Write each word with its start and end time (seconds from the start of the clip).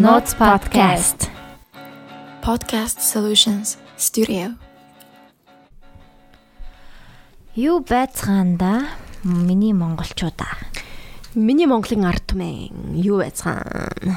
Notes 0.00 0.32
podcast. 0.32 1.28
Podcast 2.40 3.02
Solutions 3.04 3.76
Studio. 3.98 4.56
Юу 7.54 7.80
байцгаанда 7.80 8.88
миний 9.24 9.74
монголчуудаа. 9.74 10.56
Миний 11.34 11.66
Монголын 11.68 12.08
ард 12.08 12.24
түмэн 12.32 12.96
юу 12.96 13.20
байцгаан? 13.20 14.16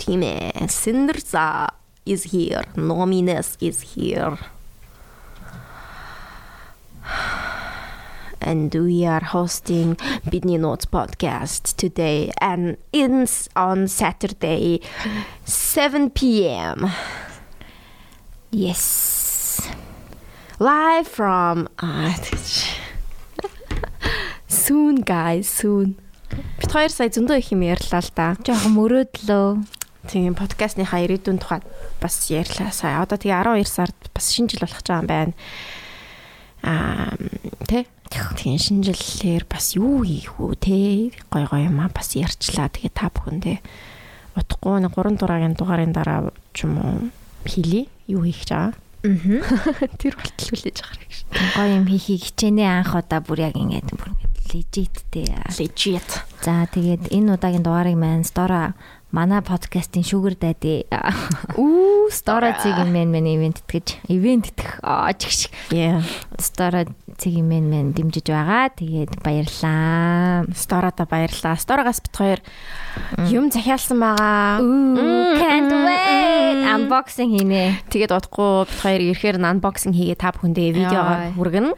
Тийм 0.00 0.24
ээ. 0.24 0.64
Синderza 0.72 1.76
is 2.08 2.32
here. 2.32 2.64
Nomines 2.74 3.60
is 3.60 3.92
here. 3.92 4.40
And 8.42 8.74
we 8.74 9.06
are 9.06 9.24
hosting 9.24 9.96
Bidney 10.26 10.58
Notes 10.58 10.84
podcast 10.84 11.76
today 11.76 12.32
and 12.38 12.76
it's 12.92 13.48
on 13.54 13.88
Saturday 13.88 14.80
7 15.44 16.10
p.m. 16.10 16.90
Yes. 18.50 19.12
live 20.62 21.08
from 21.08 21.68
uh, 21.80 22.14
soon 24.46 24.96
guys 25.02 25.48
soon. 25.48 25.98
Бид 26.62 26.70
хоёр 26.72 26.88
сая 26.94 27.10
зөндөө 27.10 27.42
их 27.42 27.50
юм 27.50 27.66
ярьлаа 27.66 28.00
л 28.00 28.10
да. 28.14 28.28
Жохон 28.46 28.72
мөрөөдлөө. 28.78 29.48
Тийм 30.08 30.38
подкастныхаа 30.38 31.02
ирээдүйн 31.04 31.42
тухайд 31.42 31.66
бас 31.98 32.30
ярьлаа 32.30 32.70
сая. 32.70 33.02
Одоо 33.02 33.18
тэгээ 33.18 33.42
12 33.58 33.68
сард 33.68 33.98
бас 34.14 34.30
шинэ 34.30 34.54
жил 34.54 34.62
болох 34.62 34.80
гэж 34.80 34.86
байгаа 34.86 35.02
юм 35.02 35.10
байна. 35.10 35.34
Аа 36.62 37.14
тэ 37.66 37.86
тийм 38.38 38.58
шинэ 38.58 38.92
жилээр 38.92 39.44
бас 39.50 39.74
юу 39.74 40.06
хийх 40.06 40.38
үү 40.38 40.54
те 40.58 40.76
гой 41.30 41.44
гой 41.46 41.66
юм 41.66 41.82
аа 41.82 41.90
бас 41.90 42.14
ярьчлаа. 42.14 42.70
Тэгээ 42.70 42.92
та 42.94 43.10
бүхэн 43.10 43.38
те 43.42 43.54
утгагүй 44.38 44.80
нэг 44.80 44.94
3 44.94 45.18
дугаагийн 45.18 45.54
дугаарын 45.58 45.92
дараа 45.92 46.30
ч 46.54 46.64
юм 46.64 46.78
уу 46.78 46.96
хийлий. 47.44 47.90
Юу 48.06 48.22
хийх 48.22 48.46
байгаа. 48.50 48.72
Аа. 49.02 49.88
Тэр 49.98 50.14
болтол 50.14 50.48
хүлээж 50.54 50.78
авах 50.78 51.02
гэж. 51.02 51.18
Гоё 51.58 51.74
юм 51.82 51.86
хийхийг 51.90 52.22
хичээнэ 52.22 52.62
анх 52.62 52.94
удаа 52.94 53.18
бүр 53.18 53.50
яг 53.50 53.58
ингэж 53.58 53.90
бүр 53.98 54.14
лежиттэй. 54.52 55.26
Legit. 55.58 56.10
За 56.44 56.66
тэгээд 56.70 57.10
энэ 57.10 57.34
удаагийн 57.34 57.64
дугаарыг 57.66 57.96
маань 57.98 58.22
Стора 58.22 58.74
манай 59.12 59.44
подкастын 59.44 60.02
шүүгэр 60.08 60.36
дайди. 60.40 60.88
Үу 61.60 62.08
Стора 62.08 62.56
цэгийн 62.56 62.88
мен 62.88 63.12
мен 63.12 63.28
ивент 63.28 63.60
итгэж 63.60 64.00
ивент 64.08 64.48
итгэх 64.48 64.80
чигш. 65.20 65.52
Стора 66.40 66.88
цэгийн 67.20 67.44
мен 67.44 67.68
мен 67.68 67.92
дэмжиж 67.92 68.32
байгаа. 68.32 68.72
Тэгээд 68.72 69.20
баярлаа. 69.20 70.48
Стората 70.56 71.04
баярлаа. 71.04 71.60
Сторогоос 71.60 72.00
бит 72.00 72.16
хоёр 72.16 72.40
юм 73.28 73.52
захиалсан 73.52 74.00
байгаа. 74.00 74.64
Can't 75.36 75.72
wait. 75.84 76.64
Unboxing 76.72 77.36
хийнэ. 77.36 77.84
Тэгээд 77.92 78.16
удахгүй 78.16 78.64
бит 78.64 78.80
хоёр 78.80 79.00
ирэхээр 79.12 79.36
unboxing 79.44 79.92
хийгээ 79.92 80.16
та 80.16 80.32
бүхэндээ 80.32 80.72
видеого 80.72 81.14
Яа. 81.28 81.36
хүргэнэ. 81.36 81.76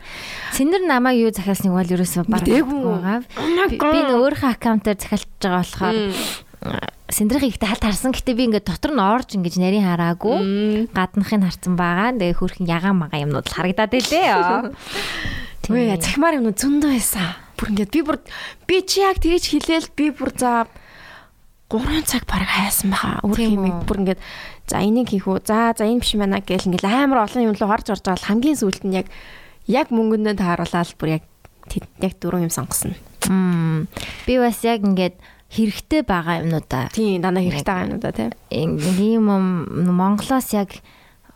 Сэнэр 0.54 0.86
намайг 0.86 1.18
юу 1.18 1.34
захиалсныг 1.34 1.74
бол 1.74 1.94
ерөөсөө 1.98 2.30
баг 2.30 2.46
байгаа. 2.46 3.26
Би 3.68 3.74
би 3.74 4.00
нөө 4.06 4.22
өөрийнхөө 4.22 4.50
аккаунтаар 4.54 4.98
захиалж 5.02 5.26
байгаа 5.42 5.58
болохоор 5.66 5.98
Сэндрийн 7.14 7.54
ихтэй 7.54 7.70
халт 7.70 7.86
харсан. 7.86 8.10
Гэтэ 8.10 8.34
би 8.34 8.50
ингээд 8.50 8.66
дотор 8.66 8.90
нь 8.90 8.98
орж 8.98 9.38
ингэж 9.38 9.62
нарийн 9.62 9.86
хараагүй. 9.86 10.90
Гаднахыг 10.90 11.46
харсан 11.46 11.78
байгаа. 11.78 12.10
Тэгээ 12.18 12.38
хөрхэн 12.42 12.66
ягаан 12.66 12.98
магаа 12.98 13.22
юмнууд 13.22 13.46
л 13.46 13.54
харагдаад 13.54 13.94
байлээ. 13.94 14.34
Үгүй 15.70 15.94
захимаар 15.94 16.42
юм 16.42 16.50
зөндөө 16.50 16.90
байсан. 16.90 17.38
Бүр 17.54 17.70
ингээд 17.70 17.92
би 17.94 18.00
бүр 18.02 18.18
би 18.66 18.76
чи 18.82 19.06
яг 19.06 19.22
тэгэж 19.22 19.44
хэлээл 19.46 19.88
би 19.94 20.10
бүр 20.10 20.34
за 20.34 20.66
3 21.70 22.02
цаг 22.02 22.26
баг 22.26 22.44
хайсан 22.44 22.90
баха. 22.90 23.22
Өөр 23.22 23.38
үү? 23.62 23.86
бүр 23.86 23.98
ингээд 24.02 24.20
за 24.66 24.82
энийг 24.82 25.14
хийх 25.14 25.30
үү. 25.30 25.46
За 25.46 25.70
за 25.72 25.86
энэ 25.86 26.02
биш 26.02 26.18
байна 26.18 26.42
гэл 26.42 26.66
ингээд 26.66 26.84
амар 26.84 27.30
олон 27.30 27.46
юм 27.46 27.54
руу 27.54 27.70
орж 27.70 27.94
орж 27.94 28.02
байгаа 28.02 28.20
л 28.20 28.28
хамгийн 28.28 28.58
сүүлд 28.58 28.82
нь 28.84 28.98
яг 28.98 29.06
яг 29.70 29.88
мөнгөндөө 29.94 30.34
тааруулаад 30.34 30.90
бүр 30.98 31.22
яг 31.22 31.24
яг 32.02 32.12
дөрөв 32.20 32.44
юм 32.44 32.52
сонгосон. 32.52 32.98
Би 34.26 34.34
бас 34.36 34.60
яг 34.66 34.84
ингээд 34.84 35.16
хэрэгтэй 35.54 36.02
байгаа 36.02 36.42
юмнуудаа 36.42 36.90
Тийм 36.90 37.22
дандаа 37.22 37.42
хэрэгтэй 37.46 37.64
байгаа 37.64 37.90
юм 37.94 38.00
да 38.02 38.10
тийм. 38.10 38.30
ийм 38.50 39.24
юм 39.30 39.46
Монголоос 39.94 40.50
яг 40.54 40.82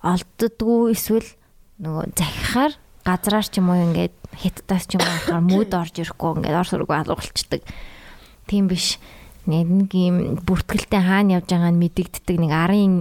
олддгүй 0.02 0.92
эсвэл 0.94 1.28
нөгөө 1.78 2.04
захихаар 2.18 2.72
газраар 3.06 3.46
ч 3.46 3.62
юм 3.62 3.70
уу 3.70 3.78
ингээд 3.78 4.14
хятадаас 4.34 4.84
ч 4.90 4.98
юм 4.98 5.06
уу 5.06 5.14
ахаар 5.14 5.42
мөд 5.46 5.70
орж 5.72 5.94
ирэхгүй 6.02 6.30
ингээд 6.42 6.58
ор 6.58 6.66
сүргүү 6.66 6.96
алгуулцдаг. 6.98 7.62
Тийм 8.50 8.66
биш. 8.66 8.98
Нэг 9.48 9.94
ийм 9.94 10.42
бүртгэлтэй 10.44 11.00
хаана 11.00 11.40
явж 11.40 11.48
байгааг 11.48 11.72
нь 11.72 11.80
мэдэгддэг 11.80 12.36
нэг 12.36 12.52
арын 12.52 12.94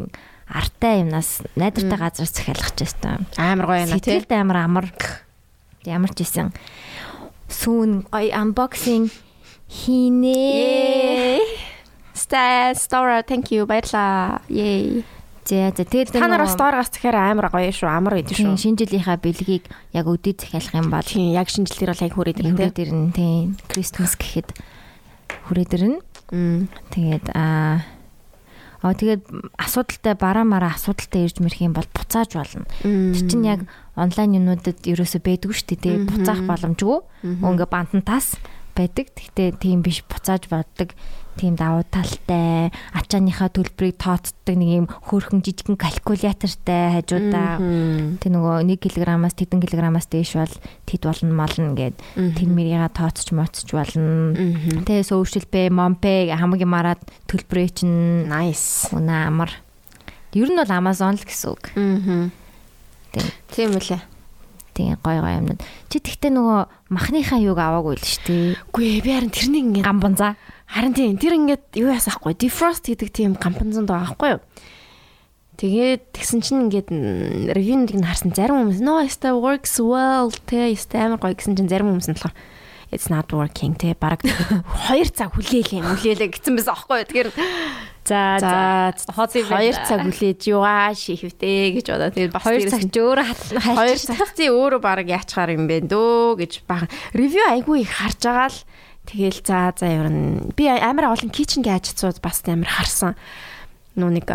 артай 0.48 1.04
юмнаас 1.04 1.44
найдвартай 1.60 2.00
газраас 2.00 2.32
захиалах 2.32 2.72
ч 2.72 2.88
гэсэн. 2.88 3.28
Амар 3.36 3.66
гоё 3.68 3.84
яна 3.84 4.00
тийм. 4.00 4.24
Сэтгэлд 4.24 4.32
амар 4.32 4.58
амар 4.64 4.88
ямар 5.84 6.12
ч 6.16 6.24
исэн 6.24 6.56
сүүн 7.52 8.08
гоё 8.12 8.32
unboxing 8.32 9.12
хийнэ. 9.70 11.40
Ста 12.14 12.74
Стора 12.76 13.22
thank 13.24 13.52
you 13.52 13.66
баярлаа. 13.66 14.42
Yay. 14.50 15.04
За 15.48 15.72
за 15.72 15.84
тэгээд 15.88 16.12
Та 16.12 16.28
нараа 16.28 16.44
нөгөө- 16.44 16.56
Сторогоос 16.60 16.90
тэгэхээр 16.92 17.16
амар 17.16 17.48
гоё 17.54 17.72
шүү. 17.72 17.88
Амар 17.88 18.20
Тийм 18.26 18.52
шүү. 18.52 18.60
шинэ 18.60 18.78
жилийнхаа 18.84 19.16
бэлгийг 19.16 19.64
яг 19.96 20.06
өдөд 20.08 20.44
захиалах 20.44 20.74
юм 20.76 20.90
бол 20.92 21.04
Тийм 21.08 21.32
яг 21.32 21.48
шинжилтээр 21.48 21.92
бол 21.96 22.04
яг 22.04 22.14
хүрээд 22.20 22.40
ирэн 22.44 22.56
хүрээд 22.58 22.78
ирнэ 22.84 23.12
тийм 23.16 23.56
Christmas 23.72 24.12
гэхэд 24.20 24.50
хүрээд 25.48 25.72
ирнэ. 25.80 26.00
тийм. 26.28 26.68
Тэгээд 26.92 27.26
аа 27.32 27.80
Аа 28.84 28.94
тэгээд 28.94 29.24
асуудалтай 29.58 30.14
бараа 30.20 30.44
мараа 30.46 30.76
асуудалтай 30.78 31.26
ирж 31.26 31.40
мэрх 31.42 31.58
юм 31.64 31.74
бол 31.74 31.88
буцааж 31.96 32.30
болно. 32.38 32.66
Тэр 32.84 33.26
чинь 33.26 33.48
яг 33.48 33.66
онлайн 33.98 34.38
юмнуудад 34.38 34.84
ерөөсөө 34.86 35.22
байдгүй 35.24 35.50
шүү 35.56 35.80
дээ. 35.82 36.06
Буцаах 36.06 36.44
боломжгүй. 36.46 37.00
Ингээ 37.42 37.66
бантантаас 37.74 38.38
байдаг. 38.78 39.10
Гэхдээ 39.18 39.58
тийм 39.58 39.82
биш 39.82 40.06
буцааж 40.06 40.46
боддог. 40.46 40.94
Тийм 41.38 41.54
давуу 41.54 41.86
талтай 41.86 42.74
ачааныхаа 42.98 43.54
төлбөрийг 43.54 44.02
тооцдог 44.02 44.58
нэг 44.58 44.70
юм 44.74 44.86
хөөрхөн 44.90 45.46
жижигэн 45.46 45.78
калькулятортай 45.78 46.98
хажуудаа 46.98 47.62
Тэг 48.18 48.32
нөгөө 48.34 48.66
1 48.66 48.82
кг-аас 48.82 49.38
тэдэн 49.38 49.62
кг-аас 49.62 50.10
дээш 50.10 50.34
бол 50.34 50.56
тэд 50.90 51.02
болно 51.06 51.34
мална 51.38 51.78
гэд 51.78 51.94
тэр 52.18 52.50
мэрийга 52.50 52.90
тооцч 52.90 53.38
моцч 53.38 53.70
болно. 53.70 54.34
Тэ 54.82 55.06
сөөшөлбэ, 55.06 55.70
момпэ 55.70 56.34
хамаг 56.34 56.66
юмараад 56.66 57.02
төлбөрөө 57.30 57.70
чинь 57.70 58.26
Nice. 58.26 58.90
үнэ 58.90 59.30
амар. 59.30 59.54
Ер 60.34 60.50
нь 60.50 60.58
бол 60.58 60.74
Amazon 60.74 61.14
л 61.14 61.22
гэсэн 61.22 61.54
үг. 61.54 61.70
Тийм 63.54 63.78
үлээ. 63.78 64.17
Тийм 64.78 64.94
гой 65.02 65.18
гой 65.18 65.34
юмнууд. 65.42 65.62
Чи 65.90 65.98
тэгтээ 65.98 66.30
нөгөө 66.38 66.94
махныхаа 66.94 67.42
юг 67.42 67.58
аваагүй 67.58 67.98
л 67.98 68.06
шүү 68.06 68.22
дээ. 68.30 68.62
Гүй 68.70 69.02
би 69.02 69.10
харин 69.10 69.34
тэрнийг 69.34 69.66
ингээд 69.74 69.90
Гамбанзаа. 69.90 70.38
харин 70.68 70.94
тийм 70.94 71.16
тэр 71.16 71.40
ингээд 71.40 71.80
юу 71.80 71.96
яасахгүй 71.96 72.36
defrost 72.36 72.84
гэдэг 72.84 73.10
тийм 73.16 73.32
кампанзонд 73.40 73.88
байгаа 73.88 74.14
байхгүй 74.14 74.30
юу? 74.36 74.42
Тэгээд 75.58 76.02
тэгсэн 76.12 76.40
чинь 76.44 76.62
ингээд 76.68 76.92
ревюнд 77.56 77.96
нь 77.96 78.06
харсан 78.06 78.36
зарим 78.36 78.68
хүмүүс 78.68 78.84
no 78.84 79.00
it 79.00 79.18
works 79.32 79.80
well 79.80 80.30
тэ 80.46 80.76
амар 81.00 81.18
гоё 81.24 81.34
гэсэн 81.34 81.56
чинь 81.56 81.72
зарим 81.72 81.96
хүмүүс 81.96 82.12
нь 82.12 82.16
болохоор 82.20 82.36
it's 82.92 83.08
not 83.08 83.32
working 83.32 83.74
тэ 83.80 83.96
баг 83.96 84.22
2 84.22 85.08
цаг 85.16 85.34
хүлээл 85.34 85.82
юм 85.82 85.88
хүлээлээ 85.98 86.30
гэсэн 86.36 86.54
байсан 86.60 86.76
аахгүй 86.76 87.00
юу? 87.00 87.08
Тэгэхээр 87.10 87.30
За 88.08 88.40
за. 88.40 88.96
Хоцыг 89.12 89.52
2 89.52 89.76
цаг 89.84 90.00
хүлээж 90.08 90.42
юугаа 90.48 90.96
шийхвтэй 90.96 91.76
гэж 91.76 91.86
бодоо. 91.92 92.10
Тэгээд 92.16 92.32
бас 92.32 92.44
2 92.48 92.56
дээрээс 92.56 92.72
цаг 92.72 92.84
ч 92.88 92.96
өөрөө 93.04 93.26
хат- 93.28 93.52
Хоёр 93.68 93.78
хайлж 93.84 94.04
цагцын 94.08 94.50
өөрөө 94.56 94.80
баг 94.80 95.08
яачаар 95.12 95.50
юм 95.60 95.68
бэ 95.68 95.78
дөө 95.92 96.40
гэж 96.40 96.54
баг. 96.64 96.88
Ревю 97.12 97.44
айгүй 97.52 97.84
их 97.84 97.92
харж 97.92 98.20
байгаа 98.24 98.48
л. 98.48 98.60
Тэгэл 99.08 99.40
за 99.44 99.60
за 99.76 99.88
ер 99.92 100.08
нь. 100.08 100.52
Би 100.56 100.72
амар 100.72 101.12
олон 101.12 101.32
кичнгийн 101.32 101.76
ажицууд 101.84 102.24
бас 102.24 102.40
амар 102.48 102.72
харсан. 102.72 103.16
Нүү 104.00 104.10
нэг 104.24 104.28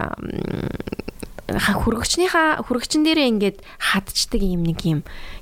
хүргэгчнийхаа 1.51 2.63
хүргэгчин 2.63 3.03
дээрээ 3.03 3.29
ингээд 3.35 3.59
хадчдаг 3.77 4.41
юм 4.41 4.63
нэг 4.63 4.81
юм 4.87 5.01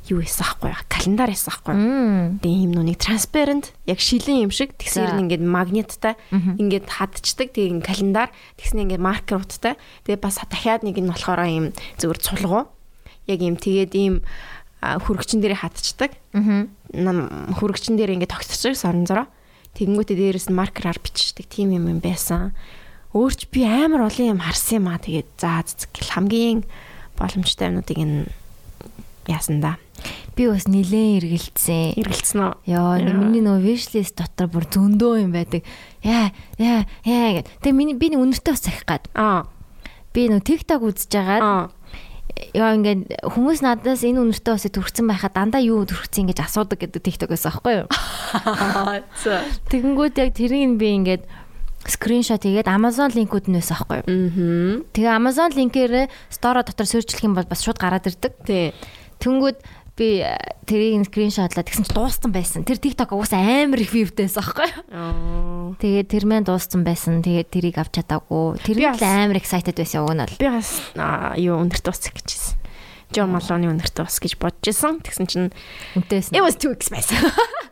юу 0.08 0.25
байсан 0.25 0.49
аахгүй 0.49 0.73
календар 0.88 1.29
аахгүй 1.31 1.75
Мм. 1.76 2.41
Тэгээ 2.41 2.64
юм 2.64 2.73
нүг 2.73 2.97
transparent 2.97 3.76
яг 3.85 4.00
шилэн 4.00 4.49
юм 4.49 4.52
шиг. 4.52 4.73
Тэгсээр 4.81 5.12
За. 5.12 5.17
нь 5.20 5.23
ингээд 5.29 5.44
магниттай 5.44 6.14
ингээд 6.32 6.88
хадчдаг. 6.88 7.52
Тэгээ 7.52 7.85
календар 7.85 8.32
тэгснэ 8.56 8.88
ингээд 8.88 9.05
маркеруудтай 9.05 9.76
тэгээ 10.08 10.19
бас 10.25 10.41
дахиад 10.41 10.82
нэг 10.82 10.97
нь 10.99 11.11
болохоор 11.12 11.44
юм 11.47 11.67
зөвөр 12.00 12.19
цулгуу. 12.19 12.64
Яг 13.29 13.41
юм 13.44 13.61
тэгээд 13.61 13.93
ийм 13.94 14.25
а, 14.81 14.97
хүргэгчин 14.99 15.44
дээрээ 15.44 15.61
хатчдаг 15.61 16.17
Мгм. 16.32 16.73
нам 16.97 17.17
хүргэгчин 17.61 18.00
дээр 18.00 18.17
ингээд 18.17 18.32
тогтцож 18.32 18.73
сорон 18.75 19.05
зороо 19.05 19.29
тэгэнгүүтээ 19.76 20.17
дээрээс 20.17 20.49
нь 20.50 20.56
маркераар 20.56 20.99
бичдэг 20.99 21.47
тийм 21.47 21.76
юм 21.76 21.87
юм 21.87 22.00
байсан 22.00 22.56
өөрч 23.11 23.51
би 23.51 23.67
амар 23.67 24.07
олон 24.07 24.39
юм 24.39 24.41
харсан 24.41 24.85
юм 24.85 24.87
аа 24.91 25.03
тэгээд 25.03 25.29
за 25.39 25.62
цэцэг 25.67 25.91
гэл 25.91 26.15
хамгийн 26.15 26.59
боломжтой 27.19 27.69
юмнуудыг 27.75 27.99
энэ 27.99 28.31
яасан 29.27 29.61
да. 29.61 29.79
Би 30.37 30.49
бас 30.49 30.65
нилээн 30.71 31.21
эргэлцсэн. 31.21 31.99
Эргэлцсэн 32.01 32.41
үү? 32.41 32.53
Яа. 32.71 33.03
миний 33.03 33.43
нөгөө 33.45 33.67
wishlist 33.67 34.17
дотор 34.17 34.49
бүр 34.49 34.65
зөндөө 34.71 35.27
юм 35.27 35.35
байдаг. 35.35 35.67
Яа, 36.01 36.33
яа, 36.57 36.87
яа 37.05 37.43
гэх. 37.43 37.51
Тэгээ 37.61 37.77
миний 37.77 37.99
би 37.99 38.15
нэг 38.15 38.23
үнэртэй 38.23 38.55
бас 38.55 38.65
захих 38.65 38.87
гад. 38.89 39.05
Аа. 39.12 39.51
Би 40.15 40.31
нөгөө 40.31 40.47
TikTok 40.47 40.81
үзэж 40.87 41.11
байгаад 41.12 41.43
Аа. 41.45 41.69
яа 42.57 42.73
ингээд 42.79 43.27
хүмүүс 43.27 43.61
надаас 43.61 44.07
энэ 44.07 44.23
үнэртэй 44.23 44.55
усыг 44.55 44.73
төрчихсөн 44.73 45.11
байхад 45.11 45.37
дандаа 45.37 45.61
юу 45.61 45.85
төрчихсөн 45.85 46.31
гэж 46.33 46.39
асуудаг 46.41 46.81
гэдэг 46.81 47.05
TikTok-оос 47.05 47.45
аахгүй 47.51 47.85
юу? 47.85 47.89
Тэгэнгүүт 49.69 50.17
яг 50.17 50.31
тэрийг 50.33 50.79
би 50.81 50.89
ингээд 50.97 51.29
скриншот 51.88 52.44
хийгээд 52.44 52.69
Amazon 52.69 53.09
линкүүд 53.15 53.49
нь 53.49 53.56
байсан 53.56 53.77
аахгүй 53.81 54.05
юу? 54.05 54.09
Мгм. 54.09 54.93
Тэгээ 54.93 55.17
Amazon 55.17 55.50
линкээр 55.56 56.12
стора 56.29 56.61
дотор 56.65 56.85
сөрчлөх 56.87 57.25
юм 57.25 57.35
бол 57.38 57.49
бас 57.49 57.65
шууд 57.65 57.81
гараад 57.81 58.05
ирдэг. 58.09 58.32
Тий. 58.44 58.73
Тэнгүүд 59.21 59.59
би 60.00 60.25
э, 60.25 60.32
тэрийг 60.65 61.09
скриншотлаад 61.09 61.69
тэгсэн 61.69 61.85
чи 61.85 61.93
дууссан 61.93 62.32
байсан. 62.32 62.65
Тэр 62.65 62.81
TikTok 62.81 63.12
угаасаа 63.17 63.41
амар 63.69 63.81
их 63.85 63.93
viewтэй 63.93 64.29
байсан 64.29 64.41
аахгүй 64.44 64.69
юу? 64.69 64.85
Аа. 64.93 65.77
Тэгээд 65.81 66.09
тэр 66.09 66.25
мэн 66.25 66.44
дууссан 66.49 66.85
байсан. 66.85 67.21
Тэгээд 67.21 67.49
тэрийг 67.53 67.77
авч 67.81 68.00
чадаагүй. 68.00 68.61
Тэр 68.65 68.76
нь 68.81 68.88
л 68.88 69.05
амар 69.05 69.37
excited 69.41 69.76
байсан 69.76 70.05
уг 70.05 70.12
нь 70.17 70.25
бол. 70.25 70.37
Би 70.41 70.49
бас 70.49 70.81
аа, 70.97 71.37
юу 71.37 71.61
өнөртөө 71.61 71.93
ус 71.93 72.00
гэжсэн. 72.12 72.56
Джон 73.11 73.35
Малоны 73.35 73.67
өнөртөө 73.75 74.06
ус 74.06 74.17
гэж 74.23 74.38
бодож 74.38 74.71
исэн. 74.71 75.03
Тэгсэн 75.03 75.26
чинь 75.26 75.49
Үнтэйсэн. 75.99 76.33
it 76.33 76.41
was 76.47 76.55
too 76.56 76.71
expensive. 76.71 77.19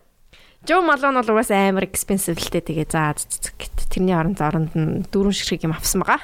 Джон 0.69 0.85
Малон 0.85 1.17
бол 1.17 1.33
угаасаа 1.33 1.73
амар 1.73 1.89
expensive 1.89 2.37
л 2.37 2.53
дээ. 2.53 2.61
Тэгээ 2.61 2.93
заа 2.93 3.17
гэт. 3.17 3.89
Тэрний 3.89 4.13
оронд 4.13 4.37
оронд 4.37 4.77
нь 4.77 5.01
дөрвөн 5.09 5.33
ширхэг 5.33 5.65
юм 5.65 5.73
авсан 5.73 6.05
байгаа. 6.05 6.21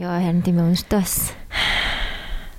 Йоо 0.00 0.08
харин 0.08 0.40
тийм 0.40 0.56
өнөртөө 0.64 0.96
бас 1.04 1.36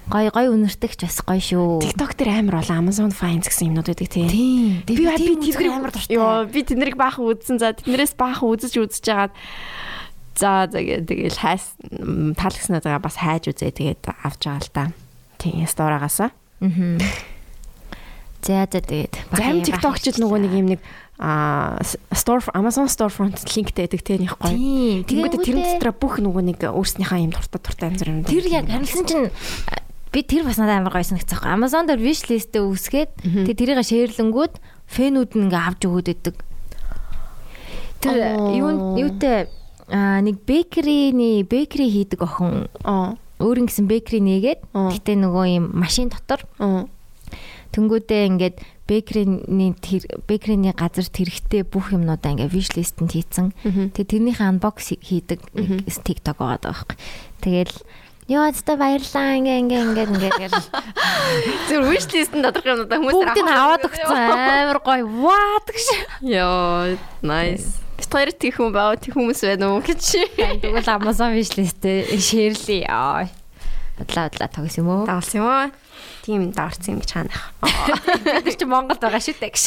гой 0.05 0.29
гой 0.29 0.45
өнөртөгч 0.53 1.01
бас 1.01 1.17
гой 1.25 1.41
шүү. 1.41 1.81
TikTok 1.81 2.13
дээр 2.13 2.45
амар 2.45 2.61
бол 2.61 2.69
Amazon 2.77 3.09
Finds 3.09 3.49
гэсэн 3.49 3.73
юмнууд 3.73 3.89
байдаг 3.89 4.05
тий. 4.05 4.29
Тийм. 4.29 4.85
Би 4.85 5.01
би 5.01 5.09
тэднийг 5.17 5.57
амар 5.65 5.89
дуртай. 5.89 6.13
Йоо, 6.13 6.45
би 6.45 6.61
тэднийг 6.61 6.93
баахан 6.93 7.25
үзсэн. 7.25 7.57
За 7.57 7.73
тэднэрээс 7.73 8.13
баахан 8.13 8.45
үзэж 8.45 8.77
үзэж 8.77 9.01
жагаад 9.01 9.33
за 10.37 10.69
тэгэл 10.69 11.41
хайс 11.41 11.73
м, 11.89 12.37
таалагдсанаа 12.37 13.01
бас 13.01 13.17
хайж 13.17 13.49
үзээ 13.49 13.73
тэгээд 13.73 14.13
авч 14.13 14.45
байгаа 14.45 14.61
л 14.61 14.69
да. 14.77 14.83
Тийм 15.41 15.65
сторагасаа. 15.65 16.29
Аа. 16.61 17.01
За 18.41 18.67
за 18.69 18.79
тэгээд 18.79 19.13
Зарим 19.33 19.61
TikTok-чд 19.65 20.21
нөгөө 20.21 20.39
нэг 20.45 20.53
юм 20.53 20.67
нэг 20.77 20.81
а 21.17 21.81
store 22.13 22.45
Amazon 22.53 22.85
storefront 22.85 23.41
линктэй 23.41 23.89
байдаг. 23.89 24.05
Тийм. 24.05 25.01
Тэнгүүд 25.01 25.41
тэрэн 25.41 25.65
дотор 25.81 25.91
бүх 25.97 26.21
нөгөө 26.21 26.43
нэг 26.53 26.61
өөрснийхээ 26.61 27.25
юм 27.25 27.33
дуртай 27.33 27.57
дуртай 27.57 27.89
янз 27.89 28.01
бүрийн 28.05 28.21
тэр 28.29 28.45
яг 28.53 28.69
харилсан 28.69 29.05
чинь 29.09 29.33
би 30.13 30.21
тэр 30.21 30.45
бас 30.45 30.61
надад 30.61 30.85
амар 30.85 30.93
гоё 30.93 31.09
санагцсан 31.09 31.41
байхгүй. 31.41 31.49
Amazon 31.57 31.89
дээр 31.89 32.05
wish 32.05 32.29
list-ээ 32.29 32.61
үсгээд 32.61 33.11
тэгээд 33.25 33.57
тэрийг 33.57 33.81
шеэрлэнгүүд 33.81 34.53
фэнүүд 34.93 35.31
нь 35.33 35.43
ингээ 35.49 35.63
авч 35.65 35.81
өгөөд 35.89 36.07
өгдөг. 36.13 36.35
Тэр 38.05 38.17
юу 38.53 39.01
юутэй 39.01 39.49
нэг 39.89 40.35
бэкерийн 40.45 41.49
бэкери 41.49 41.89
хийдэг 41.89 42.21
охин 42.21 42.69
өөр 43.41 43.57
нь 43.63 43.67
гэсэн 43.69 43.89
бэкери 43.89 44.21
нээгээд 44.21 44.61
гэтээ 44.69 45.17
нөгөө 45.17 45.45
юм 45.57 45.65
машин 45.73 46.13
дотор 46.13 46.45
Тэнгүүдээ 47.75 48.23
ингээд 48.31 48.55
бэкерийн 48.87 49.75
тэр 49.81 50.03
бэкерийн 50.27 50.71
газар 50.71 51.07
тэрэгтэй 51.07 51.67
бүх 51.67 51.91
юмнуудаа 51.91 52.35
ингээд 52.35 52.53
list-д 52.53 53.07
хийцэн. 53.07 53.51
Тэгээ 53.95 54.11
тэрнийхээ 54.11 54.47
unbox 54.47 54.95
хийдэг 54.99 55.39
TikTok 56.07 56.37
байгаа 56.39 56.61
байхгүй. 56.63 56.97
Тэгэл 57.43 57.75
Яа 58.27 58.51
зөв 58.51 58.75
баярлаа 58.75 59.39
ингээ 59.39 59.59
ингээ 59.63 59.81
ингээ 59.87 60.07
ингээ 60.11 60.31
гэл 61.71 61.87
wish 61.87 62.11
list-ын 62.11 62.43
доторх 62.43 62.67
юмудаа 62.67 62.99
хүмүүс 62.99 63.15
бүгдийг 63.23 63.47
нь 63.47 63.55
аваад 63.55 63.87
өгсөн 63.87 64.19
амар 64.67 64.79
гоё 64.83 65.07
ваа 65.07 65.63
гэж. 65.63 65.87
Йоо, 66.27 66.99
nice. 67.23 67.79
Тэр 68.03 68.35
тийх 68.35 68.59
хүн 68.59 68.75
баа 68.75 68.99
тийх 68.99 69.15
хүмүүс 69.15 69.47
байна 69.47 69.71
уу 69.71 69.79
гэж. 69.79 70.35
Тэгвэл 70.59 70.91
Amazon 70.91 71.39
list-тэй 71.39 72.19
шеэрлээ 72.19 72.91
яа. 72.91 73.31
Бодлаа 73.95 74.27
бодлаа 74.27 74.51
тогс 74.51 74.75
юм 74.75 74.91
уу? 74.91 75.07
Давалсан 75.07 75.39
юм 75.39 75.47
уу? 75.47 75.71
Тийм 76.27 76.51
даварсан 76.51 76.99
юм 76.99 76.99
гэж 76.99 77.11
хаанах. 77.15 77.55
Бид 78.43 78.59
чи 78.59 78.67
Монголд 78.67 78.99
байгаа 78.99 79.23
шүү 79.23 79.39
дээ 79.39 79.47
гэж. 79.47 79.65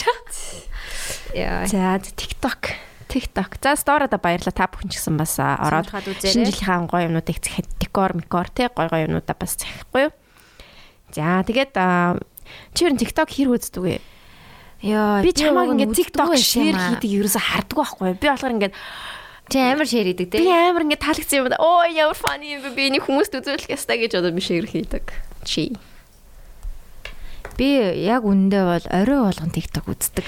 Яа. 1.33 1.65
За 1.65 1.97
TikTok. 1.97 2.77
TikTok. 3.09 3.57
За 3.65 3.73
сторада 3.81 4.21
баярлаа 4.21 4.53
та 4.53 4.69
бүхэн 4.69 4.93
ч 4.93 5.01
гэсэн 5.01 5.17
бас 5.17 5.41
ороод 5.41 5.89
шинэ 5.89 6.53
жилийнхаа 6.53 6.85
гоё 6.85 7.09
юмнуудыг 7.09 7.41
захих 7.41 7.65
декор, 7.81 8.13
микор 8.13 8.53
те 8.53 8.69
гоё 8.69 8.93
гоё 8.93 9.09
юмнуудаа 9.09 9.41
бас 9.41 9.57
захихгүй 9.57 10.13
юу? 10.13 10.15
За 11.17 11.41
тэгээд 11.49 11.73
чи 12.77 12.85
нь 12.93 13.01
TikTok 13.01 13.33
хэр 13.33 13.57
үздэг 13.57 13.81
вэ? 13.81 13.97
Яа. 14.85 15.25
Би 15.25 15.33
чамааг 15.33 15.81
ингээд 15.81 15.97
TikTok 15.97 16.37
share 16.37 16.77
хийдэг 16.77 17.09
ерөөсө 17.09 17.41
харддаг 17.41 17.77
байхгүй. 17.81 18.21
Би 18.21 18.29
болохоор 18.29 18.53
ингээд 18.61 18.77
Чи 19.49 19.59
амар 19.59 19.89
шеэр 19.89 20.13
хийдэг 20.13 20.29
би 20.29 20.45
те. 20.45 20.45
амар 20.45 20.85
ингээд 20.85 21.03
таалагдсан 21.09 21.41
юм. 21.41 21.49
Оо 21.57 21.89
ямар 21.89 22.15
funny 22.15 22.53
юм 22.53 22.69
бэ? 22.69 22.77
Би 22.77 22.93
энийг 22.93 23.09
хүмүүст 23.09 23.33
үзүүлэх 23.33 23.73
ёстой 23.73 23.97
гэж 24.05 24.21
одоо 24.21 24.31
би 24.31 24.45
share 24.45 24.69
хийдэг. 24.69 25.09
Чи. 25.43 25.75
Би 27.61 27.77
яг 27.77 28.25
үндэ 28.25 28.65
бол 28.65 28.87
орой 28.89 29.21
болгон 29.29 29.53
TikTok 29.53 29.93
үздэг. 29.93 30.25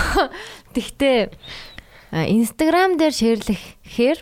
Тэгтээ 0.74 1.28
Instagram 2.24 2.96
дээр 2.96 3.12
шеэрлэхээр 3.12 4.18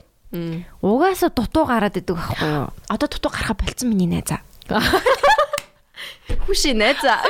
угаасаа 0.82 1.30
дутуу 1.30 1.70
гараад 1.70 2.02
идэг 2.02 2.18
байхгүй 2.18 2.50
юу? 2.50 2.74
Одоо 2.90 3.06
дутуу 3.06 3.30
гарахаа 3.30 3.54
болцсон 3.54 3.94
миний 3.94 4.10
найзаа. 4.10 4.42
Хүши 6.50 6.74
найзаа. 6.74 7.22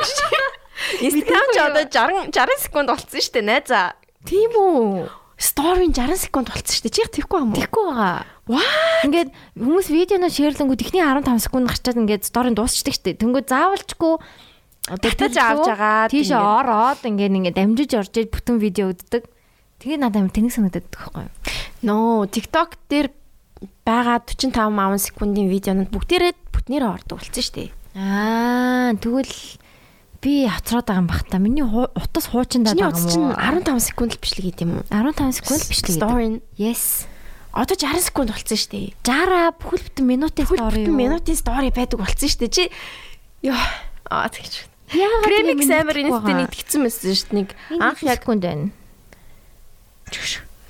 Instagram 1.05 1.47
ч 1.53 1.59
одоо 1.61 1.85
60 1.85 2.33
60 2.33 2.65
секунд 2.65 2.89
болцсон 2.89 3.21
шүү 3.21 3.35
дээ 3.37 3.51
найзаа. 3.53 3.93
Тийм 4.25 4.57
үү? 4.57 5.13
Story 5.37 5.93
60 5.93 6.25
секунд 6.25 6.49
болцсон 6.49 6.73
шүү 6.73 6.89
дээ. 6.89 6.97
Чи 6.97 7.21
тэгэхгүй 7.21 7.37
юм 7.43 7.53
уу? 7.53 7.59
Тэгэхгүй 7.61 7.85
байгаа. 7.85 8.25
Ваа. 8.49 9.05
Ингээд 9.05 9.31
хүмүүс 9.61 9.93
видеоноо 9.93 10.33
шеэрлэнгүүд 10.33 10.85
ихний 10.89 11.05
15 11.05 11.37
секунд 11.43 11.69
гарчаад 11.69 12.01
ингээд 12.01 12.25
сторийн 12.25 12.57
дуусчдаг 12.57 12.95
штеп. 12.95 13.21
Тэнгүүд 13.21 13.51
заавалчгүй 13.51 14.15
одоо 14.91 15.11
Татаж 15.11 15.37
авч 15.39 15.67
тийшээ 16.11 16.35
ингээд. 16.35 16.59
ороод 16.59 17.01
ингээд 17.07 17.37
ингээд 17.39 17.59
дамжиж 17.59 17.91
орж 17.95 18.13
иж 18.19 18.29
бүтэн 18.35 18.57
видео 18.59 18.91
үздэг. 18.91 19.31
Тэгээ 19.79 19.99
надад 20.03 20.27
амар 20.27 20.35
тэнэг 20.35 20.53
санагдаад 20.55 20.87
байхгүй 20.91 21.23
юу? 21.27 21.33
Ноо, 21.83 22.27
TikTok 22.27 22.79
дээр 22.91 23.15
байгаа 23.87 24.23
45 24.27 24.55
5 24.55 25.07
секундын 25.07 25.47
видеонууд 25.51 25.91
бүгдээрээ 25.91 26.33
бүтнээрээ 26.51 26.91
ордог 26.91 27.19
болсон 27.23 27.43
шүү 27.43 27.57
дээ. 27.59 27.71
Аа 27.95 28.95
тэгвэл 28.99 29.35
би 30.23 30.47
хоцроод 30.47 30.87
байгаа 30.87 31.03
юм 31.03 31.11
бах 31.11 31.23
та. 31.27 31.39
Миний 31.39 31.67
утас 31.67 32.27
хуучиндаа 32.31 32.75
байгаа 32.75 32.99
юм 33.07 33.31
уу? 33.31 33.39
15 33.39 33.79
секунд 33.83 34.15
л 34.15 34.23
бичлэг 34.23 34.45
хийдэм 34.51 34.71
юм 34.71 34.79
уу? 34.83 34.91
15 34.91 35.39
секунд 35.43 35.63
бичлэг 35.67 35.95
гэдэг. 35.95 36.03
Story. 36.03 36.27
Yes. 36.59 37.07
Одоо 37.55 37.77
60 37.79 38.03
секунд 38.03 38.31
болцсон 38.31 38.59
шүү 38.59 38.71
дээ. 38.71 38.89
60 39.03 39.63
бүхэл 39.63 39.85
бүтэн 39.91 40.07
минутын 40.07 40.47
story 40.47 40.63
бүтэн 40.63 40.91
юу? 40.91 40.99
минутын 40.99 41.37
story 41.37 41.69
байдаг 41.75 41.99
болцсон 42.01 42.31
шүү 42.31 42.41
дээ. 42.47 42.55
Чи 42.55 42.63
ёо 43.45 43.59
аа 44.11 44.31
тэгэж. 44.31 44.72
Яагаад 44.93 45.25
Кремик 45.25 45.59
тийм 45.65 45.73
амар 45.73 45.97
байгаа? 45.97 46.39
нэгтгэсэн 46.45 46.81
мэсэн 46.85 47.15
шүү 47.17 47.29
дээ. 47.33 47.39
Нэг 47.41 47.49
анх 47.81 48.01
яг 48.05 48.21
секунд 48.21 48.43
байна. 48.45 48.69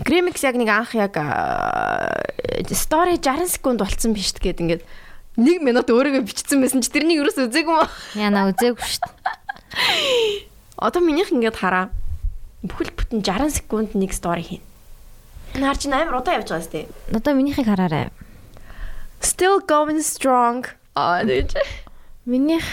Кремикс 0.03 0.43
яг 0.47 0.57
нэг 0.59 0.71
анх 0.71 0.95
яг 0.95 1.15
стори 2.71 3.19
60 3.19 3.51
секунд 3.51 3.83
болцсон 3.83 4.15
биш 4.15 4.31
тэгээд 4.35 4.63
ингээд 4.63 4.83
1 5.37 5.65
минут 5.65 5.91
өөрийгөө 5.91 6.23
бичсэн 6.29 6.63
байсан 6.63 6.85
чи 6.85 6.91
тэрнийг 6.93 7.25
юу 7.25 7.31
ч 7.33 7.43
үзээгүй 7.43 7.77
юм. 7.83 7.89
Яна 8.15 8.53
үзээгүй 8.53 8.79
шүү 8.79 9.11
дээ. 9.11 10.53
Одоо 10.79 11.01
минийх 11.03 11.33
ингээд 11.33 11.59
хараа. 11.59 11.91
Бүхэл 12.63 12.95
бүтэн 12.95 13.25
60 13.27 13.59
секунд 13.59 13.91
нэг 13.99 14.13
стори 14.15 14.45
хийн. 14.45 14.63
Наар 15.59 15.77
чи 15.81 15.91
амар 15.91 16.21
удаа 16.21 16.39
явж 16.39 16.53
байгаа 16.53 16.63
сте. 16.63 16.87
Одоо 17.11 17.35
минийхийг 17.35 17.67
хараарай. 17.67 18.13
Still 19.25 19.65
going 19.65 19.99
strong. 20.05 20.69
Аа 20.95 21.25
дэж. 21.25 21.57
Минийх 22.27 22.65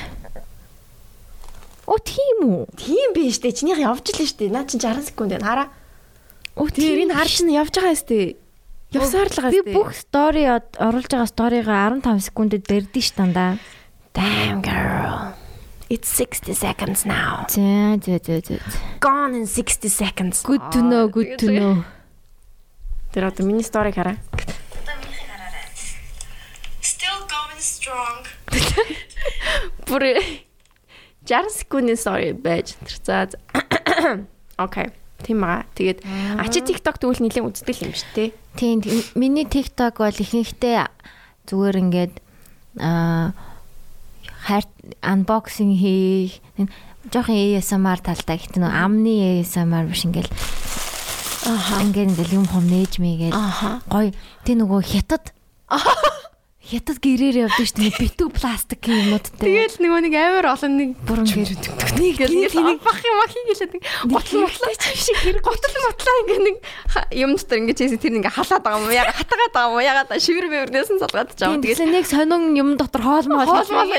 О 1.90 1.98
тийм 1.98 2.46
үү? 2.46 2.70
Тийм 2.78 3.18
биш 3.18 3.42
дээ. 3.42 3.50
Чинийх 3.50 3.82
явж 3.82 4.14
л 4.14 4.22
штэ. 4.22 4.54
Наа 4.54 4.70
чи 4.70 4.78
60 4.78 5.10
секунд 5.10 5.34
байна. 5.34 5.42
Хараа. 5.42 5.68
О 6.54 6.70
Тэр 6.70 7.02
энэ 7.10 7.18
хар 7.18 7.26
чинь 7.26 7.50
явж 7.50 7.74
байгаа 7.74 7.98
сте. 7.98 8.38
Явсаар 8.94 9.26
л 9.26 9.34
байгаа 9.34 9.54
Би 9.58 9.74
бүх 9.74 9.98
стори 9.98 10.46
оруулж 10.46 11.10
байгаа 11.10 11.26
сторигаа 11.26 11.90
15 11.98 12.30
секундэд 12.30 12.70
барьдیں 12.70 13.02
ш 13.02 13.18
дандаа. 13.18 13.58
Damn 14.14 14.62
girl. 14.62 15.34
It's 15.90 16.14
60 16.14 16.54
seconds 16.54 17.10
now. 17.10 17.50
За 17.50 17.98
за 17.98 18.22
за 18.22 18.38
за. 18.46 18.62
Gone 19.02 19.34
in 19.34 19.48
60 19.50 19.90
seconds. 19.90 20.46
Good 20.46 20.62
to 20.70 20.86
know, 20.86 21.10
good 21.10 21.42
to 21.42 21.50
know. 21.50 21.74
Тэр 23.14 23.34
одоо 23.34 23.50
миний 23.50 23.66
сториг 23.66 23.98
хараа. 23.98 24.22
Still 26.86 27.26
going 27.26 27.58
strong. 27.58 28.22
Бүр 29.90 30.22
60 31.30 31.54
секундын 31.54 31.98
story 32.02 32.34
байж 32.34 32.74
тэр 32.82 32.98
за. 33.06 33.30
Окей. 34.66 34.90
Тийм 35.22 35.46
аа. 35.46 35.70
Тэгээд 35.78 36.02
а 36.42 36.48
чи 36.50 36.66
TikTok 36.66 36.98
тэгвэл 36.98 37.22
нэлээд 37.22 37.46
үздэг 37.46 37.78
юм 37.86 37.94
шүү 37.94 38.10
дээ. 38.18 38.30
Тийм 38.58 38.82
миний 39.14 39.46
TikTok 39.46 40.02
бол 40.02 40.16
ихэнхдээ 40.16 40.90
зүгээр 41.46 41.76
ингээд 41.86 42.14
аа 42.82 43.38
хайр 44.50 44.66
unboxing 45.04 45.76
хийх 45.78 46.42
жоохон 47.12 47.36
ASMR 47.36 48.00
талтай 48.02 48.40
гэхдээ 48.40 48.62
нөө 48.64 48.74
амны 48.74 49.14
ASMR 49.44 49.86
биш 49.90 50.08
ингээл 50.08 50.32
Аха. 51.50 51.82
ингээд 51.84 52.16
ингээл 52.16 52.38
юм 52.40 52.46
хом 52.48 52.66
нээж 52.68 53.00
мэйгээл 53.04 53.36
Аха. 53.36 53.84
гоё 53.92 54.16
тэ 54.48 54.56
нөгөө 54.56 54.82
хятад 54.86 55.34
хятад 56.70 56.98
гэрээр 57.02 57.38
явдаг 57.50 57.66
шүү 57.66 57.82
дээ. 57.82 57.98
Битүү 57.98 58.30
пластик 58.30 58.82
юмнуудтай 58.86 59.42
Тэгэл 59.42 59.76
нөгөө 59.82 60.00
нэг 60.06 60.14
амар 60.14 60.46
олон 60.54 60.74
нэг 60.78 60.90
бүр 61.02 61.20
ингээд 61.26 61.66
нэг 61.98 62.14
гэл 62.22 62.62
нэг 62.62 62.80
бах 62.86 63.02
юм 63.02 63.20
хийгээл 63.26 63.74
нэг 63.74 63.84
готл 64.14 64.46
мотлаа 64.46 64.74
шиг 64.78 65.18
хэрэг 65.18 65.42
готл 65.42 65.76
мотлаа 65.82 66.16
ингээ 66.24 66.40
нэг 66.46 66.58
юм 67.18 67.32
дотор 67.34 67.58
ингээ 67.58 67.78
чийсэн 67.82 67.98
тэр 67.98 68.14
ингээ 68.22 68.34
халаад 68.38 68.62
байгаа 68.62 68.86
юм 68.86 68.94
яга 68.94 69.14
хатагаад 69.18 69.54
байгаа 69.58 69.74
юм 69.74 69.82
яга 69.82 70.20
шивэр 70.22 70.46
мөврнээс 70.54 70.90
нь 70.94 71.02
залгаад 71.02 71.30
аваа 71.42 71.58
тэгэл 71.58 71.90
нэг 71.90 72.06
сонин 72.06 72.44
юм 72.54 72.70
дотор 72.78 73.02
хоол 73.02 73.28
моол 73.34 73.50
хоол 73.50 73.72
мол 73.74 73.90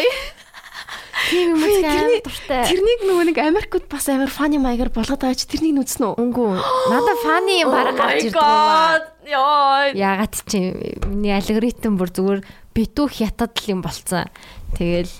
тийм 1.30 1.52
юм 1.52 1.60
Тэрний- 1.60 1.84
амар 1.84 2.22
дуртай. 2.24 2.64
тэрнийг 2.64 3.00
нөгөө 3.04 3.24
нэг 3.28 3.38
Америкт 3.44 3.86
бас 3.92 4.08
амар 4.08 4.30
фаны 4.32 4.56
маягаар 4.62 4.88
болгоод 4.94 5.20
байгаа 5.20 5.36
чи 5.36 5.46
тэрнийг 5.52 5.76
нүцсэн 5.76 6.06
үү? 6.06 6.14
Үнгүү 6.16 6.48
надад 6.90 7.18
фаны 7.20 7.52
юм 7.60 7.70
бараг 7.70 7.94
гарч 7.98 8.24
ирдэг 8.30 8.40
юм 8.40 8.48
аа. 8.48 8.98
Яа. 9.30 9.92
ягаад 9.94 10.34
чи 10.48 10.58
миний 11.06 11.36
алгоритм 11.36 12.00
бүр 12.00 12.08
зүгээр 12.10 12.40
битүү 12.76 13.06
хятад 13.10 13.56
л 13.58 13.70
юм 13.72 13.80
болцсон. 13.82 14.30
Тэгэл 14.76 15.12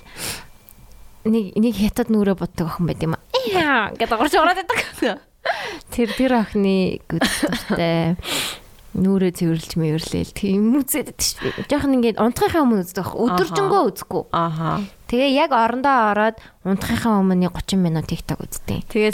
нэг 1.27 1.45
нэг 1.55 1.73
хятад 1.75 2.09
нүрэ 2.09 2.35
боддог 2.39 2.71
охин 2.71 2.87
байт 2.87 3.03
юм 3.03 3.15
аа. 3.17 3.91
Ингээд 3.91 4.15
орж 4.15 4.33
ороод 4.37 4.59
байдаг. 4.63 5.21
Тэр 5.91 6.09
тэр 6.13 6.31
охины 6.45 7.01
гүдтэй 7.09 8.15
нүрэ 8.91 9.31
цэвэрлж 9.31 9.79
мэвэрлээл 9.79 10.35
тийм 10.35 10.75
үзээд 10.75 11.15
байдаг 11.15 11.23
шүү 11.23 11.39
дээ. 11.47 11.69
Жохон 11.71 11.95
ингээд 11.95 12.19
унтахынхаа 12.19 12.63
өмнө 12.67 12.83
үздэг 12.83 13.07
ах. 13.07 13.15
Өдөржингөө 13.15 13.81
үзэхгүй. 13.87 14.23
Аха. 14.35 14.83
Тэгээ 15.07 15.31
яг 15.31 15.51
орондоо 15.55 16.11
ороод 16.11 16.37
унтахынхаа 16.67 17.23
өмнө 17.23 17.47
30 17.55 17.79
минут 17.79 18.11
TikTok 18.11 18.43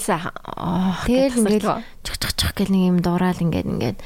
сайхан. 0.02 0.34
Аа. 0.50 0.98
Тэгэл 1.06 1.46
ингээд 1.46 1.66
чах 2.02 2.34
чах 2.34 2.54
гэл 2.58 2.74
нэг 2.74 2.84
юм 2.90 2.98
дуурал 3.06 3.38
ингээд 3.38 3.70
ингээд 3.70 3.98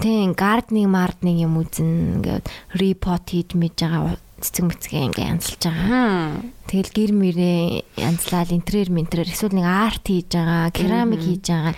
тийм 0.00 0.32
гарднинг 0.32 0.90
марднинг 0.90 1.38
юм 1.44 1.60
үзэн 1.60 2.20
ингээд 2.20 2.46
репот 2.76 3.24
хийж 3.28 3.52
мэж 3.58 3.76
байгаа 3.80 4.16
цэцэг 4.44 4.64
мэцгээ 4.68 5.04
ингээд 5.08 5.30
янзлж 5.38 5.62
байгаа. 5.64 6.44
Тэгэл 6.68 6.92
гэр 6.92 7.12
мөрөө 7.16 7.58
янзлал 7.96 8.50
интерьер 8.52 8.90
ментрээр 8.92 9.32
эсвэл 9.32 9.56
нэг 9.56 9.66
арт 9.68 10.04
хийж 10.04 10.30
байгаа, 10.36 10.68
керамик 10.74 11.22
хийж 11.24 11.44
байгаа. 11.48 11.74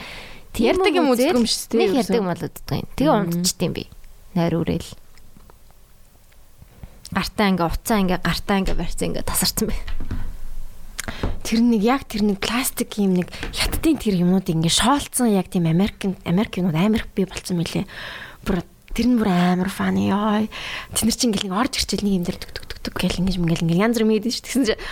Тийм 0.56 0.72
Ярьдаг 0.72 0.94
юм 0.96 1.12
үздэг 1.12 1.36
юм 1.36 1.44
шүү 1.44 1.68
дээ, 1.68 1.80
Нэг 1.84 1.92
ярьдаг 2.00 2.16
юм 2.16 2.28
бол 2.32 2.42
үздэг 2.48 2.78
юм. 2.80 2.88
Тэгээ 2.96 3.12
унтчихдээ 3.12 3.70
би. 3.76 3.84
Нойр 4.32 4.54
үрээл. 4.56 4.90
Гартаа 7.12 7.46
ингээ 7.52 7.68
уцаа 7.68 7.98
ингээ 8.00 8.20
гартаа 8.24 8.56
ингээ 8.64 8.76
барьсан 8.80 9.06
ингээ 9.12 9.28
тасарсан 9.28 9.68
бай. 9.68 9.78
Тэр 11.46 11.62
нэг 11.62 11.82
яг 11.86 12.02
тэр 12.10 12.26
нэг 12.26 12.42
пластик 12.42 12.98
юм 12.98 13.14
нэг 13.14 13.30
хятадын 13.54 14.02
тэр 14.02 14.18
юмнууд 14.18 14.50
ингээ 14.50 14.66
шоолцсон 14.82 15.30
яг 15.30 15.46
тийм 15.46 15.70
Америк 15.70 16.02
Америк 16.26 16.58
юмнууд 16.58 16.74
амар 16.74 17.06
би 17.14 17.22
болцсон 17.22 17.62
мөлий. 17.62 17.86
Бүр 18.42 18.66
тэр 18.90 19.06
нь 19.06 19.14
бүр 19.14 19.30
амар 19.30 19.70
фаны 19.70 20.10
ёо. 20.10 20.50
Тэнд 20.90 21.14
чинь 21.14 21.30
ингээл 21.30 21.46
нэг 21.46 21.54
орж 21.54 21.78
ирчихэл 21.78 22.02
нэг 22.02 22.14
юм 22.18 22.24
дээр 22.26 22.38
түг 22.42 22.50
түг 22.50 22.78
түг 22.82 22.94
гэл 22.98 23.22
ингэж 23.22 23.38
ингээл 23.38 23.62
ингээл 23.62 23.84
янз 23.86 23.94
бүр 23.94 24.10
мэдэн 24.10 24.34
ш. 24.34 24.42
Тэгсэн 24.42 24.64
чинь 24.74 24.82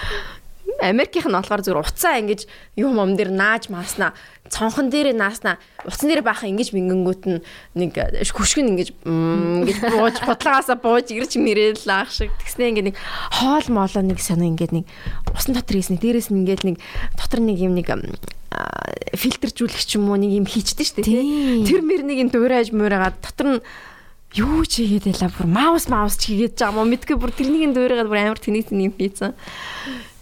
Америкийнх 0.85 1.29
нь 1.29 1.37
болохоор 1.37 1.65
зүгээр 1.65 1.81
уцаа 1.81 2.21
ингэж 2.21 2.45
юм 2.77 3.01
ом 3.01 3.17
дээр 3.17 3.33
нааж 3.33 3.73
мааснаа 3.73 4.13
цонхон 4.53 4.93
дээр 4.93 5.17
нааснаа 5.17 5.57
уцсан 5.89 6.13
дээр 6.13 6.21
баахан 6.21 6.53
ингэж 6.53 6.77
мингэнгүүт 6.77 7.23
нь 7.25 7.41
нэг 7.81 7.97
хөшгөн 8.29 8.77
ингэж 8.77 8.89
ингэж 9.09 9.79
бууж 9.89 10.17
бодлогаасаа 10.21 10.77
бууж 10.77 11.09
ирж 11.17 11.41
мэрэл 11.41 11.89
аах 11.89 12.13
шиг. 12.13 12.29
Тэгснэ 12.45 12.77
ингээ 12.77 12.87
нэг 12.93 12.97
хоол 13.33 13.67
моолоо 13.73 14.05
нэг 14.05 14.21
сонио 14.21 14.53
ингээ 14.53 14.85
нэг 14.85 14.87
усан 15.33 15.57
дотор 15.57 15.81
хийснэ 15.81 15.97
дээрээс 15.97 16.29
нь 16.29 16.45
ингээ 16.45 16.61
нэг 16.69 16.77
дотор 17.17 17.41
нэг 17.41 17.57
юм 17.57 17.73
нэг 17.73 17.89
фильтржүүлэх 19.17 19.83
ч 19.83 19.97
юм 19.97 20.13
уу 20.13 20.21
нэг 20.21 20.31
юм 20.31 20.47
хийчихдээ 20.47 20.87
штэ 20.87 21.03
тий. 21.03 21.65
тэр 21.65 21.83
мэр 21.83 22.05
нэг 22.05 22.19
юм 22.23 22.31
дуурайж 22.31 22.71
муурагаад 22.71 23.19
дотор 23.25 23.49
нь 23.59 23.61
юу 24.35 24.63
ч 24.67 24.83
хийгээд 24.83 25.11
байла 25.11 25.31
бүр 25.35 25.49
маус 25.49 25.87
маус 25.91 26.19
ч 26.19 26.35
хийгээд 26.35 26.63
юм 26.63 26.87
мэдгүй 26.91 27.17
бүр 27.19 27.33
тэрнийг 27.35 27.75
дуурайгаад 27.75 28.11
бүр 28.11 28.21
амар 28.21 28.39
тэнийг 28.39 28.71
тэнийг 28.71 28.95
хийсэн 28.99 29.35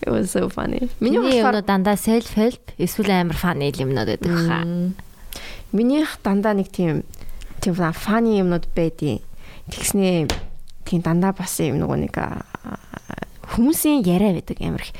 It 0.03 0.11
was 0.11 0.35
so 0.35 0.51
funny. 0.51 0.91
Миний 0.99 1.19
болохоор 1.19 1.63
дандаа 1.63 1.95
self 1.95 2.35
help 2.35 2.75
эсвэл 2.79 3.11
амар 3.11 3.39
фаны 3.39 3.71
юмнууд 3.71 4.19
байдаг 4.19 4.35
хаа. 4.35 4.67
Минийх 5.71 6.19
дандаа 6.23 6.59
нэг 6.59 6.75
тийм 6.75 7.07
тийм 7.63 7.75
фаны 7.79 8.35
юмнууд 8.43 8.67
байдیں۔ 8.75 9.23
Тэгснээ 9.71 10.27
тийм 10.83 11.01
дандаа 11.07 11.31
бас 11.33 11.55
юм 11.63 11.79
нөгөө 11.79 11.99
нэг 12.11 12.15
хүмүүсийн 13.55 14.03
яриа 14.03 14.35
байдаг 14.35 14.59
амар 14.59 14.83
их. 14.83 14.93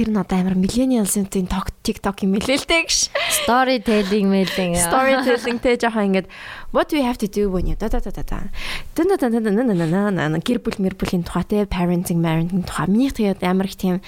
Тэр 0.00 0.08
нь 0.08 0.16
одоо 0.16 0.40
амар 0.40 0.56
millennials-ийн 0.56 1.28
тийм 1.28 1.44
TikTok 1.84 2.24
юм 2.24 2.40
хэлээ 2.40 2.64
л 2.64 2.68
дээ 2.72 2.82
гэж. 2.88 3.12
Storytelling 3.44 4.32
мэлэн. 4.32 4.80
Storytelling 4.80 5.60
тэ 5.60 5.76
жоохон 5.76 6.16
ингээд 6.16 6.32
what 6.72 6.88
do 6.88 6.96
we 6.96 7.04
have 7.04 7.20
to 7.20 7.28
do 7.28 7.52
when 7.52 7.68
you 7.68 7.76
да 7.76 7.92
да 7.92 8.00
да 8.00 8.08
да. 8.24 8.48
Тэн 8.96 9.12
тэн 9.12 9.28
тэн 9.28 9.44
тэн 9.44 9.60
тэн 9.60 9.76
тэн 9.76 10.40
гэр 10.40 10.64
бүл 10.64 10.80
мэр 10.80 10.96
бүлийн 10.96 11.20
тухай 11.20 11.44
тэ 11.44 11.68
parenting 11.68 12.24
parenting 12.24 12.64
тухай. 12.64 12.88
Минийх 12.88 13.12
тэгээд 13.12 13.44
амар 13.44 13.68
их 13.68 13.76
тийм 13.76 14.00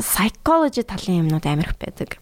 psychology 0.00 0.80
талын 0.80 1.28
юмнууд 1.28 1.44
амар 1.44 1.68
их 1.68 1.76
байдаг. 1.76 2.16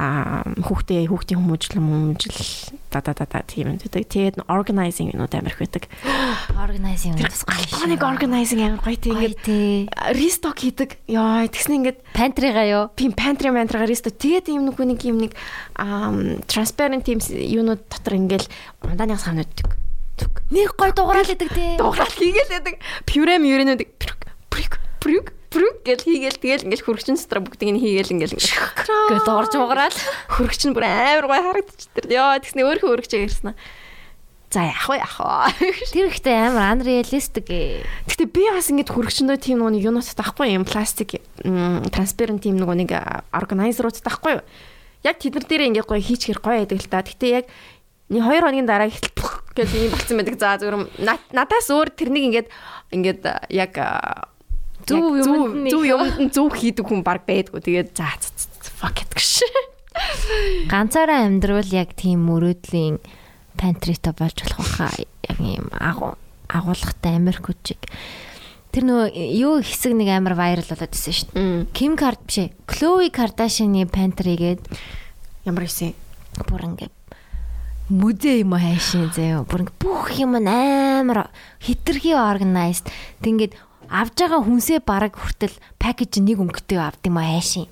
Аа 0.00 0.48
хүүхдээ 0.64 1.12
хүүхдийн 1.12 1.44
хүмүүжил 1.44 1.76
хүмүүжил 1.76 2.40
да 2.88 3.04
да 3.04 3.12
да 3.12 3.28
да 3.28 3.44
тийм 3.44 3.76
юм 3.76 3.76
байдаг. 3.76 4.08
Тэгээд 4.08 4.36
organizing 4.48 5.12
юмнууд 5.12 5.34
амар 5.36 5.52
их 5.52 5.60
байдаг. 5.60 5.92
Organizing 6.56 7.20
Тэр 7.20 7.28
бас 7.28 7.44
албаныг 7.44 8.00
organizing 8.00 8.64
амар 8.64 8.80
гоё 8.80 8.96
тийм 8.96 9.20
ингээд 9.20 9.44
restock 10.16 10.64
хийдэг. 10.64 10.96
Яа 11.04 11.44
тэгснэ 11.52 11.84
ингээд 11.84 11.98
Pantry-га 12.16 12.64
юу? 12.64 12.88
пим 12.96 13.12
пантри 13.12 13.52
мантрига 13.52 13.84
restock 13.84 14.16
тэгээд 14.16 14.48
юм 14.48 14.64
нүг 14.72 14.80
нэг 14.80 15.04
юм 15.04 15.20
нэг 15.20 15.36
transparent 16.48 17.04
тийм 17.04 17.20
юунууд 17.20 17.84
дотор 17.92 18.16
ингээл 18.16 18.48
ундааны 18.80 19.20
төг. 19.52 19.76
Төг. 20.16 20.32
Нэг 20.48 20.80
гой 20.80 20.96
дугаарал 20.96 21.28
идэг 21.28 21.52
тий. 21.52 21.76
Дуурал 21.76 22.08
хийгээл 22.08 22.56
байдаг. 22.56 22.80
Пюре 23.04 23.36
мюрэнүүд 23.36 23.84
прүк 24.00 24.20
прүк 24.48 24.72
прүк 25.00 25.26
прүк 25.50 25.82
гэл 25.82 26.06
хийгээл 26.06 26.38
тэгэл 26.38 26.64
ингээл 26.70 26.86
хөргөчн 26.86 27.18
дотор 27.18 27.42
бүгдийг 27.42 27.70
нь 27.74 27.82
хийгээл 27.82 28.14
ингээл 28.14 28.38
Гэ 28.38 29.18
дорж 29.26 29.52
угараал. 29.58 29.98
хөргөч 30.30 30.62
нь 30.70 30.74
бүр 30.74 30.86
амар 30.86 31.26
гой 31.26 31.40
харагдчих 31.42 31.90
тэр. 31.90 32.06
Яа 32.06 32.38
тэгснэ 32.38 32.62
өөрөө 32.62 32.86
хөргөчөө 32.86 33.20
ирсэн. 33.26 33.54
За 34.50 34.66
яах 34.66 34.86
вэ 34.90 34.98
яах 34.98 35.18
вэ? 35.18 35.74
Тэр 35.94 36.06
ихтэй 36.10 36.34
амар 36.38 36.74
unrealistic 36.78 37.46
ээ. 37.50 37.82
Гэтэ 38.06 38.24
би 38.30 38.46
бас 38.50 38.70
ингэж 38.70 38.88
хөргөчнөө 38.94 39.38
тийм 39.42 39.62
нэг 39.62 39.82
юунаас 39.82 40.10
таахгүй 40.14 40.54
юм 40.54 40.66
пластик 40.66 41.18
транспарент 41.42 42.42
тийм 42.46 42.58
нэг 42.58 42.70
нэг 42.86 42.90
органайзерууд 43.34 43.98
таахгүй 44.02 44.38
юу. 44.38 44.44
Яг 45.06 45.18
тэднэр 45.22 45.46
дээр 45.46 45.66
ингээ 45.70 45.86
гоё 45.86 46.02
хийчихэр 46.02 46.38
гоё 46.42 46.62
байдаг 46.66 46.78
л 46.82 46.90
та. 46.90 47.02
Гэтэ 47.02 47.26
яг 47.30 47.46
нэг 48.10 48.22
2 48.26 48.42
хоногийн 48.42 48.66
дараа 48.66 48.90
ихтэл 48.90 49.14
гэж 49.58 49.70
юм 49.70 49.94
болцсон 49.94 50.18
байдаг. 50.18 50.34
За 50.38 50.58
на- 50.98 51.22
надаас 51.30 51.70
өөр 51.70 51.94
тэрнийг 51.94 52.26
ингээд 52.34 52.48
ингээд 52.90 53.22
яг 53.54 53.74
Зөв 54.90 55.82
их- 55.86 55.90
юмд 55.94 56.16
нь 56.18 56.30
зөв 56.34 56.50
хийдэг 56.52 56.86
хүн 56.86 57.02
баг 57.06 57.22
байдгүй. 57.26 57.60
Тэгээд 57.62 57.94
за 57.94 58.10
fuck 58.82 58.98
it 59.06 59.10
гэж. 59.14 59.46
Ганцаараа 60.70 61.26
амьдрал 61.26 61.66
яг 61.70 61.94
тийм 61.94 62.26
мөрөөдлийн 62.28 62.98
пантрита 63.58 64.12
болж 64.16 64.38
болох 64.42 64.58
байхаа 64.58 64.92
яг 65.28 65.38
юм 65.38 65.68
агуу 65.74 66.14
агуулгатай 66.48 67.16
Америкчиг. 67.18 67.78
Тэр 68.70 68.86
нөгөө 68.86 69.08
юу 69.34 69.58
хэсэг 69.62 69.92
нэг 69.98 70.08
амар 70.14 70.34
вайрал 70.38 70.66
болоод 70.70 70.94
исэн 70.94 71.14
шүү 71.14 71.28
дээ. 71.34 71.66
Ким 71.74 71.98
Кард 71.98 72.22
биш 72.26 72.38
ээ. 72.38 72.54
Khloe 72.70 73.10
Kardashian-ы 73.10 73.86
пантригээд 73.90 74.62
Ямар 75.44 75.66
хэсэ? 75.66 75.94
бүр 76.46 76.62
ингээд 76.70 76.94
музей 77.90 78.46
юм 78.46 78.54
хайшин 78.54 79.10
заяа. 79.10 79.42
Бүр 79.42 79.66
бүх 79.82 80.14
юм 80.14 80.38
амар 80.38 81.30
хитрхи 81.58 82.14
organized. 82.14 82.86
Тэг 83.18 83.26
ингээд 83.34 83.54
авж 83.90 84.14
байгаа 84.14 84.40
хүнсээ 84.46 84.80
бараг 84.86 85.18
хүртэл 85.18 85.54
пакэж 85.82 86.22
нэг 86.22 86.38
өнгөтэй 86.38 86.78
авд 86.78 87.02
юм 87.04 87.18
хайшин. 87.18 87.66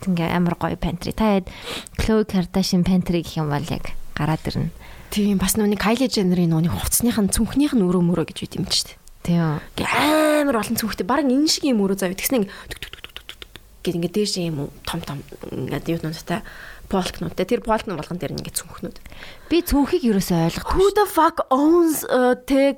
Тэг 0.00 0.14
ингээд 0.14 0.32
амар 0.38 0.54
гоё 0.54 0.78
pantry. 0.78 1.10
Та 1.10 1.42
яд 1.42 1.50
Khloe 1.98 2.22
Kardashian 2.22 2.86
pantry 2.86 3.26
гэх 3.26 3.42
юм 3.42 3.50
бол 3.50 3.66
яг 3.66 3.92
гараад 4.14 4.46
ирнэ. 4.46 4.70
Тийм 5.10 5.36
бас 5.42 5.58
нүуний 5.58 5.76
Kylie 5.76 6.08
Jenner-ийн 6.08 6.54
нүуний 6.54 6.72
хувцсных 6.72 7.18
нь 7.18 7.28
цүнхнийх 7.28 7.74
нь 7.74 7.84
өрөө 7.84 8.02
мөрөө 8.06 8.32
гэж 8.32 8.38
үт 8.48 8.56
юм 8.56 8.66
чинь. 8.70 8.96
Тийм. 9.26 9.60
Гэ 9.76 9.84
амар 10.46 10.62
олон 10.62 10.78
цүнхтэй 10.78 11.04
баг 11.04 11.26
энэ 11.26 11.50
шиг 11.50 11.68
юм 11.68 11.82
өрөө 11.84 11.98
зав. 12.00 12.14
Тэгснэ 12.16 12.48
гэд 13.82 13.98
ингээд 13.98 14.14
дээш 14.14 14.38
юм 14.40 14.70
том 14.86 15.02
том 15.02 15.20
ингээд 15.50 15.90
юунуудтай 15.90 16.46
полкнуудтай 16.92 17.48
тэр 17.48 17.64
полкн 17.64 17.96
болгон 17.96 18.20
дээр 18.20 18.36
ингээд 18.36 18.60
цүнхнүүд. 18.60 18.96
Би 19.48 19.64
цүнхийг 19.64 20.04
ерөөсөй 20.04 20.52
ойлгохгүй. 20.52 20.76
Who 20.76 20.86
the 20.92 21.06
fuck 21.08 21.48
owns 21.48 22.04
uh, 22.04 22.36
the 22.44 22.76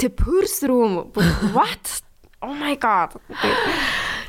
the 0.00 0.08
purse 0.08 0.64
room? 0.64 1.12
What? 1.52 2.00
Oh 2.40 2.56
my 2.56 2.72
god. 2.80 3.20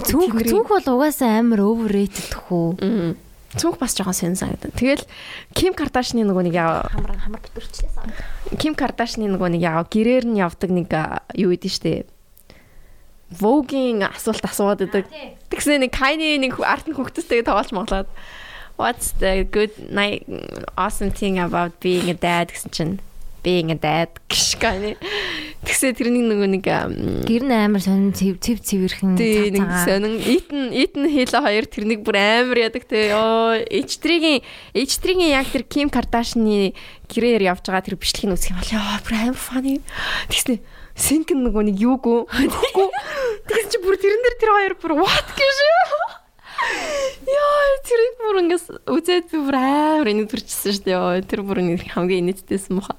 Цүнх 0.03 0.35
цүнх 0.43 0.67
бол 0.67 0.87
угаасаа 0.99 1.39
амар 1.39 1.63
overrated. 1.63 2.35
Мм. 2.51 3.15
Цүнх 3.55 3.79
бас 3.79 3.95
жоохон 3.95 4.15
сэн 4.15 4.35
санагдав. 4.35 4.71
Тэгэл 4.75 5.03
Ким 5.55 5.75
Кардашны 5.75 6.23
нөгөө 6.23 6.51
нэг 6.51 6.55
яа 6.55 6.87
Хамар 6.91 7.19
хамар 7.19 7.43
битүүрчлээ. 7.43 8.59
Ким 8.59 8.75
Кардашны 8.75 9.27
нөгөө 9.27 9.55
нэг 9.55 9.61
яа 9.63 9.83
гэрээр 9.83 10.27
нь 10.27 10.39
явдаг 10.39 10.71
нэг 10.71 10.91
юу 11.35 11.51
гэдэг 11.55 11.71
штэ. 11.71 12.07
Vogue-ийн 13.31 14.03
асуулт 14.07 14.43
асууад 14.43 14.83
байдаг. 14.83 15.07
Тэгсэн 15.51 15.83
нэг 15.83 15.95
Kanye 15.95 16.39
нэг 16.39 16.59
арт 16.63 16.87
нь 16.87 16.95
хүүхдтэйгээ 16.95 17.47
тоглож 17.47 17.71
монголоод 17.71 18.11
What's 18.81 19.13
the 19.21 19.45
good 19.45 19.73
night 19.93 20.25
awesome 20.77 21.11
thing 21.13 21.37
about 21.37 21.77
being 21.85 22.09
a 22.09 22.17
dad 22.17 22.49
гэсэн 22.49 22.73
чинь 22.73 22.97
being 23.43 23.69
a 23.69 23.77
dad 23.77 24.09
гэж 24.29 24.57
Kanye. 24.61 24.97
Тэгсэн 25.61 25.93
тэрний 25.97 26.25
нөгөө 26.25 26.49
нэг 26.57 26.65
Гэр 27.29 27.43
нь 27.45 27.53
амар 27.53 27.81
сонин 27.81 28.13
цэв 28.13 28.41
цэв 28.41 28.61
цэвэрхэн 28.61 29.17
нэг 29.17 29.69
сонин 29.85 30.17
Итэн 30.17 30.73
Итэн 30.73 31.05
хэлэ 31.09 31.41
хоёр 31.41 31.65
тэрнийг 31.69 32.01
бүр 32.01 32.17
амар 32.17 32.57
ядаг 32.69 32.85
те. 32.89 33.13
Оо 33.13 33.57
H3-гийн 33.69 34.41
H3-гийн 34.73 35.37
яг 35.37 35.49
тэр 35.53 35.65
Kim 35.65 35.89
Kardashian-ы 35.93 36.73
гэрээр 37.09 37.53
явж 37.53 37.69
байгаа 37.69 37.85
тэр 37.85 38.01
бичлэгийг 38.01 38.33
үзэх 38.33 38.53
юм 38.53 38.61
бол 38.61 38.73
яа 38.73 38.97
бүр 39.05 39.13
амар 39.17 39.37
funny. 39.37 39.81
Тэгснэ 40.29 40.61
Синкен 40.97 41.45
нөгөө 41.45 41.69
нэг 41.69 41.77
юугүй. 41.81 42.25
Тэгсэн 42.29 43.69
чи 43.73 43.77
бүр 43.81 43.95
тэрэн 43.97 44.21
дээр 44.21 44.37
тэр 44.37 44.51
хоёр 44.53 44.73
бүр 44.77 44.93
what 45.01 45.29
гэж. 45.33 46.20
Яа 47.21 47.77
тэрийг 47.85 48.15
бүр 48.19 48.37
ингээс 48.41 48.65
үзээд 48.89 49.29
би 49.29 49.37
бүр 49.45 49.57
амар 49.57 50.09
инээдвэрчсэн 50.09 50.73
шүү 50.73 50.85
дээ. 50.89 51.25
Тэр 51.29 51.41
бүр 51.45 51.61
хамгийн 51.61 52.27
инээдтэйсэн 52.27 52.73
муха. 52.75 52.97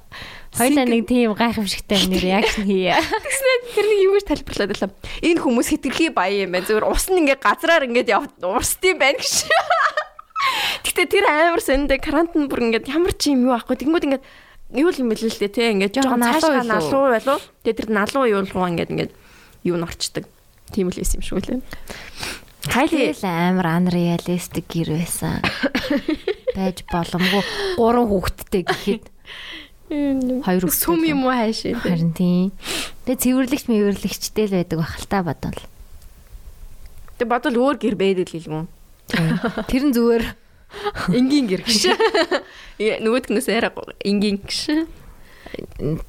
Хоёлаа 0.55 0.85
нэг 0.85 1.09
тийм 1.09 1.33
гайхамшигтай 1.33 2.07
нэр 2.07 2.23
реакшн 2.23 2.63
хийе. 2.63 2.95
Тэгснээр 2.95 3.61
тэрний 3.73 3.99
юу 4.05 4.15
гэж 4.15 4.25
тайлбарлаад 4.29 4.71
байлаа. 4.71 4.91
Энэ 5.25 5.41
хүмүүс 5.43 5.67
хэтэрхий 5.73 6.09
баян 6.13 6.47
юм 6.47 6.51
байна. 6.55 6.67
Зүгээр 6.69 6.87
ус 6.87 7.05
нь 7.09 7.19
ингээд 7.25 7.41
газраар 7.41 7.83
ингээд 7.89 8.09
урсд 8.45 8.83
юм 8.85 8.97
байна 9.01 9.17
гэж. 9.17 9.35
Гэтэ 10.85 11.03
тэр 11.09 11.25
амар 11.27 11.61
сэндэ 11.63 11.97
карантин 11.99 12.47
бүр 12.47 12.69
ингээд 12.69 12.91
ямар 12.91 13.17
ч 13.17 13.33
юм 13.33 13.49
юу 13.49 13.57
ахгүй. 13.57 13.81
Тэгмүүд 13.81 14.07
ингээд 14.07 14.23
юу 14.77 14.89
юм 14.93 15.09
бэл 15.09 15.25
л 15.25 15.39
дээ 15.41 15.51
те 15.51 15.73
ингээд 15.73 15.93
жоохон 15.97 16.21
налуу 16.21 16.53
налуу 16.61 17.03
байлуу. 17.17 17.39
Тэгээ 17.65 17.77
тэр 17.81 17.89
налуу 17.89 18.25
юулгуу 18.29 18.67
ингээд 18.69 18.93
ингээд 18.93 19.11
юу 19.65 19.77
н 19.77 19.85
орчдөг. 19.89 20.29
Тийм 20.69 20.89
л 20.89 20.97
байсан 20.97 21.17
юм 21.17 21.25
шүү 21.25 21.39
лээ. 21.49 21.61
Кайли 22.69 23.11
амар 23.23 23.67
unrealistic 23.77 24.67
гэр 24.71 24.95
байсан. 24.95 25.43
Байж 26.55 26.83
боломгүй 26.87 27.43
гурван 27.75 28.07
хүүхэдтэй 28.07 28.63
гэхэд 28.63 29.03
хоёр 30.43 30.63
хүүхэд 30.63 30.79
сүм 30.79 31.03
юм 31.03 31.27
уу 31.27 31.35
хайшаа. 31.35 31.75
Харин 31.83 32.15
тийм. 32.15 32.55
Тэгээ 33.03 33.19
цэвэрлэгч 33.19 33.65
мэвэрлэгчтэй 33.67 34.45
л 34.47 34.55
байдаг 34.55 34.77
байх 34.79 34.95
л 34.95 35.09
та 35.11 35.19
бодвол. 35.27 35.59
Тэг 37.19 37.27
бодвол 37.27 37.57
өөр 37.59 37.77
гэр 37.83 37.95
байдаг 37.99 38.31
л 38.31 38.35
гэлгүй. 38.39 38.63
Тэр 39.67 39.83
нь 39.83 39.93
зүгээр 39.93 40.23
энгийн 41.11 41.45
гэр 41.51 41.61
гэж. 41.67 41.93
Нөгөөдгнөөс 43.03 43.47
яриа 43.51 43.75
энгийн 44.07 44.39
гэж. 44.39 44.87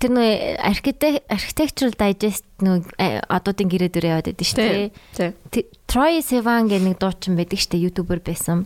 Тэр 0.01 0.11
нөө 0.17 0.57
архитект 0.63 1.29
architectural 1.29 1.93
digest 1.99 2.45
нөө 2.65 2.85
одоодын 3.29 3.69
гэрээ 3.69 3.91
дүрээ 3.93 4.13
яваад 4.17 4.29
байдаг 4.33 4.47
шүү 4.49 4.93
дээ. 5.19 5.65
Troy 5.91 6.25
Sivan 6.25 6.71
гэх 6.71 6.81
нэг 6.81 6.97
дуучин 7.03 7.37
байдаг 7.37 7.61
шүү 7.61 7.77
дээ, 7.77 7.87
ютубер 7.93 8.21
байсан. 8.25 8.65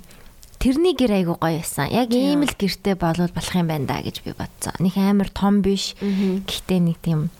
Тэрний 0.58 0.94
гэр 0.98 1.22
айгу 1.22 1.34
гоё 1.38 1.62
байсан. 1.62 1.90
Яг 1.90 2.10
ийм 2.14 2.42
л 2.42 2.54
гэртэй 2.54 2.98
болвол 2.98 3.30
болох 3.30 3.54
юм 3.54 3.70
байна 3.70 3.86
да 3.86 4.02
гэж 4.02 4.22
би 4.26 4.34
бодсон. 4.34 4.74
Нэг 4.82 4.94
амар 4.98 5.30
том 5.30 5.62
биш. 5.62 5.94
Гэхдээ 5.98 6.80
нэг 6.82 6.98
тийм 6.98 7.30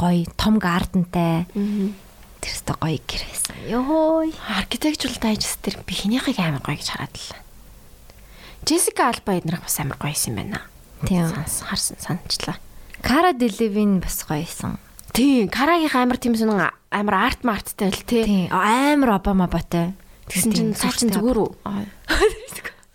гоё 0.00 0.24
том 0.40 0.56
гардентай. 0.56 1.44
Тэр 1.52 2.52
өстө 2.52 2.76
гоё 2.80 3.00
гэр 3.04 3.22
байсан. 3.28 3.56
Йоо. 3.68 4.28
Architectural 4.60 5.16
digest 5.20 5.60
тэр 5.60 5.80
би 5.84 5.92
хинийхийг 5.92 6.40
амар 6.40 6.64
гоё 6.64 6.80
гэж 6.80 6.88
хараад 6.92 7.16
л. 7.16 7.36
Jessica 8.64 9.12
Alba 9.12 9.36
эднэрх 9.36 9.60
бас 9.60 9.76
амар 9.80 10.00
гоё 10.00 10.16
юм 10.16 10.40
байна. 10.40 10.64
Тийм. 11.04 11.28
Харсан 11.28 12.00
саначлаа. 12.00 12.56
Кара 13.04 13.36
Делевин 13.36 14.00
бас 14.00 14.24
гоёсэн. 14.24 14.80
Тийм, 15.12 15.52
Карагийн 15.52 15.92
амар 15.92 16.16
тийм 16.16 16.34
сонин 16.34 16.72
амар 16.90 17.14
арт 17.14 17.44
марттай 17.44 17.92
л 17.92 18.02
тий. 18.02 18.48
Амар 18.48 19.20
Обама 19.20 19.46
батай. 19.46 19.92
Тэгсэн 20.26 20.50
чинь 20.56 20.72
цаа 20.72 20.90
чин 20.90 21.12
зүгээр 21.12 21.38
үү? 21.38 21.50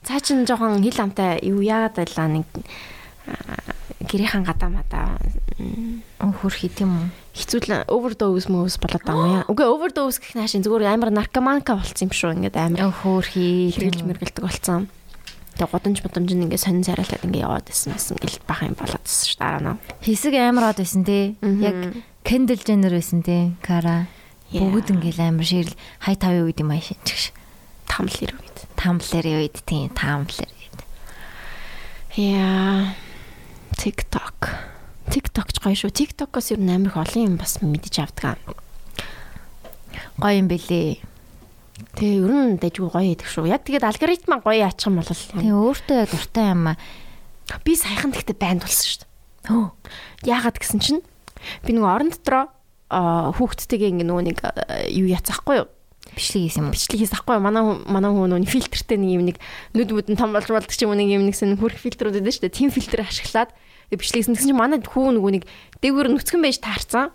Цаа 0.02 0.20
чин 0.20 0.50
жоохон 0.50 0.82
хил 0.82 0.98
амтай 0.98 1.38
юу 1.46 1.62
яагаад 1.62 2.02
байлаа 2.02 2.28
нэг 2.28 2.50
гэрийнхэн 4.10 4.44
гадаа 4.50 4.70
мадаа 4.74 5.22
хөрхи 6.42 6.74
тийм 6.74 6.90
үү? 6.90 7.08
Хэцүүл 7.38 7.86
overdose 7.86 8.50
мөс 8.50 8.82
болоод 8.82 9.06
байгаа 9.06 9.28
юм 9.30 9.38
яа. 9.46 9.48
Үгүй 9.48 9.68
overdose 9.70 10.18
гэх 10.18 10.34
наашин 10.34 10.66
зүгээр 10.66 10.90
амар 10.90 11.14
наркоманка 11.14 11.78
болцсон 11.78 12.10
юм 12.10 12.18
шүү. 12.18 12.34
Ингээд 12.42 12.58
амар 12.58 12.90
хөөрхи 12.90 13.78
хэрэгж 13.78 14.02
мэргэлдэг 14.04 14.42
болцсон. 14.42 14.90
Тэгээ 15.60 15.76
гудамж 15.76 16.00
бодамж 16.00 16.32
нь 16.32 16.44
ингээ 16.48 16.64
сонин 16.64 16.88
царайлаад 16.88 17.28
ингээ 17.28 17.44
яваад 17.44 17.68
байсан 17.68 17.92
гэсэн 17.92 18.16
гэл 18.16 18.40
бах 18.48 18.64
юм 18.64 18.80
болоод 18.80 19.04
байсан 19.04 19.28
шүү 19.28 19.40
дараа 19.44 19.76
нь. 19.76 19.82
Хэсэг 20.08 20.34
амар 20.40 20.72
од 20.72 20.80
байсан 20.80 21.04
тий. 21.04 21.36
Яг 21.60 22.00
Kendall 22.24 22.64
Jenner 22.64 22.96
байсан 22.96 23.20
тий. 23.28 23.60
Кара. 23.60 24.08
Бүгд 24.56 24.96
ингээл 24.96 25.20
амар 25.20 25.44
ширл 25.44 25.76
хай 26.00 26.16
тавын 26.16 26.48
үед 26.48 26.64
юм 26.64 26.72
аашин 26.72 26.96
чигш. 27.04 27.36
Тамлэр 27.92 28.40
үед. 28.40 28.58
Тамлэр 28.80 29.28
үед 29.36 29.60
тий. 29.68 29.92
Тамлэр 29.92 30.48
үед. 30.48 30.78
Яа. 32.16 32.96
TikTok. 33.76 34.40
TikTok 35.12 35.48
ч 35.52 35.58
гоё 35.60 35.76
шүү. 35.76 35.92
TikTok-оос 35.92 36.56
ер 36.56 36.64
нь 36.64 36.72
амар 36.72 36.88
их 36.88 36.98
олон 37.04 37.36
юм 37.36 37.36
бас 37.36 37.60
мэдэж 37.60 38.00
авдаг. 38.00 38.40
Гоё 40.16 40.40
юм 40.40 40.48
бэлээ. 40.48 41.04
Тэгээ 41.96 42.20
ер 42.24 42.34
нь 42.34 42.60
дэжгүй 42.60 42.90
гоё 42.92 43.14
идэх 43.16 43.30
шүү. 43.30 43.50
Яг 43.50 43.64
тэгээд 43.64 43.88
алгоритм 43.88 44.40
гоё 44.44 44.58
яачих 44.68 44.88
юм 44.88 45.00
бол 45.00 45.10
Тэгээ 45.10 45.56
өөртөө 45.56 46.00
дуртай 46.12 46.48
юм 46.52 46.74
аа. 46.74 46.78
Би 47.66 47.74
саяхан 47.76 48.14
тэгтээ 48.14 48.38
байнд 48.38 48.62
болсон 48.64 48.86
шүү 48.88 49.00
дээ. 49.04 49.10
Хөө. 49.50 49.68
Яагаад 50.28 50.58
гэсэн 50.60 50.80
чинь 50.84 51.02
би 51.66 51.72
нөгөө 51.74 51.90
орон 51.90 52.12
дотроо 52.14 52.44
хүүхдтэйгээ 52.90 53.92
ингээ 53.96 54.08
нөгөө 54.08 54.24
нэг 54.30 54.38
юу 54.94 55.08
яцахгүй 55.10 55.64
юу? 55.64 55.68
бичлэг 56.16 56.50
хийсэн 56.50 56.64
юм. 56.66 56.74
Бичлэг 56.74 57.00
хийсэн 57.00 57.18
ахгүй 57.22 57.38
манай 57.38 57.64
манай 57.86 58.10
хүн 58.12 58.34
нөгөө 58.34 58.50
фильтртэй 58.50 58.98
нэг 58.98 59.12
юм 59.14 59.24
нэг 59.30 59.38
нүд 59.78 59.90
бүдэн 59.94 60.18
том 60.18 60.34
болж 60.34 60.50
болдог 60.50 60.74
ч 60.74 60.82
юм 60.84 60.98
нэг 60.98 61.10
юм 61.10 61.26
нэгсэн 61.30 61.58
хөрх 61.60 61.78
фильтрүүд 61.78 62.18
байдаг 62.18 62.34
шүү 62.34 62.44
дээ. 62.50 62.58
Тим 62.58 62.70
фильтр 62.74 63.06
ашиглаад 63.06 63.54
бичлэг 63.94 64.26
хийсэн. 64.26 64.34
Тэгсэн 64.34 64.50
чинь 64.50 64.58
манай 64.58 64.82
хүү 64.82 65.22
нөгөө 65.22 65.32
нэг 65.38 65.44
дээгүүр 65.86 66.08
нүцгэн 66.10 66.42
байж 66.42 66.58
таарсан. 66.60 67.14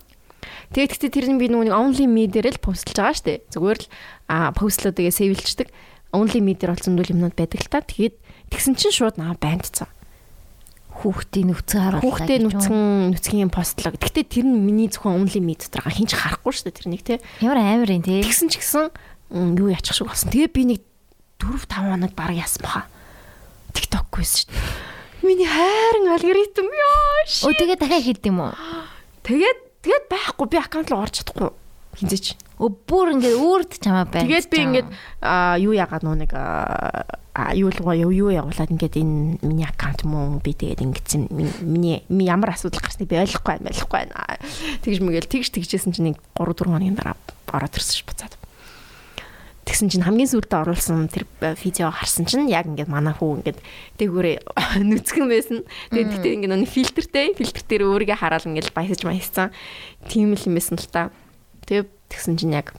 Тэгээд 0.72 0.90
гэхдээ 0.94 1.12
тэр 1.12 1.26
нь 1.33 1.40
би 1.40 1.46
нэг 1.48 1.72
only 1.72 2.07
me 2.09 2.28
дээр 2.28 2.54
л 2.57 2.64
постлж 2.64 2.96
байгаа 2.96 3.14
шүү 3.14 3.26
дээ. 3.26 3.38
Зүгээр 3.52 3.78
л 3.80 3.87
а 4.30 4.37
постлуудыг 4.57 5.09
сэвэлчдэг. 5.12 5.68
Only 6.14 6.40
me 6.40 6.52
дээр 6.54 6.74
болсон 6.74 6.94
зүйл 6.96 7.14
юмнууд 7.14 7.37
байдаг 7.37 7.61
л 7.61 7.70
та. 7.70 7.80
Тэгээд 7.83 8.14
тэгсэн 8.54 8.74
чинь 8.78 8.94
шууд 8.94 9.16
наа 9.18 9.35
бандцсан. 9.37 9.90
Хүүхдийн 10.94 11.50
нүцгэн 11.50 11.83
харууллаа. 11.83 12.07
Хүүхдийн 12.07 12.42
нүцгэн 12.46 12.83
нүцгийн 13.11 13.50
постлог. 13.50 13.98
Гэхдээ 13.98 14.24
тэр 14.30 14.46
нь 14.46 14.62
миний 14.62 14.87
зөвхөн 14.87 15.26
only 15.26 15.42
me 15.42 15.59
дотроо 15.59 15.90
хинч 15.90 16.14
харахгүй 16.14 16.54
шүү 16.54 16.70
дээ 16.70 16.78
тэрнийг 16.78 17.02
те. 17.02 17.18
Ямар 17.42 17.59
амар 17.59 17.90
юм 17.90 18.07
те. 18.07 18.22
Тэгсэн 18.22 18.46
ч 18.46 18.62
гэсэн 18.62 18.94
юу 19.59 19.74
яачих 19.74 19.98
шиг 19.98 20.07
болсон. 20.07 20.30
Тэгээ 20.30 20.54
би 20.54 20.62
нэг 20.70 20.80
4 21.42 21.66
5 21.66 21.98
хоног 21.98 22.12
баг 22.14 22.30
яасан 22.38 22.62
баха. 22.62 22.87
TikTok-гүйс 23.74 24.46
шүү 24.46 24.54
дээ. 24.54 24.94
Миний 25.24 25.48
хайрын 25.48 26.12
алгоритм 26.12 26.68
ёо. 26.68 26.94
Оо 27.48 27.52
тэгээ 27.57 27.80
дахиад 27.80 28.04
хийд 28.04 28.22
юм 28.28 28.44
уу? 28.44 28.52
Тэгээд 29.26 29.61
тэгээд 29.85 30.09
байхгүй 30.09 30.47
би 30.49 30.59
аккаунт 30.59 30.90
руу 30.90 31.05
орж 31.05 31.20
чадахгүй 31.20 31.53
хинзээч. 31.94 32.35
Өө 32.59 32.70
бүр 32.87 33.14
ингээд 33.18 33.38
өөрт 33.38 33.73
чамаа 33.79 34.07
байна. 34.07 34.27
Тэгээд 34.27 34.51
би 34.51 34.59
ингээд 34.62 34.88
юу 35.62 35.73
яагаад 35.75 36.03
нөө 36.03 36.16
нэг 36.27 36.33
а 36.35 37.51
юу 37.55 37.70
л 37.70 37.81
гоё 37.83 38.11
юу 38.11 38.31
явуулаад 38.31 38.70
ингээд 38.70 38.99
энэ 38.99 39.42
миний 39.42 39.66
аккаунт 39.66 40.07
мөн 40.07 40.38
би 40.38 40.55
тэгээд 40.55 40.83
ингэсэн 40.87 41.31
миний 41.35 42.03
ямар 42.11 42.55
асуудал 42.55 42.83
гарсныг 42.83 43.11
би 43.11 43.18
ойлгохгүй 43.18 43.59
байна 43.59 43.70
ойлгохгүй 43.75 43.99
байна. 44.07 44.38
Тэгж 44.87 44.99
мэгэл 45.03 45.31
тэгж 45.31 45.49
тэгжсэн 45.51 45.92
чинь 45.94 46.14
нэг 46.14 46.18
3 46.38 46.55
4 46.55 46.70
хоногийн 46.70 46.99
дараа 46.99 47.18
ороод 47.51 47.75
ирсэн 47.75 47.94
ш 47.99 48.03
буцаад. 48.07 48.35
Тэгсэн 49.64 49.88
чинь 49.88 50.05
хамгийн 50.05 50.29
сүүлдээ 50.29 50.61
оруулсан 50.61 51.09
тэр 51.09 51.24
видео 51.40 51.88
харсан 51.88 52.29
чинь 52.29 52.53
яг 52.53 52.68
ингээд 52.68 52.92
манай 52.92 53.16
хүү 53.16 53.40
ингээд 53.40 53.59
дээгүүрээ 53.96 54.37
нүцгэн 54.92 55.27
байсан. 55.29 55.64
Тэгээд 55.88 56.11
тэгтээ 56.20 56.35
ингээд 56.37 56.53
нэг 56.53 56.68
фильтртэй 56.68 57.33
фильтр 57.33 57.64
дээр 57.64 57.83
өөрийгөө 57.88 58.18
хараад 58.20 58.44
ингээд 58.44 58.77
баясаж 58.77 59.00
баяссан. 59.00 59.57
Тийм 60.05 60.37
л 60.37 60.44
юм 60.44 60.55
байсан 60.61 60.77
л 60.77 60.88
та. 60.92 61.09
Тэгээд 61.64 61.88
тэгсэн 62.12 62.37
чинь 62.37 62.53
яг 62.53 62.77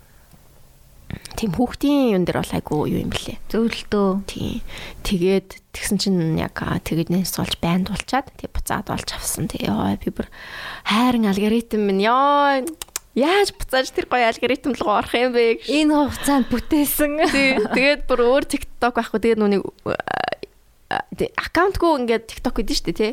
тийм 1.36 1.52
хүүхдийн 1.54 2.16
юм 2.16 2.24
дээр 2.26 2.42
бол 2.42 2.54
айгу 2.56 2.86
юу 2.86 3.02
юм 3.02 3.12
блэ. 3.12 3.42
Зөвлөлтөө. 3.52 4.10
Тийм. 4.30 4.62
Тэгээд 5.04 5.50
тэгсэн 5.74 5.98
чинь 6.00 6.40
яг 6.40 6.56
тэгнээс 6.58 7.36
болж 7.38 7.56
байнд 7.60 7.92
болчаад 7.92 8.32
тэг 8.38 8.54
буцаад 8.56 8.88
болж 8.90 9.10
авсан. 9.14 9.50
Тэг 9.50 9.68
ёо 9.68 9.98
би 10.00 10.10
бүр 10.14 10.30
хайрын 10.88 11.30
алгоритм 11.30 11.82
минь 11.86 12.06
ёо 12.06 12.64
яаж 13.16 13.56
буцааж 13.56 13.90
тэр 13.96 14.06
гоё 14.12 14.28
алгоритм 14.28 14.76
руу 14.76 14.92
орох 15.00 15.16
юм 15.16 15.32
бэ 15.32 15.64
гэж. 15.64 15.72
Энэ 15.72 15.96
хугацаанд 15.96 16.48
бүтээсэн. 16.52 17.12
Тэгээд 17.72 18.02
бүр 18.12 18.20
өөр 18.28 18.44
TikTok 18.46 19.00
байхгүй 19.00 19.20
тэгээд 19.24 19.40
нүг 19.40 19.64
аккаунтгүй 20.92 22.06
ингээд 22.06 22.28
TikTok 22.30 22.62
гэдэг 22.62 22.76
шүү 22.76 22.88
дээ 22.92 23.00
тий. 23.00 23.12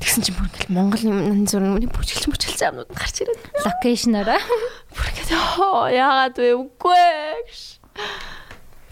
Тэгсэн 0.00 0.22
чинь 0.24 0.38
бүр 0.38 0.48
ингээл 0.48 0.72
Монгол 0.72 1.02
юм 1.04 1.44
зүр 1.44 1.60
нүний 1.60 1.90
бүжгэлж 1.90 2.30
мөчөлцөө 2.32 2.68
амнууд 2.70 2.90
гарч 2.94 3.16
ирээд. 3.20 3.42
Локейшнараа. 3.60 4.40
Бүр 4.94 5.06
ингээд 5.12 5.30
яагаад 5.98 6.36
вэ 6.40 6.50
үгүй 6.54 7.04
гэж. 7.44 7.60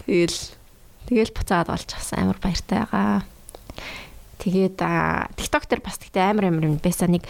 Тэгэл 0.05 0.39
тэгэл 1.09 1.33
буцаад 1.33 1.67
болж 1.73 1.89
авсан 1.89 2.19
амар 2.21 2.37
баяртай 2.37 2.85
байгаа. 2.85 3.25
Тэгээд 4.43 4.77
TikTok 5.39 5.63
дээр 5.71 5.81
бас 5.81 5.97
тэгтээ 5.97 6.35
амар 6.35 6.51
амар 6.51 6.69
юм 6.69 6.77
байсан 6.77 7.17
нэг 7.17 7.25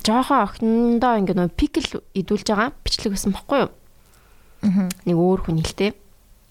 жоохон 0.00 0.40
охиндоо 0.48 1.20
ингээ 1.20 1.36
нөө 1.36 1.52
пикл 1.52 2.00
идүүлж 2.16 2.48
байгаа 2.48 2.72
бичлэг 2.80 3.12
байсан 3.12 3.36
бохгүй 3.36 3.68
юу? 3.68 3.70
Аа. 4.64 4.88
Нэг 5.04 5.16
өөр 5.16 5.40
хүн 5.44 5.60
хэлтэй. 5.60 5.92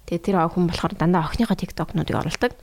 Тэгээ 0.05 0.21
тэр 0.21 0.37
хүн 0.45 0.69
болохоор 0.69 0.93
дандаа 0.93 1.25
охиныхоо 1.25 1.57
тиктокнуудыг 1.57 2.13
оруулдаг. 2.13 2.53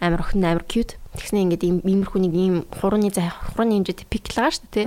Амар 0.00 0.22
охин 0.24 0.46
амар 0.46 0.64
cute. 0.64 0.96
Тэгснэ 1.18 1.44
ингээд 1.44 1.66
ийм 1.66 1.78
иймэрхүү 1.82 2.20
нэг 2.24 2.32
ийм 2.32 2.56
хурууны 2.70 3.10
зай 3.10 3.28
хурууны 3.28 3.82
хэмжээтэй 3.82 4.06
пикл 4.06 4.32
байгаа 4.38 4.54
шүү 4.54 4.66
дээ, 4.70 4.86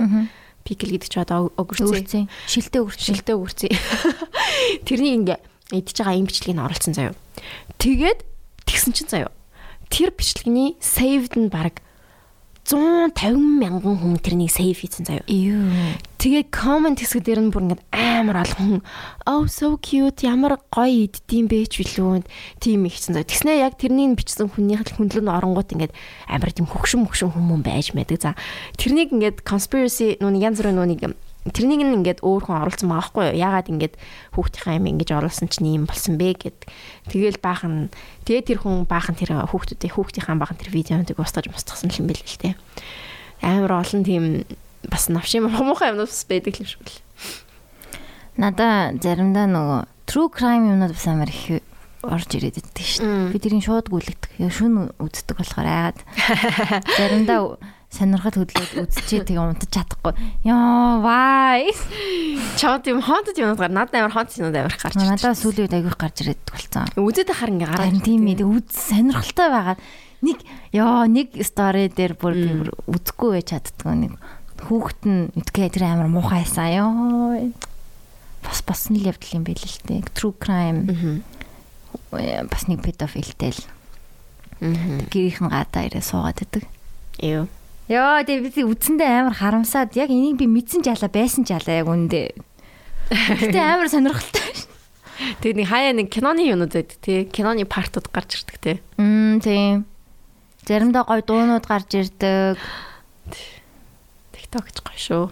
Пикл 0.64 0.88
гэдэг 0.88 1.10
чи 1.12 1.18
одоо 1.20 1.52
өгөрцөө. 1.60 2.26
Шилтэй 2.48 2.80
өгөрцөө. 2.80 3.06
Шилтэй 3.12 3.34
өгөрцөө. 3.36 3.70
Тэрнийг 4.88 5.14
ингээ 5.20 5.38
идж 5.76 5.96
байгаа 6.00 6.16
ийм 6.16 6.26
бичлэгийг 6.26 6.56
нь 6.56 6.64
оруулсан 6.64 6.94
заяа. 6.96 7.14
Тэгээд 7.76 8.24
тэгсэн 8.64 8.92
чинь 8.96 9.10
заяа. 9.12 9.32
Тэр 9.92 10.16
бичлэгний 10.16 10.80
saved 10.80 11.36
нь 11.36 11.52
баг 11.52 11.84
150 12.62 13.58
мянган 13.58 13.98
хүн 13.98 14.16
тэрнийг 14.22 14.54
save 14.54 14.78
хийсэн 14.78 15.02
заяа. 15.02 15.26
Тэгээ 16.22 16.54
comment 16.54 16.94
хэсэг 16.94 17.26
дээр 17.26 17.42
нь 17.42 17.50
бүр 17.50 17.66
ингээд 17.66 17.82
амар 17.90 18.46
олон 18.46 18.78
хүн 18.78 18.82
oh 19.26 19.50
so 19.50 19.74
cute 19.82 20.22
ямар 20.22 20.62
гоё 20.70 21.10
иддэм 21.10 21.50
бэ 21.50 21.66
ч 21.66 21.82
билүү 21.82 22.22
тийм 22.62 22.86
ихсэн 22.86 23.18
заяа. 23.18 23.26
Тэгснэ 23.26 23.58
яг 23.66 23.74
тэрнийг 23.82 24.14
бичсэн 24.14 24.46
хүнийх 24.46 24.86
хүндлэн 24.94 25.26
оронгууд 25.26 25.74
ингээд 25.74 25.92
амар 26.30 26.54
тийм 26.54 26.70
хөгшин 26.70 27.02
мөгшин 27.02 27.34
хүмүүс 27.34 27.66
байж 27.66 27.86
мэдэг. 27.98 28.22
За 28.22 28.38
тэрнийг 28.78 29.10
ингээд 29.10 29.42
conspiracy 29.42 30.22
нүг 30.22 30.38
янз 30.38 30.62
бүрийн 30.62 30.78
нүг 30.78 31.18
тэрнийг 31.50 31.82
нь 31.82 31.96
ингээд 31.98 32.22
өөр 32.22 32.42
хүн 32.46 32.62
оруулсан 32.62 32.86
байгаа 32.86 33.02
байхгүй 33.02 33.24
юу? 33.34 33.40
Яагаад 33.42 33.68
ингээд 33.74 33.94
хүүхдийнхаа 34.38 34.78
юм 34.78 34.86
ингэж 34.94 35.10
оруулсан 35.10 35.50
чинь 35.50 35.66
ийм 35.74 35.84
болсон 35.90 36.14
бэ 36.14 36.38
гэд. 36.38 36.58
Тэгэл 37.10 37.42
баахан 37.42 37.90
тэгээ 38.22 38.46
тэр 38.46 38.58
хүн 38.62 38.86
баахан 38.86 39.18
тэр 39.18 39.42
хүүхдүүдийн 39.50 39.90
хүүхдийнхаа 39.90 40.38
баахан 40.38 40.58
тэр 40.62 40.70
видеоныг 40.70 41.18
устгаж 41.18 41.50
мустгасан 41.50 41.90
юм 41.98 42.06
байл 42.06 42.22
л 42.22 42.38
те. 42.38 42.54
Амар 43.42 43.82
олон 43.82 44.06
тийм 44.06 44.46
бас 44.86 45.10
навшин 45.10 45.50
муухай 45.50 45.90
юмнууд 45.90 46.06
бас 46.06 46.22
байдаг 46.30 46.54
юм 46.62 46.66
шиг 46.70 46.86
л. 46.86 47.02
Надаа 48.38 48.94
заримдаа 49.02 49.50
нөгөө 49.50 49.80
true 50.06 50.30
crime 50.30 50.70
юмнууд 50.70 50.94
бас 50.94 51.06
амар 51.10 51.26
их 51.26 51.58
орж 52.02 52.30
ирээд 52.34 52.58
байдаг 52.58 52.86
шүү 52.86 53.02
дээ. 53.02 53.34
Би 53.34 53.38
тэрийг 53.38 53.66
шууд 53.66 53.86
гүйлгдэг. 53.90 54.38
Шүн 54.50 54.94
үздэг 54.98 55.38
болохоор 55.38 55.66
айгаад 55.66 55.98
заримдаа 56.98 57.58
сонирхол 57.92 58.40
хөдлөөд 58.40 58.88
үзчихээ 58.88 59.28
тэгээ 59.28 59.44
унтаж 59.52 59.68
чадахгүй. 59.68 60.16
Йоо 60.48 61.04
вай. 61.04 61.68
Чаад 62.56 62.88
юм 62.88 63.04
хонтод 63.04 63.36
юм 63.36 63.52
гар 63.52 63.68
надад 63.68 64.00
амар 64.00 64.16
хонт 64.16 64.32
юм 64.40 64.48
амар 64.48 64.72
гарч 64.72 64.96
ирж. 64.96 65.04
Надад 65.04 65.36
сүүлийн 65.36 65.68
үед 65.68 65.76
айгүйх 65.76 65.98
гарч 66.00 66.16
ирээд 66.24 66.40
болсон. 66.48 66.88
Үзээд 66.96 67.28
ахаар 67.36 67.52
ингээ 67.52 67.68
гараад. 67.68 68.00
Тийм 68.00 68.24
ээ 68.32 68.48
үз 68.48 68.64
сонирхолтой 68.72 69.48
байгаад 69.52 69.80
нэг 70.24 70.38
ёо 70.72 71.04
нэг 71.04 71.28
стори 71.44 71.92
дээр 71.92 72.16
бүр 72.16 72.32
би 72.32 72.48
бүр 72.64 72.70
үзэхгүй 72.88 73.30
байж 73.36 73.46
чаддгүй 73.52 73.94
нэг 74.08 74.12
хүүхэд 74.62 75.02
нь 75.04 75.22
үтгээ 75.36 75.68
тэр 75.76 75.84
амар 75.92 76.08
муухайсан 76.08 76.72
ёо. 76.72 77.52
Бас 78.40 78.64
бас 78.64 78.88
нэг 78.88 79.12
явдал 79.12 79.36
юм 79.36 79.44
байл 79.44 79.60
л 79.60 79.80
дээ. 79.84 80.00
True 80.16 80.32
crime. 80.40 80.88
Бас 82.10 82.64
нэг 82.72 82.80
педофилтэй 82.80 83.52
л. 83.52 83.62
Гэрийнхэн 85.12 85.50
гадаа 85.52 85.82
ирээ 85.90 86.00
суугаад 86.00 86.40
идэг. 86.40 86.64
Юу. 87.20 87.50
Йоо 87.92 88.24
тэгээ 88.24 88.48
би 88.48 88.62
үдсэндээ 88.64 89.10
амар 89.20 89.36
харамсаад 89.36 89.92
яг 90.00 90.08
энийг 90.08 90.40
би 90.40 90.48
мэдсэн 90.48 90.80
жаалаа 90.80 91.12
байсан 91.12 91.44
жаалаа 91.44 91.84
яг 91.84 91.88
үндэ. 91.92 92.32
Гэтэ 93.12 93.60
амар 93.76 93.92
сонирхолтой. 93.92 94.48
Тэгээ 95.44 95.60
нэг 95.60 95.68
хаяа 95.68 95.92
нэг 95.92 96.08
киноны 96.08 96.40
юмнууд 96.48 96.72
байдаг 96.72 96.96
тий. 97.04 97.28
Киноны 97.28 97.68
партууд 97.68 98.08
гарч 98.08 98.40
ирдэг 98.40 98.56
тий. 98.64 98.76
Мм 98.96 99.44
тийм. 99.44 99.84
Заримдаа 100.64 101.04
гоё 101.04 101.20
дуунууд 101.20 101.68
гарч 101.68 101.92
ирдэг. 102.00 102.56
TikTok 104.32 104.72
ч 104.72 104.80
гоё 104.80 104.96
шүү. 104.96 105.24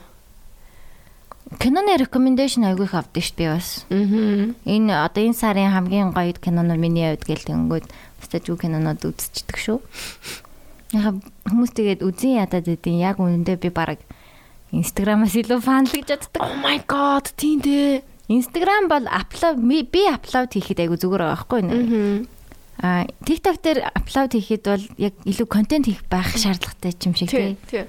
Киноны 1.64 1.96
recommendation 1.96 2.68
айгүй 2.68 2.84
их 2.84 2.92
авдаг 2.92 3.24
шүү 3.24 3.40
би 3.40 3.48
бас. 3.48 3.88
Аа. 3.88 4.52
Энэ 4.68 4.92
одоо 5.00 5.24
энэ 5.24 5.40
сарын 5.40 5.72
хамгийн 5.72 6.12
гоё 6.12 6.36
кинонууд 6.36 6.76
миний 6.76 7.08
хувьд 7.08 7.24
гэл 7.24 7.48
тэнгүүд 7.48 7.88
стажуу 8.20 8.60
кинонууд 8.60 9.00
үзчихдэг 9.00 9.56
шүү. 9.56 9.80
Яг 10.90 11.22
хүмүүс 11.46 11.70
тэгээд 11.76 12.00
үзэн 12.02 12.42
ядаад 12.42 12.66
байдیں۔ 12.66 12.98
Яг 12.98 13.22
үнэндээ 13.22 13.58
би 13.62 13.70
баг 13.70 14.02
Instagram-аас 14.74 15.34
илүү 15.34 15.60
фанлж 15.62 15.94
чаддаг. 16.06 16.40
Oh 16.42 16.54
my 16.58 16.78
god, 16.86 17.30
тийм 17.34 17.62
дээ. 17.62 18.02
Instagram 18.30 18.86
бол 18.86 19.06
апплод 19.10 19.58
би 19.58 20.02
апплод 20.06 20.50
хийхэд 20.54 20.86
айгу 20.86 20.94
зүгээр 20.94 21.22
байгаа 21.26 21.38
байхгүй 21.38 21.60
юу? 21.66 22.26
Аа, 22.80 23.04
TikTok 23.26 23.56
дээр 23.60 23.78
апплод 23.90 24.32
хийхэд 24.38 24.64
бол 24.64 24.84
яг 24.96 25.14
илүү 25.26 25.46
контент 25.50 25.90
хийх 25.90 26.06
байх 26.06 26.30
шаардлагатай 26.38 26.94
юм 27.02 27.14
шиг 27.18 27.28
тий. 27.34 27.58
Тий. 27.66 27.84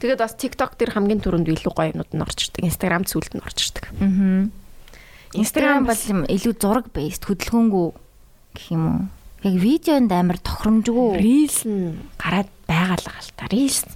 Тэгээд 0.00 0.20
бас 0.20 0.34
TikTok 0.34 0.80
дээр 0.80 0.96
хамгийн 0.96 1.20
түрүүнд 1.20 1.52
илүү 1.52 1.72
гоё 1.76 1.92
юмнууд 1.92 2.10
нь 2.10 2.24
орж 2.24 2.48
ирдэг. 2.48 2.64
Instagram 2.64 3.04
зүйлд 3.04 3.32
нь 3.36 3.44
орж 3.44 3.58
ирдэг. 3.70 3.84
Аа. 4.00 4.48
Instagram 5.36 5.84
бол 5.84 6.02
илүү 6.32 6.54
зураг 6.56 6.88
based 6.90 7.28
хөдөлгөөнгүй 7.28 7.86
гэх 8.56 8.66
юм 8.72 8.84
уу? 8.88 9.00
Яг 9.46 9.54
видеонд 9.62 10.10
амар 10.10 10.38
тохиромжгүй. 10.42 11.22
Reels 11.22 11.62
нь 11.62 11.96
гараад 12.18 12.50
байгаа 12.66 12.98
л 12.98 13.06
гал 13.06 13.30
та 13.38 13.46
reels 13.46 13.86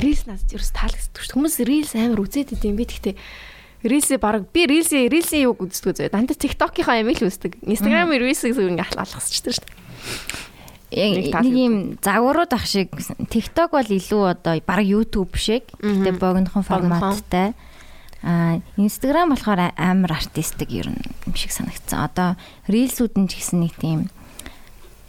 reels 0.00 0.24
надад 0.24 0.48
ерөөс 0.48 0.72
таалагддаг 0.72 1.22
шүү 1.22 1.34
хүмүүс 1.36 1.56
reels 1.68 1.92
амар 1.92 2.24
үзээд 2.24 2.56
идэм 2.56 2.74
би. 2.80 2.88
Гэхдээ 2.88 3.14
reels 3.84 4.08
баг 4.16 4.48
би 4.48 4.64
reels 4.64 4.90
reels 4.90 5.30
юг 5.36 5.60
үздэг 5.60 5.92
зөө 5.92 6.08
дандаа 6.08 6.34
TikTok-ийнхаа 6.34 7.04
амиг 7.04 7.20
л 7.20 7.28
үздэг. 7.28 7.60
Instagram 7.68 8.16
reels-ийг 8.16 8.56
ингээ 8.56 8.96
алгасчдаг 8.96 9.60
шүү 9.60 9.68
яг 10.94 11.34
нэг 11.42 11.54
юм 11.54 11.74
загварууд 11.98 12.52
ах 12.54 12.66
шиг 12.66 12.94
TikTok 13.30 13.74
бол 13.74 13.88
илүү 13.88 14.22
одоо 14.30 14.54
баг 14.62 14.80
YouTube 14.86 15.34
шиг. 15.34 15.66
Гэхдээ 15.82 16.14
богинохон 16.18 16.62
форматтай. 16.62 17.54
А 18.22 18.60
Instagram 18.78 19.34
болохоор 19.34 19.74
амар 19.76 20.12
артистик 20.12 20.70
ер 20.70 20.88
нь 20.88 21.02
юм 21.26 21.34
шиг 21.34 21.50
санагдсан. 21.50 22.08
Одоо 22.08 22.28
reels-үүд 22.70 23.14
нь 23.18 23.28
ч 23.28 23.42
гэсэн 23.42 23.58
нэг 23.60 23.74
тийм 23.76 24.08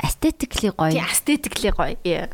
aesthetically 0.02 0.72
гоё. 0.72 0.92
Тий, 0.92 1.04
aesthetically 1.04 1.72
гоё. 1.72 2.30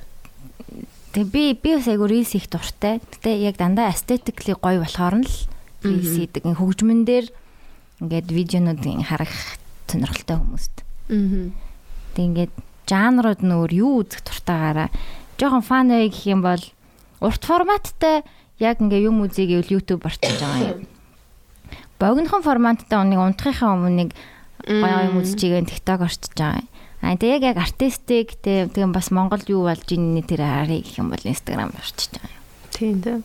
Тэг 1.11 1.25
би 1.27 1.53
би 1.53 1.75
бас 1.75 1.87
айгу 1.91 2.07
reels 2.07 2.35
их 2.35 2.47
дуртай. 2.49 2.99
Гэтэ 2.99 3.35
яг 3.43 3.57
дандаа 3.59 3.91
aesthetically 3.91 4.55
гоё 4.55 4.81
болохоор 4.81 5.21
нь 5.21 5.27
л 5.27 5.35
reels 5.83 6.13
хийдэг. 6.17 6.47
Хөгжмөн 6.47 7.03
дээр 7.05 7.27
ингээд 8.01 8.27
видеонуудыг 8.31 9.05
харах 9.05 9.35
сонирхолтой 9.91 10.37
хүмүүст. 10.39 10.75
Аа. 11.11 11.51
Тэг 12.15 12.23
ингээд 12.31 12.53
жанрууд 12.87 13.41
нөр 13.43 13.71
юу 13.71 14.01
үзэх 14.01 14.23
дуртайгаараа 14.23 14.89
жоохон 15.37 15.63
фан 15.63 15.91
бай 15.91 16.07
гэх 16.09 16.25
юм 16.27 16.41
бол 16.41 16.63
урт 17.19 17.43
форматтай 17.45 18.23
яг 18.59 18.81
ингээ 18.81 19.07
юм 19.07 19.21
үзье 19.25 19.45
гэвэл 19.47 19.79
YouTube 19.79 20.05
орчиж 20.05 20.37
байгаа 20.39 20.79
юм. 20.79 20.87
Богинохон 21.99 22.43
форматтай 22.45 23.03
нэг 23.05 23.19
унтахынхаа 23.19 23.75
өмнө 23.77 23.95
нэг 24.05 24.09
гоё 24.65 24.99
юм 25.11 25.21
үзчихээ 25.21 25.65
TikTok 25.69 26.01
орчиж 26.07 26.33
байгаа 26.37 26.65
юм. 26.65 26.70
А 27.01 27.17
тэг 27.17 27.41
яг 27.41 27.57
артистик 27.57 28.37
тэг 28.45 28.77
бас 28.93 29.09
Монголд 29.09 29.49
юу 29.49 29.65
болж 29.65 29.89
ийн 29.89 30.21
тэр 30.21 30.45
харъя 30.45 30.85
гэх 30.85 31.01
юм 31.01 31.09
бол 31.09 31.25
Instagram 31.25 31.73
орчиж 31.73 32.13
байгаа 32.13 32.29
юм. 32.29 32.45
Тийм 32.69 32.95
дээ. 33.01 33.19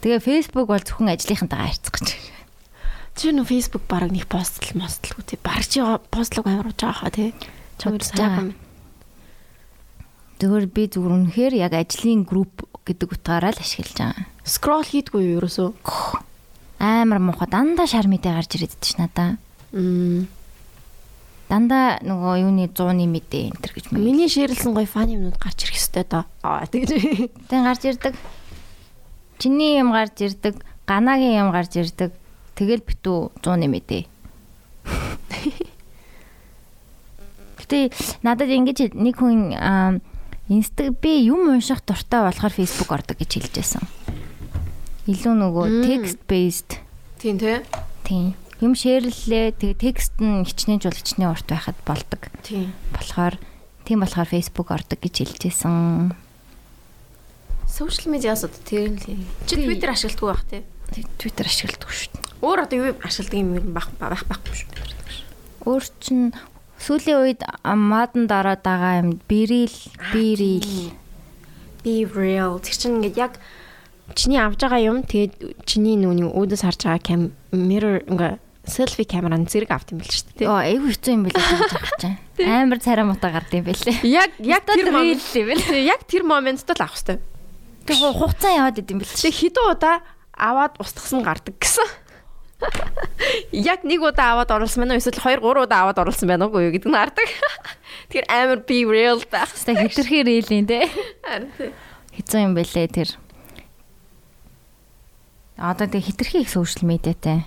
Тэгээ 0.00 0.24
Facebook 0.24 0.66
бол 0.72 0.80
зөвхөн 0.80 1.12
ажлынхантайгаа 1.12 1.68
харьцах 1.68 1.92
гэж. 2.00 2.08
Чи 3.20 3.28
нөө 3.28 3.44
Facebook 3.44 3.84
баг 3.84 4.08
нэг 4.08 4.24
постл 4.24 4.72
мостлгүй 4.72 5.24
тий. 5.28 5.38
Баг 5.44 5.68
чи 5.68 5.84
постлог 6.08 6.48
амар 6.48 6.72
ууж 6.72 6.80
байгаа 6.80 6.96
хаа 7.04 7.12
тий. 7.12 7.36
Чамд 7.76 8.00
сайхан. 8.00 8.56
Зүгээр 10.40 10.66
би 10.72 10.82
зүгээр 10.88 11.12
үнэхээр 11.28 11.54
яг 11.60 11.76
ажлын 11.76 12.24
групп 12.24 12.64
гэдэг 12.88 13.20
утгаараа 13.20 13.52
л 13.52 13.60
ашиглаж 13.60 13.96
байгаа. 14.00 14.24
Scroll 14.48 14.84
хийдгүй 14.88 15.20
юу 15.28 15.44
ерөөсөө? 15.44 15.70
Амар 16.80 17.20
муухай 17.20 17.48
дандаа 17.52 17.84
шар 17.84 18.08
мэдээ 18.08 18.32
гарч 18.32 18.56
ирээд 18.56 18.80
ич 18.80 18.96
надаа. 18.96 19.36
Мм 19.76 20.26
дандаа 21.48 22.00
нөгөө 22.00 22.34
юуны 22.40 22.66
100-ны 22.72 23.04
мэдээ 23.04 23.52
энэ 23.52 23.60
төр 23.60 23.72
гэж 23.76 23.84
мэн. 23.92 24.00
Миний 24.00 24.28
шеэрлсэн 24.32 24.72
гоё 24.72 24.88
фан 24.88 25.12
юмнууд 25.12 25.36
гарч 25.36 25.68
ирэх 25.68 25.76
хэвээр 25.76 26.08
доо. 26.08 26.24
Аа 26.40 26.64
тэгж. 26.64 26.90
Тэн 27.52 27.62
гарч 27.68 27.82
ирдэг. 27.84 28.14
Чиний 29.38 29.76
юм 29.76 29.92
гарч 29.92 30.16
ирдэг, 30.24 30.56
ганагийн 30.88 31.44
юм 31.44 31.50
гарч 31.52 31.76
ирдэг. 31.76 32.16
Тэгэл 32.56 32.86
битүү 32.86 33.34
100-ны 33.44 33.66
мэдээ. 33.68 34.02
Гэтэ 37.60 37.92
надад 38.24 38.48
ингэж 38.48 38.94
нэг 38.96 39.16
хүн 39.20 39.52
инстаг 40.48 40.96
би 41.00 41.24
юм 41.28 41.48
унших 41.48 41.80
дуртай 41.84 42.24
болохоор 42.24 42.52
Facebook 42.52 42.92
ордог 42.92 43.16
гэж 43.20 43.30
хэлж 43.40 43.52
байсан. 43.56 43.84
Илүү 45.08 45.34
нөгөө 45.36 45.66
text 45.84 46.20
based. 46.28 46.80
Тийм 47.20 47.36
тий. 47.40 47.60
Тийм 48.04 48.32
юм 48.64 48.72
шеэрлээ 48.72 49.60
тэгээ 49.60 49.76
текст 49.76 50.16
нь 50.18 50.42
хичнээн 50.48 50.80
жул 50.80 50.96
хичнээн 50.96 51.30
урт 51.30 51.44
байхад 51.44 51.78
болдог. 51.84 52.32
Тийм. 52.40 52.72
Болохоор 52.96 53.36
тийм 53.84 54.00
болохоор 54.00 54.28
Facebook 54.32 54.68
ордог 54.72 54.98
гэж 54.98 55.14
хэлжсэн. 55.20 56.16
Сошиал 57.68 58.16
медиас 58.16 58.48
одоо 58.48 58.60
тэр 58.64 58.96
л 58.96 59.04
чи 59.44 59.54
Twitter 59.60 59.92
ашигладаг 59.92 60.40
байх 60.40 60.44
тий. 60.48 60.62
Twitter 61.20 61.44
ашигладаг 61.44 61.90
шүү 61.92 62.08
дээ. 62.16 62.24
Өөр 62.40 62.58
одоо 62.64 62.76
юу 62.80 62.96
ашигладаг 63.04 63.36
юм 63.36 63.76
байх 63.76 63.88
байх 64.00 64.24
байхгүй 64.24 64.54
шүү 64.56 64.70
дээ. 64.72 65.68
Өөр 65.68 65.84
чин 66.00 66.20
сүүлийн 66.80 67.20
үед 67.24 67.40
мадан 67.64 68.28
дараад 68.28 68.60
байгаа 68.64 69.00
юм 69.00 69.20
бирил 69.28 69.72
бирил 70.12 70.92
be 71.84 72.04
real 72.04 72.60
тэр 72.60 72.76
чинь 72.76 72.96
ингээд 73.00 73.16
яг 73.16 73.32
чиний 74.12 74.40
авж 74.40 74.60
байгаа 74.60 74.80
юм 74.80 74.98
тэгээд 75.04 75.64
чиний 75.64 75.96
нүуний 75.96 76.28
үүдээс 76.28 76.64
харж 76.64 76.80
байгаа 76.84 77.00
кам 77.00 77.22
mirror 77.52 78.04
ингээ 78.04 78.36
селфи 78.66 79.04
камераны 79.04 79.46
зэрэг 79.46 79.70
авт 79.70 79.92
юм 79.92 80.00
бэл 80.00 80.12
шүү 80.12 80.40
дээ. 80.40 80.48
Оо 80.48 80.60
айгүй 80.60 80.90
хэцүү 80.96 81.12
юм 81.12 81.22
билээ 81.28 81.44
гэж 81.44 81.60
бодож 81.68 81.92
чинь. 82.00 82.18
Амар 82.44 82.80
царай 82.80 83.04
муута 83.04 83.28
гард 83.28 83.52
юм 83.52 83.64
билээ. 83.68 84.00
Яг 84.08 84.32
яг 84.40 84.64
тэр 84.64 84.88
момент 84.90 85.20
real 85.20 85.36
юм 85.36 85.48
бэл. 85.52 85.64
тий, 85.68 85.84
яг 85.84 86.00
тэр 86.08 86.22
моментд 86.24 86.68
л 86.68 86.80
авах 86.80 86.96
хэрэгтэй. 86.96 87.18
Тэг 87.84 87.96
хугацаа 88.00 88.52
яваад 88.56 88.80
идэм 88.80 88.98
бэл. 89.04 89.12
Тэг 89.12 89.34
хэдэн 89.36 89.64
удаа 89.68 89.96
аваад 90.32 90.74
устгасан 90.80 91.20
гардаг 91.20 91.54
гэсэн. 91.60 91.84
Яг 93.52 93.84
нэг 93.84 94.00
удаа 94.00 94.34
аваад 94.34 94.50
оруулсан 94.50 94.84
байна 94.84 94.96
уу 94.96 95.02
эсвэл 95.02 95.20
2 95.20 95.42
3 95.42 95.68
удаа 95.68 95.84
аваад 95.84 96.00
оруулсан 96.00 96.28
байна 96.28 96.48
уу 96.48 96.72
гэдэг 96.72 96.88
нь 96.88 96.96
хардаг. 96.96 97.28
Тэр 98.10 98.24
амар 98.32 98.64
be 98.64 98.88
real 98.88 99.20
байх. 99.28 99.52
Тэ 99.52 99.76
хитрхи 99.76 100.24
рейлин 100.24 100.64
те. 100.64 100.88
Харин 101.20 101.52
тий. 101.58 101.70
Хэцүү 102.16 102.40
юм 102.40 102.54
бэлээ 102.56 102.88
тэр. 102.88 103.10
Одоо 105.60 105.86
тэг 105.86 106.08
хитрхи 106.08 106.42
их 106.42 106.50
сошиал 106.50 106.88
медиатай. 106.88 107.44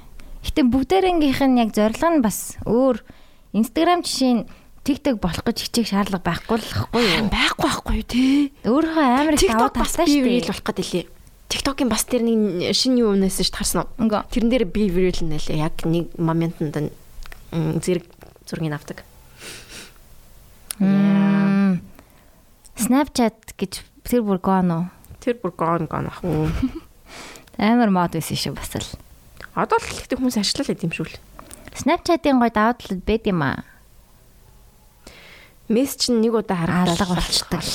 Гэтэ 0.47 0.63
бүгдээрнгийнх 0.63 1.41
нь 1.43 1.59
яг 1.59 1.75
зорилго 1.75 2.07
нь 2.07 2.23
бас 2.23 2.55
өөр. 2.63 3.03
Instagram 3.51 4.01
жишээ 4.07 4.33
нь 4.39 4.43
TikTok 4.87 5.19
болох 5.19 5.43
гэж 5.43 5.67
хичээх 5.67 5.91
шаардлага 5.91 6.23
байхгүй 6.23 6.55
л 6.55 6.63
хэвгүй 6.63 7.03
юу? 7.03 7.27
Байхгүй 7.27 7.67
байхгүй 7.67 8.01
тий. 8.07 8.55
Өөрийнхөө 8.63 9.03
амар 9.03 9.35
их 9.35 9.43
даваа 9.51 9.75
талтай 9.75 10.07
шүү 10.07 10.23
дээ. 10.23 10.47
болох 10.47 10.63
гэдэг 10.63 10.87
лээ. 10.87 11.05
TikTok-ийн 11.51 11.91
бас 11.91 12.03
тэр 12.07 12.23
нэг 12.23 12.71
шинэ 12.71 13.03
юу 13.03 13.11
юмнаас 13.11 13.39
ш 13.43 13.51
тарсан 13.51 13.83
уу? 13.83 14.07
Тэрэн 14.31 14.47
дээр 14.47 14.63
be 14.71 14.87
real 14.87 15.19
нэлээ 15.19 15.59
яг 15.59 15.83
нэг 15.83 16.15
моментод 16.15 16.71
нь 16.71 16.91
м, 17.51 17.83
зэрэг 17.83 18.07
зургийг 18.47 18.75
авдаг. 18.75 19.03
Snapchat 22.79 23.35
гэж 23.59 23.83
тэр 24.07 24.23
бүр 24.23 24.39
гон 24.39 24.71
уу? 24.71 24.83
Тэр 25.19 25.35
бүр 25.43 25.51
гон 25.51 25.83
гон 25.91 26.07
ах. 26.07 26.23
Амар 27.59 27.91
мод 27.91 28.15
байсан 28.15 28.39
шүү 28.39 28.55
бас 28.55 28.71
л. 28.79 28.87
Одоо 29.57 29.81
л 29.81 29.89
ихтэй 29.89 30.21
хүмүүс 30.21 30.37
ашиглал 30.37 30.69
байд 30.69 30.85
юм 30.85 30.93
шүү 30.93 31.09
л. 31.09 31.17
Snapchat-ийн 31.73 32.37
гой 32.37 32.53
даваа 32.53 32.77
талд 32.77 33.01
байд 33.01 33.25
юм 33.25 33.41
аа. 33.41 33.65
Месс 35.65 35.97
чинь 35.97 36.21
нэг 36.21 36.37
удаа 36.37 36.61
харагдаад 36.61 36.93
Алга 36.93 37.17
болчдаг. 37.17 37.65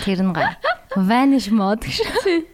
Тэр 0.00 0.20
нь 0.24 0.32
гой. 0.32 0.48
Vanish 0.96 1.52
mode 1.52 1.84
гэж. 1.84 2.48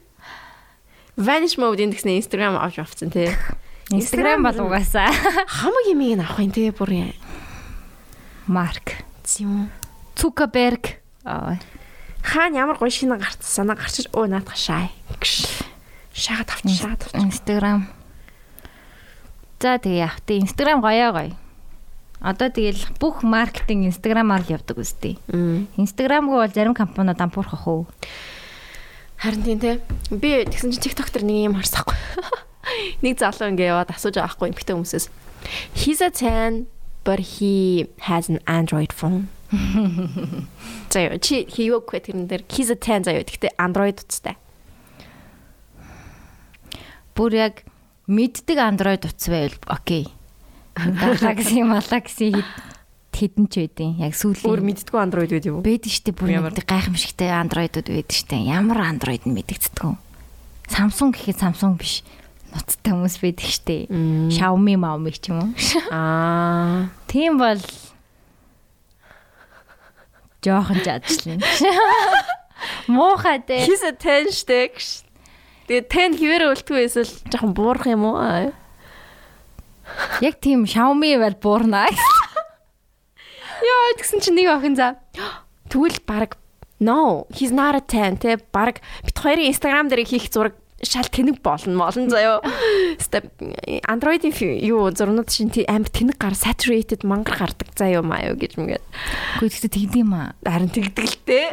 Vanish 1.15 1.57
mode 1.63 1.79
индексний 1.79 2.19
Instagram 2.19 2.59
авч 2.59 2.83
авцсан 2.83 3.15
тий. 3.15 3.31
Instagram 3.95 4.43
бол 4.43 4.67
угаасаа 4.67 5.15
Хамаг 5.47 5.87
юмыг 5.87 6.19
нь 6.19 6.23
авах 6.27 6.43
юм 6.43 6.51
тий 6.51 6.75
бүр 6.75 6.91
яа. 6.91 7.15
Mark 8.51 8.99
юм. 9.39 9.71
Zuckerberg. 10.19 10.99
Аа. 11.23 11.57
Хаана 12.21 12.67
ямар 12.67 12.77
гоё 12.77 12.91
шинэ 12.91 13.15
гарцсан 13.15 13.71
санаа 13.71 13.79
гарчиж 13.79 14.11
өө 14.11 14.27
наадах 14.27 14.59
шаа. 14.59 14.91
Шаагаад 16.13 16.51
авч 16.51 16.67
шаагаад 16.67 17.03
авч. 17.15 17.15
Instagram. 17.23 17.87
За 19.61 19.81
тэгээ 19.81 20.13
вэ? 20.29 20.35
Instagram 20.45 20.85
гоёо 20.85 21.11
гоё. 21.17 21.33
Одоо 22.21 22.49
тэгэл 22.49 22.81
бүх 23.01 23.21
маркетинг 23.25 23.89
Instagram-аар 23.93 24.45
л 24.45 24.53
явдаг 24.57 24.77
үстэй. 24.81 25.17
Мм. 25.29 25.69
Instagram-г 25.77 26.33
бол 26.33 26.53
зарим 26.53 26.75
компаниуд 26.77 27.21
ампуурхах 27.21 27.65
уу? 27.69 27.87
Харин 29.17 29.45
тийм 29.45 29.61
тий. 29.61 29.81
Би 30.13 30.45
тэгсэн 30.45 30.77
чинь 30.77 30.93
TikTok 30.93 31.09
дээр 31.13 31.25
нэг 31.25 31.49
юм 31.49 31.57
харсахгүй. 31.57 31.97
Нэг 33.05 33.17
залуу 33.17 33.49
ингээ 33.53 33.73
яваад 33.73 33.93
асууж 33.97 34.21
байгаа 34.21 34.33
хгүй 34.37 34.49
эмхтэй 34.53 34.75
хүмүүсээс. 34.77 35.07
He's 35.73 36.01
a 36.05 36.11
10 36.13 36.69
but 37.07 37.39
he 37.39 37.87
has 38.11 38.29
an 38.29 38.41
Android 38.45 38.93
phone. 38.93 39.33
Заяа 40.93 41.17
чи 41.23 41.47
хийвэг 41.47 41.87
гэх 41.89 42.13
тэрэн 42.13 42.29
дээр 42.29 42.45
he's 42.51 42.69
a 42.69 42.77
10 42.77 43.07
заяа 43.09 43.25
гэхдээ 43.25 43.57
Android 43.57 44.03
утастай. 44.03 44.37
Бүр 47.17 47.33
яг 47.33 47.65
мэддэг 48.07 48.59
Android 48.59 49.03
утас 49.05 49.29
байвал 49.29 49.59
окей. 49.67 50.07
Galaxy, 50.77 51.63
Galaxy 51.63 52.29
хідэн 53.17 53.49
ч 53.49 53.65
байдیں۔ 53.65 53.97
Яг 53.97 54.13
Өөр 54.13 54.37
сүүлийн 54.37 54.67
мэддгүү 54.69 54.99
Android 55.01 55.31
байд 55.33 55.47
юу? 55.49 55.65
байдаг 55.65 55.89
штеп 55.89 56.21
бүр 56.21 56.37
нэг 56.37 56.69
гайхамшигтай 56.69 57.33
Android-ууд 57.33 57.89
байдаг 57.89 58.13
штеп. 58.13 58.45
Ямар 58.45 58.85
Android 58.85 59.25
нь 59.25 59.33
мэдэгддэг 59.33 59.81
вэ? 59.81 59.97
Samsung 60.69 61.17
гэхэд 61.17 61.41
Samsung 61.41 61.81
биш. 61.81 62.05
Нуцтай 62.53 62.93
хүмүүс 62.93 63.17
байдаг. 63.25 63.89
Мм. 63.89 64.29
Xiaomi, 64.29 64.75
Xiaomi 64.77 65.17
ч 65.17 65.33
юм 65.33 65.39
уу. 65.41 65.51
Аа. 65.89 66.93
Тийм 67.09 67.41
бол 67.41 67.61
жоохон 70.45 70.79
жаадлаа. 70.85 71.41
Муухай 72.93 73.41
дээ. 73.41 73.65
He's 73.65 73.83
a 73.83 73.93
10 73.97 74.29
штэ. 74.33 75.06
Гэж. 75.67 75.91
Тэгээ 75.91 76.15
10 76.15 76.19
хിവэр 76.23 76.43
өлтгөө 76.55 76.81
эсвэл 76.87 77.13
жоохон 77.31 77.53
буурах 77.53 77.87
юм 77.91 78.07
уу? 78.07 78.55
Яг 80.23 80.39
тийм 80.39 80.67
Xiaomi 80.67 81.19
бол 81.19 81.37
буурнаа. 81.43 81.91
Яа 83.61 83.95
тэгсэн 83.99 84.23
чинь 84.23 84.39
нэг 84.39 84.51
охин 84.55 84.79
за. 84.79 85.03
Тэгвэл 85.71 85.99
баг 86.07 86.39
No, 86.79 87.27
he's 87.33 87.53
not 87.53 87.75
a 87.75 87.81
10 87.81 88.21
те 88.21 88.37
баг 88.53 88.85
бит 89.03 89.17
хоёрын 89.17 89.49
Instagram 89.49 89.89
дээр 89.89 90.05
хийх 90.05 90.29
зураг 90.29 90.53
шал 90.85 91.09
тэнэг 91.09 91.41
болно 91.41 91.89
молон 91.89 92.11
заяо. 92.13 92.45
Степ 93.01 93.33
Android-ийн 93.89 94.61
юу 94.61 94.91
зурнууд 94.93 95.33
шин 95.33 95.49
амар 95.65 95.89
тэнэг 95.89 96.21
гар 96.21 96.37
saturated 96.37 97.01
мангар 97.01 97.41
гардаг 97.41 97.73
заяо 97.73 98.05
маяо 98.05 98.37
гэж 98.37 98.61
мэгээд 98.61 98.85
Гэхдээ 99.41 99.57
тэгтээ 99.57 99.73
тэгдэм 99.73 100.13
аа. 100.13 100.37
харин 100.45 100.69
тэгдэгтэй. 100.69 101.49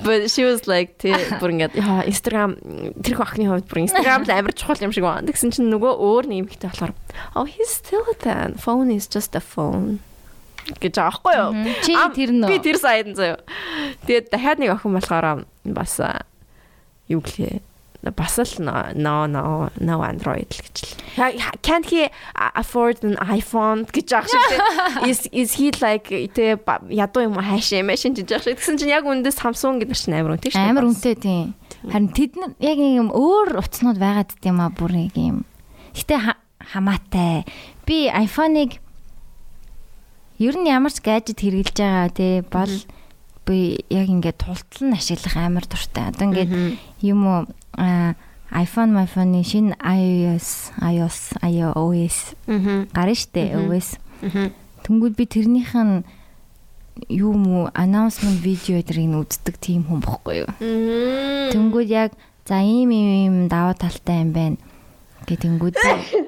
But 0.00 0.32
she 0.32 0.48
was 0.48 0.64
like 0.64 0.96
тий 0.96 1.12
бүр 1.12 1.52
ингээд 1.60 1.76
яа 1.76 2.08
Instagram 2.08 2.56
тэр 3.04 3.20
охины 3.20 3.52
хувьд 3.52 3.68
бүр 3.68 3.84
Instagram 3.84 4.24
л 4.24 4.32
амар 4.32 4.54
чухал 4.56 4.80
юм 4.80 4.96
шиг 4.96 5.04
байна. 5.04 5.28
Тэгсэн 5.28 5.52
чинь 5.52 5.68
нөгөө 5.68 5.92
өөр 6.00 6.24
нэг 6.32 6.48
юмхтэй 6.48 6.72
болохоор 6.72 6.96
oh 7.36 7.44
he's 7.44 7.68
still 7.68 8.04
10. 8.16 8.56
Phone 8.56 8.88
is 8.96 9.04
just 9.12 9.36
a 9.36 9.44
phone 9.44 10.00
гэж 10.80 10.96
аахгүй 11.04 11.36
юу? 11.36 11.52
Чи 11.84 11.92
тэр 12.16 12.32
нөө. 12.32 12.48
Би 12.48 12.64
тэр 12.64 12.80
сайд 12.80 13.12
нь 13.12 13.18
заяа. 13.18 13.44
Тэгээд 14.08 14.32
дахиад 14.32 14.56
нэг 14.56 14.72
охин 14.72 14.96
болохоор 14.96 15.44
бас 15.68 16.00
юу 17.12 17.20
гэлээ 17.20 17.60
бас 18.02 18.38
л 18.38 18.64
no 18.64 19.26
no 19.26 19.68
no 19.80 19.94
android 20.04 20.50
л 20.50 20.60
гэж 20.62 20.76
л. 20.84 20.92
Can't 21.62 21.86
he 21.88 22.08
afford 22.36 23.02
an 23.04 23.16
iPhone 23.22 23.86
гэж 23.88 24.08
аах 24.12 24.28
шиг 24.28 24.42
тий. 24.50 24.60
Is 25.10 25.20
is 25.32 25.50
he 25.56 25.72
like 25.80 26.08
тэ 26.32 26.58
ядуу 26.90 27.22
юм 27.24 27.36
хайшаа 27.40 27.82
машин 27.82 28.14
гэж 28.14 28.30
аах 28.32 28.44
шиг. 28.44 28.58
Тэгсэн 28.60 28.76
чинь 28.78 28.92
яг 28.92 29.04
үндэ 29.08 29.32
Samsung 29.32 29.80
гэдэг 29.80 29.96
чинь 29.96 30.16
амар 30.16 30.36
үнэтэй 30.36 30.52
шүү. 30.52 30.62
Амар 30.62 30.84
үнэтэй 30.90 31.16
тийм. 31.16 31.54
Харин 31.86 32.10
тэд 32.12 32.32
нар 32.36 32.52
яг 32.60 32.78
юм 32.78 33.08
өөр 33.14 33.58
утаснууд 33.62 33.98
байгаад 33.98 34.30
дим 34.42 34.60
аа 34.60 34.70
бүр 34.70 35.10
юм. 35.14 35.46
Гэтэ 35.94 36.16
ха- 36.18 36.40
хамаатай. 36.60 37.46
Би 37.86 38.10
iPhone-ыг 38.10 38.78
ер 40.38 40.54
нь 40.58 40.68
ямар 40.68 40.92
ч 40.92 41.00
гаджет 41.00 41.40
хэрэглэж 41.40 41.76
байгаа 41.80 42.08
тий 42.12 42.44
бол 42.44 42.74
би 43.46 43.80
яг 43.88 44.08
ингээд 44.10 44.42
тултал 44.42 44.84
нь 44.90 44.96
ашиглах 44.98 45.36
амар 45.38 45.64
дуртай. 45.64 46.10
Одоо 46.10 46.24
ингээд 46.28 46.50
юм 47.06 47.20
уу 47.24 47.40
а, 47.46 47.46
iPhone, 47.76 48.94
iPhone-ы 48.94 49.42
шинэ 49.42 49.74
iOS, 49.82 50.72
iOS, 50.80 51.18
iOS 51.42 52.16
гарна 52.94 53.14
штэ 53.14 53.58
OS. 53.58 53.98
Тэнгүүд 54.86 55.14
би 55.18 55.24
тэрнийх 55.26 55.74
нь 55.74 56.06
юу 57.10 57.34
му 57.34 57.68
announcement 57.74 58.38
видео 58.40 58.80
эдрийг 58.80 59.10
нь 59.10 59.18
үздэг 59.18 59.58
тийм 59.60 59.84
хүн 59.84 60.00
бохгүй 60.00 60.46
юу. 60.46 60.50
Тэнгүүд 61.52 61.88
яг 61.90 62.16
за 62.46 62.62
ийм 62.62 62.94
ийм 62.94 63.48
даваа 63.50 63.74
талтай 63.74 64.22
юм 64.22 64.30
байна. 64.32 64.56
Гэ 65.26 65.36
тэнгүүд 65.42 65.74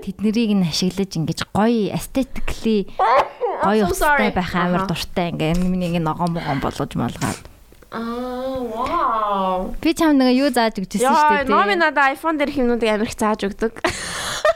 тэднийг 0.02 0.52
нь 0.58 0.66
ашиглаж 0.66 1.14
ингэж 1.14 1.46
гоё 1.54 1.94
aesthetically 1.94 2.90
гоё 3.64 3.86
утастай 3.86 4.34
байх 4.34 4.52
амар 4.58 4.90
дуртай 4.90 5.30
ингээ 5.30 5.54
миний 5.62 5.88
ингээ 5.94 6.02
ногоон 6.02 6.34
могоон 6.34 6.58
болгож 6.58 6.92
малгаад. 6.98 7.38
Аа, 7.38 7.57
вау. 8.68 9.74
Би 9.80 9.94
чам 9.96 10.18
нэг 10.20 10.36
юу 10.36 10.52
зааж 10.52 10.76
өгч 10.76 11.00
ирсэн 11.00 11.08
шүү 11.08 11.16
Яа, 11.16 11.44
дээ. 11.44 11.48
номи 11.48 11.74
надаа 11.80 12.12
iPhone 12.12 12.36
дээр 12.36 12.52
хэмнүүдийг 12.52 12.90
амар 12.92 13.08
их 13.08 13.16
зааж 13.16 13.40
өгдөг. 13.48 13.72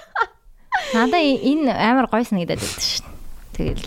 Надаа 0.96 1.20
энэ 1.20 1.72
амар 1.72 2.12
гоё 2.12 2.24
санагдаад 2.28 2.60
байдаг 2.60 2.84
шин. 2.84 3.08
Тэгэл 3.56 3.84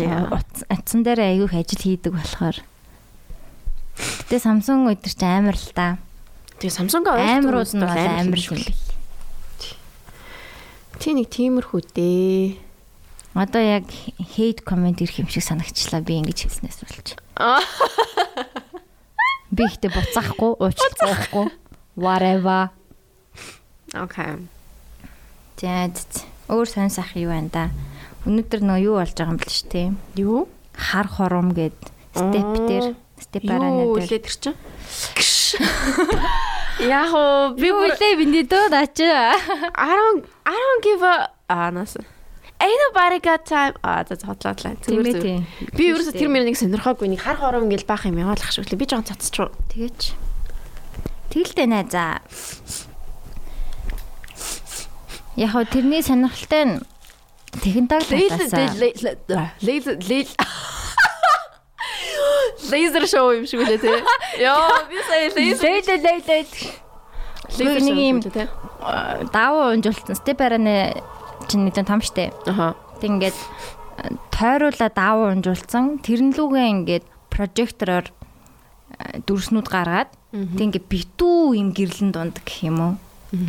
Яа. 0.00 0.40
атсан 0.72 1.04
дээр 1.04 1.20
аягүй 1.20 1.44
их 1.44 1.54
ажил 1.60 1.82
хийдэг 1.84 2.12
болохоор. 2.16 2.56
Гэтэ 4.00 4.40
Samsung 4.40 4.88
өдр 4.88 5.12
чи 5.12 5.26
амар 5.28 5.56
л 5.56 5.70
та. 5.76 6.00
Тэгээ 6.56 6.72
нь 7.76 7.84
бол 7.84 8.00
амар 8.00 8.40
юм. 8.40 8.60
Тий 10.96 11.12
нэг 11.12 11.28
тиймэрхүү 11.28 11.80
дээ. 11.92 12.65
Одоо 13.36 13.60
яг 13.60 13.84
hate 14.32 14.64
comment 14.64 14.96
ирэх 14.96 15.20
юм 15.20 15.28
шиг 15.28 15.44
санагчлаа 15.44 16.00
би 16.00 16.16
ингэж 16.24 16.48
хэлснээс 16.48 16.80
болж. 16.88 17.08
Би 19.52 19.62
ихтэй 19.68 19.92
буцаахгүй, 19.92 20.56
уучлахгүй. 20.56 21.52
Whatever. 22.00 22.72
За 25.60 25.92
за. 25.92 26.24
өөр 26.48 26.68
сонь 26.68 26.90
сах 26.90 27.12
юу 27.18 27.30
байна 27.34 27.50
да. 27.52 27.64
Өнөөдөр 28.26 28.60
нөө 28.62 28.78
юу 28.86 28.94
болж 28.98 29.12
байгаа 29.12 29.34
юм 29.34 29.38
бэл 29.40 29.52
ч 29.52 29.58
тийм. 29.66 29.92
Юу? 30.14 30.48
Хар 30.72 31.06
хором 31.10 31.52
гэд 31.52 31.76
степ 32.14 32.50
дээр 32.66 32.94
степ 33.18 33.44
арана 33.50 33.84
Юу 33.84 33.98
дээр 33.98 34.10
лээ 34.16 34.22
тэр 34.22 34.36
чинь? 34.40 34.58
Яг 36.86 37.10
уу 37.12 37.54
би 37.58 37.68
Юу 37.68 37.84
үлээ 37.84 38.16
биний 38.16 38.44
дөө 38.46 38.70
даач. 38.70 38.98
I 39.04 39.92
don't 39.92 40.24
I 40.46 40.54
don't 40.54 40.82
give 40.84 41.02
a 41.02 41.30
а 41.48 41.70
нас. 41.70 41.98
Ain't 42.58 42.80
nobody 42.88 43.20
got 43.20 43.44
time. 43.44 43.74
А 43.82 44.04
за 44.08 44.16
хотлоодлаа. 44.16 44.74
Зүгээр 44.80 45.06
ээ, 45.06 45.14
зүгээр. 45.20 45.76
Би 45.76 45.84
ерөөсө 45.92 46.12
тэр 46.16 46.28
мөр 46.32 46.44
нэг 46.48 46.56
сонирхоогүй 46.56 47.08
нэг 47.12 47.20
хар 47.20 47.36
хором 47.36 47.68
ингээл 47.68 47.84
баах 47.84 48.08
юм 48.08 48.16
яваалах 48.16 48.48
шүү. 48.48 48.64
Би 48.80 48.88
жоохон 48.88 49.12
цацчихв. 49.12 49.52
Тэгээч. 49.68 50.16
Тэгэлтэй 51.36 51.68
найзаа. 51.68 52.24
Яг 55.36 55.52
хөө 55.52 55.68
тэрний 55.68 56.00
сонирхолтой 56.00 56.64
нь 56.64 56.74
технологи 57.60 58.24
талаасаа. 58.32 58.72
Лейзер 59.60 60.00
лейзер 60.00 60.32
Лейзер 62.72 63.04
шоу 63.06 63.36
юм 63.36 63.44
шиг 63.44 63.60
үлээ 63.60 63.78
те. 63.84 64.00
Йоо, 64.40 64.88
би 64.88 64.96
сая 65.04 65.28
лейзер 65.28 65.60
Лейлэ 65.60 65.96
лейлэ. 66.00 66.40
лейзер 67.52 67.82
нэг 67.84 67.96
юм 68.00 68.18
шоу 68.24 68.32
те. 68.32 68.48
давуу 69.28 69.76
унжуулсан. 69.76 70.16
Чинь 71.48 71.68
нэгэн 71.68 71.86
том 71.86 72.00
штэ. 72.00 72.32
Аха. 72.48 72.74
Тэг 73.00 73.20
ингээд 73.20 73.36
э, 73.36 74.16
тойруулаа 74.32 74.90
давуу 74.90 75.32
унжуулсан. 75.36 76.00
Тэрнлүүгээ 76.00 76.66
ингээд 76.72 77.04
прожектороор 77.28 78.06
э, 78.08 79.20
дүрснүүд 79.28 79.68
гаргаад 79.68 80.10
тэг 80.32 80.64
ингээд 80.72 80.88
битүү 80.88 81.56
юм 81.60 81.70
гэрлэн 81.76 82.10
дунд 82.12 82.40
гэх 82.44 82.64
юм 82.64 82.78
уу. 82.80 82.94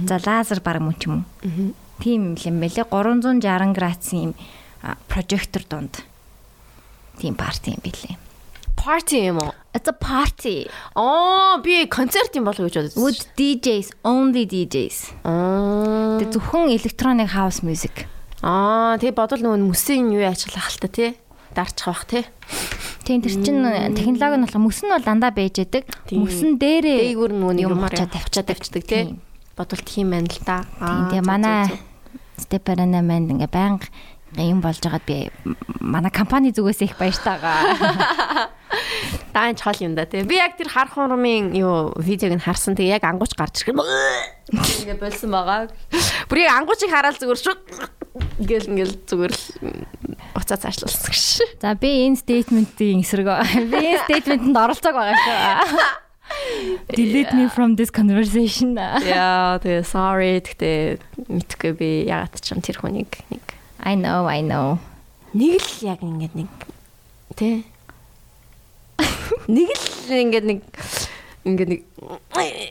За 0.08 0.20
лазер 0.20 0.60
баг 0.60 0.80
мөн 0.84 0.96
ч 1.00 1.08
юм 1.08 1.24
уу. 1.24 1.74
Тийм 2.00 2.32
юм 2.32 2.36
л 2.36 2.44
юм 2.48 2.58
байлээ. 2.60 2.86
360 2.88 3.76
градусын 3.76 4.20
юм 4.30 4.34
прожектор 5.08 5.64
дунд. 5.68 6.04
Тийм 7.18 7.36
парти 7.36 7.74
юм 7.74 7.82
билээ. 7.82 8.16
Party 8.78 9.26
юм 9.32 9.42
уу? 9.42 9.52
It's 9.78 9.86
a 9.86 9.94
party 9.94 10.66
Аа, 10.98 11.62
би 11.62 11.86
концерт 11.86 12.34
юм 12.34 12.50
болов 12.50 12.66
гэж 12.66 12.98
бодсон. 12.98 13.04
with 13.06 13.22
DJs, 13.38 13.94
only 14.02 14.50
DJs. 14.50 15.14
Аа. 15.22 16.18
Тэг 16.18 16.34
зөвхөн 16.34 16.74
electronic 16.74 17.30
house 17.38 17.62
music. 17.62 18.10
Аа, 18.42 18.98
тэгээ 18.98 19.14
бодвол 19.14 19.46
нөгөө 19.46 19.70
мөсийн 19.70 20.10
юу 20.10 20.26
ажиллах 20.26 20.66
хальта 20.66 20.90
тий. 20.90 21.14
Дарчих 21.54 21.86
бах 21.86 22.10
тий. 22.10 22.26
Тийм 23.06 23.22
тэр 23.22 23.38
чин 23.38 23.62
технологи 23.94 24.42
нь 24.42 24.46
болох 24.50 24.62
мөс 24.66 24.82
нь 24.82 24.90
бол 24.90 25.06
дандаа 25.06 25.30
байж 25.30 25.62
яадаг. 25.62 25.86
Тийм. 26.10 26.26
Мөсөн 26.26 26.58
дээрээ 26.58 27.14
Дээгүүр 27.14 27.32
нөгөө 27.38 27.62
юм 27.62 27.78
очоод 27.86 28.10
тавьчаад 28.18 28.50
тавьчдаг 28.50 28.82
тий. 28.82 29.04
Тийм. 29.14 29.22
Бодвол 29.54 29.84
тийм 29.86 30.10
байна 30.10 30.26
л 30.26 30.42
да. 30.42 30.66
Тийм 30.82 31.06
тэгээ 31.14 31.22
манай 31.22 31.70
степерана 32.38 33.06
манд 33.06 33.30
ингээ 33.30 33.50
байнга 33.50 33.86
юм 34.36 34.60
болж 34.60 34.84
байгаад 34.84 35.06
би 35.08 35.32
манай 35.80 36.12
компани 36.12 36.52
зүгээс 36.52 36.84
их 36.84 36.98
баяртайгаа. 37.00 38.52
Даан 39.34 39.56
чол 39.56 39.78
юм 39.80 39.96
да 39.96 40.06
тий. 40.06 40.24
Би 40.28 40.36
яг 40.36 40.58
тэр 40.58 40.68
хар 40.68 40.92
хуурмын 40.92 41.56
юу 41.56 41.96
видеог 41.96 42.36
нь 42.36 42.44
харсан. 42.44 42.76
Тэгээ 42.76 43.00
яг 43.00 43.04
ангууч 43.08 43.34
гарч 43.40 43.64
ирэх 43.64 43.72
юм. 43.72 43.82
Ингээ 44.52 45.00
болсон 45.00 45.32
байгаа. 45.32 45.72
Бүр 46.28 46.38
яг 46.44 46.60
ангуучийг 46.60 46.92
хараад 46.92 47.16
зүгээр 47.16 47.40
шууд 47.40 47.62
ингээл 48.44 48.72
ингээл 48.76 48.96
зүгээр 49.08 49.34
л 49.34 49.44
уцаа 50.36 50.58
цаашлуулсан 50.60 51.08
гэж. 51.08 51.26
За 51.64 51.74
би 51.80 52.06
энэ 52.06 52.20
statement-ийн 52.20 53.02
эсрэг 53.02 53.32
би 53.72 53.80
энэ 53.80 54.04
statement-д 54.06 54.58
оролцоог 54.58 54.96
байгаа 54.96 55.64
шүү. 55.64 56.06
Delete 56.98 57.34
me 57.34 57.48
from 57.48 57.76
this 57.80 57.90
conversation. 57.90 58.76
Яа, 58.76 59.60
тэгээ 59.64 59.84
sorry 59.88 60.44
гэхдээ 60.44 61.00
мэдхгүй 61.32 61.72
би 61.80 61.90
ягаад 62.12 62.36
ч 62.44 62.52
юм 62.52 62.60
тэр 62.60 62.84
хүнийг 62.84 63.12
нэг 63.32 63.57
I 63.84 63.94
know, 63.96 64.26
I 64.26 64.42
know. 64.42 64.80
нэг 65.38 65.62
л 65.62 65.86
яг 65.86 66.02
ингээд 66.02 66.34
нэг 66.34 66.50
тий 67.36 67.66
нэг 69.48 69.70
л 69.70 70.10
ингээд 70.10 70.46
нэг 70.48 70.60
ингээд 71.46 71.70
нэг 71.70 71.82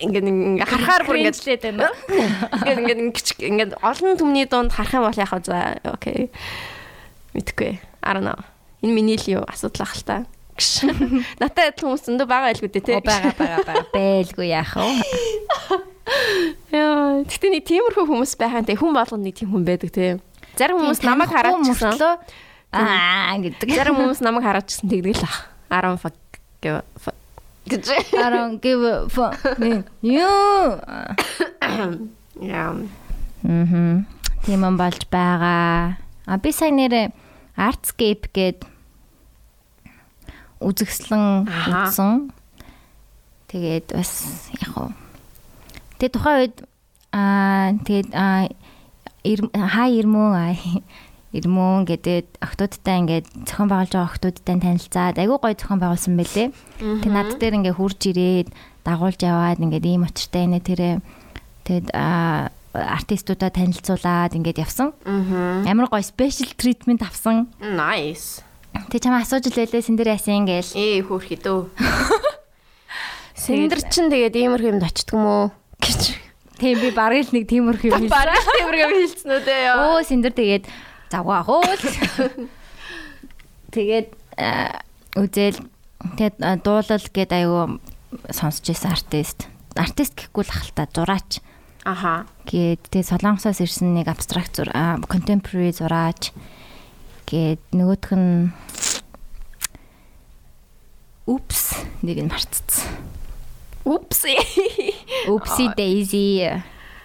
ингээд 0.03 0.25
нэг 0.27 0.67
харахаар 0.67 1.05
бүр 1.07 1.17
ингээд 1.21 1.37
Cringe-лээд 1.37 1.63
байна. 1.63 1.89
ингээд 2.65 2.79
ингээд 2.81 3.01
нэг 3.01 3.13
гिचг 3.15 3.39
ингээд 3.39 3.73
олон 3.85 4.17
түмний 4.19 4.47
дунд 4.51 4.73
харах 4.75 4.97
юм 4.97 5.07
бол 5.07 5.15
яхаа 5.21 5.41
за 5.45 5.79
окей 5.85 6.33
мэдхгүй 7.37 7.79
I 8.03 8.11
don't 8.17 8.27
know 8.27 8.41
энэ 8.83 8.95
миний 8.97 9.21
л 9.21 9.41
юу 9.41 9.43
асуудал 9.47 9.87
ах 9.87 9.95
л 9.95 10.03
та 10.03 10.17
Гш. 10.57 10.89
Натаа 11.37 11.69
адил 11.69 11.93
хүмүүс 11.93 12.09
зөндөө 12.09 12.27
байгаа 12.27 12.49
байлгүй 12.49 12.71
дээ 12.73 12.85
тий 12.89 12.97
Оо 12.97 13.05
байгаа 13.05 13.33
байгаа 13.37 13.61
байгаа. 13.69 13.93
Бэлгүй 13.93 14.49
яах 14.57 14.73
вэ? 14.73 14.89
Яа, 16.73 17.21
гэтээ 17.29 17.51
нэг 17.53 17.65
тиймэрхүү 17.69 18.05
хүмүүс 18.09 18.33
байхаа 18.41 18.65
те 18.65 18.73
хүн 18.73 18.97
болгоно 18.97 19.21
нэг 19.21 19.37
тийм 19.37 19.53
хүн 19.53 19.69
байдаг 19.69 19.93
те. 19.93 20.17
Зарим 20.57 20.81
хүмүүс 20.81 21.01
намайг 21.05 21.31
хараад 21.31 21.61
чсэн. 21.69 22.01
аа 22.73 23.37
гэдэг. 23.37 23.69
Зарим 23.71 23.97
хүмүүс 24.01 24.21
намайг 24.25 24.45
хараад 24.45 24.67
чсэн 24.69 24.89
тэгдэг 24.89 25.21
л 25.21 25.25
ах. 25.29 25.53
10 25.71 26.01
fuck 26.01 26.17
гэв. 26.65 26.81
гэж. 27.67 27.85
I 28.15 28.29
don't 28.31 28.59
give 28.63 28.81
a 28.83 29.09
fuck. 29.09 29.37
Юу? 30.01 30.81
Яа. 32.41 32.73
Мм. 33.43 34.07
Тийм 34.47 34.63
юм 34.65 34.77
болж 34.79 35.07
байгаа. 35.11 35.99
А 36.27 36.39
би 36.39 36.53
сая 36.53 36.71
нэрэ 36.71 37.13
Artscape 37.57 38.31
гээд 38.33 38.65
үзэгслэн 40.61 41.47
үзсэн. 41.47 42.31
Тэгээд 43.51 43.95
бас 43.95 44.13
яг 44.61 44.73
уу. 44.77 44.91
Тэгээд 45.99 46.15
тухайн 46.15 46.39
үед 46.47 46.57
аа 47.13 47.75
тэгээд 47.83 48.11
аа 48.15 48.47
хаа 49.53 49.89
ирмөн 49.91 50.33
аа 50.35 50.55
ирмөн 51.35 51.85
гэдэг 51.85 52.41
охтуудтай 52.41 52.97
ингээд 53.03 53.27
зохион 53.45 53.69
байгуулж 53.69 53.93
байгаа 53.93 54.09
охтуудтай 54.09 54.57
танилцаад 54.57 55.17
айгүй 55.21 55.39
гоё 55.43 55.55
зохион 55.59 55.81
байгуулсан 55.83 56.15
байлээ. 56.17 56.49
Тэгээд 56.81 57.13
над 57.13 57.31
дээр 57.37 57.57
ингээд 57.61 57.77
хурж 57.77 58.01
ирээд 58.09 58.49
дагуулж 58.87 59.21
яваад 59.21 59.61
ингээд 59.61 59.85
ийм 59.85 60.07
очиртай 60.07 60.47
нэ 60.49 60.63
тэрэ 60.65 60.91
тэгээд 61.67 61.89
аа 61.93 62.55
артистуудаа 62.73 63.51
танилцуулаад 63.51 64.37
ингээд 64.37 64.63
явсан. 64.63 64.95
Амар 65.05 65.89
гоё 65.91 66.05
special 66.05 66.51
treatment 66.57 67.03
авсан. 67.03 67.51
Nice. 67.61 68.41
Тэг 68.93 69.05
чамаа 69.05 69.25
асууж 69.25 69.49
лээ 69.53 69.73
сэндэр 69.73 70.15
яасан 70.17 70.45
гээл. 70.45 70.77
Ээ 70.77 71.05
хөөрхий 71.09 71.41
дөө. 71.41 71.73
Сэндэр 73.37 73.81
чин 73.89 74.13
тэгээд 74.13 74.37
иймэрхүү 74.37 74.71
юмд 74.77 74.85
очтг 74.85 75.17
юм 75.17 75.25
уу 75.25 75.47
гэж. 75.81 76.17
Тийм 76.57 76.81
би 76.81 76.89
бараг 76.91 77.29
л 77.29 77.35
нэг 77.37 77.45
тиймэрхүү 77.53 77.89
юм 77.93 78.09
хэлсэн. 78.09 78.13
Бараг 78.13 78.41
тиймэрхүү 78.41 78.91
хэлсэн 79.05 79.31
үү 79.37 79.43
дээ 79.45 79.63
яа. 79.69 79.77
Оо 79.77 80.01
сэндэр 80.01 80.35
тэгээд 80.35 80.65
завгаа 81.13 81.43
хоол. 81.45 81.83
Тэгээд 83.77 84.09
үзэл 85.21 85.59
тэгээд 86.17 86.37
дуулал 86.65 87.07
гээд 87.13 87.33
аюу 87.37 87.81
сонсч 88.33 88.73
байсан 88.73 88.97
артист. 88.97 89.39
Артист 89.77 90.17
гэхгүй 90.17 90.45
л 90.49 90.53
ахalta 90.57 90.89
зураач 90.89 91.45
Аха. 91.85 92.25
гээд 92.49 92.89
тэгээд 92.89 93.11
солонгосоос 93.13 93.61
ирсэн 93.61 93.93
нэг 93.93 94.09
абстракт 94.09 94.57
зур 94.57 94.73
contemporary 95.07 95.77
зураач 95.77 96.33
гээд 97.29 97.61
нөгөөх 97.77 98.11
нь 98.17 98.51
Упс 101.27 101.75
нэг 102.07 102.23
нь 102.23 102.31
марцсан. 102.31 102.87
Упс. 103.87 104.27
Oopsie 105.31 105.71
Daisy. 105.79 106.43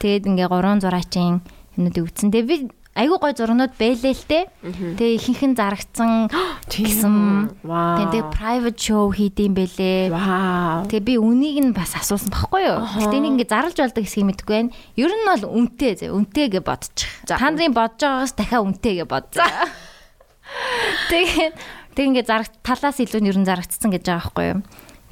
Тэгээд 0.02 0.26
ингээ 0.26 0.50
гурван 0.50 0.82
зураачийн 0.82 1.46
юмнуудыг 1.78 2.10
үтсэн. 2.10 2.34
Тэгээ 2.34 2.50
би 2.50 2.58
айгүй 2.98 3.18
гой 3.22 3.34
зурнууд 3.38 3.78
байлээ 3.78 4.18
л 4.18 4.26
те. 4.26 4.50
Тэгээ 4.66 5.22
ихэнх 5.22 5.42
нь 5.46 5.54
зарагдсан 5.54 6.34
гэсэн. 6.74 7.62
Вау. 7.62 8.10
Тэгээ 8.10 8.34
private 8.34 8.80
show 8.82 9.14
хийдэм 9.14 9.54
бэлээ. 9.54 10.10
Вау. 10.10 10.90
Тэгээ 10.90 11.06
би 11.06 11.16
үнийг 11.22 11.62
нь 11.62 11.70
бас 11.70 11.94
асуусан 11.94 12.34
баггүй 12.34 12.66
юу. 12.66 12.82
Гэтэ 12.82 13.22
нэг 13.22 13.46
ингээ 13.46 13.54
зарлж 13.54 13.78
болдог 13.78 14.02
хэсгийг 14.02 14.42
мэдгүй 14.42 14.56
байна. 14.66 14.74
Ер 14.98 15.14
нь 15.14 15.28
бол 15.30 15.44
үнэтэй 15.54 15.94
зэ. 16.02 16.10
Үнэтэй 16.10 16.50
гэж 16.50 16.66
бодчих. 16.66 17.14
Та 17.30 17.38
нарын 17.38 17.78
бодож 17.78 18.02
байгаагаас 18.02 18.34
дахиад 18.34 18.66
үнэтэй 18.66 18.94
гэж 19.00 19.08
бод. 19.08 19.30
Тэгээд 21.14 21.56
тэг 21.94 22.06
ингээ 22.10 22.26
зарагт 22.26 22.58
талаас 22.66 22.98
илүү 22.98 23.22
нь 23.22 23.30
ер 23.30 23.38
нь 23.38 23.46
зарагдсан 23.46 23.94
гэж 23.94 24.02
байгаа 24.02 24.18
байхгүй 24.34 24.46
юу. 24.50 24.60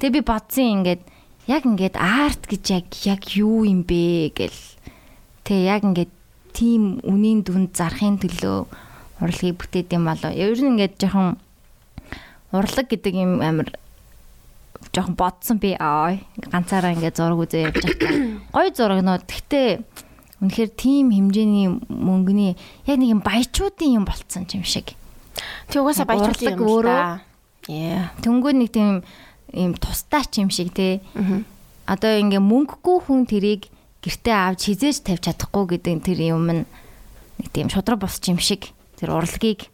Тэгээ 0.02 0.16
би 0.18 0.22
бодсон 0.26 0.66
ингээд 0.82 1.02
яг 1.50 1.66
ингээд 1.66 1.98
арт 1.98 2.46
гэж 2.46 2.64
яг 2.70 2.86
яг 3.02 3.22
юу 3.34 3.66
юм 3.66 3.82
бэ 3.82 4.30
гэл. 4.38 4.62
Тэгээ 5.42 5.66
яг 5.66 5.82
ингээд 5.82 6.12
тийм 6.54 7.02
үнийн 7.02 7.42
дүнд 7.42 7.74
зарахын 7.74 8.22
төлөө 8.22 8.70
урлагийг 9.18 9.58
бүтээд 9.58 9.90
юм 9.98 10.06
болоо. 10.06 10.30
Ер 10.30 10.54
нь 10.54 10.78
ингээд 10.78 11.02
жоохон 11.02 11.42
урлаг 12.54 12.86
гэдэг 12.86 13.14
юм 13.18 13.42
амир 13.42 13.74
жоохон 14.94 15.18
бодсон 15.18 15.58
би 15.58 15.74
аа 15.74 16.22
ганцаараа 16.38 16.94
ингээд 16.94 17.18
зураг 17.18 17.42
үзээ 17.42 17.66
явж 17.66 17.82
байгаа. 17.82 18.14
Гой 18.54 18.68
зурагнууд. 18.70 19.26
Гэхдээ 19.26 19.68
үнэхээр 20.40 20.70
тийм 20.78 21.10
хэмжээний 21.10 21.66
мөнгөний 21.90 22.54
яг 22.86 22.96
нэг 22.96 23.10
юм 23.10 23.22
баячуудын 23.26 23.98
юм 23.98 24.04
болцсон 24.06 24.46
юм 24.54 24.62
шиг. 24.62 24.94
Тэг 25.66 25.82
угаасаа 25.82 26.06
Урлаг 26.06 26.42
юм 26.42 26.62
өөрөө. 26.62 26.98
өөрөө. 26.98 27.28
Yeah. 27.68 28.10
Төнгөө 28.24 28.52
нэг 28.56 28.70
тийм 28.72 29.04
юм 29.54 29.74
тусдаа 29.74 30.24
ч 30.26 30.40
юм 30.42 30.50
шиг 30.50 30.72
те. 30.74 31.00
Одоо 31.86 32.10
ингээ 32.22 32.38
мөнгөгүй 32.42 32.96
хүн 33.06 33.26
тэрийг 33.26 33.66
гэртээ 34.04 34.36
авч 34.54 34.70
хизээж 34.70 34.96
тавьж 35.04 35.22
чадахгүй 35.26 35.76
гэдэг 35.78 36.00
тэр 36.06 36.18
юм 36.34 36.46
нь 36.50 36.62
нэг 37.42 37.48
тийм 37.52 37.68
шудраг 37.68 37.98
босч 38.00 38.30
юм 38.30 38.38
шиг 38.38 38.70
тэр 39.00 39.12
урлагийг 39.16 39.66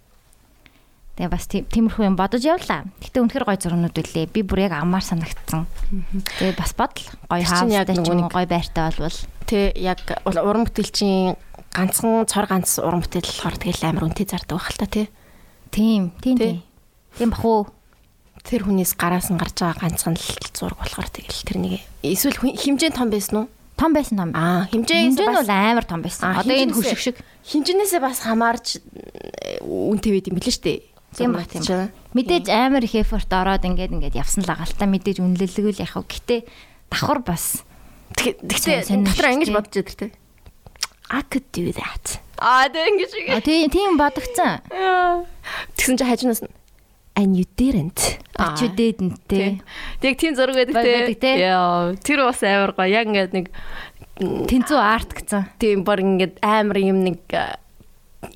Тэгээ 1.16 1.32
бас 1.32 1.48
тийм- 1.48 1.64
тиймэрхүү 1.64 2.04
юм 2.12 2.16
бодож 2.20 2.44
явлаа. 2.44 2.84
Гэтэ 3.00 3.24
үнэхээр 3.24 3.48
гоё 3.48 3.56
зургнууд 3.56 3.96
үлээ. 3.96 4.28
Би 4.36 4.44
бүр 4.44 4.68
яг 4.68 4.76
аммаар 4.76 5.00
санагдсан. 5.00 5.64
Тэгээ 6.36 6.60
бас 6.60 6.76
бодол 6.76 7.08
яг 7.40 7.48
хаустай 7.48 7.96
ч 7.96 8.04
юм 8.12 8.28
гоё 8.28 8.44
байртай 8.44 8.92
болвол 8.92 9.16
Тэ 9.48 9.72
яг 9.80 9.96
ур- 10.28 10.44
уран 10.44 10.68
бүтээлчийн 10.68 11.40
ганцхан 11.72 12.28
цор 12.28 12.44
ганц 12.52 12.76
уран 12.84 13.00
бүтээл 13.00 13.32
болохоор 13.32 13.56
тэгэл 13.56 13.88
амар 13.88 14.04
үнэтэй 14.12 14.28
зардаг 14.28 14.60
байх 14.60 14.68
л 14.68 14.76
та 14.76 14.86
тий. 14.92 15.08
тийм 15.72 16.12
тийм 16.20 16.36
Тий. 16.36 16.52
тийм. 16.52 16.60
Тийм 17.16 17.30
бах 17.32 17.44
уу? 17.48 17.64
Тэр 18.46 18.62
хүнээс 18.62 18.94
гараас 18.94 19.28
нь 19.34 19.38
гарч 19.38 19.58
байгаа 19.58 19.90
ганцхан 19.90 20.14
л 20.14 20.26
зураг 20.54 20.78
болохоор 20.78 21.10
тэгэл 21.10 21.42
тэр 21.42 21.58
нэг 21.58 21.72
эсвэл 22.06 22.38
хэмжээ 22.38 22.94
том 22.94 23.10
байсан 23.10 23.34
уу? 23.42 23.46
Том 23.74 23.90
байсан 23.90 24.16
том. 24.16 24.30
Аа 24.38 24.70
хэмжээ 24.70 25.10
Хэмжээ 25.10 25.28
нь 25.28 25.36
бол 25.36 25.50
амар 25.50 25.84
том 25.84 26.00
байсан. 26.00 26.30
Аа, 26.30 26.40
Одоо 26.46 26.54
энэ 26.54 26.72
хөшиг 26.72 27.00
шиг. 27.02 27.16
хэмжээнээсээ 27.50 28.00
бас 28.00 28.22
хамаарч 28.22 28.78
үнэтэй 29.66 30.10
байд 30.14 30.26
юм 30.30 30.36
билээ 30.38 30.54
шүү 30.54 30.64
дээ. 30.64 30.80
Тийм 31.16 31.32
ба 31.34 31.42
тийм. 31.42 31.90
Мэдээж 32.14 32.46
амар 32.48 32.82
их 32.86 32.94
effort 32.94 33.28
ороод 33.28 33.66
ингээд 33.66 33.92
ингээд 33.98 34.14
явсан 34.16 34.46
л 34.46 34.50
та 34.54 34.86
мэдээж 34.86 35.18
үнэлэлгүй 35.20 35.72
л 35.76 35.82
яхав. 35.82 36.06
Гэтэ 36.06 36.46
давхар 36.88 37.20
бас 37.26 37.66
Тэгтээ 38.14 38.86
дотор 39.04 39.26
ингэж 39.34 39.50
бодож 39.50 39.74
ядэр 39.82 39.96
те. 39.96 40.08
I 41.10 41.22
could 41.26 41.46
do 41.52 41.70
that. 41.74 42.22
Аа 42.38 42.70
тэг 42.70 42.94
ингэж 42.94 43.10
А 43.34 43.40
тийм 43.42 43.68
тийм 43.68 43.98
бодогцсон. 43.98 44.62
Тэгсэн 45.76 45.98
чинь 45.98 46.08
хажуунаас 46.08 46.42
нь 46.46 46.52
and 47.16 47.36
you 47.36 47.44
didn't. 47.56 48.18
But 48.36 48.60
you 48.60 48.68
didn't 48.68 49.18
те. 49.26 49.60
Тэг 50.00 50.20
тийм 50.20 50.36
зураг 50.36 50.54
байдаг 50.60 51.16
те. 51.18 51.32
Яа, 51.40 51.96
тэр 51.96 52.28
бас 52.28 52.44
амар 52.44 52.76
гоё. 52.76 52.92
Яг 52.92 53.08
ингээд 53.08 53.32
нэг 53.32 53.48
Тэнцүү 54.16 54.78
арт 54.80 55.16
гэсэн. 55.16 55.56
тийм 55.60 55.84
баг 55.84 56.00
ингээд 56.04 56.40
амар 56.44 56.76
юм 56.76 57.00
нэг 57.04 57.20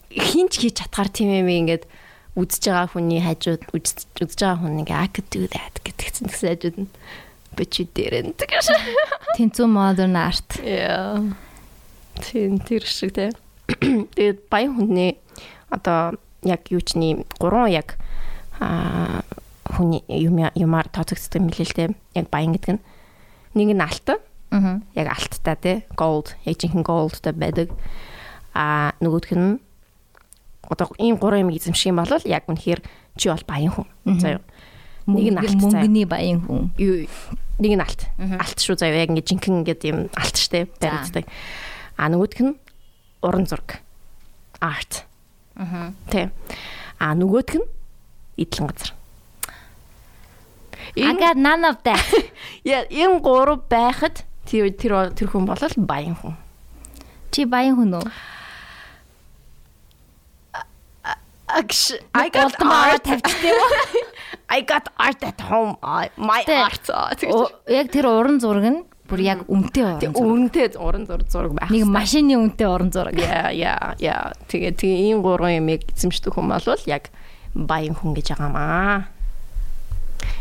хинч 0.08 0.60
хийж 0.60 0.80
чадхаар 0.80 1.12
тийм 1.12 1.32
юм 1.32 1.48
ингээд 1.48 1.84
үзэж 2.36 2.62
байгаа 2.72 2.88
хүний 2.92 3.20
хажууд 3.20 3.62
үзэж 3.72 3.98
үзэж 4.24 4.38
байгаа 4.40 4.60
хүн 4.60 4.80
ингээ 4.84 4.96
I 4.96 5.08
could 5.12 5.28
do 5.28 5.44
that 5.52 5.80
гэтгцэн 5.84 6.28
гэсэн 6.32 6.48
хажууд 6.52 6.76
нь 6.84 6.90
but 7.56 7.76
you 7.76 7.86
didn't 7.92 8.40
гэж. 8.40 8.72
Тэнцүү 9.36 9.66
modern 9.68 10.16
art. 10.16 10.60
Яа. 10.64 11.20
Тийм 12.20 12.60
тэр 12.60 12.84
шиг 12.84 13.16
те. 13.16 13.32
Тэгээд 14.16 14.48
баян 14.52 14.76
хүнний 14.76 15.16
одоо 15.70 16.16
яг 16.44 16.68
юу 16.72 16.80
ч 16.80 16.96
нэг 16.96 17.24
гурван 17.40 17.72
яг 17.72 17.96
аа 18.60 19.24
хүний 19.64 20.04
юм 20.08 20.38
юмар 20.54 20.88
тооцогдсон 20.92 21.42
юм 21.42 21.50
билээ 21.50 21.66
л 21.66 21.76
те. 21.76 21.84
Яг 22.14 22.28
баян 22.30 22.52
гэдэг 22.54 22.76
нь 22.76 22.82
нэг 23.56 23.68
нь 23.74 23.80
алт 23.82 24.20
Аа. 24.50 24.82
яг 24.98 25.06
алттай 25.14 25.56
те 25.56 25.72
gold 25.94 26.34
яг 26.44 26.58
жинхэнэ 26.58 26.82
goldтай 26.82 27.32
байдаг. 27.32 27.70
Аа 28.54 28.92
нөгөөх 28.98 29.30
нь 29.38 29.62
одоо 30.66 30.90
ийм 30.98 31.16
гурван 31.16 31.46
юм 31.46 31.54
эзэмших 31.54 31.90
юм 31.94 32.02
бол 32.02 32.18
яг 32.26 32.50
үнэхээр 32.50 32.82
чи 33.16 33.30
бол 33.30 33.44
баян 33.46 33.70
хүн. 33.70 33.86
Заяа. 34.18 34.42
Нэг 35.06 35.30
нь 35.34 35.38
алт 35.38 35.54
мөнгөний 35.54 36.06
баян 36.06 36.42
хүн. 36.42 36.74
юу 36.78 37.06
нэг 37.62 37.72
нь 37.78 37.82
алт. 37.82 38.10
Алт 38.18 38.58
шүү 38.58 38.74
заяа 38.74 39.06
яг 39.06 39.14
ингэ 39.14 39.22
жинхэнэ 39.22 39.62
ингээд 39.62 39.82
юм 39.86 39.98
алт 40.18 40.34
штэ 40.34 40.66
баригддаг. 40.82 41.30
А 41.94 42.10
нөгөөх 42.10 42.42
нь 42.42 42.58
уран 43.22 43.46
зураг. 43.46 43.78
Art. 44.58 45.06
Аа. 45.54 45.94
Тэ. 46.10 46.30
А 46.98 47.14
нөгөөх 47.14 47.54
нь 47.54 47.66
идэлэн 48.40 48.72
газар. 48.72 48.92
I 50.96 51.12
got 51.14 51.36
none 51.36 51.64
of 51.68 51.76
that. 51.84 52.02
Яа, 52.64 52.88
энэ 52.90 53.20
гурав 53.20 53.68
байхад 53.68 54.24
тэр 54.48 54.72
тэр 54.74 55.14
тэр 55.14 55.28
хүн 55.30 55.46
бол 55.46 55.60
баян 55.86 56.16
хүн. 56.16 56.34
Чи 57.30 57.44
баян 57.46 57.76
хүн 57.78 58.00
үү? 58.00 58.06
Агш 61.50 61.98
I 62.14 62.30
got 62.30 62.54
art. 62.62 63.02
тавьчихсан 63.02 63.50
юм? 63.50 64.06
I 64.56 64.62
got 64.62 64.90
art 64.98 65.22
at 65.22 65.40
home. 65.40 65.76
My 66.16 66.42
art. 66.46 66.86
Яг 67.78 67.90
тэр 67.90 68.06
уран 68.06 68.38
зураг 68.42 68.66
нь 68.66 68.80
бүр 69.10 69.20
яг 69.26 69.42
үнэтэй 69.50 69.82
уран 69.82 69.98
зураг. 69.98 70.22
үнэтэй 70.22 70.66
уран 70.78 71.04
зураг 71.06 71.28
зураг 71.30 71.52
байх. 71.58 71.70
Нэг 71.70 71.86
машины 71.90 72.38
үнэтэй 72.38 72.68
уран 72.70 72.90
зураг. 72.94 73.18
Яа, 73.18 73.50
яа, 73.50 73.94
яа. 73.98 74.30
Тэгээ 74.46 74.78
тэгээ 74.78 74.98
ийм 75.10 75.18
гурван 75.26 75.58
юмыг 75.58 75.90
эзэмшдэг 75.90 76.30
хүн 76.34 76.46
бол 76.46 76.82
яг 76.86 77.10
баян 77.54 77.94
хүн 77.96 78.14
гэж 78.14 78.34
байгаамаа. 78.34 79.10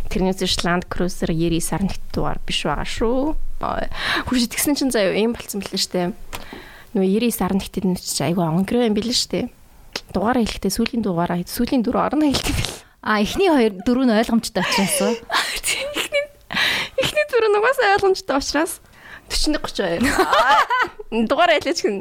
Тэрнээс 0.10 0.42
ш 0.42 0.66
Land 0.66 0.90
Cruiser 0.90 1.30
99 1.30 1.62
сард 1.62 1.94
дугаар 2.14 2.42
биш 2.42 2.66
байгаа 2.66 2.86
шүү. 2.86 3.38
Хүрш 4.26 4.50
тэгсэн 4.50 4.74
чинь 4.74 4.94
заяа 4.94 5.14
ийм 5.14 5.38
болцсон 5.38 5.62
билээ 5.62 5.82
штэ. 5.82 6.14
Нөгөө 6.98 7.30
99 7.30 7.38
сард 7.38 7.62
гэдэг 7.62 7.86
нь 7.86 7.98
чи 7.98 8.26
айгүй 8.26 8.42
онгороо 8.42 8.90
юм 8.90 8.98
билээ 8.98 9.14
штэ. 9.14 9.54
Дугаараа 10.10 10.42
хэлэхдээ 10.42 10.74
сүүлийн 10.74 11.06
дугаараа 11.06 11.46
сүүлийн 11.46 11.86
дөрөв 11.86 12.02
орно 12.10 12.26
хэлдэг 12.26 12.56
бил. 12.58 12.74
А 13.06 13.22
эхний 13.22 13.54
хоёр 13.54 13.74
дөрөв 13.86 14.06
нь 14.10 14.18
ойлгомжтой 14.18 14.66
учраас 14.66 14.98
уу? 15.06 15.14
Эхний 15.62 16.26
эхний 16.98 17.26
дөрөв 17.30 17.52
нугасаа 17.54 17.94
ойлгомжтой 18.02 18.38
учраас 18.42 18.82
41 19.30 19.62
32. 19.62 21.30
Дугаараа 21.30 21.62
хэлээч 21.62 21.80
гэн 21.86 21.96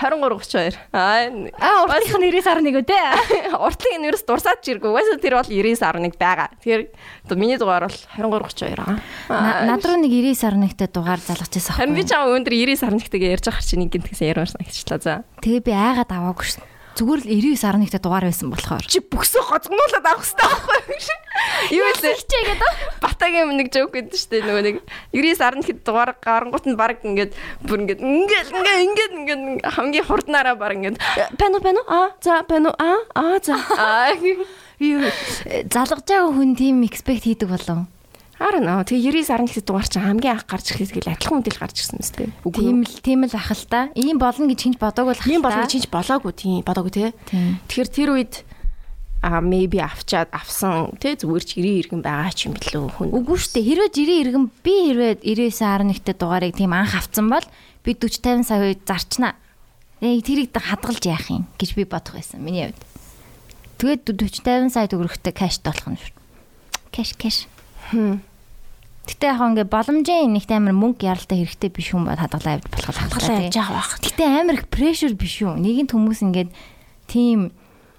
23 0.00 0.32
32. 0.32 0.80
Аа 0.96 1.28
А 1.60 1.84
уртынх 1.84 2.16
нь 2.16 2.32
99.1 2.32 2.72
үү 2.80 2.84
те? 2.88 2.96
уртлын 3.68 4.00
энэ 4.00 4.08
юус 4.16 4.24
дурсаад 4.24 4.64
ч 4.64 4.72
иргүй. 4.72 4.88
Угаасаа 4.88 5.20
тэр 5.20 5.36
бол 5.36 5.44
99.1 5.44 6.16
байгаа. 6.16 6.48
Тэгэхээр 6.64 6.82
одоо 7.28 7.36
миний 7.36 7.58
дугаар 7.60 7.84
бол 7.84 7.98
23 8.16 8.48
32 8.48 8.80
байгаа. 8.80 8.96
На- 9.28 9.76
Над 9.76 9.84
руу 9.84 10.00
нэг 10.00 10.08
99.1-тэй 10.10 10.88
дугаар 10.88 11.20
залгажсэн 11.20 11.76
Харин 11.76 11.92
би 11.94 12.00
аахгүй. 12.00 12.08
ч 12.08 12.12
аа 12.16 12.32
өндөр 12.32 12.54
99.1-тэйгээ 12.56 13.32
ярьж 13.36 13.44
байгаа 13.52 13.64
чинь 13.68 13.84
гинт 13.92 14.08
гэсэн 14.08 14.28
ярмаарсан 14.32 14.64
ихчлээ 14.64 15.00
за. 15.04 15.14
Тэгээ 15.44 15.62
би 15.68 15.72
айгаад 15.76 16.08
аваагүй 16.10 16.46
шин. 16.48 16.64
Зүгээр 16.98 17.20
л 17.22 17.54
99.1-тэй 17.54 18.00
дугаар 18.02 18.26
байсан 18.26 18.50
болохоор. 18.50 18.84
Чи 18.84 18.98
бүксөө 19.00 19.42
гоцгонуулаад 19.46 20.06
авах 20.10 20.26
хэрэгтэй 20.26 20.48
байхгүй 20.50 20.98
юу? 20.98 21.18
Юу 21.70 21.86
вэ? 22.02 22.12
Хичээгээд 22.18 22.62
Батагийн 23.00 23.52
нэг 23.54 23.68
жоок 23.70 23.94
гэдэг 23.94 24.16
шүү 24.16 24.30
дээ. 24.30 24.46
Нөгөө 24.48 24.64
нэг 24.64 24.76
99.1 25.14 25.86
дугаар 25.86 26.10
гарангуут 26.18 26.66
нь 26.66 26.76
баг 26.76 27.00
ингээд 27.04 27.32
бүр 27.64 27.78
ингээд 27.86 28.00
ингээд 28.00 28.48
ингээд 28.50 28.80
ингээд 28.84 29.12
ингээд 29.16 29.42
хамгийн 29.70 30.06
хурднаараа 30.08 30.56
баг 30.58 30.74
ингээд 30.76 30.98
пано 31.38 31.58
пано 31.62 31.80
а 31.86 32.12
за 32.20 32.42
пано 32.44 32.74
а 32.76 33.06
а 33.14 33.38
за 33.38 33.56
а 33.78 34.12
юу 34.80 35.04
залгаж 35.70 36.04
байгаа 36.08 36.32
хүн 36.32 36.56
тийм 36.56 36.82
expect 36.82 37.24
хийдэг 37.24 37.48
болов. 37.48 37.86
Харин 38.40 38.64
аа 38.72 38.88
тэгээ 38.88 39.20
99.1 39.20 39.68
дугаар 39.68 39.84
чинь 39.84 40.00
хамгийн 40.00 40.40
анх 40.40 40.48
гарч 40.48 40.72
ирэхэд 40.72 41.04
тэгэл 41.04 41.12
адилхан 41.12 41.44
үдэл 41.44 41.60
гарч 41.60 41.76
ирсэн 41.76 42.00
мэт 42.00 42.16
тийм. 42.16 42.32
Тийм 42.48 42.78
л 42.88 42.96
тийм 43.04 43.20
л 43.28 43.36
ах 43.36 43.52
л 43.52 43.68
та. 43.68 43.92
Ийм 43.92 44.16
болно 44.16 44.48
гэж 44.48 44.60
хинж 44.64 44.76
бодоогүй 44.80 45.12
л 45.12 45.20
ах. 45.20 45.28
Ийм 45.28 45.44
л 45.44 45.44
та. 45.44 45.60
болгоо 45.60 45.68
чинж 45.68 45.86
болоогүй 45.92 46.32
тийм 46.32 46.64
бодоогүй 46.64 46.92
тий. 46.96 47.12
Тэгэхээр 47.68 47.90
тэр 47.92 48.10
үед 48.16 48.34
а 49.20 49.44
maybe 49.44 49.84
авчаад 49.84 50.32
авсан 50.32 50.96
тий 50.96 51.20
зүгээр 51.20 51.44
ч 51.44 51.60
90 51.60 51.84
иргэн 51.84 52.00
байгаа 52.00 52.32
ч 52.32 52.48
юм 52.48 52.56
билүү 52.56 52.88
хүн. 52.96 53.12
Үгүй 53.12 53.36
шүү 53.36 53.52
дээ. 53.60 53.68
Хэрвээ 53.68 53.90
жирийн 53.92 54.20
иргэн 54.24 54.46
би 54.64 54.74
хэрвээ 54.88 55.14
99.1-тэй 55.20 56.16
дугаарыг 56.16 56.56
тийм 56.56 56.72
анх 56.72 56.96
авцсан 56.96 57.28
бол 57.28 57.44
би 57.84 57.92
40 57.92 58.40
50 58.40 58.48
сая 58.48 58.64
үед 58.64 58.88
зарчнаа. 58.88 59.36
Яг 60.00 60.24
тэрийг 60.24 60.56
хадгалж 60.56 61.04
яах 61.04 61.28
юм 61.28 61.44
гэж 61.60 61.76
би 61.76 61.84
бодох 61.84 62.16
байсан 62.16 62.40
миний 62.40 62.72
хувьд. 62.72 62.80
Тэгээд 63.76 64.08
40 64.16 64.72
50 64.72 64.72
сая 64.72 64.88
төгрөгтэй 64.88 65.36
кэш 65.36 65.60
болох 65.60 65.84
нь 65.92 66.00
шүү. 66.00 66.16
Кэш 66.88 67.12
кэш. 67.20 67.36
Гэтэ 69.08 69.26
яг 69.32 69.40
ингээ 69.40 69.66
боломжийн 69.70 70.32
нэгт 70.36 70.50
амар 70.52 70.74
мөнгө 70.76 71.08
яралтай 71.08 71.40
хэрэгтэй 71.44 71.70
биш 71.72 71.88
хүн 71.96 72.04
бод 72.04 72.20
хадгалаа 72.20 72.60
авч 72.60 72.66
болох 72.68 72.96
Хадгалаа 73.00 73.40
явж 73.48 73.56
байгаа 73.56 73.76
бах. 73.80 73.92
Гэтэ 74.00 74.22
амар 74.28 74.56
их 74.60 74.66
прешэр 74.68 75.14
биш 75.16 75.34
үү? 75.40 75.56
Нэгэнт 75.56 75.90
хүмүүс 75.96 76.20
ингээд 76.24 76.50
тийм 77.10 77.50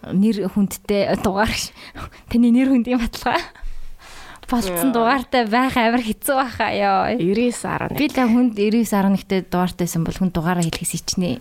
нэр 0.06 0.47
хүндтэй 0.49 1.14
дугаар 1.22 1.52
ш- 1.52 1.74
таны 2.32 2.49
нэр 2.54 2.70
хүндийн 2.74 3.02
баталгаа 3.02 3.41
болцсон 4.52 4.91
дугаартай 4.91 5.45
байх 5.47 5.76
амар 5.78 6.04
хэцүү 6.06 6.36
баха 6.38 6.68
ёо. 6.74 7.18
99.1. 7.18 7.97
Би 7.97 8.06
л 8.08 8.18
хүнд 8.18 8.52
99.1-тэй 8.60 9.41
дугаартэйсэн 9.47 10.02
бол 10.06 10.16
хүн 10.16 10.32
дугаараа 10.32 10.64
хэлхээс 10.64 10.95
ичнэ. 11.02 11.39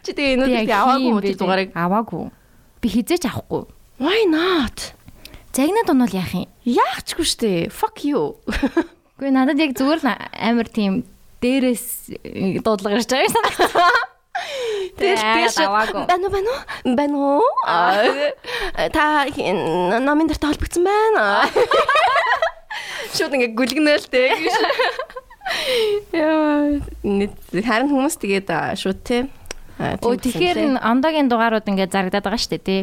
Чи 0.00 0.10
тэгээ 0.16 0.34
өнөөдөр 0.40 0.64
би 0.66 0.72
аваагүй 0.74 1.10
мөн 1.12 1.22
тэр 1.24 1.36
дугаарыг. 1.38 1.68
аваагүй. 1.76 2.24
Би 2.80 2.88
хизээч 2.88 3.24
авахгүй. 3.28 3.68
Why 4.00 4.24
not? 4.24 4.96
Загнаад 5.50 5.90
унвал 5.90 6.14
яах 6.14 6.32
юм? 6.34 6.46
Яахчгүй 6.64 7.26
штэ. 7.26 7.50
Fuck 7.74 8.06
you. 8.06 8.38
Гэхдээ 9.18 9.34
надад 9.34 9.58
яг 9.58 9.74
зүгээр 9.74 10.00
л 10.00 10.08
амар 10.14 10.68
тийм 10.70 11.02
дээрээс 11.42 12.14
э, 12.22 12.62
дуудлага 12.62 12.96
ирж 13.02 13.10
байгаа 13.10 13.26
юм 13.26 13.34
санагдсан. 13.34 13.90
Тэр 14.96 15.18
Тэгээд 15.20 15.52
тэр 15.52 15.66
аваагүй. 15.68 16.02
Бано 16.08 16.26
бано 16.32 16.54
бано. 16.96 17.22
Та 18.94 19.26
хин- 19.28 19.90
номын 20.00 20.30
дээр 20.30 20.40
толбогдсон 20.40 20.86
байна. 20.86 21.44
Шууд 23.16 23.34
ингээ 23.36 23.52
гүлгнэлтэй. 23.58 24.28
Яа, 26.14 26.78
нэт 27.04 27.34
харин 27.52 27.90
хүмүүс 27.90 28.16
тэгээд 28.22 28.48
шууд 28.80 29.00
те. 29.04 29.26
болсон 29.98 30.16
тэгэхээр 30.24 30.56
те. 30.56 30.64
н- 30.72 30.80
ондогийн 30.80 31.28
дугаарууд 31.28 31.66
ингээд 31.68 31.92
зарагдаад 31.92 32.24
байгаа 32.24 32.48
дээ 32.54 32.62
тий. 32.64 32.80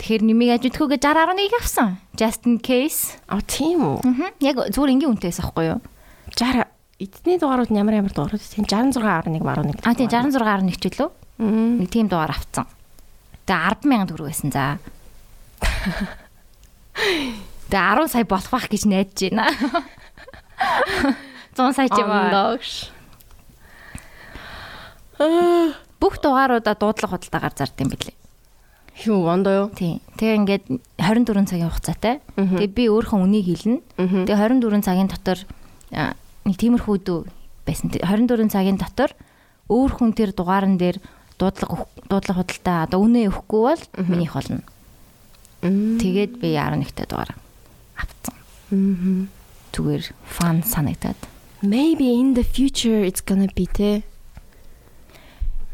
Тэгэхээр 0.00 0.24
нэмийг 0.24 0.56
ажиудахгүйгээ 0.56 0.96
60.1 0.96 1.60
авсан. 1.60 2.00
Just 2.16 2.48
in 2.48 2.56
case. 2.56 3.20
А 3.28 3.44
тийм 3.44 4.00
үү. 4.00 4.32
Яг 4.40 4.72
зүгээр 4.72 4.96
ингийн 4.96 5.12
үнэтэйс 5.12 5.44
аахгүй 5.44 5.76
юу? 5.76 5.84
60 6.32 6.64
эдний 7.00 7.36
дугаарууд 7.36 7.68
нь 7.68 7.76
ямар 7.76 8.00
ямар 8.00 8.16
дугаарууд 8.16 8.40
тийм 8.40 8.64
66.1 8.64 9.44
11. 9.44 9.84
А 9.84 9.92
тий 9.92 10.08
66.1 10.08 10.72
ч 10.80 10.88
үлээ. 10.88 11.12
Мм. 11.36 11.84
Нэг 11.84 11.92
тийм 11.92 12.08
дугаар 12.08 12.32
авцсан. 12.32 12.64
Тэгээ 13.44 13.84
100000 13.84 14.08
төгрөг 14.08 14.32
байсан 14.32 14.48
за. 14.48 14.80
Тэгээ 17.68 17.68
10 17.68 18.08
сая 18.08 18.24
болох 18.24 18.52
байх 18.52 18.68
гэж 18.72 18.88
найдаж 18.88 19.20
байна. 19.32 19.52
100 21.56 21.76
сая 21.76 21.88
ч 21.88 21.96
юм. 22.00 22.08
Ондогш. 22.08 22.92
Бүх 26.00 26.14
дугааруудаа 26.24 26.74
дуудлага 26.76 27.16
худалдаагаар 27.16 27.52
зардсан 27.52 27.92
билээ. 27.92 28.19
Юу 29.06 29.24
ондоо 29.30 29.52
юу? 29.52 29.68
Тийм. 29.72 30.00
Тэгээ 30.18 30.36
ингээд 30.44 30.64
24 30.98 31.46
цагийн 31.48 31.70
хугацаатай. 31.72 32.20
Тэгээ 32.36 32.68
би 32.74 32.84
өөрийнхөө 32.92 33.20
үнийг 33.24 33.46
хэлнэ. 33.48 33.78
Тэгээ 34.28 34.36
24 34.36 34.84
цагийн 34.84 35.08
дотор 35.08 35.38
нэг 36.44 36.56
тиймэрхүү 36.60 36.96
дүү 37.06 37.20
байсан. 37.64 37.88
Тэ- 37.94 38.04
24 38.04 38.50
цагийн 38.52 38.76
дотор 38.76 39.14
өөр 39.70 39.90
хүн 39.96 40.12
тэр 40.12 40.34
дугаарн 40.36 40.76
дээр 40.76 41.00
дуудлага 41.40 41.88
дуудлага 42.10 42.42
худалдаа 42.44 42.84
одоо 42.84 43.00
үнэ 43.06 43.30
өгөхгүй 43.32 43.60
бол 43.64 43.82
минийх 44.04 44.34
болно. 44.36 44.60
Тэгээд 45.64 46.32
би 46.40 46.56
11-т 46.60 47.08
дугаар 47.08 47.32
авцсан. 47.96 48.36
Зүгээр 49.72 50.02
фан 50.28 50.60
санагдаад. 50.66 51.16
Maybe 51.64 52.16
in 52.20 52.34
the 52.36 52.44
future 52.44 53.00
it's 53.04 53.20
gonna 53.24 53.48
be 53.54 53.64
те. 53.68 54.02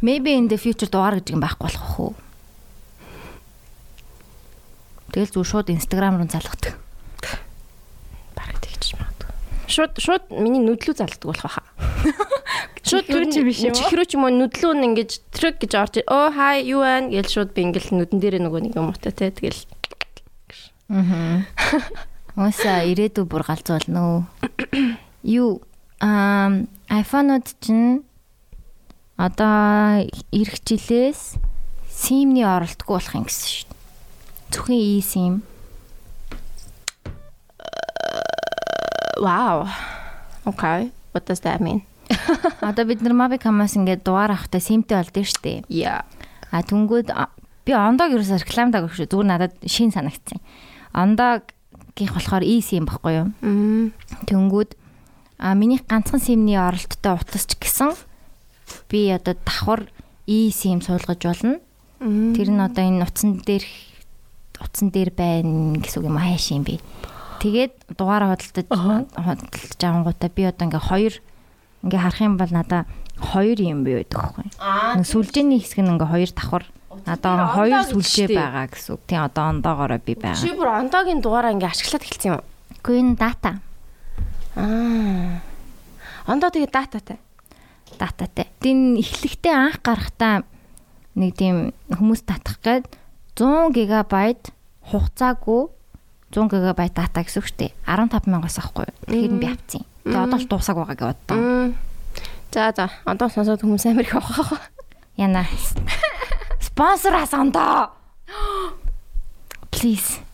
Maybe 0.02 0.34
in 0.36 0.46
the 0.46 0.58
future 0.58 0.86
дугаар 0.90 1.18
гэдэг 1.18 1.34
юм 1.34 1.42
байхгүй 1.42 1.66
болох 1.66 1.98
уу? 1.98 2.14
Тэгэл 5.12 5.32
зүгээр 5.32 5.50
шууд 5.50 5.68
Instagram 5.74 6.18
руу 6.18 6.28
залгадаг. 6.30 6.74
Бараг 8.34 8.58
тэгчих 8.62 8.98
магадгүй. 8.98 9.32
Шууд 9.68 9.92
шууд 10.00 10.24
миний 10.34 10.62
нүдлүү 10.62 10.94
залдаг 10.96 11.26
болох 11.26 11.44
байхаа. 11.46 11.66
Шууд 12.86 13.06
Чихрүү 13.10 13.26
ч 13.34 13.42
биш 13.42 13.60
юм? 13.66 13.74
Чихрүү 13.74 14.06
ч 14.06 14.14
юм 14.14 14.26
уу 14.26 14.30
нүдлүү 14.30 14.72
нь 14.78 14.86
ингэж 14.94 15.10
трек 15.34 15.58
гэж 15.58 15.72
орж 15.74 15.94
оо 16.06 16.30
хай 16.30 16.62
юу 16.70 16.86
вэ 16.86 17.10
гэж 17.18 17.26
шууд 17.34 17.50
би 17.50 17.66
ингээл 17.66 17.98
нүдэн 17.98 18.22
дээрээ 18.22 18.42
нөгөө 18.46 18.60
нэг 18.62 18.78
юм 18.78 18.94
уу 18.94 18.98
те 19.02 19.10
тэгэл 19.10 19.58
Ууса 22.38 22.84
ирээдүй 22.90 23.26
бүр 23.26 23.42
галзуулна 23.42 24.00
уу? 24.06 24.20
Юу 25.26 25.66
ам 25.98 26.70
iPhone-ууд 26.86 27.58
чинь 27.58 28.06
одоо 29.18 30.06
ирэх 30.30 30.62
жилээс 30.62 31.34
SIM-ний 31.90 32.46
оролтгүй 32.46 32.94
болох 32.94 33.14
юм 33.18 33.26
гэсэн 33.26 33.50
шүү 33.50 33.66
дээ. 33.66 33.75
Зөвхөн 34.50 34.78
eSIM. 34.78 35.34
wow. 39.20 39.66
Okay. 40.46 40.92
What 41.12 41.26
does 41.26 41.40
that 41.40 41.60
mean? 41.60 41.82
Одоо 42.60 42.84
бид 42.84 43.02
нар 43.02 43.12
Mobicom-аас 43.12 43.74
ингээд 43.74 44.04
дугаар 44.06 44.30
авахтай 44.30 44.60
SIM-тэй 44.62 44.94
болд 44.94 45.16
нь 45.16 45.26
шүү 45.26 45.42
дээ. 45.42 45.58
Yeah. 45.66 46.06
А 46.54 46.62
түнгүүд 46.62 47.10
би 47.66 47.72
ондоог 47.74 48.14
ерөөсө 48.14 48.46
рекламдаг 48.46 48.86
шүү. 48.94 49.10
Зүгээр 49.10 49.26
надад 49.26 49.54
шин 49.66 49.90
санагдсан. 49.90 50.38
Ондоог 50.94 51.50
гих 51.98 52.14
болохоор 52.14 52.46
eSIM 52.46 52.86
байхгүй 52.86 53.12
юу? 53.18 53.28
Мм. 53.42 53.90
Тэнгүүд 54.30 54.78
а 55.42 55.54
миний 55.58 55.82
ганцхан 55.82 56.20
симний 56.20 56.56
оролттой 56.56 57.18
утасч 57.18 57.58
гэсэн 57.58 57.92
би 58.88 59.10
одоо 59.10 59.34
давхар 59.34 59.90
и 60.26 60.50
сим 60.54 60.80
суулгаж 60.80 61.20
болно. 61.26 61.58
Тэр 61.98 62.48
нь 62.54 62.60
одоо 62.62 62.84
энэ 62.84 63.02
утсан 63.02 63.42
дээр 63.42 63.64
утсан 64.60 64.90
дээр 64.90 65.10
байна 65.12 65.76
гэсэн 65.80 66.00
үг 66.02 66.08
юм 66.08 66.18
хайш 66.18 66.52
юм 66.52 66.64
би. 66.64 66.80
Тэгээд 67.40 67.96
дугаараа 67.96 68.36
худалдаж 68.36 68.66
худалдаж 68.68 69.80
авангуудаа 69.82 70.30
би 70.32 70.42
одоо 70.48 70.64
ингээ 70.66 70.88
хоёр 70.88 71.14
ингээ 71.84 72.00
харах 72.00 72.20
юм 72.24 72.36
бол 72.40 72.52
надаа 72.52 72.82
хоёр 73.20 73.58
юм 73.60 73.84
бий 73.84 74.00
байдаг 74.00 74.18
байхгүй. 74.20 74.46
Нэг 75.00 75.06
сүлжээний 75.06 75.60
хэсэг 75.60 75.80
нь 75.84 75.92
ингээ 75.92 76.10
хоёр 76.10 76.30
давхар 76.32 76.64
надаа 77.04 77.52
хоёр 77.52 77.84
сүлжээ 77.84 78.28
байгаа 78.32 78.66
гэсэн 78.72 78.92
үг. 78.96 79.02
Тийм 79.04 79.20
одоо 79.24 79.44
ондоогоороо 79.52 80.00
би 80.00 80.14
байгаа. 80.16 80.40
Чи 80.40 80.56
бүр 80.56 80.68
ондоогийн 80.72 81.20
дугаараа 81.20 81.52
ингээ 81.52 81.72
ашиглаад 81.72 82.04
эхэлсэн 82.04 82.30
юм. 82.32 82.44
Үгүй 82.80 82.96
энэ 83.04 83.16
дата. 83.20 83.50
Аа. 84.56 85.44
Ондоо 86.26 86.50
тэгээ 86.50 86.72
дататай. 86.72 87.18
дататай. 87.98 88.46
Тин 88.60 88.96
эхлэхдээ 89.00 89.54
анх 89.54 89.80
гарахтаа 89.80 90.44
нэг 91.16 91.32
тийм 91.36 91.72
хүмүүс 91.88 92.28
татах 92.28 92.60
гээд 92.60 92.84
100 93.36 93.68
ГБ 93.76 94.12
хугацаагүй 94.88 95.62
100 96.32 96.48
ГБ 96.48 96.80
дата 96.96 97.20
гэсэн 97.20 97.40
үг 97.44 97.46
шүү 97.52 97.58
дээ. 97.60 97.72
15 97.84 98.32
мянгаас 98.32 98.56
авахгүй. 98.58 98.88
юу. 98.88 98.96
Тэгэхээр 99.06 99.32
нь 99.36 99.40
би 99.40 99.48
авцیں۔ 99.52 99.84
Тэгээ 100.08 100.24
одоо 100.24 100.38
л 100.40 100.48
дуусах 100.48 100.76
байгаа 100.76 100.96
гэж 100.96 101.04
боддоо. 101.04 101.38
За 102.50 102.72
за. 102.72 102.86
Ондоо 103.04 103.28
сонсоод 103.28 103.60
хүмүүс 103.60 103.84
амир 103.84 104.08
их 104.08 104.16
авах. 104.16 104.56
Яна. 105.20 105.44
Спонсор 106.60 107.14
асандаа. 107.20 107.92
Please. 109.70 110.24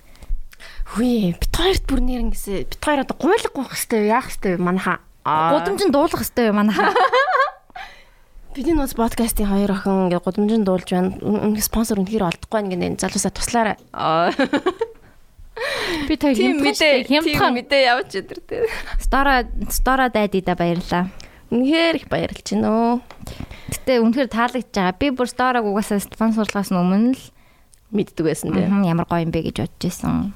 Хүй, 0.95 1.35
бит 1.35 1.51
хоёрт 1.57 1.85
бүр 1.89 2.01
нэр 2.05 2.31
ингэсэ. 2.31 2.71
Бит 2.71 2.79
хоёр 2.79 3.03
одоо 3.03 3.17
гуйлах 3.19 3.51
гоох 3.51 3.75
хэвээр 3.75 4.07
яах 4.13 4.31
хэвээр 4.31 4.61
манайха. 4.63 5.01
Гудамжинд 5.27 5.91
дуулах 5.91 6.23
хэвээр 6.23 6.55
манайха. 6.55 6.93
Бидний 8.53 8.77
нууц 8.77 8.93
подкастын 8.93 9.49
хоёр 9.49 9.73
охин 9.73 10.13
ингээ 10.13 10.21
гудамжинд 10.21 10.69
дуулж 10.69 10.89
байна. 10.93 11.17
Үнэ 11.25 11.65
спонсор 11.65 12.01
үнэхээр 12.05 12.29
олдохгүй 12.29 12.57
байна 12.61 12.73
гэнэ. 12.77 13.01
Залуусаа 13.01 13.33
туслаарай. 13.33 13.77
Би 16.09 16.15
тэр 16.21 16.37
хямдхан 16.37 17.09
хямдхан 17.09 17.53
мэдээ 17.57 17.83
явж 17.89 18.13
өдр 18.21 18.39
тээ. 18.45 18.69
стора 19.01 19.49
стора 19.73 20.13
дайдида 20.13 20.53
баярлаа. 20.53 21.09
Үнэхээр 21.49 21.97
их 21.97 22.07
баярлж 22.13 22.45
байна 22.53 22.69
өө. 22.69 22.93
Гэтэ 23.73 24.05
үнэхээр 24.05 24.29
таалагдж 24.29 24.69
байгаа. 24.69 25.01
Би 25.01 25.09
бүр 25.17 25.29
стораг 25.33 25.65
угаасаа 25.65 26.05
спонсорлогоос 26.05 26.77
өмнө 26.77 27.17
л 27.17 27.23
Мэддэг 27.93 28.25
байсан. 28.25 28.57
Мгм, 28.57 28.89
ямар 28.89 29.05
гоё 29.05 29.21
юм 29.21 29.33
бэ 29.37 29.53
гэж 29.53 29.69
бодож 29.69 29.85
исэн. 29.85 30.33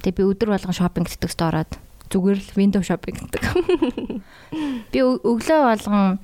Тэгээ 0.00 0.16
би 0.16 0.22
өдөр 0.24 0.56
болгон 0.56 0.72
шопинг 0.72 1.12
гэдэг 1.12 1.28
стороод 1.28 1.72
зүгээр 2.08 2.40
л 2.40 2.56
window 2.56 2.80
shopping 2.80 3.20
гэдэг. 3.20 3.42
би 4.92 4.98
өглөө 5.04 5.60
болгон 5.60 6.16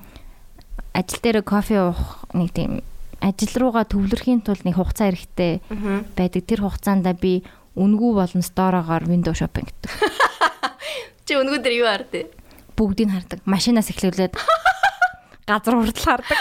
ажил 0.93 1.19
дээр 1.23 1.41
кофе 1.43 1.79
уух 1.89 2.25
нэг 2.33 2.51
тийм 2.53 2.81
ажил 3.21 3.53
руугаа 3.59 3.83
төвлөрхийн 3.85 4.41
тулд 4.43 4.63
нэг 4.65 4.75
хугацаа 4.79 5.11
эрэхтэй 5.11 5.59
байдаг. 6.15 6.41
Тэр 6.47 6.61
хугацаанд 6.65 7.07
би 7.19 7.43
үнгүү 7.75 8.11
болон 8.15 8.43
сторогоор 8.43 9.03
window 9.07 9.35
shopping 9.35 9.67
гэдэг. 9.67 9.91
Чи 11.27 11.35
өнгөө 11.37 11.59
дээр 11.61 11.75
юу 11.83 11.89
ардээ? 11.91 12.25
Бүгдийг 12.79 13.11
хардаг. 13.11 13.39
Машинаас 13.45 13.91
эхлүүлээд 13.91 14.33
газар 15.49 15.75
хурдл 15.77 15.99
хардаг. 16.03 16.39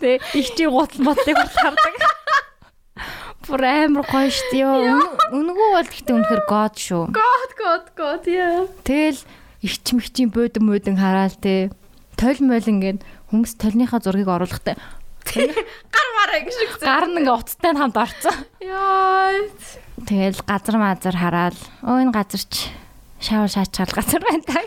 Тэ 0.00 0.16
их 0.32 0.48
чи 0.56 0.64
гутал 0.64 1.04
бодлыг 1.12 1.36
хурдл 1.36 1.58
хардаг. 1.60 1.94
Бүр 3.50 3.62
амар 3.66 4.06
гоё 4.06 4.30
дээ. 4.52 4.64
Үн- 4.64 5.16
Үнгүү 5.34 5.68
бол 5.74 5.88
гэхдээ 5.90 6.14
үнэхээр 6.16 6.42
гоод 6.48 6.74
шүү. 6.78 7.04
God 7.12 7.50
god 7.58 7.84
god 7.98 8.22
яа. 8.30 8.64
Тэгэл 8.86 9.20
ичм 9.66 9.98
ичм 10.00 10.30
бөөдөн 10.32 10.64
мөөдөн 10.64 10.96
хараал 10.96 11.34
те. 11.36 11.68
Тойл 12.20 12.40
мойл 12.44 12.68
ингээд 12.68 13.00
хүмүүс 13.32 13.56
толныхаа 13.56 14.04
зургийг 14.04 14.28
оруулахтай 14.28 14.76
Гар 15.24 16.08
мараа 16.16 16.38
ингэ 16.40 16.52
шиг. 16.52 16.70
гар 16.80 17.06
нь 17.06 17.16
ингээ 17.22 17.36
уцтай 17.38 17.72
хамт 17.72 17.96
орцсон. 17.96 18.36
Яа. 18.60 19.46
Тэгэл 20.04 20.40
газар 20.44 20.76
мазар 20.80 21.16
хараал. 21.16 21.58
Өө 21.86 22.08
энэ 22.08 22.14
газар 22.14 22.42
ч 22.44 22.68
шавар 23.20 23.48
шаачгаал 23.52 23.94
газар 23.94 24.20
байна 24.24 24.42
таа. 24.42 24.66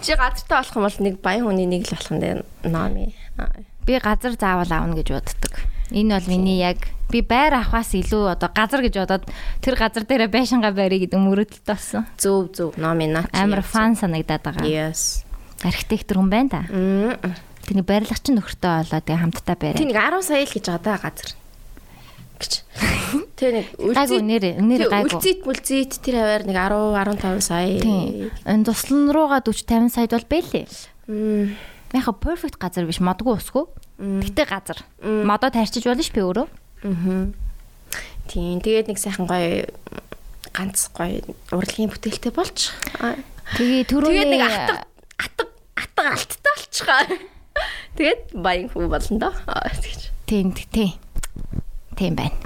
Чи 0.00 0.12
газартай 0.14 0.56
болох 0.60 0.76
юм 0.76 0.84
бол 0.86 0.98
нэг 1.02 1.14
баян 1.24 1.44
хүний 1.48 1.66
нэг 1.66 1.88
л 1.88 1.92
болох 1.96 2.10
юм 2.12 2.20
дээ. 2.20 2.34
Номи. 2.68 3.16
Би 3.84 3.98
газар 3.98 4.32
заавал 4.38 4.70
аавна 4.70 4.94
гэж 4.94 5.08
боддог. 5.12 5.54
Энэ 5.90 6.14
бол 6.20 6.28
миний 6.30 6.60
яг 6.62 6.78
би 7.10 7.22
байр 7.22 7.58
авахаас 7.58 7.94
илүү 7.96 8.38
одоо 8.38 8.50
газар 8.54 8.82
гэж 8.86 8.94
бодоод 9.02 9.24
тэр 9.62 9.74
газар 9.74 10.04
дээрээ 10.04 10.30
байшингаа 10.30 10.74
барья 10.74 11.00
гэдэг 11.00 11.18
мөрөдөлт 11.18 11.66
болсон. 11.66 12.06
Зөв 12.18 12.54
зөв. 12.54 12.70
Номи 12.76 13.06
наа. 13.10 13.26
Амар 13.32 13.62
фан 13.62 13.96
санагдаад 13.96 14.42
байгаа. 14.42 14.66
Yes. 14.66 15.25
Архитектор 15.66 16.22
хүн 16.22 16.30
байна 16.30 16.48
та. 16.48 16.62
Тэний 17.66 17.82
барилгачин 17.82 18.38
нөхөртэй 18.38 18.86
болоо 18.86 19.02
тэгээ 19.02 19.22
хамтдаа 19.26 19.56
барай. 19.58 19.74
Тэг 19.74 19.90
нэг 19.90 19.98
10 19.98 20.22
сая 20.22 20.46
л 20.46 20.54
гэж 20.54 20.64
байгаа 20.70 20.86
да 20.86 20.94
газар. 21.02 21.30
Гэж. 22.38 22.52
Тэг 23.38 23.50
нэг 23.50 23.66
Гайгүй 23.74 24.22
нэр 24.22 24.44
нэр 24.62 24.82
гайгүй. 24.86 25.18
Үлзийт 25.18 25.40
мүлзийт 25.42 25.92
тэр 25.98 26.14
хаваар 26.22 26.44
нэг 26.46 26.54
10 26.54 27.18
15 27.18 27.42
сая. 27.42 27.80
Тийм. 27.82 28.30
Энэ 28.46 28.66
туслан 28.70 29.10
руугаа 29.10 29.42
40 29.42 29.66
50 29.66 29.90
сая 29.90 30.06
бол 30.06 30.30
бэлээ. 30.30 30.66
Мм. 31.10 31.58
Яха 31.90 32.12
перфект 32.14 32.58
газар 32.62 32.86
биш 32.86 33.02
модгүй 33.02 33.34
усгүй. 33.34 33.66
Гэтэ 33.98 34.46
газар. 34.46 34.78
Модоо 35.02 35.50
тарчиж 35.50 35.82
болно 35.82 36.06
ш 36.06 36.14
би 36.14 36.22
өөрөө. 36.22 36.46
Аа. 36.86 37.34
Тийм. 38.30 38.62
Тэгээд 38.62 38.94
нэг 38.94 38.98
сайхан 39.02 39.26
гоё 39.26 39.66
ганц 40.54 40.86
гоё 40.94 41.24
урлагийн 41.50 41.90
бүтээлтэй 41.90 42.30
болж. 42.30 42.70
Аа. 43.02 43.18
Тэгээ 43.58 43.90
түрүүний 43.90 44.22
Тэгээд 44.22 44.30
нэг 44.30 44.42
атга 44.46 44.76
атга 45.16 45.55
атга 45.76 46.10
алттай 46.16 46.52
болчихгаа. 46.56 47.04
Тэгээд 47.96 48.22
баян 48.34 48.68
хүн 48.72 48.88
болно 48.90 49.16
доо. 49.20 49.34
Аа, 49.46 49.70
тэгж. 49.70 50.10
тийм 50.26 50.52
тийм. 50.52 50.92
Тийм 51.96 52.12
байна. 52.16 52.36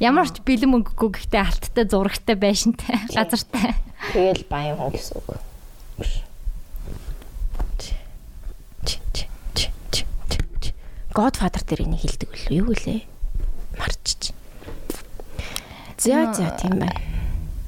Ямар 0.00 0.28
ч 0.28 0.40
бэлэн 0.40 0.72
мөнгөгүй 0.72 1.10
гэхдээ 1.12 1.42
алттай 1.44 1.84
зурагтай 1.84 2.36
байшинтай 2.36 2.96
газартай. 3.12 3.76
Тэгэл 4.16 4.48
баян 4.48 4.80
хүн 4.80 4.92
гэсэн 4.96 5.20
үг. 5.20 5.36
Godfather 11.14 11.62
дээр 11.62 11.86
энийг 11.86 12.02
хэлдэг 12.02 12.26
үлээ. 12.26 12.58
Юу 12.58 12.74
гэлээ? 12.74 13.00
Марчч. 13.78 14.34
За 15.94 16.34
за 16.34 16.50
тийм 16.58 16.82
байна. 16.82 16.98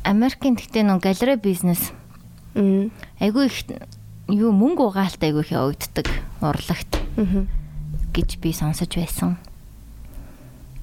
Америкийн 0.03 0.59
гэхдээ 0.59 0.83
нөө 0.83 0.99
галерей 0.99 1.39
бизнес 1.39 1.95
Мм. 2.59 2.91
айгүй 3.23 3.47
их 3.47 3.55
юу 4.27 4.51
мөнгө 4.51 4.91
угаалт 4.91 5.23
айгүй 5.23 5.47
их 5.47 5.53
явагддаг 5.55 6.11
урлагт 6.43 6.99
гэж 8.11 8.39
би 8.43 8.51
сонсож 8.51 8.91
байсан. 8.91 9.37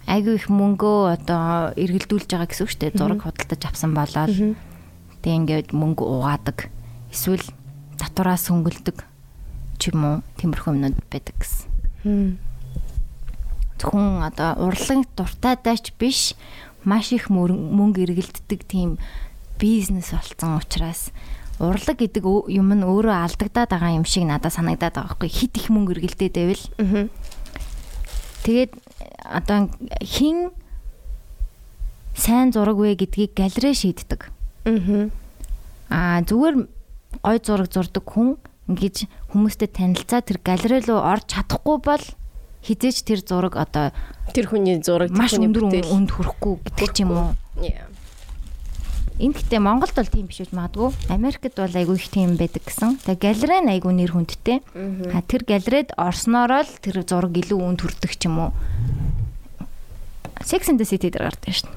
Айгүй 0.08 0.40
их 0.40 0.48
мөнгөө 0.48 1.00
одоо 1.12 1.76
эргэлдүүлж 1.76 2.28
байгаа 2.32 2.48
гэсэн 2.48 2.64
үг 2.64 2.72
шүү 2.72 2.82
дээ. 2.88 2.96
Зураг 2.96 3.22
худалдаж 3.24 3.62
авсан 3.68 3.92
болоод 3.92 4.32
тэг 5.24 5.32
ингээд 5.32 5.76
мөнгө 5.76 6.04
угаадаг. 6.08 6.72
Эсвэл 7.12 7.44
татвараас 8.00 8.48
хөнгөлдөг 8.48 9.04
ч 9.80 9.92
юм 9.92 10.04
уу 10.08 10.16
тиймэрхүү 10.40 10.72
юмнууд 10.76 10.98
байдаг 11.12 11.36
гэсэн. 11.36 12.40
Зөвхөн 13.80 14.24
одоо 14.24 14.56
урлаг 14.64 15.04
дуртайдаач 15.20 15.92
биш 16.00 16.36
маш 16.88 17.12
их 17.12 17.28
мөнгө 17.28 18.08
эргэлддэг 18.08 18.64
тийм 18.68 19.00
бизнес 19.60 20.12
болцсон 20.12 20.60
учраас 20.60 21.12
урлаг 21.60 21.98
гэдэг 21.98 22.24
юм 22.50 22.70
нь 22.74 22.84
өөрөө 22.86 23.14
алдагдаад 23.30 23.70
байгаа 23.70 23.98
юм 23.98 24.06
шиг 24.06 24.26
надад 24.26 24.54
санагдаад 24.54 24.94
байгаа 24.98 25.18
байхгүй 25.18 25.30
хит 25.30 25.54
их 25.58 25.70
мөнгө 25.70 25.94
эргэлдээд 26.02 26.34
байвал 26.34 26.64
Мгм. 26.82 27.04
тэгээд 28.44 28.72
одоо 29.24 29.70
хин 30.02 30.52
сайн 32.18 32.52
зураг 32.54 32.78
вэ 32.78 32.96
гэдгийг 32.98 33.34
галерей 33.34 33.74
шийддэг. 33.74 34.30
Аа 35.90 36.22
зүгээр 36.26 36.56
гой 37.22 37.38
зураг 37.42 37.70
зурдаг 37.70 38.06
хүн 38.06 38.38
ингэж 38.70 39.06
хүмүүстэй 39.34 39.70
танилцаа 39.70 40.22
тэр 40.26 40.42
галерей 40.42 40.82
руу 40.86 41.02
орж 41.02 41.30
чадахгүй 41.30 41.78
бол 41.82 42.04
хизээч 42.66 42.98
тэр 43.06 43.20
зураг 43.22 43.58
одоо 43.58 43.94
Тэр 44.34 44.48
хүний 44.50 44.80
зураг 44.82 45.12
маш 45.14 45.36
өндөр 45.38 45.68
үнд 45.70 46.10
хүрэхгүй 46.16 46.54
гэдэг 46.66 46.90
ч 46.96 46.98
юм 47.04 47.12
уу. 47.14 47.30
Yeah. 47.62 47.93
Энд 49.24 49.40
гэхдээ 49.40 49.64
Монголд 49.64 49.96
бол 49.96 50.12
тийм 50.12 50.28
биш 50.28 50.44
үж 50.44 50.52
магадгүй. 50.52 50.92
Америкт 51.08 51.56
бол 51.56 51.72
айгүй 51.72 51.96
их 51.96 52.12
тийм 52.12 52.36
байдаг 52.36 52.68
гэсэн. 52.68 53.00
Тэгээ 53.08 53.24
галерей 53.24 53.62
нь 53.64 53.72
айгүй 53.72 53.96
нэр 53.96 54.12
хүндтэй. 54.12 54.60
А 55.16 55.24
тэр 55.24 55.48
галерейд 55.48 55.96
орсноороо 55.96 56.68
л 56.68 56.74
тэр 56.84 57.08
зураг 57.08 57.32
илүү 57.32 57.56
үнд 57.56 57.80
хүрдэг 57.88 58.12
ч 58.20 58.28
юм 58.28 58.52
уу. 58.52 58.52
Sex 60.44 60.68
and 60.68 60.76
the 60.76 60.84
City 60.84 61.08
дээр 61.08 61.32
гардаг 61.32 61.56
дээ. 61.56 61.72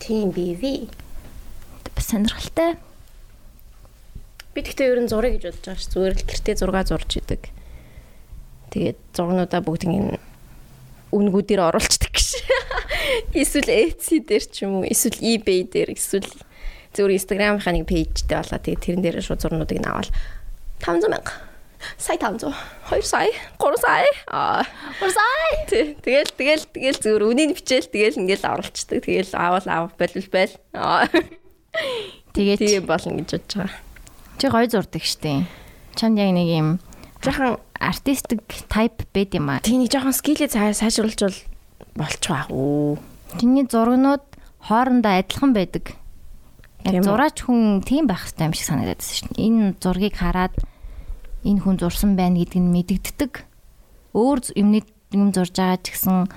Тийм 0.00 0.32
биви. 0.32 0.88
Бас 1.92 2.08
сонирхолтой. 2.08 2.80
Би 4.56 4.64
тэгтээ 4.64 4.88
ер 4.88 5.04
нь 5.04 5.12
зураг 5.12 5.36
гэж 5.36 5.52
бодож 5.52 5.68
байгаа 5.68 5.84
ш. 5.84 5.92
Зүгээр 5.92 6.16
л 6.16 6.24
гэртээ 6.24 6.56
зураг 6.56 6.88
зурж 6.88 7.12
идэг. 7.20 7.52
Тэгээд 8.72 8.98
зургнуудаа 9.12 9.60
бүгдийг 9.60 10.16
үнгүүдээр 11.10 11.60
оруулцдаг 11.70 12.10
гэж. 12.14 12.28
Эсвэл 13.40 13.70
Etsy 13.70 14.22
дээр 14.22 14.44
ч 14.46 14.62
юм 14.66 14.80
уу, 14.80 14.84
эсвэл 14.86 15.18
eBay 15.20 15.66
дээр 15.66 15.94
эсвэл 15.94 16.30
зүгээр 16.94 17.16
Instagram-ийнхаа 17.18 17.74
нэг 17.74 17.86
пэйжтэй 17.86 18.38
болоо 18.38 18.58
тэгээд 18.58 18.82
тэрэн 18.82 19.02
дээр 19.02 19.16
шууд 19.22 19.40
зурнуудыг 19.42 19.78
нь 19.78 19.86
аваад 19.86 20.10
500 20.82 21.10
мянга. 21.10 21.32
Сая 21.96 22.18
500. 22.20 22.52
2 22.92 23.00
сая, 23.02 23.32
3 23.56 23.76
сая. 23.80 24.04
Аа, 24.28 24.62
3 25.00 25.10
сая. 25.16 25.96
Тэгэл 26.04 26.30
тэгэл 26.36 26.64
тэгэл 26.76 26.98
зүгээр 27.00 27.24
үнийг 27.24 27.50
бичээл 27.56 27.88
тэгэл 27.88 28.20
ингээл 28.20 28.44
оруулцдаг. 28.52 29.00
Тэгэл 29.00 29.32
аавал 29.32 29.64
аав 29.64 29.96
болвол 29.96 30.28
байл. 30.28 30.54
Аа. 30.76 31.08
Тэгээд 32.36 32.58
Тийм 32.60 32.84
болно 32.84 33.16
гэж 33.24 33.30
бодож 33.32 33.54
байгаа. 33.56 33.78
чи 34.40 34.46
гой 34.48 34.66
зурдаг 34.68 35.04
штеп. 35.04 35.48
Чанд 35.96 36.18
яг 36.20 36.32
нэг 36.36 36.48
юм 36.48 36.68
Жохон 37.24 37.56
артистик 37.80 38.44
type 38.68 39.08
байд 39.16 39.32
юм 39.34 39.48
аа. 39.48 39.64
Тэний 39.64 39.88
жоохон 39.88 40.12
скиллээ 40.12 40.76
сайжруулж 40.76 41.20
бол 41.24 41.38
болчихваа 41.96 42.46
хөө. 42.52 43.00
Тэний 43.40 43.64
зургнууд 43.64 44.24
хоорондоо 44.60 45.16
адилхан 45.16 45.56
байдаг. 45.56 45.96
Яг 46.84 47.04
зураач 47.04 47.40
хүн 47.44 47.80
тийм 47.80 48.04
байх 48.04 48.28
хэрэгтэй 48.28 48.46
юм 48.46 48.54
шиг 48.54 48.68
санагдаад 48.68 49.00
байсан 49.00 49.16
шин. 49.16 49.32
Энэ 49.36 49.64
зургийг 49.80 50.16
хараад 50.20 50.54
энэ 51.44 51.60
хүн 51.64 51.76
зурсан 51.80 52.16
байна 52.16 52.40
гэдэг 52.40 52.60
нь 52.60 52.72
мэдэгддэг. 52.72 53.32
Өөр 54.12 54.38
юмны 54.56 54.84
юм 55.16 55.32
зурж 55.32 55.56
байгаа 55.56 55.80
ч 55.80 55.96
гэсэн 55.96 56.28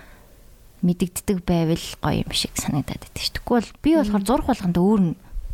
мэдэгддэг 0.83 1.37
байвал 1.43 1.85
гоё 1.99 2.23
юм 2.23 2.31
шиг 2.31 2.55
санагдаад 2.55 3.03
байдаг 3.03 3.23
шин. 3.23 3.35
Тэгвэл 3.35 3.71
би 3.83 3.91
болохоор 3.99 4.23
зурх 4.23 4.45
болгонд 4.47 4.77
өөр 4.79 5.01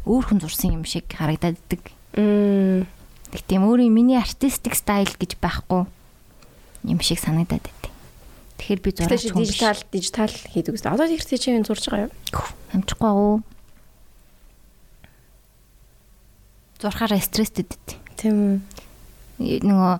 өөр 0.05 0.23
хүн 0.25 0.39
зурсан 0.41 0.77
юм 0.77 0.85
шиг 0.85 1.09
харагдаад 1.09 1.57
байдаг. 1.57 1.81
Мм. 2.17 2.85
Тэг 3.29 3.41
тийм 3.45 3.69
өөрийн 3.69 3.93
миний 3.93 4.17
артистик 4.17 4.73
стайл 4.73 5.09
гэж 5.13 5.37
байхгүй 5.37 5.85
юм 6.89 6.99
шиг 7.03 7.19
санагдаад 7.21 7.61
байдаг. 7.61 7.91
Тэгэхээр 8.57 8.81
би 8.81 8.89
зураач 8.91 9.23
хүн 9.29 9.43
биш. 9.45 9.53
дижитал 9.53 9.81
дижитал 9.91 10.33
хийдэг 10.33 10.73
үстэй. 10.75 10.91
Одоо 10.91 11.07
тэр 11.07 11.39
чи 11.39 11.53
юм 11.53 11.63
зурж 11.63 11.85
байгаа 11.85 12.09
юу? 12.09 12.13
Амжихгүй 12.73 13.11
уу? 13.11 13.35
Зурхаараа 16.81 17.21
стресстэй 17.21 17.67
дээ. 17.67 17.97
Тийм. 18.17 18.65
Нөгөө 19.39 19.93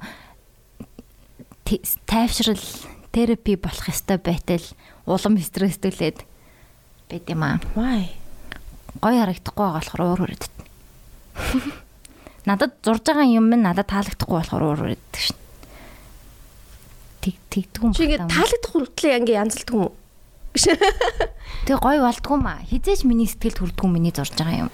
тайвшрал 2.09 2.65
терапи 3.11 3.55
болох 3.55 3.87
ёстой 3.87 4.17
байтал 4.17 4.65
улам 5.05 5.37
стресстүүлээд 5.37 6.25
байд 7.09 7.25
юм 7.29 7.43
аа. 7.43 7.61
Why? 7.77 8.09
Гой 9.01 9.15
харагдахгүй 9.21 9.63
байгаа 9.65 9.79
болохоор 9.79 10.01
уур 10.03 10.21
хүрээд. 10.25 10.43
Надад 12.47 12.71
зурж 12.83 13.03
байгаа 13.03 13.27
юм 13.27 13.49
нь 13.51 13.63
надад 13.63 13.87
таалагдахгүй 13.91 14.37
болохоор 14.39 14.63
уур 14.63 14.79
хүрээд 14.79 15.13
шин. 15.17 15.37
Тэг 17.19 17.35
тэгдэг 17.51 17.81
юм 17.83 17.91
байна. 17.91 18.31
таалагдах 18.31 18.71
хүртлээ 18.71 19.17
ингэ 19.19 19.33
янзалдаг 19.35 19.73
юм 19.75 19.81
уу? 19.89 19.93
Тэг 21.67 21.77
гой 21.83 21.97
болдгоо 21.99 22.37
маа. 22.39 22.63
Хизээч 22.71 23.03
миний 23.03 23.27
сэтгэлд 23.27 23.59
хүрдгүү 23.59 23.89
миний 23.91 24.13
зурж 24.15 24.33
байгаа 24.39 24.67
юм. 24.67 24.71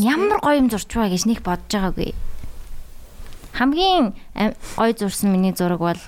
Ямар 0.00 0.38
гоё 0.40 0.60
юм 0.62 0.68
зурч 0.70 0.88
байгаа 0.92 1.12
гэж 1.12 1.24
нэг 1.26 1.40
бодож 1.42 1.68
байгаагүй. 1.72 2.14
Хамгийн 3.58 4.14
ам- 4.38 4.56
гоё 4.78 4.92
зурсан 4.94 5.32
миний 5.34 5.52
зураг 5.52 5.80
бол 5.82 6.00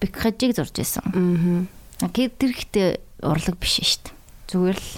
Бикхажиг 0.00 0.52
зурж 0.54 0.76
исэн. 0.76 1.08
Мгм. 1.08 1.68
Тэр 2.12 2.50
ихтэй 2.52 3.00
урлаг 3.24 3.56
биш 3.56 3.80
шүү 3.80 4.12
дээ. 4.12 4.14
Зүгээр 4.52 4.76
л 4.76 4.90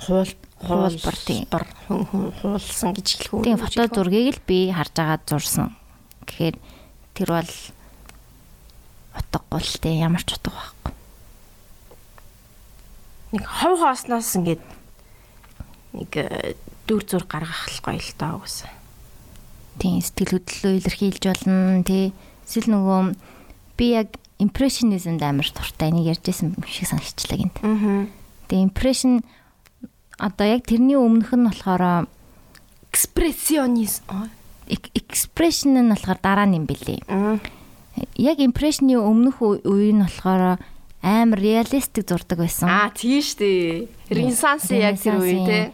Хуул 0.00 0.32
хуулбар 0.60 1.16
тийм. 1.24 1.44
хуулсан 1.48 2.92
гэж 2.92 3.08
хэлэх 3.16 3.32
үү? 3.34 3.44
тийм 3.44 3.58
фото 3.58 3.88
зургийг 3.88 4.36
л 4.36 4.42
би 4.44 4.68
харж 4.70 4.94
агаад 5.00 5.24
зурсан. 5.24 5.76
Тэгэхээр 6.28 6.56
тэр 7.16 7.28
бол 7.32 7.52
утгагүй 9.16 9.60
л 9.64 9.76
дээ 9.80 10.04
ямар 10.04 10.22
ч 10.22 10.36
утга 10.36 10.52
байхгүй. 10.52 10.92
нэг 13.32 13.44
хов 13.46 13.78
хоосноос 13.78 14.34
ингээд 14.36 14.62
нэг 15.94 16.10
э, 16.18 16.54
дүр 16.86 17.02
зур 17.06 17.24
гаргах 17.30 17.70
л 17.70 17.78
гоё 17.82 17.98
л 18.02 18.12
даа 18.18 18.36
угсаа. 18.38 18.70
Тийм 19.78 20.02
сэтгэл 20.02 20.42
хөдлөлөө 20.42 20.72
илэрхийлж 20.82 21.22
болно 21.24 21.82
тий. 21.86 22.10
Эсвэл 22.44 22.74
нөгөө 22.74 23.00
би 23.78 23.86
яг 23.94 24.18
impressionism 24.42 25.22
амар 25.22 25.46
дуртай 25.46 25.94
нэг 25.94 26.18
ярьжсэн 26.18 26.58
юм 26.58 26.66
шиг 26.66 26.90
санагчлаа 26.90 27.38
гинт. 27.38 27.56
Аа. 27.62 28.10
Тэгээ 28.50 28.66
impression 28.66 29.22
одоо 30.20 30.46
яг 30.46 30.68
тэрний 30.68 30.96
өмнөх 31.00 31.32
нь 31.32 31.48
болохоор 31.48 32.06
Экспрессионизм. 32.92 34.04
эк- 34.68 34.90
expression 34.94 35.74
нь 35.80 35.88
болохоор 35.90 36.18
дараа 36.22 36.46
нь 36.46 36.56
юм 36.60 36.66
бэлээ. 36.68 37.00
Яг 38.16 38.38
impression-ы 38.38 38.96
өмнөх 39.00 39.40
үе 39.42 39.90
нь 39.96 40.02
болохоор 40.04 40.58
амар 41.02 41.38
реалистик 41.40 42.04
зурдаг 42.06 42.38
байсан. 42.44 42.68
Аа 42.68 42.90
тийм 42.92 43.18
шүү 43.24 43.38
дээ. 43.40 43.88
Ренессанс 44.10 44.68
яг 44.70 45.00
тэр 45.00 45.16
үе 45.18 45.38
тий. 45.48 45.64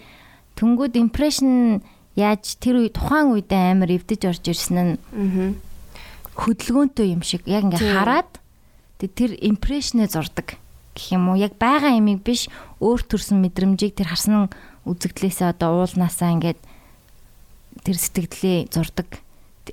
Түнгүүд 0.56 0.94
impression 0.96 1.82
яаж 2.16 2.56
тэр 2.62 2.80
үе 2.86 2.88
тухайн 2.94 3.34
үедээ 3.36 3.62
амар 3.76 3.90
эвдэж 3.92 4.20
орж 4.28 4.44
ирсэн 4.48 4.76
нь 4.76 4.92
хөдөлгөөнтэй 6.36 7.12
юм 7.16 7.22
шиг 7.24 7.44
яг 7.48 7.64
ингээ 7.68 7.80
хараад 7.96 8.30
тэр 9.00 9.36
импрешнээ 9.40 10.08
зурдаг 10.08 10.56
гэх 10.96 11.12
юм 11.12 11.28
уу 11.28 11.36
яг 11.36 11.60
байгаа 11.60 11.92
ямиг 11.92 12.24
биш 12.24 12.48
өөр 12.80 13.04
төрсэн 13.04 13.44
мэдрэмжийг 13.44 13.92
тэр 13.92 14.08
харсан 14.10 14.48
үзэгдлээсээ 14.88 15.52
одоо 15.52 15.84
уулнаасаа 15.84 16.32
ингээд 16.32 16.60
тэр 17.84 17.96
сэтгэлдээ 18.00 18.72
зурдаг 18.72 19.20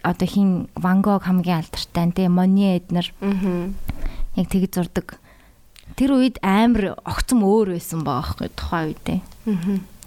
одоо 0.03 0.27
хин 0.27 0.67
Ван 0.75 0.99
Гог 0.99 1.23
хамгийн 1.23 1.63
алдартай 1.63 2.11
тий 2.11 2.27
Моне 2.27 2.77
эднэр 2.83 3.07
яг 4.35 4.47
тэгж 4.51 4.71
зурдаг 4.75 5.17
тэр 5.95 6.19
үед 6.19 6.43
амар 6.43 6.99
огцом 7.07 7.47
өөр 7.47 7.79
байсан 7.79 8.03
байгаа 8.03 8.35
байхгүй 8.35 8.49
тухайн 8.51 8.85
үедээ 8.91 9.19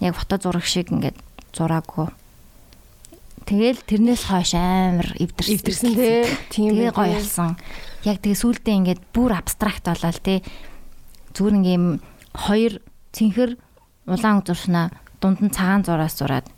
яг 0.04 0.14
фото 0.14 0.36
зураг 0.36 0.68
шиг 0.68 0.92
ингээд 0.92 1.16
зураагүй 1.56 2.12
Тэгэл 3.46 3.78
тэрнээс 3.78 4.26
хойш 4.26 4.58
амар 4.58 5.14
эвдэрсэн. 5.22 5.54
Эвдэрсэн 5.54 5.92
тий. 5.94 6.26
Тийм 6.50 6.74
Тэгээ 6.74 6.90
гоё 6.90 7.14
болсон. 7.14 7.54
Яг 8.02 8.18
тэгээ 8.18 8.42
сүулдэ 8.42 8.74
ингээд 8.74 9.02
бүр 9.14 9.38
абстракт 9.38 9.86
болол 9.86 10.18
тий. 10.18 10.42
Зүгээр 11.37 11.57
ингээм 11.61 11.87
хоёр 12.32 12.80
цэнхэр 13.12 13.61
улаан 14.09 14.41
зурснаа 14.41 14.89
дунд 15.20 15.45
нь 15.45 15.53
цагаан 15.53 15.84
зураас 15.84 16.16
зураад 16.16 16.49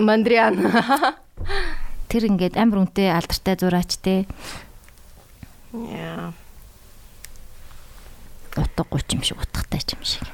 Мандриан. 0.00 0.56
тэр 2.08 2.32
ингээд 2.32 2.56
амар 2.56 2.88
үнэтэй 2.88 3.12
алдартай 3.12 3.56
зураач 3.60 4.00
тий. 4.00 4.24
Яа. 5.76 6.32
утга 8.56 8.84
30 8.88 9.12
юм 9.16 9.22
шиг 9.22 9.36
утгатай 9.36 9.84
юм 9.92 10.00
шиг. 10.00 10.24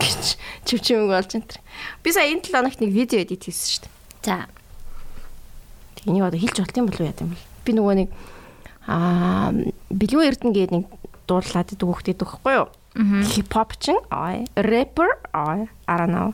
гэж 0.00 0.36
чивчмэг 0.64 1.08
болж 1.08 1.30
энэ. 1.36 1.60
Би 2.00 2.08
сая 2.12 2.32
энэ 2.32 2.44
7 2.48 2.52
хоногт 2.52 2.80
нэг 2.80 2.92
видео 2.92 3.20
эдит 3.20 3.44
хийсэн 3.44 3.68
шүү 3.68 3.82
дээ. 3.84 4.03
За. 4.24 4.48
Энийг 6.08 6.24
одоо 6.24 6.40
хэлж 6.40 6.56
болт 6.58 6.76
юм 6.76 6.88
болов 6.88 7.04
яа 7.04 7.20
юм 7.20 7.36
бол. 7.36 7.44
Би 7.64 7.72
нөгөө 7.76 7.94
нэг 8.00 8.08
аа 8.88 9.52
Билүү 9.92 10.22
Эрдэнэ 10.32 10.54
гээд 10.56 10.72
нэг 10.72 10.84
дуурлаад 11.28 11.72
идэг 11.72 11.88
хөхтэй 11.88 12.16
дөхөхгүй 12.16 12.54
юу? 12.56 12.68
Хипхоп 12.96 13.76
чин 13.80 14.00
аа 14.08 14.44
рэпер 14.56 15.20
аа 15.32 15.68
I 15.84 15.94
don't 16.00 16.12
know. 16.12 16.32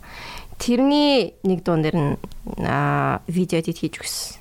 Тэрний 0.59 1.35
нэг 1.43 1.67
дуун 1.67 1.83
дээр 1.83 1.97
нь 1.99 2.11
аа 2.63 3.23
видео 3.27 3.59
эдит 3.59 3.83
хийж 3.83 3.99
өгсөн. 3.99 4.39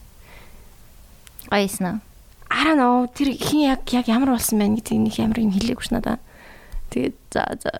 Don't 2.50 2.78
know 2.78 3.10
тэр 3.10 3.34
хин 3.34 3.66
яг 3.66 3.86
яг 3.93 4.06
ямар 4.10 4.38
болсон 4.38 4.62
байна 4.62 4.78
гэдэг 4.78 4.97
нэг 4.97 5.16
ямар 5.18 5.39
юм 5.41 5.54
хэлээгүй 5.54 5.86
ш 5.86 5.93
надаа. 5.93 6.18
Тэгээд 6.89 7.18
за 7.34 7.41
за 7.62 7.72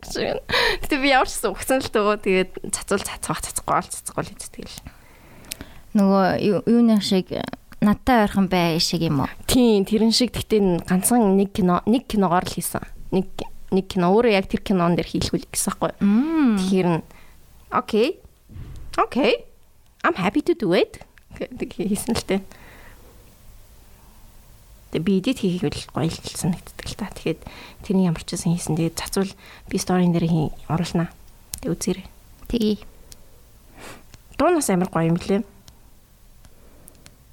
Тэгээ 0.00 1.00
би 1.00 1.08
ямар 1.12 1.28
ч 1.28 1.36
гэсэн 1.36 1.52
угсан 1.52 1.80
л 1.84 1.92
төгөө 1.92 2.16
тэгээд 2.24 2.50
цацуул 2.72 3.04
цацгаах 3.04 3.40
цацахгүй 3.44 3.74
бол 3.76 3.90
цацахгүй 3.92 4.24
л 4.24 4.52
тэгэл. 4.54 4.78
Нөгөө 5.98 6.26
юуны 6.70 6.96
шиг 7.04 7.34
надтай 7.84 8.24
ойрхон 8.24 8.48
бай 8.48 8.80
шиг 8.80 9.04
юм 9.04 9.24
уу? 9.24 9.30
Тийм, 9.50 9.84
тэрэн 9.84 10.12
шиг 10.14 10.32
гэхдээ 10.32 10.88
ганцхан 10.88 11.36
нэг 11.36 11.52
кино 11.52 11.84
нэг 11.84 12.08
киногоор 12.08 12.44
л 12.46 12.54
хийсэн. 12.54 12.84
Нэг 13.12 13.28
нэг 13.72 13.86
кино 13.88 14.12
өөрөө 14.14 14.32
яг 14.36 14.46
тэр 14.48 14.62
кинон 14.64 14.96
дээр 14.96 15.08
хийлгүүл 15.08 15.48
гэсэн 15.48 15.76
байхгүй. 15.76 15.92
Тэгэхээр 16.00 16.88
нь 16.88 17.02
окей. 17.70 18.20
Окей. 18.96 19.46
I'm 20.04 20.16
happy 20.16 20.40
to 20.40 20.54
do 20.56 20.72
it. 20.72 21.04
гэдэг 21.38 21.70
хийсэн 21.76 22.14
л 22.16 22.24
тээ. 22.26 22.40
Тэгээ 24.90 25.06
би 25.06 25.12
эдит 25.22 25.38
хийхийг 25.38 25.74
л 25.74 25.86
гоё 25.94 26.10
л 26.10 26.18
санагддаг 26.34 26.86
л 26.86 26.98
та. 26.98 27.06
Тэгэхээр 27.14 27.38
тэрний 27.86 28.10
ямар 28.10 28.22
ч 28.26 28.34
байсан 28.34 28.54
хийсэн. 28.54 28.74
Тэгээд 28.74 28.98
цацвал 28.98 29.30
би 29.70 29.76
сторийн 29.78 30.10
дээр 30.10 30.26
хий 30.26 30.50
оруулнаа. 30.66 31.14
Тэг 31.62 31.70
үзээрэй. 31.78 32.06
Тэгье. 32.50 32.82
Дуунаас 34.34 34.70
амар 34.70 34.90
гоё 34.90 35.14
юм 35.14 35.18
лээ. 35.18 35.46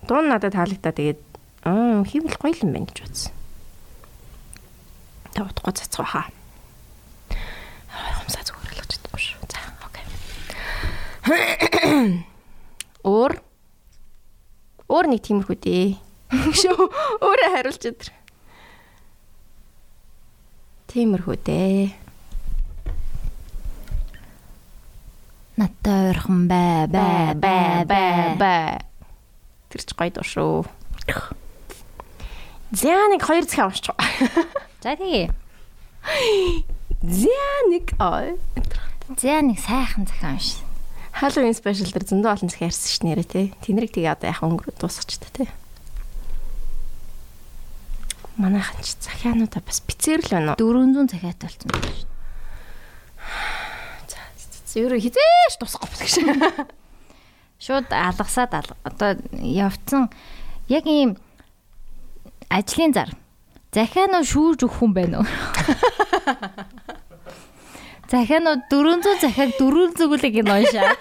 Дуун 0.06 0.30
надад 0.30 0.54
таалагдаа 0.54 0.94
тэгээд 0.94 1.22
аа 1.66 2.06
хийвэл 2.06 2.38
гоё 2.38 2.54
юм 2.62 2.72
байна 2.78 2.88
гэж 2.94 2.98
бодсон. 3.02 3.34
Та 5.34 5.50
утгагүй 5.50 5.74
цацгаа 5.74 6.06
хаа. 6.06 6.26
Хомсаа 8.22 8.46
зүгээр 8.46 8.86
л 8.86 8.86
чадахгүй 8.86 9.22
шүү. 9.22 9.42
За, 9.50 9.60
окей. 9.82 10.06
Өөр 13.02 13.42
Өөр 14.88 15.12
нэг 15.12 15.20
тиймэрхүү 15.28 15.58
дээ. 15.68 15.88
Шүү 16.28 16.88
өөрөө 17.24 17.52
хариулж 17.56 17.84
өдр. 17.88 18.12
Тиймэрхүү 20.92 21.38
дээ. 21.48 21.96
Надтай 25.58 26.12
ойрхон 26.12 26.48
бай 26.52 26.88
бай 26.92 27.34
бай 27.34 27.86
бай 27.88 28.36
бай. 28.38 28.78
Тэр 29.72 29.82
ч 29.82 29.96
гоё 29.96 30.12
дуу 30.12 30.28
шүү. 30.28 30.68
Нэг 32.76 33.24
хоёр 33.24 33.48
захиа 33.48 33.72
уншчих. 33.72 33.96
За. 34.84 34.96
За 37.02 37.48
нэг 37.72 37.96
аа. 37.98 38.36
Нэг 39.08 39.60
сайхан 39.64 40.06
захиа 40.06 40.36
унш. 40.36 40.60
Halloween 41.18 41.56
special 41.58 41.90
дээр 41.90 42.06
зөндөө 42.06 42.32
олон 42.36 42.52
захиа 42.52 42.70
ярьсан 42.70 42.92
ш 42.92 43.02
нэрэ 43.02 43.24
тий. 43.26 43.46
Тэнэрэг 43.66 43.96
тэгээ 43.96 44.14
одоо 44.14 44.30
яхаа 44.30 44.52
өнгөрөө 44.54 44.78
дуусгач 44.78 45.18
та 45.18 45.32
тий. 45.34 45.50
Манайхан 48.38 48.86
ч 48.86 48.94
захиануудаа 49.02 49.66
бас 49.66 49.82
бицээр 49.82 50.22
л 50.22 50.30
байна 50.30 50.54
уу? 50.54 50.62
400 50.62 51.10
захиатай 51.10 51.50
болсон 51.50 51.70
байна 51.74 51.90
шүү. 51.90 52.06
За 54.70 54.76
ерөө 54.78 55.02
хизээш 55.02 55.58
тусахгүй 55.58 55.90
бас 55.90 56.02
гэж. 56.06 56.22
Шууд 57.66 57.90
алгасаад 57.90 58.54
одоо 58.86 59.18
явцсан 59.42 60.14
яг 60.70 60.86
ийм 60.86 61.18
ажлын 62.54 62.94
зар. 62.94 63.10
Захиануу 63.74 64.22
шүүж 64.32 64.70
өгөх 64.70 64.86
хүн 64.86 64.94
байна 64.94 65.26
уу? 65.26 65.28
Захиануу 68.06 68.62
400 68.70 69.18
захиаг 69.18 69.58
400 69.58 69.98
зүгэлэг 69.98 70.46
энэ 70.46 70.54
уншаа. 70.62 70.94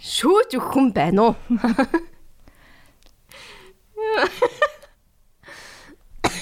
Шүүж 0.00 0.56
өгөх 0.56 0.72
хүн 0.72 0.96
байна 0.96 1.28
уу? 1.28 1.36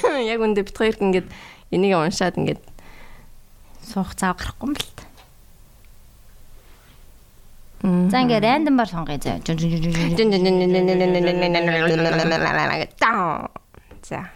Яг 0.03 0.41
үндэ 0.43 0.67
бит 0.67 0.77
хоёрт 0.77 1.01
ингээд 1.03 1.29
энийг 1.71 1.95
уншаад 1.95 2.37
ингээд 2.39 2.63
суух 3.87 4.15
цаа 4.19 4.35
гарахгүй 4.35 4.67
юм 4.69 4.75
л 4.75 4.87
та. 4.99 5.05
За 7.83 8.23
ингээд 8.23 8.47
рандомаар 8.47 8.91
сонгоё 8.91 9.19
заа. 9.19 9.39
За. 14.03 14.31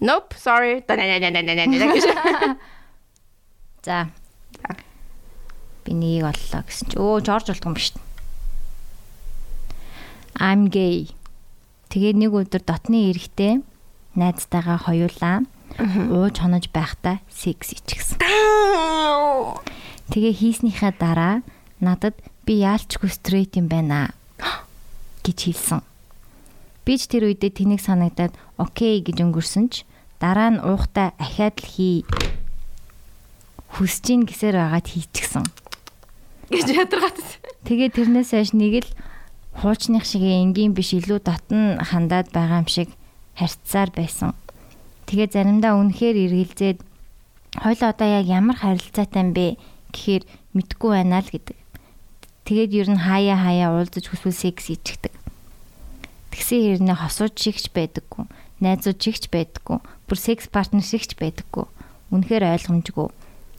Nope, 0.00 0.34
sorry. 0.38 0.82
За. 3.82 4.08
Би 5.88 5.96
нэг 5.96 6.28
оллоо 6.28 6.68
гэсэн 6.68 6.92
чи 6.92 7.00
өө 7.00 7.24
Жорж 7.24 7.48
болтгоо 7.48 7.72
юм 7.72 7.80
шүү. 7.80 7.96
I'm 10.36 10.68
gay. 10.68 11.08
Тэгээ 11.88 12.12
нэг 12.12 12.36
өдөр 12.36 12.60
дотны 12.60 13.08
эрэхтэй 13.08 13.64
найзтайгаа 14.12 14.84
хоёулаа 14.84 15.48
ууж 15.80 16.44
хонож 16.44 16.68
байхдаа 16.68 17.24
секс 17.32 17.72
ичгсэн. 17.72 18.20
Тэгээ 20.12 20.34
хийснийхаа 20.36 20.92
дараа 20.92 21.40
надад 21.80 22.20
би 22.44 22.60
яалчгүй 22.60 23.08
стрейт 23.08 23.56
юм 23.56 23.72
байна 23.72 24.12
гэж 25.24 25.38
хэлсэн. 25.48 25.80
Би 26.84 27.00
ч 27.00 27.08
тэр 27.08 27.32
үедээ 27.32 27.64
тэнийг 27.64 27.80
санагдаад 27.80 28.36
окей 28.60 29.00
гэж 29.00 29.24
өнгөрсөн 29.24 29.72
ч 29.72 29.88
дараа 30.20 30.52
нь 30.52 30.60
уухтай 30.60 31.16
ахаад 31.16 31.56
л 31.64 31.68
хий 31.72 31.96
хүсэж 33.72 34.04
ин 34.12 34.22
гэсээр 34.28 34.60
байгаад 34.60 34.86
хийчихсэн. 34.92 35.67
Гэж 36.48 36.66
ядаргаад. 36.72 37.18
Тэгээ 37.68 37.90
тэрнээс 37.92 38.32
хойш 38.32 38.50
нэг 38.56 38.84
л 38.84 38.90
хуучных 39.60 40.08
шиг 40.08 40.24
энгийн 40.24 40.72
биш 40.72 40.96
илүү 40.96 41.20
дотн 41.20 41.82
хандаад 41.82 42.32
байгаа 42.32 42.64
юм 42.64 42.68
шиг 42.68 42.88
харьцаар 43.36 43.90
байсан. 43.92 44.32
Тэгээ 45.08 45.28
заримдаа 45.34 45.76
үнэхээр 45.76 46.16
эргэлзээд 46.28 46.78
хойлоо 47.60 47.88
одоо 47.92 48.08
яг 48.08 48.26
ямар 48.28 48.56
харилцаатай 48.56 49.20
юм 49.20 49.30
бэ 49.36 49.46
гэхээр 49.92 50.24
мэдгүй 50.56 50.90
байна 50.94 51.20
л 51.20 51.28
гэдэг. 51.28 51.58
Тэгээд 52.48 52.72
ер 52.72 52.88
нь 52.96 53.02
хаяа 53.04 53.36
хаяа 53.36 53.68
уулзаж 53.76 54.04
хүсвэл 54.08 54.36
секс 54.36 54.72
ичгдэг. 54.72 55.12
Тэгсэн 56.32 56.80
хэрнээ 56.80 56.96
хосууч 56.96 57.34
шигч 57.36 57.68
байдаггүй. 57.76 58.24
Найзууд 58.64 58.98
шигч 59.00 59.28
байдаггүй. 59.28 59.78
Бүр 59.80 60.18
секс 60.18 60.48
партнер 60.48 60.84
шигч 60.84 61.16
байдаггүй. 61.20 61.68
Үнэхээр 62.08 62.48
ойлгомжгүй. 62.48 63.08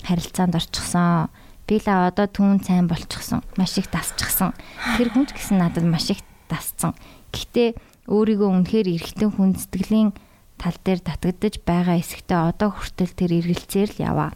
Харилцаанд 0.05 0.57
орчихсон 0.57 1.29
би 1.69 1.77
л 1.77 1.85
одоо 1.85 2.25
түүн 2.25 2.65
сайн 2.65 2.89
болчихсон. 2.89 3.45
Маш 3.53 3.77
их 3.77 3.93
дасчихсан. 3.93 4.57
Тэр 4.97 5.13
хүнд 5.13 5.37
гэсэн 5.37 5.61
надад 5.61 5.85
маш 5.85 6.09
их 6.09 6.25
дасцсан. 6.49 6.97
Гэхдээ 7.29 7.77
өөрийгөө 8.09 8.49
үнэхээр 8.49 8.87
эргэтэн 8.97 9.29
хүн 9.37 9.53
сэтгэлийн 9.53 10.17
тал 10.57 10.73
дээр 10.81 11.05
татагдж 11.05 11.61
байгаа 11.61 12.01
эсэгтээ 12.01 12.57
одоо 12.57 12.73
хүртэл 12.73 13.13
тэр 13.13 13.31
эргэлцээр 13.37 13.89
л 13.93 14.01
яваа. 14.01 14.33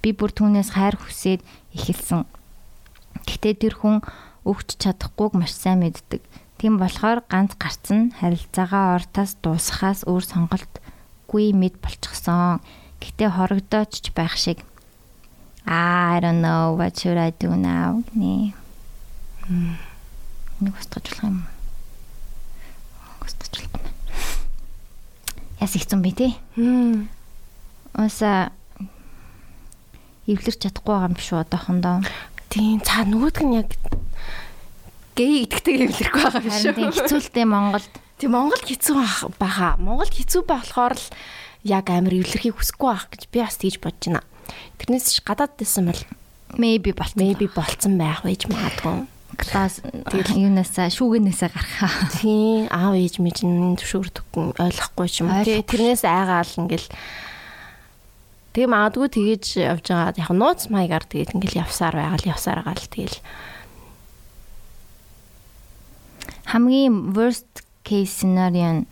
Би 0.00 0.16
бүр 0.16 0.32
түүнээс 0.32 0.72
хайр 0.72 0.96
хүсээд 0.96 1.44
эхэлсэн. 1.76 2.24
Гэхдээ 3.28 3.54
тэр 3.60 3.74
хүн 3.76 4.00
өгч 4.48 4.80
чадахгүйг 4.80 5.36
маш 5.36 5.52
сайн 5.52 5.84
мэддэг. 5.84 6.24
Тийм 6.56 6.80
болохоор 6.80 7.20
ганц 7.28 7.60
гарцсан 7.60 8.16
харилцаагаа 8.16 8.96
ортоос 8.96 9.36
дуусахаас 9.44 10.08
өөр 10.08 10.24
сонголтгүй 10.24 11.52
мэд 11.52 11.76
болчихсон. 11.84 12.64
Гэтэ 13.04 13.36
хорогдооч 13.36 14.16
байх 14.16 14.40
шиг 14.40 14.64
I 15.66 16.18
don't 16.20 16.40
know 16.40 16.74
what 16.76 16.98
should 16.98 17.18
I 17.18 17.30
do 17.30 17.54
now 17.56 18.02
гинэ. 18.12 18.54
Нэг 20.60 20.74
устгаж 20.78 21.04
болох 21.08 21.24
юм. 21.24 21.46
Устгаж 23.20 23.50
болох 23.50 23.70
юм. 23.74 23.94
Яс 25.60 25.76
их 25.76 25.84
зам 25.88 26.02
би 26.02 26.12
тий. 26.12 26.38
Уса 27.94 28.52
эвлэрч 30.26 30.58
чадахгүй 30.62 30.94
байгаа 30.94 31.08
юм 31.08 31.16
биш 31.16 31.32
үү 31.32 31.40
одоохондоо. 31.44 32.00
Тийм 32.48 32.80
цаа 32.80 33.04
нөгөөдг 33.04 33.44
нь 33.44 33.56
яг 33.60 33.70
гей 35.16 35.44
гэдэгтэй 35.44 35.86
эвлэрэхгүй 35.90 36.22
байгаа 36.22 36.42
биш 36.44 36.60
Харин 36.62 36.74
тийм 36.74 36.88
үү? 36.88 36.96
хэцүүлтэй 36.96 37.46
Монголд 37.46 37.90
Тэг 38.20 38.28
Монгол 38.28 38.60
хэцүү 38.60 39.00
баха. 39.40 39.80
Монгол 39.80 40.12
хэцүү 40.12 40.44
болохоор 40.44 40.92
л 40.92 41.06
яг 41.64 41.88
амар 41.88 42.20
эвлэрхийг 42.20 42.52
хүсэхгүй 42.52 42.88
байх 42.92 43.08
гэж 43.08 43.22
би 43.32 43.40
бас 43.40 43.56
тэгж 43.56 43.80
бодож 43.80 44.12
байна. 44.12 44.20
Тэрнээс 44.78 45.06
ч 45.14 45.24
гадаад 45.24 45.54
дэсэн 45.58 45.90
бол 45.90 46.02
maybe 46.58 46.90
болт 46.94 47.14
maybe 47.16 47.46
болцсон 47.50 47.98
байх 47.98 48.22
байж 48.24 48.46
магадгүй. 48.50 49.06
класс 49.40 49.80
юунасаа 50.36 50.90
шүүгэнээсээ 50.90 51.50
гарахаа. 51.54 52.10
Тийм 52.18 52.66
аав 52.68 52.98
ээж 52.98 53.22
мэж 53.22 53.46
нь 53.46 53.78
зөвшөөрдөг 53.78 54.26
ойлгохгүй 54.58 55.08
ч 55.08 55.22
юм 55.24 55.30
тэрнээс 55.40 56.04
айгаал 56.04 56.52
ингээл 56.60 56.88
Тэгээ 58.50 58.66
магадгүй 58.66 59.08
тэгэж 59.14 59.44
явж 59.62 59.86
байгаа. 59.94 60.18
Яг 60.18 60.30
нууц 60.34 60.66
маягаар 60.74 61.06
тэгээд 61.06 61.38
ингээл 61.38 61.62
явсаар 61.62 61.94
байгаал 61.94 62.34
явсаар 62.34 62.66
байгаа 62.66 62.82
л 62.82 62.90
тэгэл 62.90 63.18
хамгийн 66.50 67.14
worst 67.14 67.62
case 67.86 68.10
scenario 68.10 68.82
нь 68.82 68.90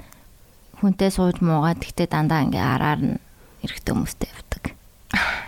хүнтэй 0.78 1.11
сууж 1.11 1.42
муугаад 1.42 1.82
гэхдээ 1.82 2.06
дандаа 2.06 2.46
ингээ 2.46 2.62
араар 2.62 3.00
нь 3.02 3.18
эрэхтэй 3.66 3.92
хүмүүстэй 3.98 4.30
явдаг. 4.30 4.64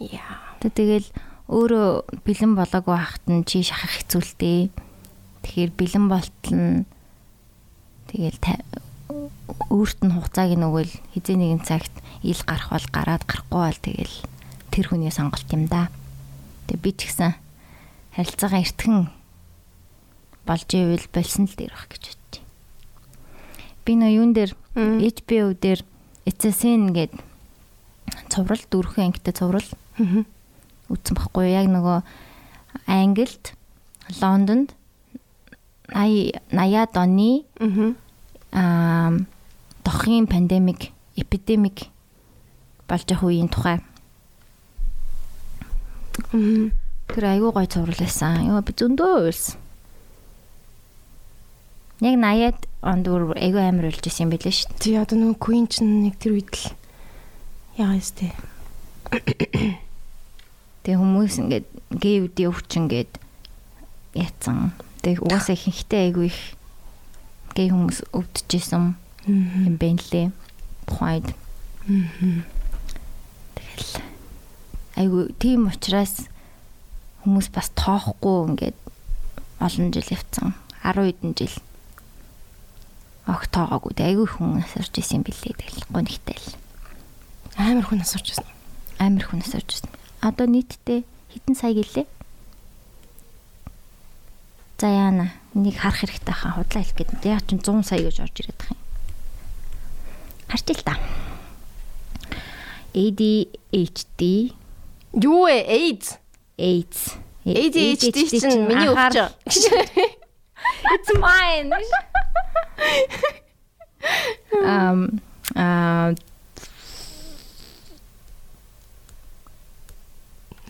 яа. 0.00 0.36
Тэ 0.60 0.68
тэгэл 0.70 1.08
өөрөө 1.48 2.22
бэлэн 2.26 2.52
болоогүй 2.58 2.96
хахт 2.96 3.24
нь 3.30 3.46
чи 3.46 3.62
шахах 3.62 4.02
хэцүүлтэй. 4.02 4.70
Тэгэхээр 5.46 5.72
бэлэн 5.78 6.06
болтол 6.10 6.54
нь 6.54 6.84
тэгэл 8.10 8.38
өөрт 9.70 10.00
нь 10.02 10.14
хугацааг 10.14 10.58
нөгөөл 10.58 10.92
хизээ 11.14 11.36
нэгэн 11.38 11.62
цагт 11.62 11.94
ил 12.26 12.40
гарах 12.42 12.74
бол 12.74 12.86
гараад 12.90 13.22
гарахгүй 13.24 13.62
бол 13.62 13.80
тэгэл 13.80 14.16
тэр 14.74 14.86
хүний 14.90 15.12
сонголт 15.14 15.46
юм 15.54 15.70
да. 15.70 15.88
Тэг 16.66 16.82
би 16.82 16.90
ч 16.92 17.08
гэсэн 17.08 17.38
харилцаагаа 18.18 18.60
эртхэн 18.66 19.08
болж 20.46 20.68
ивэл 20.74 21.06
болсон 21.14 21.46
л 21.46 21.54
дээр 21.54 21.72
бах 21.72 21.86
гэж 21.90 22.02
бодчих. 22.10 22.44
Би 23.86 23.92
нөө 23.94 24.10
юун 24.18 24.32
дээр. 24.34 24.52
HBO 24.76 25.54
дээр 25.54 25.80
эцэсэн 26.26 26.92
гээд 26.92 27.12
цуврал 28.28 28.62
дөрвөн 28.70 29.08
ангитай 29.10 29.32
цуврал 29.34 29.66
үтсэн 30.90 31.14
баггүй 31.16 31.50
яг 31.54 31.66
нөгөө 31.70 32.02
Англид 32.86 33.54
Лондонд 34.20 34.74
80 35.90 36.34
80-аад 36.50 36.92
оны 36.98 37.30
Аа. 38.52 39.12
дохын 39.84 40.26
пандемик 40.26 40.90
эпидемик 41.16 41.88
болж 42.88 43.06
явах 43.10 43.24
үеийн 43.26 43.48
тухай 43.50 43.78
тэр 47.06 47.24
айгүй 47.24 47.50
гой 47.52 47.66
цуврал 47.66 47.98
байсан. 47.98 48.46
Йоо 48.50 48.62
би 48.66 48.72
зөндөө 48.72 49.12
уйлсан. 49.30 49.56
Яг 52.00 52.16
80-аад 52.18 52.60
онд 52.86 53.10
бүр 53.10 53.34
айгүй 53.34 53.62
амар 53.66 53.90
уйлж 53.90 54.06
исэн 54.06 54.30
юм 54.30 54.32
билээ 54.38 54.54
шүү 54.54 54.70
дээ. 54.70 54.78
Тий 54.78 54.94
одоо 54.94 55.18
нөгөө 55.18 55.42
Queen 55.42 55.66
ч 55.66 55.82
нэг 55.82 56.14
тэр 56.22 56.38
үед 56.38 56.54
л 56.54 56.70
яа 57.82 57.98
ёстэй. 57.98 58.30
Тэгээ 60.86 61.00
хүмүүс 61.02 61.34
ингээд 61.42 61.66
гей 61.98 62.22
үди 62.22 62.46
өвчин 62.46 62.86
гээд 62.86 63.18
яатсан. 64.14 64.70
Тэгээ 65.02 65.18
угаасаа 65.26 65.58
ихэнхдээ 65.58 66.02
айгүй 66.06 66.30
их 66.30 66.40
гей 67.58 67.68
хүмүүс 67.74 67.98
өвдөжсэн 68.14 68.94
юм 69.26 69.74
байна 69.82 70.02
лээ. 70.14 70.30
Тухайд. 70.86 71.26
Тэгэл 73.58 73.90
айгүй 74.94 75.34
тийм 75.42 75.66
учраас 75.66 76.30
хүмүүс 77.26 77.50
бас 77.50 77.74
тоохгүй 77.74 78.54
ингээд 78.54 78.78
олон 79.58 79.90
жил 79.90 80.14
явцсан. 80.14 80.54
10 80.86 81.10
хэдэн 81.10 81.34
жил. 81.34 81.56
Ог 83.26 83.42
тоогоогүй. 83.50 83.98
Айгүй 83.98 84.26
хүн 84.30 84.62
асарч 84.62 85.02
исэн 85.02 85.26
билээ. 85.26 85.58
Тэгэл 85.58 85.90
гонхтой 85.90 86.38
л. 86.38 86.54
Амар 87.58 87.82
хүн 87.82 88.06
асууж 88.06 88.38
байна. 88.38 88.54
Амар 89.02 89.24
хүн 89.26 89.42
асарч 89.42 89.82
исэн. 89.82 89.90
Одоо 90.22 90.46
нийтдээ 90.46 91.02
хэдэн 91.34 91.56
сая 91.58 91.74
гэлээ? 91.74 92.06
За 94.78 94.86
яана. 94.86 95.34
Энийг 95.58 95.74
харах 95.74 96.06
хэрэгтэй 96.06 96.34
хаа 96.34 96.54
худлаа 96.54 96.86
хэлэх 96.86 96.96
гээд. 97.02 97.26
Яг 97.26 97.42
ч 97.50 97.58
100 97.58 97.82
сая 97.82 98.00
гэж 98.06 98.16
орж 98.22 98.36
ирээд 98.38 98.58
байгаа 98.62 98.78
юм. 98.78 98.84
Харж 100.46 100.66
ил 100.70 100.82
та. 100.86 100.94
ADHD 102.94 104.54
Юу 105.16 105.48
вэ? 105.48 105.64
AIDS. 105.64 106.20
AIDS. 106.58 107.16
ADHD 107.44 108.40
чинь 108.40 108.68
миний 108.68 108.88
өвч. 108.92 109.32
It's 110.84 111.10
mine. 111.18 111.72
Um 114.62 115.20
а 115.54 116.14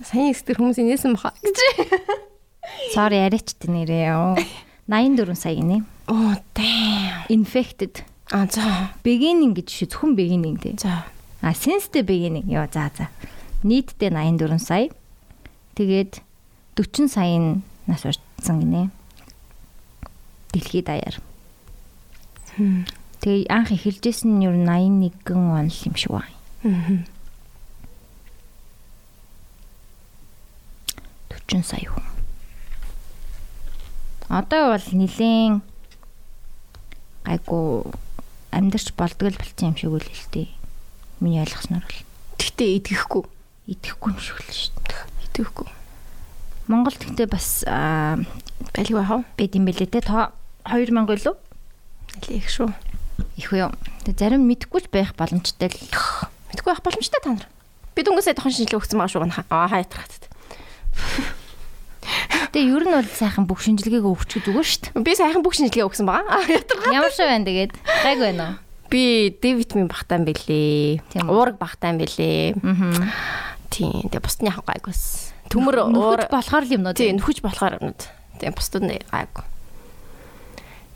Сайн 0.06 0.30
экстер 0.30 0.60
хүмүүс 0.60 0.78
инээсэн 0.78 1.16
баха. 1.18 1.34
sorry 2.94 3.18
арайч 3.26 3.58
тэ 3.58 3.66
нэрээ. 3.66 4.14
Оо, 4.14 4.38
84 4.86 5.34
сая 5.34 5.56
гинэ. 5.58 5.82
Оо 6.06 6.38
damn. 6.54 7.26
Infected. 7.28 8.06
А 8.30 8.46
за. 8.46 8.94
Beginning 9.02 9.54
гэж 9.54 9.66
шүү 9.66 9.88
зөвхөн 9.90 10.14
beginning 10.14 10.56
тий. 10.62 10.78
За. 10.78 11.10
А 11.42 11.50
since 11.50 11.90
the 11.90 12.06
beginning 12.06 12.46
ёо 12.46 12.70
за 12.70 12.90
за. 12.94 13.10
Нийтдээ 13.66 14.14
84 14.14 14.58
сая. 14.62 14.90
Тэгээд 15.74 16.22
40 16.78 17.08
сая 17.10 17.58
нас 17.90 18.06
урдсан 18.06 18.62
гинэ. 18.62 18.90
Дэлхийд 20.52 20.86
даяар. 20.86 21.16
Тэгээ 23.20 23.48
анх 23.50 23.72
эхэлжсэн 23.72 24.38
нь 24.38 24.44
ер 24.44 24.54
нь 24.56 24.68
81 24.68 25.34
он 25.34 25.66
л 25.68 25.80
юм 25.88 25.94
шиг 25.96 26.12
байна. 26.12 26.36
Мгм. 26.62 27.04
40 31.30 31.62
сая 31.64 31.86
хүн. 31.90 32.06
Одоо 34.28 34.74
бол 34.74 34.86
нилийн 34.92 35.62
гайгүй 37.24 37.86
амьдарч 38.50 38.92
болдгол 38.98 39.36
болцсон 39.38 39.70
юм 39.70 39.76
шиг 39.76 39.90
үл 39.94 40.08
дээ. 40.32 40.48
Миний 41.20 41.40
ойлгосноор 41.40 41.84
бол 41.86 42.00
Тэгтээ 42.38 42.76
идэхгүй. 42.82 43.24
идэхгүй 43.70 44.10
юм 44.12 44.18
шиг 44.20 44.38
л 44.42 44.50
шүү 44.50 44.74
дээ. 44.82 45.02
Идэхгүй. 45.30 45.68
Монгол 46.66 46.96
гэхдээ 46.98 47.28
бас 47.30 47.62
Балиг 48.72 48.94
байх 48.96 49.10
уу? 49.10 49.22
байд 49.36 49.52
юм 49.56 49.64
бэлээ 49.68 49.88
те. 49.90 50.00
Тоо 50.00 50.32
2000 50.64 51.06
илүү 51.06 51.34
Аль 52.16 52.32
их 52.32 52.48
шүү. 52.48 52.72
их 53.36 53.52
үү. 53.52 53.70
Зарим 54.16 54.46
мэдхгүй 54.48 54.80
л 54.86 54.92
байх 54.92 55.12
боломжтой 55.16 55.68
л. 55.68 55.78
Мэдгүй 56.52 56.70
байх 56.72 56.82
боломжтой 56.84 57.20
та 57.22 57.30
нар. 57.36 57.46
Би 57.94 58.02
дүнгээсээ 58.04 58.36
тохон 58.36 58.52
шинжилгээ 58.52 58.80
өгсөн 58.80 58.98
байгаа 59.00 59.12
шүү 59.12 59.22
гана. 59.24 59.44
Аа 59.52 59.68
хаятрахад. 59.68 60.24
Тэгээ 62.52 62.72
ер 62.72 62.84
нь 62.86 62.92
бол 62.94 63.08
сайхан 63.08 63.44
бүх 63.44 63.60
шинжилгээг 63.64 64.04
өгч 64.06 64.40
гэж 64.40 64.44
үгүй 64.48 64.64
шүү 64.64 64.80
дээ. 64.94 65.04
Би 65.04 65.12
сайхан 65.16 65.42
бүх 65.44 65.56
шинжилгээ 65.56 65.84
өгсөн 65.84 66.06
байгаа. 66.08 66.40
Аа 66.40 66.48
ятрах. 66.48 66.88
Ямар 66.92 67.12
шиг 67.12 67.28
байна 67.28 67.44
тэгээд 67.44 67.72
гайг 67.76 68.18
байна 68.20 68.44
уу? 68.46 68.54
Би 68.88 69.02
Д 69.34 69.44
витамин 69.58 69.88
багтаан 69.90 70.24
бэлээ. 70.24 71.02
Уураг 71.26 71.58
багтаан 71.58 71.98
бэлээ. 71.98 72.54
Аа. 72.62 73.10
Тийм. 73.68 74.06
Тэгээ 74.08 74.22
бусдын 74.22 74.48
яг 74.48 74.62
гайгүйс. 74.62 75.34
Төмөр 75.50 75.90
уур 75.90 76.22
болохоор 76.30 76.64
л 76.64 76.72
юм 76.72 76.82
нөө. 76.86 76.94
Тийм 76.96 77.18
нөхөж 77.18 77.42
болохоор 77.42 77.82
юмнууд. 77.82 78.00
Тийм 78.40 78.52
бусдад 78.54 78.82
нь 78.84 79.00
гайгүй. 79.10 79.44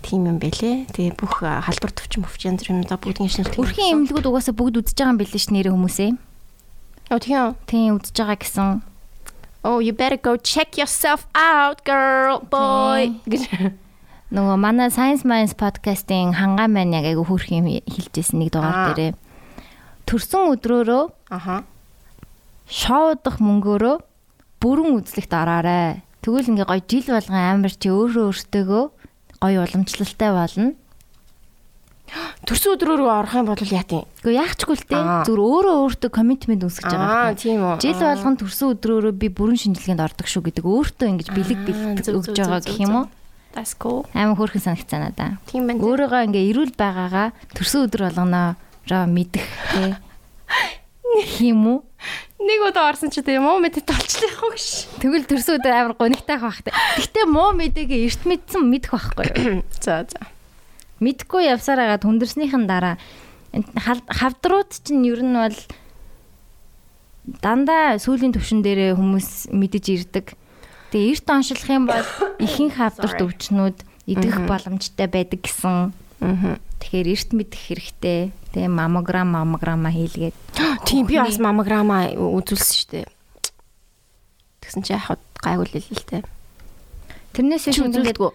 Тийм 0.00 0.20
юм 0.26 0.38
бэлээ. 0.40 0.88
Тэгээ 0.96 1.14
бүх 1.20 1.44
халдвар 1.44 1.92
төвчин 1.92 2.24
мөвч 2.24 2.40
янз 2.48 2.64
бүрийн 2.64 2.80
юмудаа 2.84 2.98
бүгдийн 3.00 3.28
шинжилгээ. 3.28 3.60
Өрхийн 3.60 3.92
эмнэлгүүд 4.00 4.26
угаасаа 4.32 4.54
бүгд 4.56 4.80
үзэж 4.80 4.96
байгаа 4.96 5.12
юм 5.12 5.20
билээ 5.20 5.40
ш 5.44 5.46
нэрээ 5.52 5.72
хүмүүсээ. 5.76 6.10
Оо 7.12 7.18
тийм. 7.20 7.52
Тийм 7.68 8.00
үзэж 8.00 8.16
байгаа 8.16 8.38
гэсэн. 8.40 8.68
Oh, 9.60 9.76
you 9.84 9.92
better 9.92 10.16
go 10.16 10.40
check 10.40 10.80
yourself 10.80 11.28
out, 11.36 11.84
girl, 11.84 12.40
boy. 12.48 13.12
Нөгөө 14.32 14.56
манай 14.56 14.88
Science 14.88 15.26
Minds 15.28 15.52
podcast-ийн 15.52 16.32
хангаа 16.32 16.64
маань 16.70 16.96
яг 16.96 17.04
айгу 17.04 17.26
хөрх 17.28 17.52
юм 17.52 17.68
хэлжсэн 17.68 18.40
нэг 18.40 18.56
Аа. 18.56 18.56
дугаар 18.56 18.94
дээрээ. 18.96 19.12
Төрсөн 20.08 20.54
өдрөөрөө 20.56 21.02
Аха. 21.28 21.66
шоудах 22.70 23.36
мөнгөөрөө 23.42 23.96
бүрэн 24.62 24.96
үзлэгт 25.02 25.32
ороорой. 25.34 26.00
Тэгвэл 26.20 26.50
ингээ 26.52 26.68
гоё 26.68 26.82
жил 26.84 27.06
болгон 27.08 27.38
амар 27.40 27.72
чи 27.72 27.88
өөрөө 27.88 28.24
өөртөөгөө 28.28 28.84
гоё 29.40 29.58
уламжлалтай 29.64 30.30
болно. 30.36 30.76
Төрсөн 32.44 32.74
өдрөөр 32.74 33.02
орох 33.06 33.34
юм 33.38 33.46
бол 33.46 33.62
яа 33.70 33.86
тийм. 33.86 34.04
Гэхдээ 34.20 34.34
яахчгүй 34.34 34.76
л 34.76 34.84
те 34.84 34.98
зүр 35.28 35.38
өөрөө 35.40 35.76
өөртөө 35.86 36.10
коммитмент 36.10 36.66
үүсгэж 36.66 36.90
байгаа. 36.90 37.30
Аа, 37.30 37.38
тийм 37.38 37.62
үү. 37.62 37.78
Жил 37.78 38.02
болгон 38.02 38.36
төрсөн 38.40 38.74
өдрөөрөө 38.74 39.14
би 39.14 39.28
бүрэн 39.30 39.60
шинжилгээнд 39.62 40.02
ордог 40.02 40.26
шүү 40.26 40.42
гэдэг 40.50 40.64
өөртөө 40.66 41.06
ингэж 41.06 41.28
бэлэг 41.30 41.60
бэлэг 41.70 42.16
өгж 42.18 42.34
байгаа 42.34 42.60
гэх 42.66 42.82
юм 42.82 42.94
уу? 42.98 43.06
That's 43.54 43.74
cool. 43.78 44.06
Амар 44.14 44.38
хөөрхөн 44.38 44.62
санагцсан 44.62 45.06
надаа. 45.06 45.38
Тийм 45.46 45.70
байна. 45.70 45.82
Өөрийгөө 45.82 46.26
ингээ 46.26 46.48
эрүүл 46.50 46.74
байгаагаа 46.74 47.30
төрсөн 47.54 47.86
өдөр 47.86 48.02
болгоноороо 48.10 49.04
мэдэх 49.06 49.46
те. 49.74 49.94
юм 51.40 51.66
уу? 51.66 51.78
Нэг 52.40 52.60
удаа 52.64 52.88
орсон 52.88 53.12
чи 53.12 53.20
тэгээ 53.20 53.42
муу 53.42 53.60
мэдээ 53.60 53.84
толчлах 53.84 54.40
уу 54.40 54.56
ш. 54.56 54.88
Тэгвэл 55.02 55.28
төрсөн 55.28 55.60
өдөр 55.60 55.74
амар 55.74 55.94
гонигтай 55.98 56.40
байх 56.40 56.64
бахтай. 56.64 56.72
Гэтэ 56.96 57.28
муу 57.28 57.52
мэдээг 57.52 57.90
эрт 57.92 58.22
мэдсэн 58.24 58.64
мэдэх 58.64 58.90
байхгүй 58.96 59.26
юу? 59.28 59.62
За 59.84 60.08
за. 60.08 60.20
Мэдхгүй 61.04 61.52
явсаар 61.52 61.84
агаад 61.84 62.04
хүндэрснийхэн 62.04 62.64
дараа 62.64 62.96
хавдрууд 63.52 64.70
чинь 64.72 65.04
ер 65.04 65.20
нь 65.20 65.36
бол 65.36 65.58
дандаа 67.44 67.98
сүүлийн 68.00 68.32
төвшин 68.32 68.64
дээрээ 68.64 68.96
хүмүүс 68.96 69.52
мэдэж 69.52 69.84
ирдэг. 69.92 70.26
Тэгээ 70.94 71.20
эрт 71.20 71.28
оншилх 71.28 71.66
юм 71.68 71.84
бол 71.90 72.08
ихэнх 72.40 72.80
хавдарт 72.80 73.20
өвчнүүд 73.26 73.78
идэх 74.08 74.36
боломжтой 74.48 75.08
байдаг 75.10 75.40
гэсэн. 75.44 75.92
Аа. 76.24 76.56
Тэгэхээр 76.80 77.08
эрт 77.12 77.30
мэдэх 77.36 77.60
хэрэгтэй. 77.60 78.20
Тэгээ 78.56 78.72
мамограм 78.72 79.28
мамограма 79.28 79.92
хийлгээд. 79.92 80.36
Тийм 80.88 81.06
би 81.06 81.20
бас 81.20 81.36
мамограма 81.36 82.10
үзүүлсэн 82.16 82.76
шүү 82.80 82.88
дээ. 82.90 83.06
Тэгсэн 84.64 84.82
чи 84.82 84.92
яхад 84.96 85.22
гайгүй 85.44 85.66
л 85.68 85.76
л 85.76 86.04
тээ. 86.08 86.24
Тэрнээс 87.36 87.70
ингээд 87.70 88.16
үзүүлдэггүй. 88.16 88.32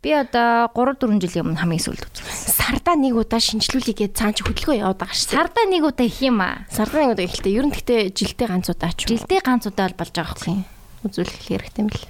би 0.00 0.10
одоо 0.16 0.70
3 0.72 0.96
4 0.96 1.20
жилийн 1.20 1.44
өмнө 1.44 1.60
хамгийн 1.60 1.84
сүүлд 1.84 2.04
үзсэн. 2.08 2.24
Сардаа 2.56 2.96
нэг 2.96 3.16
удаа 3.18 3.40
шинжлүүлээгээд 3.42 4.16
цаан 4.16 4.32
чи 4.32 4.46
хөдөлгөөн 4.46 4.80
яваад 4.80 5.00
байгаа 5.02 5.16
шүү. 5.18 5.34
Сардаа 5.36 5.66
нэг 5.68 5.82
удаа 5.84 6.06
их 6.08 6.20
юм 6.24 6.40
аа. 6.40 6.64
Сардаа 6.72 7.04
нэг 7.04 7.12
удаа 7.18 7.26
ихтэй. 7.28 7.52
Ер 7.52 7.68
нь 7.68 7.74
гэхдээ 7.74 8.14
жилдээ 8.14 8.48
ганц 8.48 8.72
удаа 8.72 8.92
ч 8.96 9.04
юм. 9.04 9.18
Жилдээ 9.18 9.40
ганц 9.44 9.64
удаа 9.68 9.92
бол 9.92 10.00
болж 10.00 10.12
байгаа 10.16 10.32
байхгүй. 10.32 10.56
үзүүлэх 11.04 11.40
хэрэгтэй 11.48 11.82
юм 11.84 11.90
л. 11.92 12.04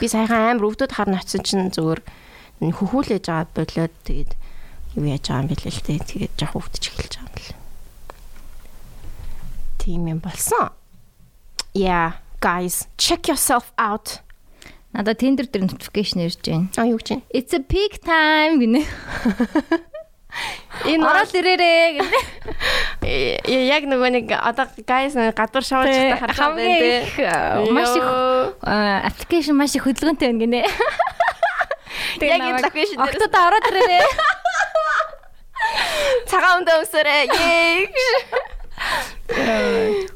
Би 0.00 0.06
саяхан 0.08 0.56
амар 0.56 0.68
өвдөд 0.68 0.92
харна 0.92 1.20
очсон 1.20 1.42
чинь 1.44 1.72
зүгээр 1.72 2.00
хөхүүлээж 2.60 3.24
байгаа 3.28 3.48
болоод 3.52 3.94
тэгээд 4.04 4.30
юу 4.98 5.06
яаж 5.06 5.30
байгаа 5.30 5.46
юм 5.46 5.50
бэлээ 5.54 5.72
л 5.72 5.82
дээ. 5.86 5.98
Тэгээд 6.02 6.34
жоох 6.34 6.58
өвдөж 6.58 6.84
эхэлж 6.90 7.14
байгаа 7.22 7.30
юм 7.30 7.38
л. 7.38 7.54
Тийм 9.78 10.02
юм 10.10 10.18
болсон. 10.18 10.74
Yeah, 11.72 12.18
guys, 12.42 12.90
check 12.98 13.30
yourself 13.30 13.70
out. 13.78 14.18
Надад 14.92 15.22
Tinder 15.22 15.46
дээр 15.46 15.70
notification 15.70 16.24
ирж 16.26 16.42
байна. 16.42 16.66
А 16.74 16.88
юу 16.88 16.98
гэж 16.98 17.08
юм? 17.14 17.22
It's 17.30 17.54
a 17.54 17.62
peak 17.62 18.02
time 18.02 18.58
гинэ. 18.58 18.82
Энэ 20.88 21.04
Ороод 21.04 21.30
ирээрээ 21.30 22.02
гинэ. 22.02 22.18
Яг 23.68 23.86
нөгөө 23.86 24.10
нэг 24.16 24.26
одоо 24.34 24.66
guys 24.82 25.14
гадуур 25.14 25.64
шоуж 25.64 25.92
та 25.92 26.18
харах 26.18 26.36
хамгийн 26.40 27.04
их 27.04 27.14
э, 27.20 27.70
маш 27.70 27.94
их 27.94 28.08
э, 28.64 29.06
аппликейшн 29.12 29.54
маш 29.54 29.76
их 29.76 29.84
хөдөлгөөнтэй 29.86 30.34
байна 30.34 30.42
гинэ. 30.42 30.60
Яг 32.24 32.40
энэ 32.42 32.64
location 32.64 32.98
дээр 32.98 33.12
Октод 33.12 33.34
ороод 33.34 33.68
ирээрээ. 33.68 34.04
цагаан 36.30 36.62
өндөө 36.62 36.76
өмсөрөө. 36.82 37.20
Yay. 37.38 37.78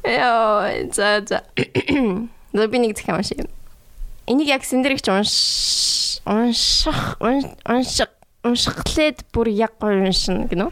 Яа, 0.03 0.69
за 0.93 1.21
за. 1.27 1.41
Нөө 2.53 2.67
би 2.69 2.77
нэг 2.83 2.97
захиа 2.97 3.17
уншия. 3.17 3.47
Энийг 4.27 4.47
яг 4.49 4.63
синдэрэгч 4.63 5.07
унш 5.11 5.33
унших 6.25 7.17
унш- 7.19 7.57
унших 7.67 8.09
уншихлээд 8.43 9.23
бүр 9.33 9.47
яг 9.51 9.75
гоё 9.79 10.03
уншина 10.07 10.47
гинөө. 10.51 10.71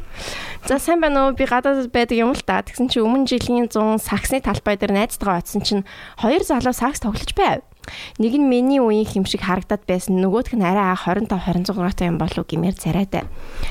За 0.67 0.77
сайн 0.79 1.01
байна 1.01 1.25
уу? 1.27 1.33
Би 1.35 1.45
гадаадд 1.49 1.91
байдаг 1.91 2.17
юм 2.19 2.31
л 2.35 2.41
та. 2.45 2.61
Тэгсэн 2.61 2.87
чи 2.91 2.99
өмнө 3.01 3.25
жилийн 3.27 3.67
100 3.71 3.97
саксны 4.03 4.39
талбай 4.43 4.77
дээр 4.77 4.93
найзтайгаа 4.93 5.39
очсон 5.41 5.61
чинь 5.65 5.83
хоёр 6.21 6.43
залуу 6.43 6.73
сакс 6.75 6.99
тоглож 7.01 7.31
байв. 7.35 7.63
Нэг 8.21 8.33
нь 8.37 8.47
миний 8.47 8.79
үеийн 8.79 9.09
хэм 9.09 9.25
шиг 9.25 9.41
харагдаад 9.45 9.83
байсан. 9.89 10.21
Нөгөөх 10.21 10.53
нь 10.53 10.63
арай 10.65 10.93
25 10.93 11.29
26 11.29 11.73
градустай 11.73 12.07
юм 12.07 12.21
болов 12.21 12.45
гэмээр 12.45 12.77
царайтай. 12.77 13.25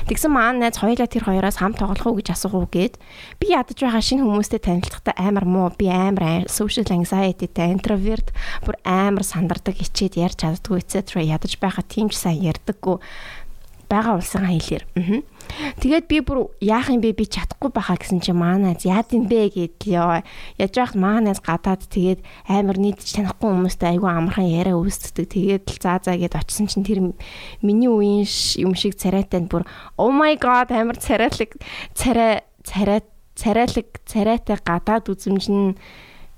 Тэгсэн 0.07 0.31
маань 0.31 0.59
найз 0.59 0.77
хоёулаа 0.79 1.07
тэр 1.07 1.23
хоёроос 1.25 1.57
хам 1.59 1.73
тоглох 1.73 2.05
уу 2.05 2.17
гэж 2.19 2.35
асуух 2.35 2.55
уу 2.55 2.67
гээд 2.67 2.99
би 3.39 3.45
ядаж 3.55 3.77
байгаа 3.79 4.03
шинэ 4.03 4.23
хүмүүстэй 4.27 4.59
танилцахдаа 4.59 5.15
амар 5.15 5.45
муу. 5.47 5.71
Би 5.75 5.87
амар 5.87 6.47
social 6.51 6.83
anxiety-тэй 6.87 7.71
introvert 7.71 8.35
бүр 8.67 8.75
амар 8.83 9.23
сандардаг 9.23 9.79
хичээд 9.79 10.19
ярьж 10.19 10.43
чаддгүй 10.43 10.83
etc. 10.83 11.23
ядаж 11.23 11.55
байгаа 11.59 11.83
тийм 11.87 12.11
ч 12.11 12.19
сайн 12.19 12.43
ярьдаггүй 12.51 12.99
байгаа 13.91 14.15
улсын 14.15 14.47
хэлээр. 14.47 14.83
Аа. 14.95 15.19
Тэгээд 15.81 16.05
би 16.07 16.17
бүр 16.21 16.51
яах 16.61 16.89
юм 16.89 17.01
бэ? 17.01 17.15
Би 17.17 17.25
чадахгүй 17.25 17.71
байхаа 17.73 17.97
гэсэн 17.99 18.21
чи 18.23 18.31
маанаас 18.31 18.85
яад 18.85 19.11
юм 19.15 19.25
бэ 19.27 19.51
гэдээ 19.51 20.23
яж 20.61 20.73
байхад 20.75 20.97
маанаас 20.97 21.39
гадаад 21.41 21.85
тэгээд 21.87 22.21
амар 22.47 22.77
нийтж 22.79 23.15
танихгүй 23.15 23.49
хүмүүстэй 23.49 23.97
айгүй 23.97 24.09
амархан 24.09 24.47
яриа 24.47 24.77
үүсдэг. 24.77 25.27
Тэгээд 25.27 25.65
л 25.67 25.79
заа 25.81 25.99
заа 25.99 26.15
гэд 26.15 26.37
очисон 26.37 26.67
чинь 26.71 26.87
тэр 26.87 26.99
миний 27.61 27.91
үеийн 27.91 28.25
юм 28.63 28.73
шиг 28.75 28.95
царайтай 28.95 29.43
бүр 29.45 29.67
oh 29.97 30.11
my 30.11 30.37
god 30.39 30.71
амар 30.71 30.97
царайлаг 30.97 31.57
царай 31.93 32.43
царай 32.63 33.01
царайлаг 33.35 33.87
царайтай 34.05 34.57
гадаад 34.61 35.09
үзэмж 35.09 35.45
нь 35.49 35.75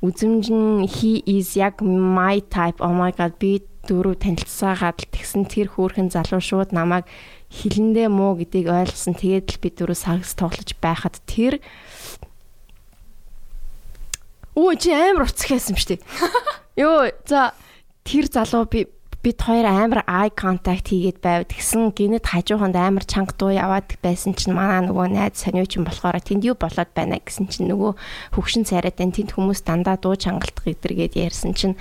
үзэмж 0.03 0.45
нь 0.51 0.88
he 0.88 1.24
is 1.26 1.55
яг 1.55 1.80
my 1.80 2.43
type. 2.51 2.80
Oh 2.84 2.91
my 2.91 3.11
god 3.16 3.39
би 3.39 3.64
дөрөв 3.88 4.20
танилцсаагаад 4.24 5.11
тэгсэн 5.11 5.43
тэр 5.51 5.68
хөөрхөн 5.76 6.07
залуу 6.07 6.39
шууд 6.39 6.72
намайг 6.72 7.03
хилэндээ 7.53 8.09
муу 8.09 8.33
гэдгийг 8.41 8.67
ойлгосон. 8.67 9.13
Тэгээд 9.13 9.47
л 9.53 9.61
би 9.61 9.69
дөрөв 9.69 9.97
сагс 9.97 10.33
тоглож 10.33 10.73
байхад 10.81 11.21
тэр 11.29 11.61
Оо 14.53 14.73
чи 14.77 14.93
амар 14.93 15.29
уцхээсэн 15.29 15.77
шүү 15.77 15.97
дээ. 15.97 16.01
Йоо 16.81 17.09
за 17.25 17.57
тэр 18.05 18.29
залуу 18.29 18.69
би 18.69 18.85
бид 19.24 19.39
хоёр 19.39 19.63
амар 19.63 20.03
eye 20.03 20.36
contact 20.36 20.91
хийгээд 20.91 21.24
байв. 21.24 21.47
Тэгсэн 21.47 21.95
гинэд 21.95 22.28
хажууханд 22.28 22.76
амар 22.76 23.07
чанга 23.07 23.32
дуу 23.39 23.55
яваад 23.55 23.95
байсан 24.03 24.36
чинь 24.36 24.51
манай 24.51 24.84
нөгөө 24.84 25.15
найз 25.15 25.39
сониуч 25.39 25.80
юм 25.80 25.88
болохоор 25.88 26.19
тэнд 26.19 26.43
юу 26.43 26.59
болоод 26.59 26.91
байна 26.91 27.24
гэсэн 27.24 27.47
чинь 27.47 27.71
нөгөө 27.71 27.95
хөвгшин 28.36 28.67
царайтай 28.67 29.07
тэнд 29.07 29.32
хүмүүс 29.32 29.63
дандаа 29.63 29.95
дуу 29.95 30.19
чангалдах 30.19 30.67
гэдэргээд 30.67 31.15
ярьсан 31.15 31.55
чинь 31.55 31.80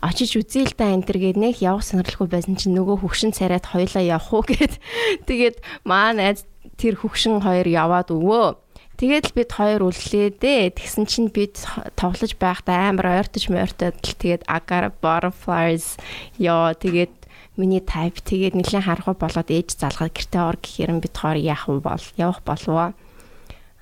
очиж 0.00 0.40
үзээ 0.40 0.64
л 0.72 0.74
да 0.80 0.96
энэ 0.96 1.04
төргээд 1.04 1.36
нэг 1.36 1.60
явах 1.60 1.84
сонирхолгүй 1.84 2.32
байсан 2.32 2.56
чинь 2.56 2.72
нөгөө 2.72 3.04
хөвгшин 3.04 3.36
царайд 3.36 3.68
хоёлаа 3.68 4.04
явах 4.08 4.32
уу 4.32 4.48
гэд 4.48 4.80
тэгээд 5.28 5.60
манай 5.84 6.32
найз 6.32 6.48
тэр 6.80 6.96
хөвгшин 7.04 7.44
хоёр 7.44 7.68
яваад 7.68 8.08
өвөө 8.16 8.67
Тэгээд 8.98 9.30
л 9.30 9.36
бид 9.38 9.50
хоёр 9.54 9.86
үллээ 9.86 10.42
дээ. 10.42 10.74
Тэгсэн 10.74 11.06
чинь 11.06 11.30
бид 11.30 11.62
тоглож 11.94 12.34
байхдаа 12.34 12.90
амар 12.90 13.22
ойртож 13.22 13.46
мойртоод 13.46 13.94
л 13.94 14.18
тэгээд 14.18 14.42
agar 14.50 14.90
butterflies. 14.98 15.94
Ёо 16.34 16.74
тэгээд 16.74 17.14
миний 17.54 17.78
type 17.78 18.18
тэгээд 18.26 18.58
нэлээд 18.58 18.90
харахгүй 18.90 19.14
болоод 19.14 19.48
ээж 19.54 19.78
залгаад 19.78 20.10
гэртээ 20.18 20.42
ор 20.42 20.58
гэхээр 20.58 20.90
бид 20.98 21.14
хоёр 21.14 21.38
яах 21.38 21.70
вэ 21.70 21.78
бол? 21.78 22.04
Явах 22.18 22.42
болов 22.42 22.98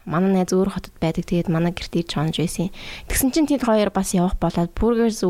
манай 0.05 0.37
найз 0.37 0.53
өөр 0.53 0.77
хотод 0.77 0.93
байдаг. 1.01 1.25
Тэгээд 1.25 1.49
манай 1.49 1.73
гэрт 1.73 1.97
иж 1.97 2.12
чонж 2.12 2.37
байсан. 2.37 2.69
Тэгсэн 3.09 3.33
чинь 3.33 3.49
тэд 3.49 3.64
хоёр 3.64 3.89
бас 3.89 4.12
явах 4.12 4.37
болоод 4.37 4.77
burgers 4.77 5.25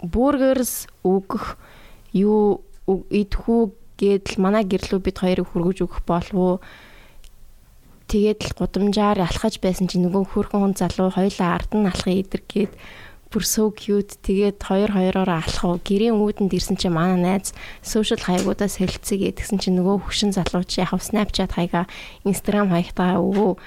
burgers 0.00 0.88
өгөх 1.04 1.60
юу 2.16 2.64
идэхүү 2.88 3.60
гэдэл 4.00 4.40
манай 4.40 4.64
гэрлүү 4.64 5.00
бид 5.04 5.20
хоёрыг 5.20 5.52
хүргэж 5.52 5.78
өгөх 5.84 6.00
болов 6.08 6.32
уу 6.32 6.56
Тэгээд 8.08 8.40
л 8.40 8.52
гудамжаар 8.56 9.20
алхаж 9.20 9.60
байсан 9.60 9.84
чинь 9.84 10.08
нөгөө 10.08 10.32
хөөрхөн 10.32 10.60
хүн 10.64 10.74
залуу 10.80 11.12
хоёлаа 11.12 11.60
ард 11.60 11.76
нь 11.76 11.84
алхах 11.84 12.08
идэргээд 12.08 12.72
бүр 13.28 13.44
so 13.44 13.68
cute. 13.68 14.16
Тэгээд 14.24 14.64
хоёр 14.64 14.90
хоёроор 14.96 15.28
алхав 15.28 15.84
гэрийн 15.84 16.16
үүдэнд 16.16 16.56
ирсэн 16.56 16.80
чинь 16.80 16.96
манай 16.96 17.20
найз 17.20 17.52
social 17.84 18.16
хаягуудаас 18.16 18.80
хэлцээгээ 18.80 19.36
тэгсэн 19.36 19.60
чинь 19.60 19.76
нөгөө 19.76 20.08
хөшин 20.08 20.32
залуу 20.32 20.64
чи 20.64 20.80
яг 20.80 20.96
Snapchat 20.96 21.52
хаяга 21.52 21.84
Instagram 22.24 22.72
хаягтаа 22.72 23.20
өвөө 23.20 23.60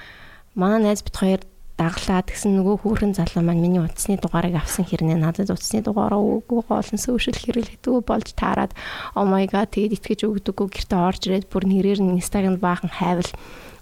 манай 0.58 0.90
найз 0.90 1.06
бит 1.06 1.14
хоёр 1.14 1.40
даглаа. 1.78 2.26
Тэгсэн 2.26 2.58
нөгөө 2.58 2.82
хөөрхөн 2.82 3.14
залуу 3.14 3.46
маань 3.46 3.62
миний 3.62 3.78
утасны 3.78 4.18
дугаарыг 4.18 4.58
авсан 4.58 4.82
хэрнээ. 4.90 5.22
Надад 5.22 5.54
утасны 5.54 5.86
дугаараа 5.86 6.18
өгөөгүй 6.18 6.66
олон 6.66 6.98
social 6.98 7.38
хэрэглэдэггүй 7.38 8.02
болж 8.02 8.34
таарад 8.34 8.74
oh 9.14 9.22
my 9.22 9.46
god 9.46 9.70
тэгээд 9.70 10.02
итгэж 10.02 10.26
өгдөггүй. 10.26 10.66
Гэртээ 10.66 10.98
орж 10.98 11.22
ирээд 11.30 11.46
бүр 11.46 11.64
нэрээр 11.70 12.02
нь 12.02 12.18
Instagram 12.18 12.58
баахан 12.58 12.90
хайвал 12.90 13.30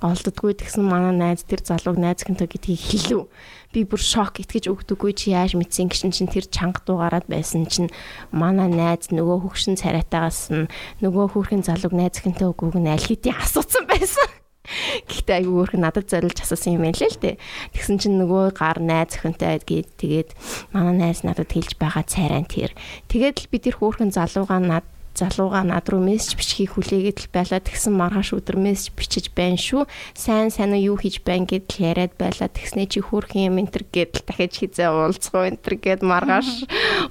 олддгүй 0.01 0.57
тэгсэн 0.57 0.85
манай 0.85 1.13
найз 1.13 1.45
тэр 1.45 1.61
залууг 1.61 2.01
найз 2.01 2.25
гэнтэй 2.25 2.49
гэдгийг 2.49 2.81
хэлв. 2.81 3.29
Би 3.71 3.85
бүр 3.85 4.01
шок 4.01 4.41
итгэж 4.41 4.73
өгдөггүй 4.73 5.13
чи 5.13 5.37
яаж 5.37 5.55
мэдсэн 5.61 5.93
гişin 5.93 6.13
чин 6.17 6.29
тэр 6.29 6.49
чанга 6.49 6.81
дуугараад 6.89 7.29
байсан 7.29 7.69
чинь 7.69 7.93
манай 8.33 8.73
найз 8.73 9.13
нөгөө 9.13 9.45
хөгшин 9.45 9.77
царайтаагаас 9.77 10.49
нь 10.57 10.73
нөгөө 11.05 11.37
хүүхэн 11.37 11.69
залууг 11.69 11.93
найз 11.93 12.17
гэнтэй 12.25 12.49
өгөөг 12.49 12.81
нь 12.81 12.89
аль 12.89 13.05
хэдийн 13.05 13.37
асуусан 13.37 13.85
байсан. 13.85 14.29
Гэхдээ 15.09 15.37
айгүй 15.45 15.55
өөрх 15.61 15.75
нь 15.77 15.85
надад 15.85 16.07
зориулж 16.09 16.41
асуусан 16.41 16.79
юм 16.79 16.85
байл 16.89 16.97
л 16.97 17.21
дээ. 17.21 17.41
Тэгсэн 17.75 17.97
чинь 18.01 18.17
нөгөө 18.21 18.57
гар 18.57 18.79
найз 18.81 19.19
өхөнтэй 19.19 19.61
гээд 19.69 19.89
тэгээд 20.01 20.31
манай 20.73 20.95
найз 20.97 21.27
надад 21.27 21.51
хэлж 21.51 21.77
байгаа 21.77 22.05
царайн 22.07 22.47
тэр. 22.47 22.73
Тэгээд 23.11 23.37
л 23.45 23.51
би 23.51 23.59
тэр 23.59 23.77
хөөрхөн 23.81 24.15
залуугаа 24.15 24.61
над 24.63 24.85
залууга 25.21 25.61
над 25.69 25.85
руу 25.93 26.01
мессеж 26.01 26.41
бичхийг 26.41 26.73
хүлээгээд 26.81 27.19
л 27.21 27.29
байлаа 27.29 27.61
тэгсэн 27.61 27.93
маргааш 27.93 28.33
өдөр 28.41 28.57
мессеж 28.57 28.97
бичиж 28.97 29.29
байна 29.37 29.61
шүү. 29.61 29.85
Сайн 30.17 30.49
сайн 30.49 30.73
юу 30.81 30.97
хийж 30.97 31.21
байна 31.21 31.45
гэдэл 31.45 31.85
яриад 31.85 32.17
байлаа. 32.17 32.49
Тэгснээ 32.49 32.89
чи 32.89 33.05
хөөрхөн 33.05 33.53
юм 33.53 33.61
энтер 33.61 33.85
гэдэл 33.85 34.25
дахиж 34.25 34.65
хизээ 34.65 34.89
уулзах 34.89 35.37
уу 35.37 35.45
энтер 35.45 35.77
гэд 35.77 36.01
маргааш 36.01 36.49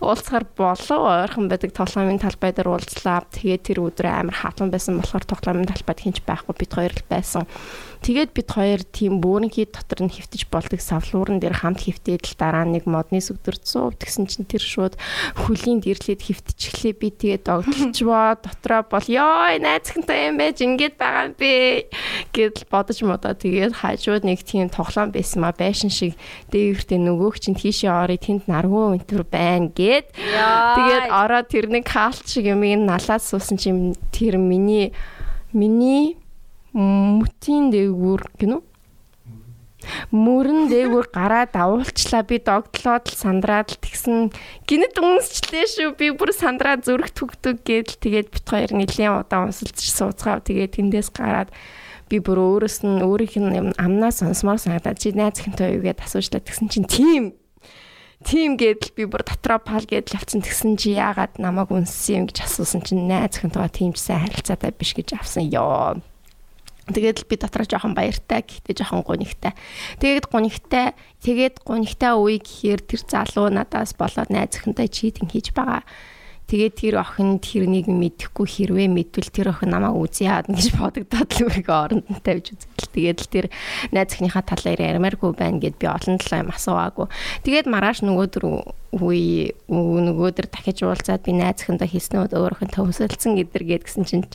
уулзахаар 0.02 0.46
болов 0.58 0.90
ойрхон 0.90 1.46
байдаг 1.54 1.72
тоглоомын 1.78 2.18
талбай 2.18 2.50
дээр 2.50 2.74
уулзлаа. 2.74 3.30
Тэгээд 3.30 3.64
тэр 3.70 3.80
өдөр 3.86 4.08
амар 4.10 4.38
хатан 4.42 4.74
байсан 4.74 4.98
болохоор 4.98 5.30
тоглоомын 5.30 5.70
талбайд 5.70 6.02
хинч 6.02 6.26
байхгүй 6.26 6.56
бид 6.58 6.72
хоёр 6.74 6.94
л 6.98 7.06
байсан. 7.06 7.46
Тэгээд 8.00 8.32
бид 8.32 8.48
хоёр 8.48 8.82
тийм 8.88 9.20
бөөрөнхий 9.20 9.68
дотор 9.68 10.08
нь 10.08 10.14
хөвтөж 10.14 10.48
болдог 10.48 10.80
савлууран 10.80 11.44
дээр 11.44 11.56
хамт 11.60 11.84
хөвтээд 11.84 12.24
л 12.24 12.36
дараа 12.40 12.64
нэг 12.64 12.88
модны 12.88 13.20
сүгдэр 13.20 13.60
цуув 13.60 14.00
тэгсэн 14.00 14.26
чинь 14.32 14.48
тэр 14.48 14.64
шууд 14.64 14.96
хөлийн 15.36 15.84
дэрлээд 15.84 16.24
хөвтчихлээ 16.24 16.94
би. 16.96 17.08
Тэгээд 17.12 17.44
догтлчваа 17.44 18.40
дотроо 18.44 18.88
бол 18.88 19.04
ёо 19.04 19.52
найзхантай 19.60 20.32
юм 20.32 20.40
байж 20.40 20.64
ингээд 20.64 20.96
байгаа 20.96 21.28
юм 21.28 21.36
бэ? 21.36 21.92
гэдэл 22.32 22.66
бодож 22.72 23.00
модоо. 23.04 23.34
Тэгээд 23.36 23.74
хажууд 23.84 24.24
нэг 24.24 24.48
тийм 24.48 24.72
тоглоом 24.72 25.12
байсан 25.12 25.44
ма. 25.44 25.52
Байшин 25.52 25.92
шиг 25.92 26.16
дээвэртэй 26.56 27.00
нөгөөх 27.04 27.42
чинь 27.42 27.58
тийшээ 27.60 27.92
орё 27.92 28.16
тэнд 28.16 28.48
наргуу 28.48 28.96
өнтөр 28.96 29.28
байна 29.28 29.68
гэд. 29.74 30.14
Тэгээд 30.16 31.08
ороод 31.12 31.48
тэр 31.52 31.68
нэг 31.68 31.84
хаалт 31.84 32.24
шиг 32.24 32.48
юм 32.48 32.64
ин 32.64 32.88
налаад 32.88 33.24
суусан 33.24 33.58
чинь 33.58 33.98
тэр 34.14 34.38
миний 34.38 34.94
миний 35.54 36.19
мөтийн 36.74 37.72
дээгүүр 37.74 38.24
гинү 38.40 38.60
мөрөн 40.12 40.68
дээгүүр 40.68 41.08
гараад 41.16 41.56
авуулчлаа 41.56 42.24
би 42.28 42.38
догтлоод 42.44 43.06
л 43.10 43.16
сандраад 43.16 43.72
л 43.72 43.80
тэгсэн. 43.80 44.30
Гинэт 44.68 45.00
үнсчлээ 45.00 45.66
шүү. 45.66 45.90
Би 45.96 46.12
бүр 46.12 46.36
сандраа 46.36 46.78
зүрх 46.84 47.16
түгтүг 47.16 47.64
гэдэл 47.64 47.98
тэгээд 48.04 48.28
бит 48.28 48.46
хоёр 48.46 48.72
нэлийн 48.76 49.24
удаан 49.24 49.50
унсалж 49.50 49.80
сууцгаа 49.80 50.44
тэгээд 50.44 50.76
тэндээс 50.76 51.10
гараад 51.16 51.50
би 52.12 52.20
бүр 52.20 52.38
өөрөөс 52.60 52.78
нь 52.84 53.06
өөрийнх 53.06 53.38
нь 53.40 53.74
амнаа 53.80 54.12
сонсмоор 54.12 54.60
санагдаад 54.60 55.00
чи 55.00 55.14
найз 55.16 55.40
хинтэй 55.40 55.78
юу 55.78 55.86
гэдээ 55.86 56.06
асуучлаа? 56.06 56.42
тэгсэн 56.42 56.68
чинь 56.68 56.90
тийм 56.90 57.24
тийм 58.26 58.58
гэдэл 58.60 58.98
би 58.98 59.04
бүр 59.06 59.24
дотроо 59.24 59.62
пал 59.62 59.86
гэдэл 59.86 60.18
явцсан 60.18 60.42
тэгсэн 60.42 60.76
чи 60.76 60.98
яагаад 60.98 61.38
намайг 61.38 61.70
үнссэн 61.70 62.26
юм 62.26 62.26
гэж 62.28 62.50
асуусан 62.50 62.82
чинь 62.82 63.06
найз 63.06 63.38
хинтэйгээ 63.40 63.78
тийм 63.78 63.94
ч 63.94 64.10
сайн 64.10 64.26
харилцаатай 64.26 64.74
биш 64.74 64.98
гэж 64.98 65.22
авсан. 65.22 65.48
Ёо 65.54 66.02
Тэгээд 66.90 67.30
би 67.30 67.36
дотроо 67.38 67.66
жоохон 67.70 67.94
баяртай 67.94 68.42
гэхдээ 68.42 68.76
жоохон 68.76 69.06
гунигтай. 69.06 69.54
Тэгээд 70.02 70.26
гунигтай 70.28 70.98
тэгээд 71.22 71.62
гунигтай 71.62 72.14
үе 72.18 72.42
гэхээр 72.42 72.82
тэр 72.84 73.02
залуу 73.06 73.54
надаас 73.54 73.94
болоод 73.94 74.34
найз 74.34 74.58
охинтой 74.58 74.90
читинг 74.90 75.32
хийж 75.32 75.54
байгаа. 75.54 75.86
Тэгээд 76.50 76.76
тэр 76.82 76.96
охин 77.06 77.38
тэрнийг 77.38 77.86
мэдэхгүй 77.86 78.48
хэрвээ 78.50 78.90
мэдвэл 78.90 79.30
тэр 79.30 79.54
охин 79.54 79.70
намайг 79.70 79.94
үзье 79.94 80.34
яад 80.34 80.50
гэж 80.50 80.74
бодогдоод 80.82 81.30
л 81.30 81.46
өөрийгөө 81.46 81.78
оронд 81.78 82.10
нь 82.10 82.26
тавьж 82.26 82.58
үзэл. 82.58 82.90
Тэгээд 82.90 83.20
л 83.22 83.30
тэр 83.30 83.46
найз 83.94 84.18
охиныхаа 84.18 84.42
талаар 84.42 84.82
ярмааргүй 84.82 85.32
байна 85.38 85.62
гэд 85.62 85.78
би 85.78 85.86
олон 85.86 86.18
талаа 86.18 86.42
юм 86.42 86.50
асууаагүй. 86.50 87.08
Тэгээд 87.46 87.70
маргааш 87.70 88.02
нөгөөдөр 88.02 88.44
үе 88.98 89.54
нөгөөдөр 89.70 90.50
дахиж 90.50 90.82
уулзаад 90.82 91.22
би 91.22 91.38
найз 91.38 91.62
охиндоо 91.62 91.86
хэлснүүд 91.86 92.34
өөр 92.34 92.58
охинтой 92.58 92.82
хөсөлдсөн 92.90 93.38
гэдэр 93.38 93.64
гээд 93.70 93.86
гисэн 93.86 94.06
чинь 94.10 94.26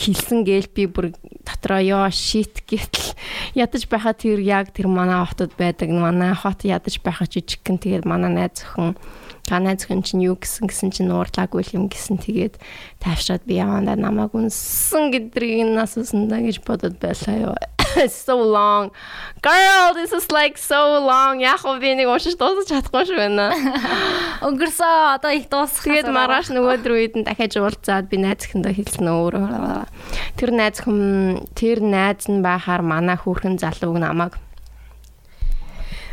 хэлсэн 0.00 0.48
гээл 0.48 0.72
би 0.72 0.88
бүр 0.88 1.12
дотроо 1.44 1.84
ёо 1.84 2.08
шит 2.08 2.64
гэтэл 2.64 3.12
ядаж 3.52 3.84
байхад 3.92 4.24
тэр 4.24 4.40
яг 4.40 4.72
тэр 4.72 4.88
манай 4.88 5.20
хотод 5.28 5.52
байдаг 5.60 5.92
манай 5.92 6.32
хот 6.32 6.64
ядаж 6.64 6.96
байхад 7.04 7.28
жижигхэн 7.28 7.76
тэгээд 7.76 8.08
манай 8.08 8.32
найз 8.32 8.64
охин 8.64 8.96
танай 9.50 9.74
зөвхөн 9.74 10.06
чинь 10.06 10.22
юу 10.22 10.38
гэсэн 10.38 10.70
гэсэн 10.70 10.94
чинь 10.94 11.10
уурлаагүй 11.10 11.74
юм 11.74 11.90
гэсэн 11.90 12.22
тэгээд 12.22 12.62
тайвшраад 13.02 13.42
би 13.42 13.58
явандаа 13.58 13.98
намайг 13.98 14.30
үнсэн 14.30 15.10
гэдрийг 15.10 15.74
нас 15.74 15.98
усандаа 15.98 16.38
гэж 16.38 16.62
бодод 16.62 17.02
байлаа 17.02 17.50
ёо 17.50 17.58
so 18.08 18.36
long. 18.36 18.90
Girl 19.42 19.94
this 19.94 20.12
is 20.12 20.30
like 20.30 20.58
so 20.58 21.00
long. 21.00 21.40
Яг 21.40 21.64
уу 21.64 21.78
би 21.80 21.94
нэг 21.96 22.10
уушиж 22.10 22.36
дуусах 22.38 22.68
чадахгүй 22.68 23.08
шүү 23.08 23.18
байна. 23.18 23.46
Өнгөрсөө 24.46 24.92
одоо 25.16 25.32
их 25.34 25.48
дуусах 25.50 25.84
тэгээд 25.84 26.12
маргааш 26.12 26.52
нөгөөдөр 26.54 26.92
үед 26.94 27.14
нь 27.18 27.26
дахиад 27.26 27.56
уулзаад 27.58 28.06
би 28.12 28.20
найз 28.20 28.46
охиндоо 28.46 28.74
хэлсэн 28.74 29.10
өөрөө 29.10 29.48
тэр 30.38 30.50
найз 30.54 30.84
хүм 30.84 30.98
тэр 31.56 31.82
найз 31.82 32.28
нь 32.30 32.44
байхаар 32.44 32.84
манай 32.84 33.16
хүүхэн 33.18 33.58
залууг 33.58 33.98
намайг 33.98 34.38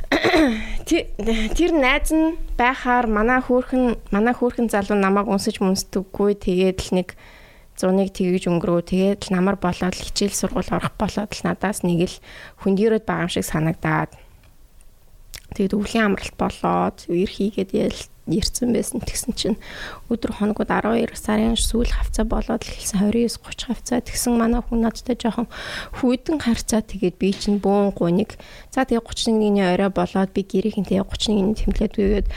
тэр 0.10 1.72
найз 1.76 2.10
нь 2.16 2.39
байхаар 2.55 3.08
манай 3.08 3.43
хөөхөн 3.43 3.99
манай 4.12 4.34
хөөхөн 4.34 4.72
залуу 4.72 4.95
намайг 4.95 5.28
унсаж 5.28 5.60
мүнсдэггүй 5.60 6.32
тэгээд 6.39 6.80
л 6.88 6.91
нэг 7.01 7.10
зуныг 7.78 8.10
тгийж 8.16 8.47
өнгөрөө 8.49 8.82
тэгээд 8.88 9.20
л 9.28 9.34
намар 9.36 9.60
болоод 9.60 9.93
хичээл 9.93 10.34
сургууль 10.34 10.72
орох 10.72 10.95
болоод 10.97 11.30
л 11.30 11.43
надаас 11.45 11.84
нэг 11.84 12.10
л 12.10 12.16
хөндөрөөд 12.64 13.03
байгаа 13.05 13.28
юм 13.28 13.32
шиг 13.32 13.45
санагдаад 13.45 14.12
тэгээд 15.56 15.78
өвлийн 15.78 16.06
амралт 16.16 16.36
болоод 16.36 16.98
үер 17.08 17.32
хийгээд 17.32 17.72
ирсэн 18.28 18.76
байсан. 18.76 19.00
Тэгсэн 19.00 19.34
чинь 19.34 19.58
өдөр 20.12 20.36
хоногуд 20.36 20.68
12 20.68 21.16
сарын 21.16 21.56
сүүл 21.56 21.88
хавцаа 21.88 22.28
болоод 22.28 22.68
л 22.68 22.74
хэлсэн 22.76 23.08
29 23.08 23.39
30 23.39 23.72
хавцаа. 23.72 24.04
Тэгсэн 24.04 24.36
манай 24.36 24.60
хүн 24.60 24.84
надтай 24.84 25.16
жоохон 25.16 25.48
хүйтэн 26.04 26.43
харцаа 26.43 26.84
тэгээд 26.84 27.16
би 27.16 27.32
чинь 27.32 27.64
бөөн 27.64 27.95
гуник. 27.95 28.36
За 28.72 28.84
тэгээд 28.84 29.08
31-ний 29.08 29.64
орой 29.64 29.89
болоод 29.89 30.32
би 30.36 30.43
гэрийнхэнтэй 30.43 31.00
31-ний 31.00 31.56
тэмдэглээд 31.56 31.95
үгээд 31.95 32.28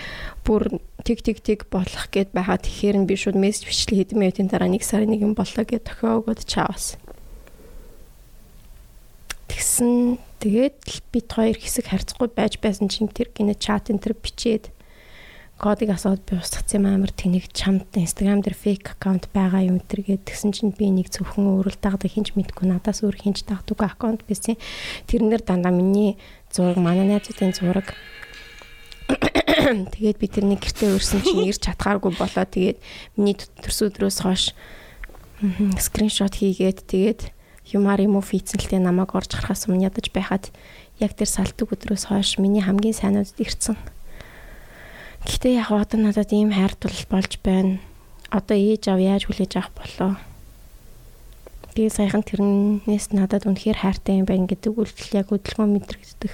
бүр 0.46 0.62
тэг 1.02 1.18
тэг 1.26 1.42
тэг 1.42 1.58
болох 1.66 2.06
гэд 2.14 2.30
байгаа. 2.30 2.62
Тэгэхээр 2.62 2.96
нь 3.02 3.08
би 3.10 3.14
шууд 3.18 3.34
мессеж 3.34 3.66
бичлээ 3.66 3.98
хэдэн 4.06 4.18
минутын 4.18 4.46
дараа 4.46 4.70
1 4.70 4.78
сарын 4.86 5.18
1 5.18 5.34
боллоо 5.34 5.64
гэд 5.66 5.90
тохиогоод 5.90 6.46
чаавас. 6.46 6.94
Тэгсэн. 9.50 10.22
Тэгээд 10.38 10.76
л 10.86 11.00
бит 11.10 11.28
хоёр 11.28 11.58
хэсэг 11.58 11.90
харьцахгүй 11.90 12.30
байж 12.30 12.62
байсан 12.62 12.86
чинь 12.86 13.10
тэр 13.10 13.34
гинэ 13.34 13.58
чат 13.58 13.90
энэ 13.90 14.00
төр 14.00 14.14
бичээд 14.16 14.72
кодыг 15.60 15.92
асууад 15.92 16.24
би 16.24 16.40
устгацсан 16.40 16.88
амар 16.88 17.12
тэнэг 17.12 17.52
чамд 17.52 17.92
Instagram 17.92 18.40
дээр 18.40 18.56
фейк 18.56 18.96
аккаунт 18.96 19.28
байгаа 19.28 19.68
юм 19.68 19.76
тэр 19.76 20.08
гээд 20.08 20.24
тэгсэн 20.24 20.56
чинь 20.56 20.72
би 20.72 20.88
нэг 20.88 21.12
зөвхөн 21.12 21.60
өөрөл 21.60 21.76
дагдаг 21.76 22.08
хинч 22.08 22.32
мэдгүй 22.32 22.64
надаас 22.64 23.04
өөр 23.04 23.12
хинч 23.20 23.44
дагдаг 23.44 23.76
аккаунт 23.84 24.24
байсан. 24.24 24.56
Тэрнэр 25.04 25.44
дандаа 25.44 25.68
миний 25.68 26.16
зураг 26.48 26.80
манай 26.80 27.04
найзуудын 27.04 27.52
зураг. 27.52 27.92
Тэгээд 29.92 30.16
би 30.16 30.26
тэрний 30.32 30.56
гэртээ 30.56 30.96
өрсөн 30.96 31.20
чинь 31.20 31.44
ирж 31.44 31.60
чадхааргүй 31.68 32.16
болоо. 32.16 32.48
Тэгээд 32.48 32.80
миний 33.20 33.36
төрс 33.36 33.84
өдрөөс 33.84 34.24
хойш 34.24 34.56
скриншот 35.76 36.40
хийгээд 36.40 36.88
тэгээд 36.88 37.20
юмар 37.74 38.00
юм 38.02 38.18
уу 38.18 38.24
фицэлтэй 38.24 38.78
намайг 38.82 39.14
орж 39.14 39.34
гарахаас 39.34 39.66
өмнө 39.70 39.86
ядаж 39.86 40.10
байхад 40.10 40.50
яг 41.00 41.16
тэр 41.16 41.28
салтуг 41.30 41.72
өдрөөс 41.72 42.10
хойш 42.10 42.36
миний 42.36 42.60
хамгийн 42.60 42.94
сайнуудад 42.94 43.38
ирсэн. 43.40 43.76
Гэхдээ 45.24 45.60
яг 45.60 45.72
одоо 45.72 45.98
надад 46.00 46.32
ийм 46.32 46.52
хайртул 46.52 46.92
болж 47.08 47.40
байна. 47.44 47.80
Одоо 48.30 48.56
ээж 48.56 48.88
аав 48.88 49.00
яаж 49.00 49.28
хүлээж 49.28 49.52
авах 49.56 49.72
болоо. 49.76 50.12
Би 51.74 51.88
саяхан 51.88 52.26
тэрнээс 52.26 53.12
надад 53.16 53.46
үнэхээр 53.46 53.78
хайртай 53.80 54.20
юм 54.20 54.26
байна 54.26 54.48
гэдэг 54.48 54.74
үйлдэл 54.74 55.18
яг 55.20 55.28
хөдөлгөөн 55.30 55.72
мэдрэгддэг 55.76 56.32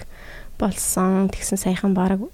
болсон. 0.59 1.29
Тэгсэн 1.29 1.59
саяхан 1.61 1.93
баг 1.95 2.25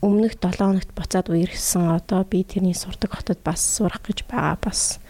өмнөх 0.00 0.36
7 0.40 0.58
хоногт 0.58 0.90
буцаад 0.96 1.28
үерхсэн. 1.28 1.96
Одоо 1.96 2.24
би 2.24 2.44
тэрний 2.44 2.74
сурдаг 2.74 3.16
хотод 3.16 3.40
бас 3.44 3.60
сурах 3.60 4.00
гэж 4.04 4.24
байгаа. 4.28 4.56
Бас 4.60 5.00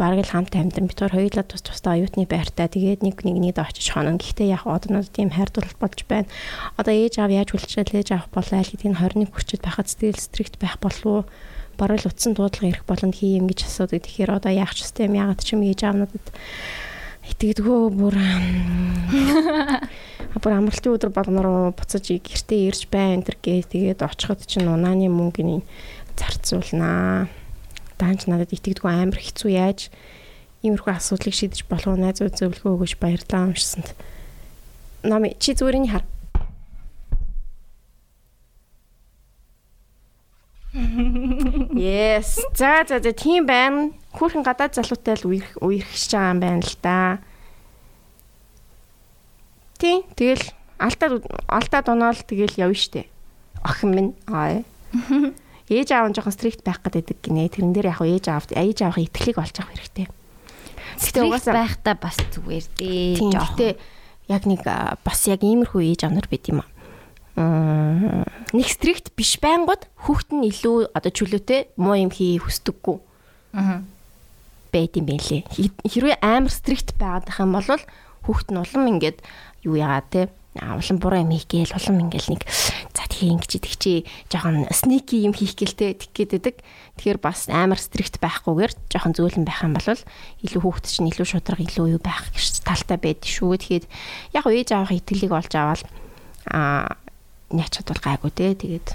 бараг 0.00 0.24
л 0.24 0.32
хамт 0.32 0.56
амьдан 0.56 0.88
битгаар 0.88 1.12
хоёулаа 1.12 1.44
тус 1.44 1.60
тустай 1.60 2.00
оюутны 2.00 2.24
байртай 2.24 2.72
тэгээд 2.72 3.04
нэг 3.04 3.20
нэгнийд 3.20 3.60
очиж 3.60 3.92
хонон. 3.92 4.16
Гэхдээ 4.16 4.48
яг 4.48 4.64
одоо 4.64 5.04
надад 5.04 5.12
тийм 5.12 5.28
хайрдуулалт 5.28 5.76
болж 5.76 6.08
байна. 6.08 6.32
Одоо 6.80 6.96
ээж 6.96 7.20
аав 7.20 7.28
яаж 7.28 7.52
хүлчээл 7.52 8.00
ээж 8.00 8.08
авах 8.16 8.32
болоо 8.32 8.56
аль 8.56 8.72
гэдгийг 8.72 8.96
21 8.96 9.28
хүрчэд 9.28 9.60
байхад 9.60 9.92
сэтгэл 9.92 10.16
стрикт 10.16 10.56
байх 10.56 10.80
болов 10.80 11.04
уу? 11.04 11.22
Бараг 11.76 12.00
л 12.00 12.08
утсан 12.08 12.32
дуудлага 12.32 12.72
ирэх 12.72 12.88
болно 12.88 13.12
хий 13.12 13.36
юм 13.36 13.44
гэж 13.52 13.68
асуудаг. 13.68 14.00
Тэгэхээр 14.08 14.40
одоо 14.40 14.52
яах 14.56 14.72
ч 14.72 14.88
юм 15.04 15.12
ягаад 15.12 15.44
ч 15.44 15.52
юм 15.52 15.68
ээж 15.68 15.80
аав 15.84 15.96
надад 16.00 16.24
итгэдэггүй 17.28 17.80
бүр 17.92 18.16
бүр 20.40 20.52
амралтын 20.56 20.94
өдөр 20.96 21.10
болгоноор 21.12 21.76
буцаж 21.76 22.08
гэртээ 22.08 22.72
ирж 22.72 22.88
бай 22.88 23.14
энэ 23.18 23.26
төр 23.28 23.36
гээ 23.44 23.60
тэгээд 23.68 24.00
очиход 24.00 24.40
чинь 24.48 24.70
унааны 24.70 25.12
мөнгөний 25.12 25.60
зарцуулнаа 26.16 27.28
даанч 28.00 28.24
надад 28.24 28.56
итгэдэггүй 28.56 28.88
амар 28.88 29.20
хэцүү 29.20 29.50
яаж 29.52 29.92
иймэрхүү 30.64 30.92
асуудлыг 30.96 31.36
шийдэж 31.36 31.68
болох 31.68 31.92
уу 31.92 32.00
найзууд 32.00 32.36
зөвлөгөө 32.36 32.72
өгөөж 32.76 32.94
баярлалаа 32.96 33.52
уншсанд. 33.52 33.92
Нами 35.04 35.36
чи 35.40 35.52
зүрийн 35.52 35.88
хар. 35.88 36.04
Yes. 41.74 42.38
За 42.54 42.84
за 42.88 43.00
за 43.00 43.12
тийм 43.12 43.46
байна. 43.46 43.90
Хүүхэн 44.14 44.44
гадаад 44.44 44.76
залуутай 44.76 45.16
л 45.18 45.32
үерх 45.32 45.56
үерхэж 45.58 46.12
байгаа 46.14 46.32
юм 46.32 46.40
байна 46.40 46.62
л 46.62 46.76
да. 46.78 47.18
Тийм. 49.80 50.04
Тэгэл 50.14 50.44
алтаа 50.78 51.18
алтаа 51.48 51.80
дунаал 51.82 52.20
тэгэл 52.20 52.60
явна 52.60 52.78
штэ. 52.78 53.08
Охин 53.64 53.90
минь. 53.96 54.12
Аа 54.28 54.62
ээж 55.70 55.88
аав 55.94 56.10
нь 56.10 56.16
жоохон 56.18 56.34
стрикт 56.34 56.66
байх 56.66 56.82
гэдэг 56.82 57.22
гинэ. 57.22 57.46
Тэрэн 57.46 57.72
дээр 57.72 57.94
яг 57.94 58.02
ээж 58.02 58.26
аав 58.26 58.44
ээж 58.50 58.78
аавын 58.82 59.06
итгэлийг 59.06 59.38
олж 59.38 59.56
авах 59.62 59.72
хэрэгтэй. 59.78 60.06
Гэтэ 60.98 61.22
угаасаа 61.22 61.54
байхдаа 61.54 61.94
бас 61.94 62.18
зүгээр 62.18 62.66
дээ. 62.74 63.22
Жоохон. 63.30 63.78
Яг 64.26 64.42
нэг 64.50 64.62
бас 65.06 65.20
яг 65.30 65.40
иймэрхүү 65.46 65.80
ээж 65.94 66.00
аав 66.10 66.14
нар 66.18 66.26
бид 66.26 66.44
юм 66.50 66.66
аа. 66.66 66.70
Нэг 68.50 68.66
стрикт 68.66 69.14
биш 69.14 69.38
байнгут 69.38 69.86
хүүхэд 70.02 70.30
нь 70.34 70.50
илүү 70.50 70.90
одоо 70.92 71.12
чөлөөтэй 71.14 71.72
муу 71.78 71.94
юм 71.94 72.10
хий 72.10 72.42
хүсдэггүй. 72.42 72.98
Аа. 73.54 73.86
Байт 74.74 74.98
юм 74.98 75.06
байлээ. 75.06 75.46
Хэрвээ 75.86 76.18
амар 76.20 76.50
стрикт 76.50 76.98
байгаад 76.98 77.30
байх 77.30 77.38
юм 77.38 77.54
бол 77.54 77.70
хүүхэд 78.26 78.48
нь 78.50 78.60
улам 78.60 78.84
ингээд 78.90 79.18
юу 79.64 79.78
яагаад 79.78 80.08
те 80.10 80.22
улам 80.58 80.98
буруу 80.98 81.22
юм 81.22 81.30
хийгээл 81.30 81.78
улам 81.78 82.10
ингээл 82.10 82.34
нэг 82.34 82.42
за 82.90 83.06
тэгээ 83.06 83.38
ингэж 83.38 83.52
идэх 83.54 83.74
чи 83.78 83.92
жоохон 84.26 84.66
сники 84.74 85.22
юм 85.22 85.30
хийх 85.30 85.54
гэлтэй 85.54 85.94
тэх 85.94 86.10
гээд 86.10 86.30
байдаг. 86.34 86.56
Тэгэхээр 86.98 87.18
бас 87.22 87.46
амар 87.46 87.78
стрикт 87.78 88.18
байхгүйгээр 88.18 88.72
жоохон 88.90 89.14
зөөлөн 89.14 89.46
байх 89.46 89.62
юм 89.62 89.78
бол 89.78 89.86
илүү 90.42 90.60
хүүхэд 90.60 90.86
чинь 90.90 91.06
илүү 91.06 91.26
шударга 91.38 91.62
илүү 91.62 91.86
юу 91.94 92.02
байх 92.02 92.34
гэж 92.34 92.66
талтай 92.66 92.98
байд 92.98 93.22
шүү. 93.22 93.62
Тэгэхээр 93.62 93.84
яг 94.34 94.44
ээж 94.50 94.68
авах 94.74 94.90
итгэлийг 94.98 95.30
олж 95.30 95.52
аваад 95.54 95.86
а 96.50 96.98
няч 97.54 97.70
чадвал 97.78 98.02
гайгүй 98.02 98.30
те 98.34 98.58
тэгээд 98.58 98.88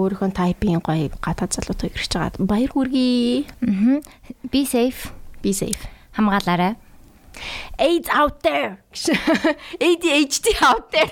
өөрийнхөө 0.00 0.32
тайпын 0.32 0.80
гоё 0.80 1.12
гадаад 1.20 1.60
ирж 1.60 2.08
байгаа. 2.08 2.40
Баяр 2.40 2.72
хүргэе. 2.72 3.44
Аа. 3.68 4.00
Be 4.48 4.64
safe. 4.64 5.12
Be 5.44 5.52
safe. 5.52 5.84
Хамгаалаарай. 6.16 6.87
AIDS 7.78 8.08
out 8.10 8.42
there. 8.42 8.78
ADHD 9.80 10.46
out 10.62 10.90
there. 10.90 11.10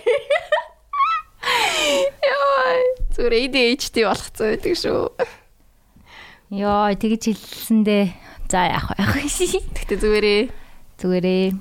Яа, 2.27 2.83
зүгээр 3.15 3.35
ADHD 3.47 4.07
болгоцсон 4.07 4.47
байдаг 4.55 4.75
шүү. 4.75 5.03
Йоо, 6.57 6.95
тэгж 6.95 7.31
хэлсэндээ 7.31 8.05
за 8.51 8.61
яах 8.71 8.95
вэ? 8.95 9.03
Гэтэ 9.75 9.95
зүгээрээ 9.99 10.43
Зүгээрээ 10.97 11.53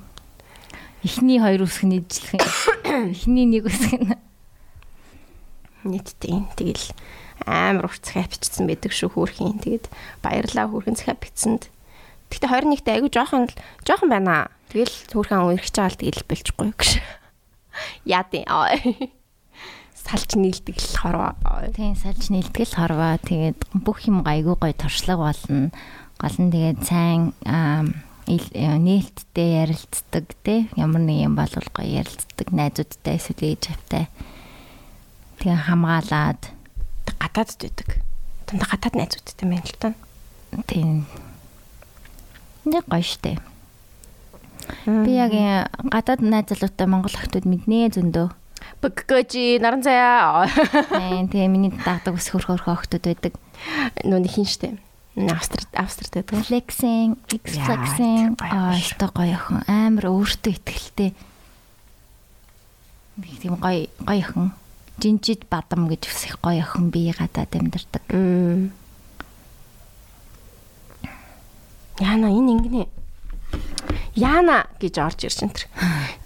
эхний 1.04 1.36
хоёр 1.36 1.68
үсэг 1.68 1.84
нь 1.84 2.00
ижлэх 2.00 2.40
юм. 2.40 3.12
Эхний 3.12 3.44
нэг 3.44 3.68
үсэг 3.68 4.00
нь 4.00 4.16
нийтдээ 5.84 6.56
тэгэл 6.56 6.88
амар 7.44 7.92
урт 7.92 8.00
захиа 8.00 8.24
бичсэн 8.24 8.64
байдаг 8.64 8.96
шүү 8.96 9.12
хөөрхийн. 9.12 9.60
Тэгээд 9.60 9.92
баярлаа 10.24 10.72
хөөрхөн 10.72 10.96
захиа 10.96 11.20
бичсэнд. 11.20 11.68
Гэтэ 12.32 12.48
21-т 12.48 12.88
айгүй 12.96 13.12
жоохон 13.12 13.52
жоохон 13.84 14.08
байна. 14.08 14.48
Тэгэл 14.70 14.94
хөөрхөн 15.12 15.46
үерхэж 15.54 15.74
байгаа 15.78 15.92
л 15.94 16.00
тэгэл 16.00 16.28
бэлчихгүй 16.28 16.70
гэж. 16.74 16.90
Яа 18.16 18.24
тий. 18.30 18.44
Салж 19.94 20.38
нийлдэг 20.38 20.78
л 20.78 20.96
хорвоо. 21.02 21.34
тийм 21.74 21.98
салж 21.98 22.30
нийлдэг 22.30 22.66
л 22.66 22.78
хорвоо. 22.78 23.18
Тэгээд 23.22 23.58
бүх 23.74 24.06
юм 24.06 24.22
айгүй 24.22 24.54
гой 24.54 24.74
туршлага 24.74 25.30
болно. 25.30 25.74
Гол 26.18 26.36
нь 26.38 26.52
тэгээд 26.54 26.80
сайн 26.86 27.34
э, 27.42 27.84
нээлттэй 28.26 29.66
ярилцдаг 29.66 30.26
те 30.42 30.66
ямар 30.74 31.02
нэг 31.02 31.26
юм 31.26 31.34
бол 31.38 31.50
гоё 31.50 32.02
ярилцдаг 32.02 32.50
найзуудтай 32.50 33.18
эсвэл 33.22 33.54
ээж 33.54 33.70
автай 33.70 34.10
тэгээ 35.38 35.62
хамгаалаад 35.70 36.42
гадаадд 37.22 37.60
байдаг. 37.62 37.88
Танд 38.50 38.62
гадаад 38.66 38.94
найзуудтай 38.98 39.46
байна 39.46 39.62
л 39.62 39.78
та. 39.78 39.94
тийм 40.66 41.06
нэг 42.64 42.84
гоё 42.90 43.04
штэ 43.04 43.38
би 44.86 45.12
яг 45.16 45.32
гадаад 45.92 46.20
найз 46.22 46.50
залуутай 46.50 46.86
монгол 46.86 47.14
охтууд 47.14 47.46
мэднэ 47.46 47.92
зөндөө 47.94 48.28
Бэггөжи 48.82 49.58
наран 49.62 49.82
заяа. 49.82 50.48
тийм 50.90 51.28
тэгээ 51.32 51.48
миний 51.48 51.72
дагдаг 51.72 52.14
ус 52.14 52.28
хөрх 52.28 52.50
хөрх 52.50 52.68
охтууд 52.68 53.04
байдаг 53.08 53.32
Нүг 54.04 54.26
хин 54.28 54.44
штэ. 54.44 54.76
Австрид 55.16 55.68
австрид 55.72 56.12
байдаг. 56.12 56.44
flexing 56.44 57.16
flexing 57.40 58.36
аа 58.42 58.76
өстой 58.76 59.08
гоё 59.16 59.32
охин 59.38 59.64
амар 59.64 60.12
өөртөө 60.12 60.52
ихтэй 60.52 61.16
нэг 63.16 63.32
тийм 63.40 63.56
гоё 63.56 63.88
гоё 64.04 64.20
охин 64.20 64.52
жинжид 65.00 65.48
бадам 65.48 65.88
гэж 65.88 66.12
үсэх 66.12 66.36
гоё 66.44 66.60
охин 66.60 66.92
би 66.92 67.08
гадаад 67.16 67.48
амьдардаг. 67.48 68.04
Яна 71.96 72.28
энэ 72.28 72.52
ингэнэ. 72.60 72.84
Яна 74.16 74.66
гэж 74.80 74.94
орж 75.02 75.20
ирж 75.28 75.38
энэ. 75.44 75.60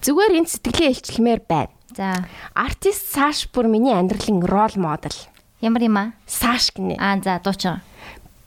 Зүгээр 0.05 0.33
энэ 0.39 0.51
сэтгэлээ 0.51 0.91
илчлэмээр 0.95 1.41
байна. 1.47 1.75
за 1.91 2.23
Артист 2.55 3.11
Саш 3.11 3.51
бүр 3.51 3.67
миний 3.67 3.95
амьдралын 3.95 4.47
рол 4.47 4.75
модел. 4.79 5.17
ямар 5.61 5.83
юм 5.83 5.97
аа 5.99 6.09
Саш 6.27 6.71
гинэ. 6.71 6.97
аа 7.03 7.19
за 7.19 7.43
дуучин 7.43 7.83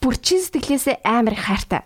Бүр 0.00 0.16
чин 0.20 0.40
сэтгэлээсээ 0.40 1.04
амар 1.04 1.36
их 1.36 1.44
хайртай. 1.44 1.82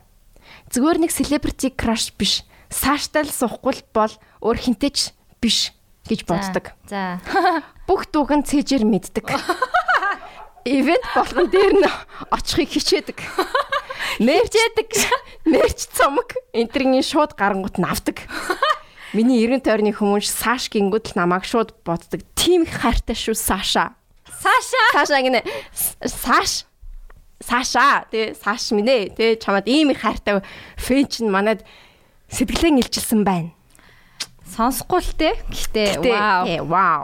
Зүгээр 0.71 0.99
нэг 1.03 1.11
селебрити 1.15 1.71
краш 1.75 2.15
биш. 2.15 2.43
Саштай 2.71 3.23
л 3.27 3.31
суухгүй 3.35 3.79
л 3.79 3.83
бол 3.95 4.13
өөр 4.43 4.59
хинтэч 4.59 5.15
биш 5.43 5.75
гэж 6.07 6.27
боддог. 6.27 6.75
за 6.87 7.19
Бүх 7.89 8.07
дууг 8.11 8.31
нь 8.35 8.43
цээжээр 8.47 8.85
мэддэг. 8.87 9.27
Ивент 10.69 11.07
болгон 11.15 11.49
дээр 11.49 11.75
нь 11.81 11.87
очихыг 12.31 12.69
хичээдэг. 12.75 13.19
Мэрчээдэг. 14.19 14.89
Мэрч 15.47 15.79
цомог 15.97 16.35
энтрийн 16.53 17.03
шууд 17.03 17.35
гарангууд 17.39 17.79
навдаг. 17.79 18.23
Миний 19.17 19.41
90 19.47 19.65
тойрны 19.65 19.93
хүмүүс 19.97 20.29
Саш 20.29 20.69
гингүүд 20.69 21.15
л 21.15 21.19
намайг 21.19 21.49
шууд 21.49 21.73
боддог. 21.87 22.21
Тим 22.37 22.63
их 22.69 22.75
хайртай 22.83 23.17
шүү 23.17 23.35
Саша. 23.39 23.97
саша 24.29 24.83
Саша 24.93 25.23
гинэ. 25.23 25.41
Саш. 26.05 26.69
Саша 27.41 28.05
тий 28.11 28.35
Саш 28.37 28.71
минь 28.77 28.91
ээ 28.91 29.15
тий 29.17 29.37
чамд 29.41 29.65
ийм 29.65 29.91
их 29.95 30.03
хайртай 30.05 30.43
фэн 30.77 31.07
чинь 31.09 31.31
манад 31.33 31.65
сэтгэлэн 32.29 32.83
илчилсэн 32.85 33.25
байна. 33.25 33.55
сонсохгүй 34.49 35.01
л 35.05 35.13
те 35.17 35.31
гэхдээ 35.49 35.89
вау 36.09 36.43
ээ, 36.49 36.61
вау. 36.65 37.03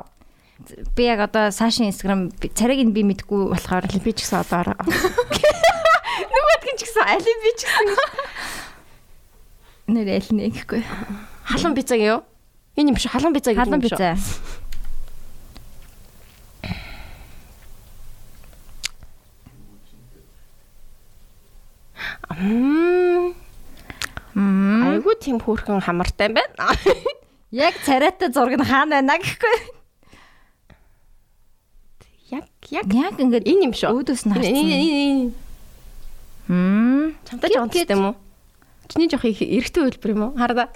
би 0.97 1.03
яг 1.05 1.21
одоо 1.29 1.53
сашийн 1.53 1.93
би- 2.41 2.49
царайг 2.49 2.81
нь 2.89 2.93
би 2.97 3.05
мэдгүй 3.05 3.53
болохоор 3.53 3.85
Би 4.01 4.13
ч 4.17 4.25
гэсэн 4.25 4.41
одоо 4.41 4.75
Нөгөөдгөн 6.15 6.77
ч 6.79 6.83
гэсэн 6.87 7.05
али 7.05 7.33
би 7.43 7.51
ч 7.59 7.63
гэсэн 7.67 7.89
нэр 9.95 10.09
аль 10.17 10.31
нэг 10.33 10.55
гэхгүй 10.55 10.83
Халуун 11.45 11.75
бицаг 11.77 12.01
юу? 12.01 12.21
Энэ 12.79 12.91
юм 12.91 12.97
биш 12.97 13.07
халуун 13.11 13.35
бицаг 13.37 13.53
гэдэг 13.53 13.61
халуун 13.61 13.79
юм 13.79 13.85
биш 13.85 13.95
Мм. 22.35 23.35
Мм. 24.35 24.83
Айгуу 24.91 25.15
тийм 25.15 25.39
хөөрхөн 25.39 25.85
хамартай 25.85 26.27
юм 26.33 26.35
байна. 26.35 26.75
яг 27.55 27.75
царайтай 27.87 28.33
зураг 28.35 28.59
нь 28.59 28.67
хаана 28.67 28.99
байна 28.99 29.21
гэхгүй 29.23 29.57
Яг 32.35 32.49
яг 32.75 32.89
яг 32.91 33.15
ингээд 33.21 33.47
энэ 33.47 33.71
юм 33.71 33.75
шүү. 33.77 34.03
өөдөөс 34.03 34.23
нь 34.27 34.33
харсан 34.35 35.44
Мм. 36.49 37.17
чамтай 37.25 37.51
жоохон 37.51 37.71
төстэй 37.71 37.97
юм 37.97 38.05
уу? 38.13 38.17
Чиний 38.89 39.09
жоох 39.09 39.25
их 39.25 39.41
эрэгтэй 39.41 39.89
хэлбэр 39.89 40.13
юм 40.13 40.23
уу? 40.29 40.37
Хараа. 40.37 40.69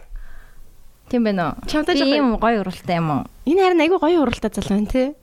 тийм 1.09 1.25
байна 1.25 1.57
уу 1.57 1.69
Чамтай 1.69 1.97
жоохон 1.97 2.17
ийм 2.17 2.37
гоё 2.41 2.61
уралтай 2.65 2.97
юм 2.97 3.11
уу 3.11 3.23
энэ 3.45 3.61
харин 3.65 3.81
айгуу 3.85 4.01
гоё 4.01 4.23
уралдаа 4.25 4.53
залуу 4.53 4.81
байна 4.81 4.89
те. 4.89 5.15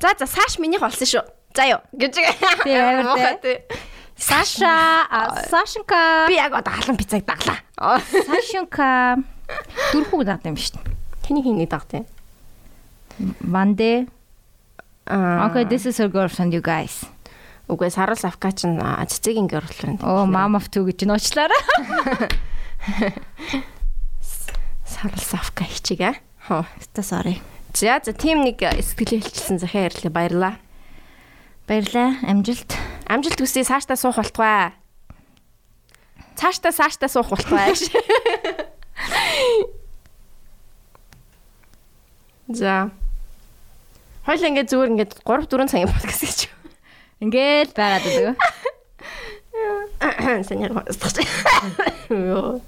За 0.00 0.14
за 0.18 0.26
Саш 0.26 0.58
минийх 0.58 0.82
болсон 0.82 1.06
шүү. 1.06 1.24
За 1.54 1.64
юу 1.66 1.80
гэж. 1.92 2.14
Тий, 2.64 2.76
амар 2.76 3.38
тий. 3.42 3.66
Саша 4.16 5.06
а, 5.10 5.42
Сашенька 5.50 6.26
Би 6.28 6.34
яг 6.34 6.52
одоо 6.52 6.72
халуун 6.72 6.96
бицаг 6.96 7.24
даглаа. 7.26 7.58
Сашенька 8.30 9.18
дөрхүү 9.92 10.24
дагд 10.24 10.46
юм 10.46 10.56
шүү 10.56 10.78
дээ 10.78 10.94
Тэний 11.26 11.42
хийний 11.42 11.66
даг 11.66 11.86
те. 11.90 12.04
Ванде. 13.40 14.06
Okay 15.06 15.64
this 15.66 15.86
is 15.86 15.98
her 15.98 16.08
girlfriend 16.08 16.54
you 16.54 16.62
guys 16.62 17.02
Үгүй 17.70 17.90
сарал 17.90 18.18
авка 18.26 18.50
чинь 18.52 18.78
цэцэгийн 18.80 19.46
girlfriend. 19.46 20.02
Oh 20.02 20.26
mom 20.26 20.56
of 20.58 20.70
two 20.70 20.86
гэж 20.86 21.06
нуучлаарай 21.06 21.62
Сарал 24.86 25.28
авка 25.38 25.64
хичиг 25.64 26.00
аа. 26.02 26.14
Хоо. 26.48 26.66
Өстө 26.80 27.02
sorry 27.06 27.38
За 27.74 28.00
за 28.04 28.12
тийм 28.12 28.44
нэг 28.44 28.60
сэтгэлээ 28.60 29.22
хэлчихсэн 29.24 29.58
захиа 29.62 29.88
ярьлаа 29.88 30.12
баярлаа. 30.12 30.54
Баярлаа 31.66 32.18
амжилт 32.26 32.76
Амжилт 33.08 33.40
хүсье 33.40 33.64
цаашдаа 33.64 33.96
суух 33.96 34.16
болтугай. 34.16 34.72
Цаашдаа 36.36 36.72
цаашдаа 36.72 37.08
суух 37.08 37.28
болтугай. 37.28 37.74
За. 42.48 42.90
Хойл 44.24 44.44
ингээд 44.48 44.70
зүгээр 44.70 44.92
ингээд 44.92 45.12
3 45.24 45.44
4 45.48 45.68
цагийн 45.68 45.92
подкаст 45.92 46.24
гэж. 46.24 46.48
Ингээл 47.22 47.70
байгаад 47.70 48.02
байдаг 48.02 48.34
устгах. 50.90 51.30
Йоо. 52.10 52.58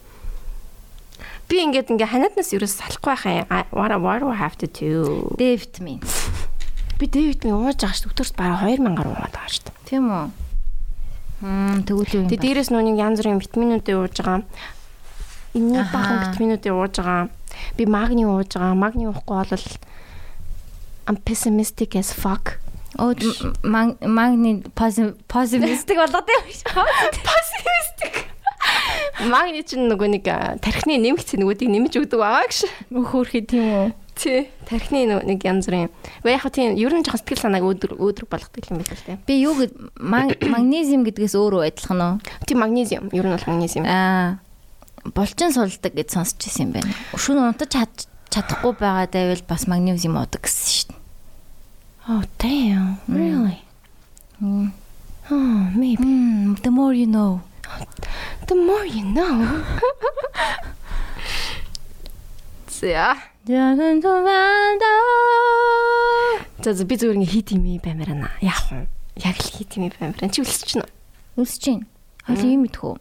Би 1.51 1.57
ингээд 1.61 1.91
ингээ 1.91 2.09
ханиаднаас 2.09 2.55
ерөөс 2.55 2.75
салахгүй 2.79 3.11
байхаа. 3.19 3.67
What 3.75 3.91
what 3.99 4.23
do 4.23 4.31
I 4.31 4.39
have 4.39 4.57
to 4.63 4.67
do? 4.71 5.35
D 5.37 5.59
витамин 5.59 6.01
Би 6.99 7.05
D 7.11 7.35
витамин 7.35 7.59
ууж 7.59 7.83
байгаа 7.83 7.99
шүү. 7.99 8.15
Өдөрт 8.15 8.35
бараг 8.39 8.63
2000 8.63 8.95
гаруй 8.95 9.13
уугаад 9.13 9.35
байгаа 9.35 9.51
шүү. 9.51 9.75
тийм 9.85 10.07
үү 10.09 10.27
Мм 11.45 11.83
тэгвэл 11.85 12.15
юу 12.15 12.23
юм 12.25 12.29
Тэгээ 12.31 12.41
бэ? 12.41 12.45
дээрээс 12.47 12.71
нүг 12.71 12.97
янз 12.97 13.19
бүрийн 13.21 13.43
витаминуудыг 13.43 13.97
ууж 13.99 14.15
байгаа. 14.23 14.41
Аха. 14.47 15.93
бахан 15.93 16.17
витаминуудыг 16.31 16.73
ууж 16.73 16.95
байгаа. 17.03 17.29
Би 17.77 17.85
магний 17.91 18.25
ууж 18.25 18.51
байгаа. 18.55 18.79
Магний 18.79 19.11
уухгүй 19.11 19.37
бол 19.51 19.67
I'm 21.05 21.19
pessimistic 21.21 21.93
as 21.99 22.15
fuck. 22.15 22.63
Оо 22.99 23.13
магни 23.63 24.63
позитивистик 24.75 25.97
болоод 25.99 26.29
юм 26.29 26.43
шиг 26.51 26.69
Pessimistic. 27.25 28.15
Магний 29.29 29.63
чинь 29.63 29.89
нөгөө 29.91 30.09
нэг 30.19 30.25
тархины 30.63 30.99
нэмэгц 31.03 31.37
нөгөөдийг 31.39 31.71
нэмж 31.71 31.93
өгдөг 32.01 32.19
байгаа 32.21 32.47
гэж. 32.49 32.59
Хөөхөөрхий 32.91 33.43
тийм 33.47 33.65
үү? 33.69 33.89
Тий. 34.15 34.49
Тархины 34.69 35.21
нэг 35.27 35.43
янз 35.45 35.67
бүрийн. 35.69 35.91
Вэ 36.23 36.35
яг 36.39 36.47
тийм 36.55 36.75
ер 36.79 36.93
нь 36.95 37.03
жоохон 37.05 37.21
сэтгэл 37.23 37.43
санааг 37.45 37.65
өөдрөг 37.67 37.99
өөдрөг 37.99 38.29
болгодог 38.31 38.63
юм 38.71 38.79
байна 38.81 38.95
л 38.95 39.05
тий. 39.07 39.17
Би 39.27 39.35
юу 39.43 39.55
гэд 39.59 39.73
маг- 39.99 40.39
магнезиум 40.43 41.03
гэдгээс 41.05 41.35
өөрөө 41.35 41.63
адилхан 41.67 42.01
уу? 42.01 42.15
Тийм 42.47 42.59
магнезиум. 42.63 43.11
Ер 43.13 43.27
нь 43.27 43.35
бол 43.35 43.49
магнезиум. 43.51 43.85
Аа 43.91 44.39
булчин 45.15 45.53
сулдаг 45.53 45.93
гэж 45.93 46.09
сонсч 46.15 46.47
ирсэн 46.49 46.71
юм 46.71 46.73
байна. 46.79 46.95
Шүн 47.19 47.39
унтаж 47.43 47.69
чад 47.75 47.93
чадахгүй 48.33 48.73
байгаа 48.79 49.07
дайвал 49.11 49.43
бас 49.47 49.67
магнезиум 49.69 50.17
уудаг 50.17 50.43
гэсэн 50.47 50.65
шүү 50.73 50.87
дээ. 50.91 51.04
Oh 52.07 52.23
damn. 52.39 52.99
Really? 53.09 53.65
Oh, 55.31 55.71
maybe. 55.75 56.03
Hmm, 56.03 56.55
the 56.55 56.71
more 56.71 56.93
you 56.93 57.07
know. 57.07 57.41
The 58.47 58.55
more 58.55 58.85
you 58.85 59.05
know. 59.05 59.65
За. 62.69 63.17
Жахан 63.49 64.03
туванда. 64.03 64.93
За 66.65 66.73
за, 66.75 66.85
би 66.85 66.97
зүгээр 66.97 67.17
ингээ 67.17 67.33
хит 67.33 67.49
юм 67.57 67.65
баймаар 67.81 68.09
байна. 68.13 68.29
Яг 68.45 68.61
уу. 68.73 68.85
Яг 69.17 69.37
л 69.41 69.49
хит 69.49 69.73
юм 69.81 69.89
баймаар. 69.89 70.21
байна. 70.21 70.33
Чи 70.33 70.45
үлсэж 70.45 70.65
чинь. 70.77 70.89
Үсэж 71.41 71.61
чинь. 71.61 71.85
Хоол 72.29 72.45
юм 72.45 72.69
мэдхүү. 72.69 73.01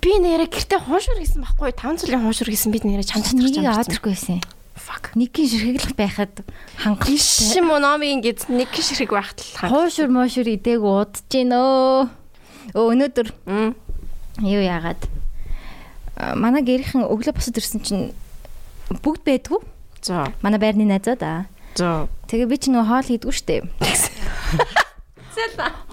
Би 0.00 0.12
нэрэ 0.20 0.48
гэртээ 0.48 0.80
хуушур 0.80 1.20
хийсэн 1.20 1.44
байхгүй 1.44 1.76
5 1.76 2.08
жилийн 2.08 2.24
хуушур 2.24 2.48
хийсэн 2.48 2.72
бид 2.72 2.84
нэрэ 2.88 3.04
чамд 3.04 3.28
татчих 3.28 3.68
аадахгүй 3.68 4.16
байсан. 4.16 4.40
Fuck. 4.74 5.14
Нэггийн 5.14 5.48
ширхэглэх 5.48 5.94
байхад 5.94 6.34
хангалттай. 6.82 7.18
Шим 7.18 7.70
мономын 7.70 8.18
гэж 8.20 8.50
нэг 8.50 8.74
ширхэг 8.74 9.14
байхад 9.14 9.38
л 9.38 9.54
хаа. 9.54 9.70
Хуушур 9.70 10.10
моошур 10.10 10.50
идээг 10.50 10.82
удаж 10.82 11.22
гин 11.30 11.54
өө. 11.54 12.10
Өө 12.74 12.86
өнөөдөр 12.98 13.28
юу 14.42 14.62
яагаад 14.66 14.98
манай 16.34 16.66
гэрийнхэн 16.66 17.06
өглөө 17.06 17.38
босод 17.38 17.58
ирсэн 17.62 17.80
чинь 17.86 18.04
бүгд 18.90 19.22
байдгүй. 19.22 19.62
За. 20.02 20.26
Манай 20.42 20.58
байрны 20.58 20.84
найзаа 20.90 21.14
да. 21.14 21.32
За. 21.78 22.10
Тэгээ 22.26 22.50
би 22.50 22.56
ч 22.58 22.74
нөгөө 22.74 22.86
хоол 22.90 23.06
хийдгүү 23.06 23.34
штэ. 23.34 23.62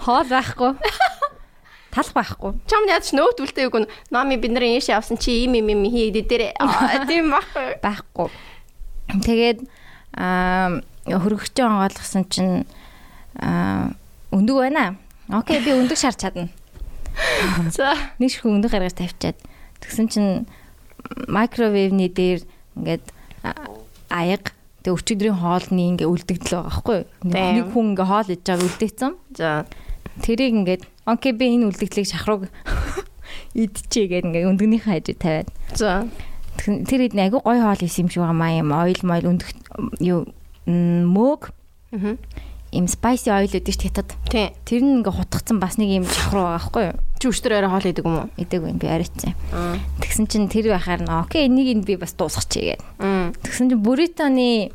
Хоол 0.01 0.25
байхгүй. 0.25 0.73
Талх 1.91 2.11
байхгүй. 2.15 2.51
Чам 2.71 2.87
яаж 2.87 3.11
үлдээгүй 3.11 3.71
гүн. 3.71 3.85
Номи 4.09 4.37
бид 4.39 4.55
нарын 4.55 4.79
ийш 4.79 4.87
явсан 4.89 5.19
чи 5.19 5.43
им 5.43 5.53
им 5.59 5.67
им 5.69 5.83
хийдэ 5.85 6.23
дээрээ. 6.23 6.51
Аа, 6.63 7.03
Тийм 7.05 7.29
байхгүй. 7.29 7.67
Байхгүй. 7.83 8.29
Тэгээд 9.19 9.59
аа 10.15 10.79
хөргөчөө 11.07 11.65
онгойлгосон 11.67 12.23
чинь 12.31 12.63
аа 13.35 13.91
өндөг 14.31 14.55
байна. 14.55 14.95
Окей 15.27 15.59
би 15.59 15.75
өндөг 15.75 15.99
шарч 15.99 16.23
чадна. 16.23 16.47
За. 17.75 17.95
Нэг 18.19 18.31
ширхэг 18.31 18.51
өндөг 18.51 18.71
гаргаж 18.71 18.95
тавьчаад 18.95 19.37
тэгсэн 19.83 20.07
чинь 20.07 20.31
микровейвний 21.27 22.07
дээр 22.07 22.43
ингээд 22.79 23.03
а- 23.43 23.55
аяга 24.07 24.55
тэг 24.83 24.95
өчигдрийн 24.95 25.37
хоолны 25.37 25.95
ингээ 25.95 26.07
үлдэгдэл 26.07 26.55
байгаа 26.55 26.71
байхгүй 26.71 26.97
юу? 27.03 27.07
Нэг 27.27 27.67
хүн 27.75 27.85
ингээ 27.93 28.07
хоол 28.07 28.29
иж 28.31 28.41
байгаа 28.47 28.67
үлдээсэн. 28.67 29.11
За. 29.35 29.65
Тэрийг 30.23 30.51
ингээд 30.55 30.83
окей 31.05 31.31
би 31.35 31.45
энэ 31.55 31.67
үлдэгдлийг 31.69 32.07
шахрууг 32.07 32.47
идчихээ 33.61 34.07
гэдэг 34.07 34.27
ингээ 34.31 34.49
өндөгнийхөө 34.49 34.91
хажуу 34.91 35.17
тавиад 35.19 35.49
За. 35.75 36.07
Тэр 36.59 36.99
хэд 37.07 37.15
айгу 37.17 37.39
гой 37.41 37.59
хоол 37.61 37.81
исэн 37.81 38.05
юм 38.05 38.09
шиг 38.09 38.21
байгаа 38.21 38.37
маа 38.37 38.51
юм 38.59 38.69
ойл 38.75 39.01
мойл 39.03 39.25
өндөх 39.31 39.49
юу 39.99 40.27
м, 40.67 41.05
мөг 41.09 41.49
Мгм. 41.91 42.17
им 42.71 42.87
спайси 42.87 43.27
ойл 43.31 43.51
үүдэж 43.51 43.77
хятад 43.83 44.13
Тий. 44.31 44.51
тэр 44.63 44.79
нь 44.83 45.01
ингээ 45.03 45.11
хутгцсан 45.11 45.59
бас 45.59 45.75
нэг 45.81 45.89
юм 45.91 46.05
шахруу 46.07 46.43
байгаа 46.47 46.59
байхгүй 46.59 46.83
юу 46.91 46.97
Чи 47.21 47.27
өчтөр 47.29 47.53
орой 47.59 47.69
хоол 47.69 47.87
идэг 47.91 48.05
юм 48.05 48.15
уу? 48.15 48.29
идэг 48.39 48.61
юм 48.63 48.77
би 48.79 48.87
арайцсан 48.87 49.33
Аа. 49.51 49.75
тэгсэн 49.99 50.25
чинь 50.31 50.47
тэр 50.47 50.71
байхаар 50.71 51.01
нь 51.03 51.09
окей 51.11 51.47
энийг 51.51 51.69
нь 51.77 51.83
би 51.83 51.95
бас 51.99 52.13
дуусгачихъя 52.15 52.77
гэдэг 52.79 53.03
Мм. 53.03 53.27
тэгсэн 53.43 53.65
чинь 53.75 53.81
буритоны 53.83 54.71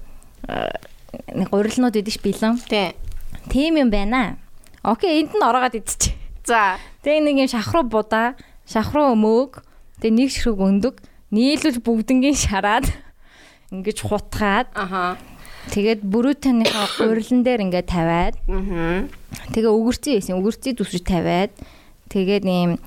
нэг 1.32 1.48
гурилнууд 1.48 1.96
идэш 1.96 2.20
билэн 2.20 2.60
Тий. 2.68 2.92
тийм 3.48 3.80
юм 3.80 3.88
байна 3.90 4.36
окей 4.84 5.22
энд 5.24 5.32
нь 5.32 5.42
ороод 5.44 5.74
идчих 5.74 6.12
За. 6.44 6.76
тэг 7.02 7.22
нэг 7.24 7.36
юм 7.40 7.48
шахруу 7.48 7.82
будаа 7.88 8.36
шахруу 8.68 9.14
мөг 9.16 9.64
тэг 10.04 10.12
нэг 10.12 10.28
ширхэг 10.30 10.60
өндөг 10.60 10.94
нийлүүл 11.34 11.80
бүгднгийн 11.82 12.36
шараад 12.38 12.86
ингэж 13.74 13.98
хутгаад 14.06 14.68
Аха. 14.74 15.18
Тэгээд 15.74 16.06
бүрүүтэнийхээ 16.06 17.02
гурилан 17.02 17.40
дээр 17.42 17.60
ингээд 17.66 17.88
тавиад 17.90 18.34
Мгм. 18.46 19.10
тэгээ 19.50 19.72
өгөрцөө 19.74 20.12
байсан. 20.22 20.38
Өгөрцөө 20.38 20.72
зүсэж 20.78 21.02
тавиад 21.02 21.50
тэгээд 22.06 22.44
ийм 22.46 22.78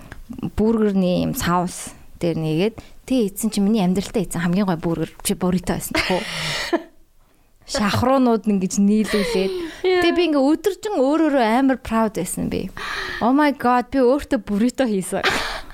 бургерний 0.56 1.28
ийм 1.28 1.36
саус 1.36 1.92
дээр 2.24 2.40
нэгээд 2.40 2.76
тэг 3.04 3.18
ийдсэн 3.28 3.52
чи 3.52 3.60
миний 3.60 3.84
амьдралтаа 3.84 4.24
ийдсэн 4.24 4.40
хамгийн 4.40 4.68
гой 4.72 4.80
бургер 4.80 5.12
чи 5.28 5.36
бурито 5.36 5.76
байсан 5.76 5.92
тхөө. 6.00 6.22
Шахруунууд 7.70 8.48
ингэж 8.50 8.80
нийлүүлээд 8.82 9.52
тэг 9.84 10.12
би 10.18 10.22
ингээ 10.32 10.42
өдөржин 10.42 10.96
өөрөөрөө 10.98 11.46
амар 11.60 11.78
proud 11.84 12.16
байсан 12.18 12.48
би. 12.50 12.72
Oh 13.22 13.30
my 13.36 13.52
god 13.54 13.92
би 13.94 14.00
өөртөө 14.02 14.40
бурито 14.42 14.88
хийсэн. 14.90 15.22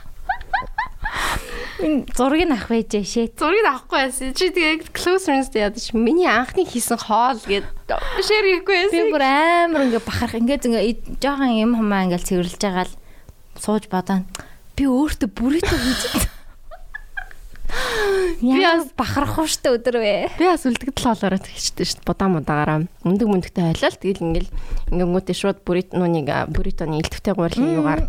Энэ 1.83 2.07
зургийг 2.15 2.51
авах 2.55 2.69
байжээ 2.71 3.03
шээ. 3.03 3.27
Зургийг 3.35 3.67
авахгүй 3.67 3.99
байсан. 4.07 4.31
Чи 4.31 4.47
тэгээ 4.53 4.95
close 4.95 5.27
friends 5.27 5.51
дээр 5.51 5.67
ядаж 5.75 5.91
миний 5.91 6.27
анхны 6.29 6.63
хийсэн 6.63 6.95
хоол 7.01 7.35
гэд 7.43 7.67
share 8.23 8.47
хийхгүй 8.47 8.75
Би 8.87 8.95
байсан. 8.95 9.11
бүр 9.11 9.23
амар 9.27 9.81
ингээ 9.91 10.03
бахарх 10.07 10.35
ингээ 10.39 10.59
ингээ 10.63 10.85
ид- 10.95 11.07
жоохон 11.19 11.51
юм 11.51 11.71
хамаа 11.75 12.07
ингээ 12.07 12.23
цэвэрлж 12.23 12.55
байгаа 12.63 12.85
л 12.87 12.93
сууж 13.59 13.83
бодоо. 13.91 14.23
Би 14.79 14.83
өөртөө 14.87 15.29
бүрийтэй 15.35 15.75
хийж. 15.75 16.03
Би 18.39 18.61
бас 18.63 18.87
бахарх 18.95 19.35
уу 19.39 19.47
штэ 19.49 19.75
өдөр 19.75 19.95
вэ. 19.99 20.13
Би 20.39 20.45
бас 20.47 20.63
үлдэгдэл 20.63 21.03
хоолоороо 21.11 21.39
шүү 21.43 21.75
дээ. 21.75 22.07
Будаа 22.07 22.27
мудаагаараа 22.31 22.87
өндөг 23.03 23.27
мөндөгтэй 23.27 23.63
хойлол 23.75 23.99
тэгэл 23.99 24.23
ингээл 24.23 24.49
ингэнгүүтээ 24.95 25.35
шууд 25.35 25.59
бүрит 25.65 25.91
нүунийг 25.91 26.29
бүритоны 26.55 27.01
илтвтэй 27.03 27.33
гурлын 27.35 27.75
юугаар 27.75 28.01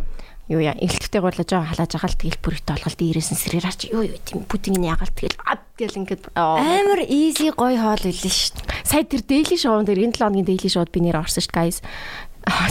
юу 0.46 0.62
яа 0.62 0.78
илтвтэй 0.78 1.18
гурлаа 1.18 1.42
жоо 1.42 1.62
халааж 1.66 1.90
байгаа 1.90 2.10
л 2.10 2.20
тэгэл 2.22 2.38
бүрит 2.38 2.68
олгол 2.70 2.94
дээрээс 2.94 3.30
нь 3.34 3.42
сэрээраач 3.42 3.80
юу 3.90 4.06
юу 4.06 4.18
тийм 4.22 4.46
пудингийн 4.46 4.94
ягаал 4.94 5.10
тэгэл 5.10 5.42
ад 5.42 5.62
гэл 5.74 5.98
ингээд 6.06 6.30
аа. 6.38 6.62
Амар 6.62 7.02
easy 7.02 7.50
гоё 7.50 7.74
хоол 7.74 8.04
илэн 8.06 8.30
штэ. 8.30 8.62
сая 8.86 9.02
тэр 9.02 9.26
daily 9.26 9.58
show 9.58 9.74
дээр 9.82 10.06
энэ 10.06 10.14
7 10.14 10.22
хоногийн 10.22 10.46
daily 10.46 10.70
show-д 10.70 10.94
би 10.94 11.02
нэр 11.02 11.18
орсон 11.18 11.42
дээ 11.42 11.50
guys. 11.50 11.82
Аа. 12.46 12.70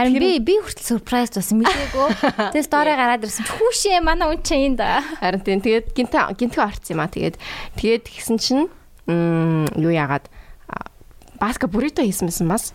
Харин 0.00 0.16
би 0.16 0.40
би 0.40 0.56
хүртэл 0.64 0.96
surprise 0.96 1.28
болсон 1.36 1.60
мэдээгүй. 1.60 2.08
Тэгээ 2.56 2.64
story 2.64 2.92
гараад 2.96 3.20
ирсэн. 3.28 3.44
Хүүшээ 3.52 4.00
манай 4.00 4.32
үн 4.32 4.40
чинь 4.40 4.72
энэ 4.72 4.80
да. 4.80 5.04
Харин 5.20 5.44
тийм 5.44 5.60
тэгээд 5.60 5.92
гинтэ 5.92 6.32
гинтгэ 6.40 6.64
орцсон 6.64 6.96
юм 6.96 7.04
а 7.04 7.12
тэгээд 7.12 7.36
тэгээд 7.76 8.02
тэгсэн 8.08 8.36
чинь 8.40 8.64
юу 9.04 9.92
яагаад 9.92 10.24
баска 11.36 11.68
бурито 11.68 12.00
хийсэн 12.00 12.32
байсан 12.32 12.48
бас. 12.48 12.72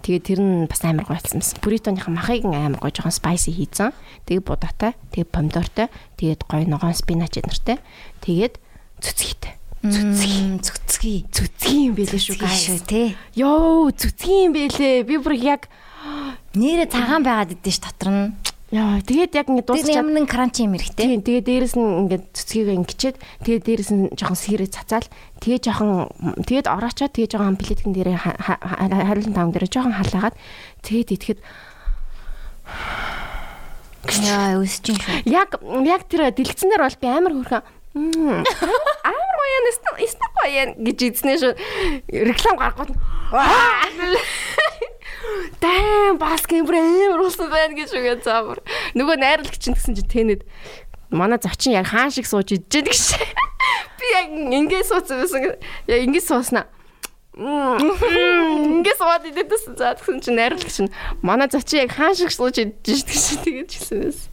Тэгээд 0.00 0.24
тэр 0.24 0.40
нь 0.40 0.64
бас 0.66 0.80
амар 0.84 1.04
гойцсан 1.04 1.44
байсан. 1.44 1.60
Буритоныхаа 1.60 2.12
махыг 2.12 2.44
амар 2.48 2.80
гой 2.80 2.92
жоохон 2.92 3.12
spicy 3.12 3.52
хийсэн. 3.52 3.92
Тэгээд 4.24 4.44
будаатай, 4.48 4.92
тэгээд 5.12 5.30
помидортой, 5.30 5.88
тэгээд 6.16 6.40
гой 6.48 6.64
ногоон 6.64 6.96
спинач 6.96 7.36
нартай. 7.36 7.78
Тэгээд 8.24 8.56
цүцгийтэй. 9.04 9.60
Цүцгий. 9.80 10.60
Цүцгий. 10.60 11.18
Цүцгий 11.32 11.88
юм 11.88 11.96
бэлээ 11.96 12.20
шүү 12.20 12.36
guys. 12.36 12.84
те. 12.84 13.16
Йоо, 13.32 13.88
цүцгий 13.96 14.44
юм 14.44 14.52
бэлээ. 14.52 15.08
Би 15.08 15.16
бүр 15.16 15.36
яг 15.40 15.72
Нэрэ 16.60 16.84
цагаан 16.90 17.24
байгаад 17.24 17.56
идэв 17.56 17.72
ш 17.72 17.80
дотор 17.80 18.08
нь. 18.12 18.24
Яа, 18.70 19.02
тэгээд 19.02 19.34
яг 19.34 19.46
ингэ 19.50 19.66
дуусчаад 19.66 19.98
ямар 19.98 20.14
нэгэн 20.14 20.30
кранч 20.30 20.54
юм 20.62 20.78
хэрэгтэй. 20.78 21.06
Тийм 21.10 21.22
тэгээ 21.26 21.42
дээрэс 21.42 21.74
нь 21.74 21.88
ингээд 22.06 22.24
цэцгийг 22.30 22.68
ингэчээд 22.70 23.16
тэгээ 23.42 23.60
дээрэс 23.66 23.90
нь 23.90 24.02
жоохон 24.14 24.38
сэрээ 24.38 24.70
цацаал 24.70 25.06
тэгээ 25.42 25.58
жоохон 25.66 25.90
тэгээд 26.46 26.70
ороочоод 26.70 27.10
тэгээ 27.10 27.30
жоохон 27.34 27.58
плеткэн 27.58 27.90
дээрээ 27.90 28.14
хариулан 28.14 29.34
таван 29.34 29.50
дээрээ 29.50 29.74
жоохон 29.74 29.98
халаагаад 29.98 30.34
тэгээд 30.86 31.14
итгэхэд 31.18 31.40
Яа, 34.22 34.54
юм 34.56 34.64
шүү. 34.64 34.96
яг 35.28 35.58
яг 35.84 36.02
тэр 36.08 36.30
дэлгэцнэр 36.32 36.80
бол 36.80 36.96
би 37.02 37.06
амар 37.10 37.34
хөрхөн 37.36 37.62
«Мм, 37.90 38.46
амар 39.02 39.30
гоё 39.34 39.50
юм 39.58 39.66
эсвэл 39.98 40.30
гоё 40.30 40.62
юм 40.62 40.70
гэж 40.86 40.98
эзнээ 41.10 41.36
шүү 41.42 41.52
реклам 42.30 42.54
гаргахад 42.54 42.94
Дэм 45.60 46.18
бас 46.18 46.44
гэмбэр 46.46 46.76
амар 46.76 47.20
болсон 47.24 47.50
байна 47.50 47.74
гэж 47.74 47.90
үгээ 47.94 48.16
заавар. 48.24 48.60
Нөгөө 48.96 49.16
найрлагч 49.20 49.60
чинь 49.60 49.76
гэсэн 49.76 49.94
чинь 49.96 50.10
тэнэд 50.10 50.42
манай 51.10 51.38
зочин 51.42 51.74
яг 51.74 51.90
хаан 51.90 52.10
шиг 52.10 52.26
сууж 52.26 52.54
идэж 52.54 52.70
байдаг 52.70 52.96
шээ. 52.96 53.26
Би 53.98 54.06
яг 54.14 54.26
ингэ 54.30 54.84
суудсан 54.86 55.20
байсан. 55.20 55.58
Яг 55.86 56.00
ингэ 56.06 56.20
сууснаа. 56.22 56.66
Ингэ 57.36 58.92
сууд 58.98 59.24
идэдсэн 59.30 59.74
за 59.78 59.94
тэгсэн 59.98 60.20
чинь 60.22 60.38
найрлагч 60.38 60.70
чинь 60.70 60.90
манай 61.22 61.48
зочин 61.50 61.86
яг 61.86 61.94
хаан 61.94 62.14
шиг 62.14 62.30
сууж 62.32 62.58
идэж 62.58 63.06
шээ 63.06 63.44
тэгээд 63.44 63.70
хэлсэн 63.70 63.98
байсан. 64.06 64.30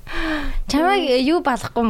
Чамайг 0.70 1.06
юу 1.26 1.42
балахгүй? 1.42 1.86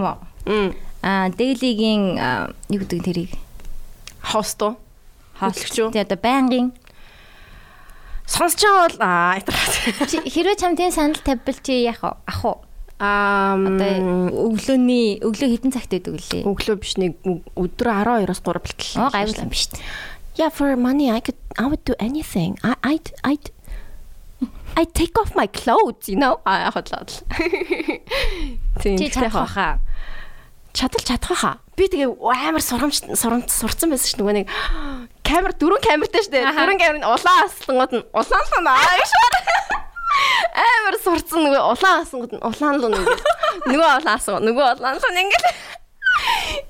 Мм. 0.48 0.76
Аа, 1.04 1.30
аа, 1.30 2.52
юу 2.68 2.82
гэдэг 2.82 3.04
тэрийг 3.04 3.32
Хостоо. 4.22 4.76
Хөтлөгч 5.40 5.76
юу? 5.80 5.90
Тэгээ 5.94 6.08
одоо 6.10 6.20
байнгын 6.20 6.68
Сонсож 8.28 8.60
байгаа 8.60 8.88
бол 8.92 9.00
аа 9.02 9.40
хэрвээ 9.40 10.56
чам 10.60 10.76
тийм 10.76 10.92
санал 10.92 11.18
тавьбал 11.24 11.60
чи 11.64 11.88
яах 11.88 12.04
вэ? 12.04 12.12
Ах 12.28 12.42
уу? 12.44 12.60
Аа 13.00 13.56
өглөөний 13.56 15.24
өглөө 15.24 15.50
хитэн 15.56 15.72
цагт 15.72 15.92
байдаг 15.96 16.14
үлээ. 16.20 16.44
өглөө 16.44 16.76
биш 16.82 16.94
нэг 17.00 17.16
өдөр 17.56 17.88
12-оос 17.88 18.42
3 18.44 18.60
бэлтэл. 18.68 19.00
Оо 19.00 19.10
гайвал 19.16 19.42
юм 19.42 19.50
биш 19.50 19.72
үү? 19.72 19.80
Yeah, 20.38 20.52
for 20.54 20.76
money 20.76 21.10
I 21.10 21.22
could 21.24 21.40
I 21.58 21.66
would 21.66 21.82
do 21.88 21.96
anything. 21.98 22.60
I 22.62 22.76
I 22.84 22.96
I 23.24 23.34
I 24.78 24.84
take 24.86 25.18
off 25.18 25.34
my 25.34 25.48
clothes, 25.48 26.06
you 26.12 26.18
know. 26.20 26.38
Аа 26.46 26.70
хотлоо. 26.70 27.08
Тийм. 28.84 28.98
Чи 29.00 29.10
чадах 29.10 29.34
баха. 29.34 29.80
чадал 30.74 31.02
чадах 31.02 31.38
хаа. 31.42 31.58
Би 31.78 31.86
тэгээ 31.94 32.10
амар 32.10 32.64
сурамж 32.66 33.04
сурамж 33.14 33.52
сурцсан 33.54 33.94
байсан 33.94 34.10
ш 34.10 34.18
нөгөө 34.18 34.34
нэг 34.34 34.48
камер 35.22 35.54
дөрөв 35.62 35.78
камертай 35.86 36.26
штэ. 36.26 36.42
Дөрөв 36.50 36.80
камерын 36.82 37.06
улаан 37.06 37.46
аслангууд 37.46 37.94
нь 37.94 38.06
улаан 38.18 38.46
л 38.50 38.64
наа 38.66 39.06
шууд. 39.06 39.36
Амар 40.58 40.98
сурцсан 41.06 41.46
нөгөө 41.46 41.62
улаан 41.70 42.02
асангууд 42.02 42.34
нь 42.34 42.42
улаан 42.42 42.82
л 42.82 42.90
нэг. 42.90 43.06
Нөгөө 43.70 43.90
улаан 43.94 44.18
асуу 44.18 44.42
нөгөө 44.42 44.66
улаан 44.74 44.98
л 44.98 45.22
ингээд. 45.22 45.46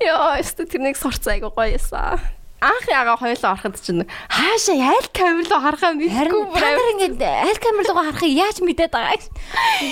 Яа, 0.04 0.36
өстө 0.44 0.68
тэрнийг 0.68 1.00
сурцсан 1.00 1.40
айгу 1.40 1.56
гоё 1.56 1.72
ясаа. 1.72 2.20
Анх 2.58 2.90
яга 2.90 3.14
хоёлоо 3.22 3.54
ороход 3.54 3.78
чинь 3.78 4.10
хаашаа 4.34 4.74
яйл 4.74 5.06
камер 5.14 5.46
руу 5.46 5.62
харахаа 5.62 5.94
мэдгүй 5.94 6.42
бүр 6.50 6.58
камер 6.58 6.88
ингээд 6.98 7.22
аль 7.22 7.62
камер 7.62 7.86
руугаа 7.86 8.06
харахыг 8.10 8.34
яаж 8.34 8.58
мэдээд 8.66 8.98
байгаа 8.98 9.14
юм. 9.14 9.30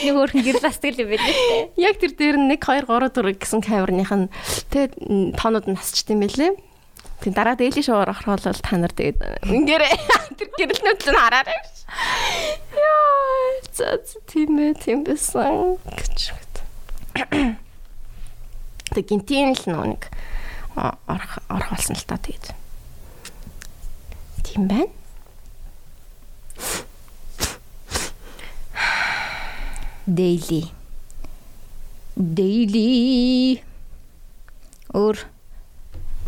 Нэг 0.02 0.16
өөрхөн 0.18 0.42
гэр 0.42 0.58
пластик 0.66 0.98
юм 0.98 1.14
байна 1.14 1.30
лээ. 1.30 1.70
Яг 1.78 2.02
тэр 2.02 2.18
дээр 2.18 2.38
нь 2.42 2.50
1 2.58 2.58
2 2.58 2.90
3 2.90 3.14
4 3.22 3.38
гэсэн 3.38 3.62
камерных 3.62 4.10
нь 4.10 4.34
тэгээ 4.74 5.38
тоонууд 5.38 5.70
нь 5.70 5.78
насчт 5.78 6.10
юм 6.10 6.26
байлээ. 6.26 6.58
Тэг 7.22 7.32
дараа 7.38 7.54
дээлийн 7.54 7.86
шоугаар 7.86 8.18
орох 8.18 8.26
бол 8.26 8.42
та 8.42 8.74
нар 8.82 8.94
тэгээд 8.98 9.46
ингээрээ 9.46 9.94
тэр 10.42 10.50
гэрэлнүүд 10.58 11.00
л 11.06 11.22
хараарай. 11.22 11.62
Яа, 12.74 13.62
за 13.78 14.02
тийм 14.26 14.58
ээ, 14.58 14.74
тийм 14.74 15.06
байсан. 15.06 15.78
гэж. 15.86 16.34
Тэг 18.90 19.06
гинтийн 19.06 19.54
л 19.54 19.66
нэг 19.70 20.10
орох 20.76 21.40
орох 21.50 21.70
болсон 21.72 21.96
л 21.96 22.04
та 22.04 22.20
тэгээд. 22.20 22.52
Тийм 24.44 24.68
байна. 24.68 24.92
Daily. 30.06 30.70
Daily. 32.14 33.64
Өөр 34.94 35.18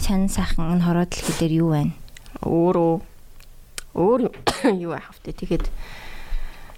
шан 0.01 0.27
сайхан 0.31 0.75
энэ 0.75 0.83
хороо 0.83 1.05
дэлхий 1.05 1.35
дээр 1.39 1.53
юу 1.61 1.69
байна? 1.75 1.93
Өөрөө 2.41 3.03
өөр 3.95 4.21
юу 4.83 4.91
яах 4.97 5.13
вэ? 5.23 5.31
Тэгээд 5.31 5.69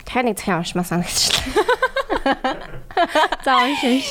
дахиад 0.09 0.25
нэг 0.25 0.41
захиан 0.41 0.65
уншмаа 0.65 0.81
санагдчихлаа. 0.89 1.77
За 3.45 3.53
уншиж. 3.61 4.09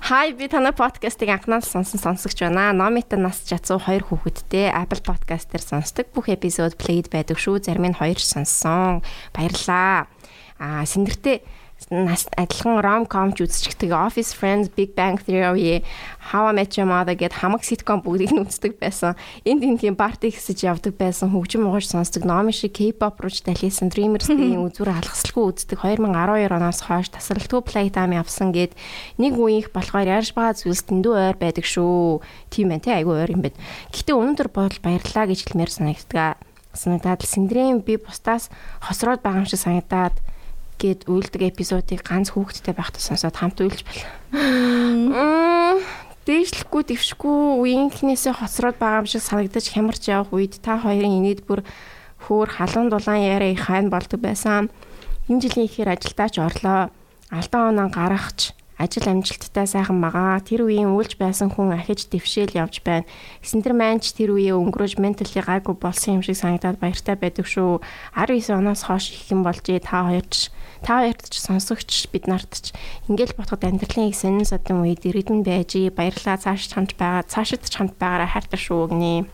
Хай 0.00 0.32
би 0.32 0.48
танай 0.48 0.72
подкастыг 0.72 1.28
анхнаас 1.28 1.68
сонсон 1.68 2.00
сонсогч 2.00 2.40
байна. 2.40 2.72
Номита 2.72 3.20
нас 3.20 3.44
жацуу 3.44 3.78
хоёр 3.78 4.08
хүүхэдтэй 4.08 4.72
Apple 4.72 5.04
Podcast 5.04 5.52
дээр 5.52 5.62
сонсдог. 5.62 6.06
Бүх 6.16 6.32
эпизод 6.32 6.80
played 6.80 7.12
байдаг 7.12 7.36
шүү. 7.36 7.60
Зарим 7.60 7.92
нь 7.92 7.98
хоёр 7.98 8.18
сонссон. 8.18 9.04
Баярлаа. 9.36 10.08
Аа 10.56 10.88
синдэртэй 10.88 11.44
нас 11.44 11.59
адилхан 11.88 12.84
rom-com 12.84 13.32
ч 13.32 13.48
үзчихдэг 13.48 13.90
Office 13.96 14.36
Friends, 14.36 14.68
Big 14.68 14.92
Bang 14.94 15.16
Theory, 15.16 15.80
How 16.30 16.46
I 16.46 16.52
Met 16.52 16.76
Your 16.76 16.86
Mother 16.86 17.16
гэд 17.16 17.32
хамаг 17.40 17.64
sitcom 17.64 18.04
бүгдийг 18.04 18.36
нь 18.36 18.44
үздэг 18.44 18.76
байсан. 18.76 19.16
Энд 19.48 19.64
энэ 19.64 19.80
тийм 19.80 19.96
парти 19.96 20.28
хэсэж 20.28 20.68
явдаг 20.68 20.94
байсан. 21.00 21.32
Хөгжим 21.32 21.64
угаж 21.66 21.88
сонсдог 21.88 22.28
Номи 22.28 22.52
шиг 22.52 22.76
K-pop 22.76 23.18
рууч 23.18 23.40
далисан 23.42 23.88
Dreamers-ийн 23.88 24.60
үзүүр 24.68 24.92
алгасалгүй 24.92 25.44
үздэг 25.50 25.80
2012 25.80 26.52
оноос 26.52 26.80
хойш 26.84 27.08
тасралтгүй 27.16 27.64
playtime 27.64 28.20
явсан 28.20 28.52
гэд 28.52 28.76
нэг 29.16 29.34
үеийнх 29.40 29.72
болохоор 29.72 30.20
ярьж 30.20 30.36
байгаа 30.36 30.60
зүйлс 30.60 30.84
дэндүү 30.84 31.14
ойр 31.16 31.36
байдаг 31.40 31.64
шүү. 31.64 32.20
Тийм 32.52 32.76
ээ, 32.76 33.02
айгүй 33.02 33.24
ойр 33.24 33.34
юм 33.34 33.42
байна. 33.42 33.58
Гэхдээ 33.90 34.14
өнөөдөр 34.14 34.48
бодол 34.52 34.80
баярлаа 34.84 35.24
гэж 35.26 35.48
хэлмээр 35.48 35.72
санагддаг. 35.72 36.38
Санагдаад 36.70 37.26
синдрийн 37.26 37.82
би 37.82 37.98
бусдаас 37.98 38.46
хосроод 38.84 39.24
байгаа 39.26 39.42
юм 39.42 39.50
шиг 39.50 39.58
санагдаад 39.58 40.14
гээд 40.80 41.00
үйлдэг 41.12 41.42
эпизодыг 41.52 42.00
ганц 42.00 42.32
хүүхдтэй 42.32 42.72
байхдаа 42.72 43.04
сонсоод 43.04 43.36
хамт 43.36 43.60
үйлж 43.60 43.84
байлаа. 43.84 45.76
Дээшлэхгүй 46.24 46.82
дэвшгүй 46.88 47.40
үеийнхнээсээ 47.60 48.34
хоцроод 48.40 48.76
байгаа 48.80 49.04
юм 49.04 49.08
шиг 49.08 49.20
санагдаж 49.24 49.66
хямарч 49.68 50.08
явах 50.08 50.32
үед 50.32 50.56
та 50.64 50.80
хоёрын 50.80 51.20
инээд 51.20 51.44
бүр 51.44 51.60
хөөр 52.24 52.48
халуун 52.48 52.88
дулаан 52.92 53.20
яриа 53.20 53.52
их 53.52 53.68
хайн 53.68 53.92
болдог 53.92 54.20
байсан. 54.20 54.68
Энэ 55.28 55.48
жилийн 55.48 55.68
ихээр 55.68 55.96
ажилдаа 55.96 56.28
ч 56.28 56.36
орлоо. 56.40 56.92
Алдаа 57.32 57.72
оноо 57.72 57.88
гаргахч 57.88 58.52
ажил 58.80 59.04
амжилттай 59.04 59.68
сайхан 59.68 60.00
байгаа. 60.00 60.40
Тэр 60.40 60.64
үеийн 60.64 60.96
үйлж 60.96 61.20
байсан 61.20 61.52
хүн 61.52 61.76
ахиж 61.76 62.08
дэвшээл 62.08 62.56
явж 62.56 62.80
байна. 62.80 63.04
Эсэндэр 63.44 63.76
манч 63.76 64.16
тэр 64.16 64.32
үеэ 64.32 64.56
өнгөрөөж 64.56 64.96
ментали 64.96 65.36
гайгүй 65.36 65.76
болсон 65.76 66.18
юм 66.18 66.22
шиг 66.24 66.40
санагдаад 66.40 66.80
баяртай 66.80 67.20
байдаг 67.20 67.44
шүү. 67.44 67.84
19 68.16 68.56
оноос 68.56 68.88
хойш 68.88 69.12
их 69.12 69.28
юм 69.28 69.44
болж 69.44 69.60
та 69.60 70.08
хоёрч 70.08 70.48
та 70.80 71.04
хоёрт 71.04 71.28
ч 71.28 71.36
сонсогч 71.36 72.08
бид 72.08 72.24
нарт 72.24 72.48
ч 72.48 72.66
ингээл 73.04 73.36
ботход 73.36 73.60
амьдралын 73.68 74.08
их 74.08 74.16
сонин 74.16 74.48
содон 74.48 74.88
үед 74.88 75.04
ирээдүйн 75.04 75.44
байж 75.44 75.76
баярлаа 75.92 76.40
цааш 76.40 76.72
чамд 76.72 76.96
байгаа 76.96 77.28
цаашид 77.28 77.68
ч 77.68 77.76
хамт 77.76 78.00
байгаараа 78.00 78.32
хайртай 78.32 78.56
шүү 78.56 78.88
гинэ. 78.88 79.28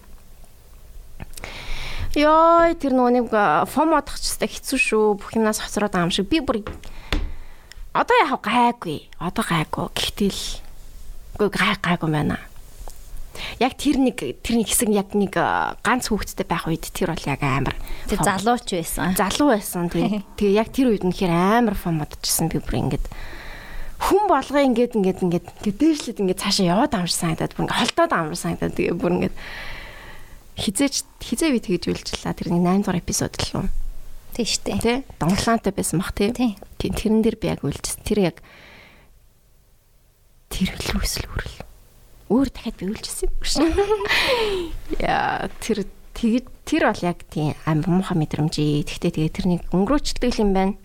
Йой 2.16 2.74
тэр 2.80 2.96
нөгөө 2.96 3.12
нэг 3.12 3.26
фом 3.70 3.92
одохчтой 3.92 4.48
хэцүү 4.48 4.78
шүү. 4.80 5.06
Бүх 5.20 5.36
юмнаас 5.36 5.60
хоцроод 5.60 5.92
байгаа 5.92 6.08
юм 6.08 6.14
шиг. 6.16 6.32
Би 6.32 6.40
бүр 6.40 6.64
одоо 7.96 8.16
яах 8.20 8.40
гайгүй. 8.44 9.08
Одоо 9.16 9.44
гайгүй. 9.44 9.86
Гэхдээ 9.96 10.30
л 10.30 10.44
үгүй 11.40 11.48
гай 11.52 11.74
гайгүй 11.80 12.10
байна. 12.12 12.36
Яг 13.60 13.76
тэр 13.76 14.00
нэг 14.00 14.16
тэр 14.16 14.54
нэг 14.60 14.68
хэсэг 14.68 14.88
яг 14.92 15.12
нэг 15.12 15.36
ганц 15.36 16.08
хүүхэдтэй 16.08 16.46
байх 16.48 16.68
үед 16.68 16.88
тэр 16.88 17.12
бол 17.12 17.24
яг 17.28 17.40
амар 17.44 17.76
Тэр 18.08 18.20
залууч 18.24 18.68
байсан. 18.72 19.12
залуу 19.12 19.52
байсан. 19.52 19.92
Тэгээ 19.92 20.24
тэгээ 20.40 20.56
яг 20.56 20.68
тэр 20.72 20.92
үед 20.92 21.04
нь 21.04 21.12
хэр 21.12 21.32
амар 21.32 21.76
фон 21.76 22.00
модчихсан 22.00 22.48
би 22.48 22.60
бүр 22.60 22.80
ингээд 22.88 23.04
хүн 24.00 24.24
болгоо 24.28 24.60
ингээд 24.60 24.96
ингээд 24.96 25.20
ингээд 25.24 25.46
ингээд 25.64 25.78
дээшлээд 25.80 26.20
ингээд 26.20 26.40
цаашаа 26.40 26.66
яваад 26.68 26.92
амж 26.96 27.12
санагдаад 27.12 27.52
бүр 27.56 27.64
ингээд 27.68 27.80
холдоод 27.80 28.12
амж 28.12 28.36
санагдаад 28.40 28.76
тэгээ 28.76 28.96
бүр 28.96 29.12
ингээд 29.20 29.36
хизээч 30.56 30.94
хизээ 31.20 31.52
би 31.52 31.60
тэгэж 31.60 31.82
үйлчлээ 31.92 32.32
тэр 32.32 32.48
нэг 32.52 32.64
8 32.64 32.84
дугаар 32.84 33.00
эпизод 33.00 33.32
л 33.36 33.52
юм 33.60 33.66
Тийм 34.36 34.44
штэ. 34.44 34.76
тий 34.84 34.96
донглаантай 35.16 35.72
байсан 35.72 36.04
бах 36.04 36.12
тий 36.12 36.28
Тийм. 36.36 36.60
тий 36.76 36.92
тэрэн 36.92 37.24
дээр 37.24 37.36
би 37.40 37.46
яг 37.48 37.64
үйлчсэн 37.64 38.04
тэр 38.04 38.18
яг 38.28 38.36
тэр 40.52 40.76
л 40.76 41.00
үсэл 41.00 41.24
үрэл 41.24 41.56
өөр 42.28 42.48
дахиад 42.52 42.76
би 42.76 42.84
үйлчсэн 42.92 43.32
юм 43.32 43.40
шиг 43.40 43.72
яа 45.00 45.48
тэр 45.64 45.88
тэгээд 46.12 46.46
тэр 46.68 46.82
бол 46.92 47.00
яг 47.00 47.18
тийм 47.32 47.56
амар 47.64 47.88
муухай 47.88 48.16
мэдрэмжээ 48.20 48.84
тэгтээ 48.84 49.12
тэгээ 49.16 49.36
тэрнийг 49.40 49.62
өнгөрөөчдөг 49.72 50.36
юм 50.44 50.52
байна 50.52 50.76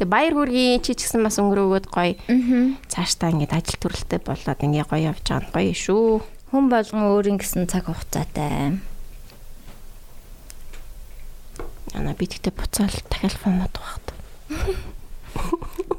Тэгээ 0.00 0.10
баяр 0.16 0.34
хүргэе 0.34 0.80
чи 0.80 0.96
ч 0.96 1.04
гэсэн 1.04 1.20
бас 1.20 1.36
өнгөрөөгөөд 1.36 1.86
гоё. 1.92 2.16
Аа. 2.16 2.72
Цаашдаа 2.88 3.36
ингээд 3.36 3.52
ажил 3.52 3.78
төрөлтэй 3.84 4.20
болоод 4.24 4.60
ингээ 4.64 4.88
гоё 4.88 5.12
явж 5.12 5.24
байгаа 5.28 5.44
нь 5.44 5.52
гоё 5.52 5.74
шүү. 5.76 6.06
Хүн 6.50 6.64
болгон 6.72 7.04
өөрийн 7.04 7.36
гэсэн 7.36 7.68
цаг 7.68 7.84
хугацаатай. 7.92 8.80
Яна 11.94 12.14
би 12.14 12.26
тэгтээ 12.26 12.54
буцаал 12.54 12.94
дахиад 13.10 13.34
фомод 13.34 13.74
багт. 13.74 14.06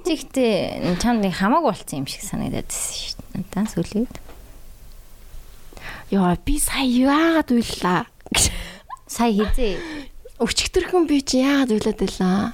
Тэгтээ 0.08 0.98
чамд 1.04 1.28
хамаагүй 1.28 1.72
болцсон 1.72 2.04
юм 2.04 2.08
шиг 2.08 2.24
санагдаад 2.24 2.68
байсан 2.68 2.96
шүү 2.96 3.16
дээ. 3.20 3.40
Надаа 3.42 3.66
сүлээд. 3.68 4.16
Яа 6.12 6.36
би 6.44 6.56
сая 6.60 6.88
яагаад 6.88 7.50
уйллаа. 7.52 8.02
Сая 9.08 9.32
хизээ. 9.32 9.76
Өчигдөрхөн 10.40 11.08
би 11.08 11.22
чи 11.24 11.44
яагаад 11.44 11.72
уйлаад 11.76 12.00
байлаа. 12.00 12.54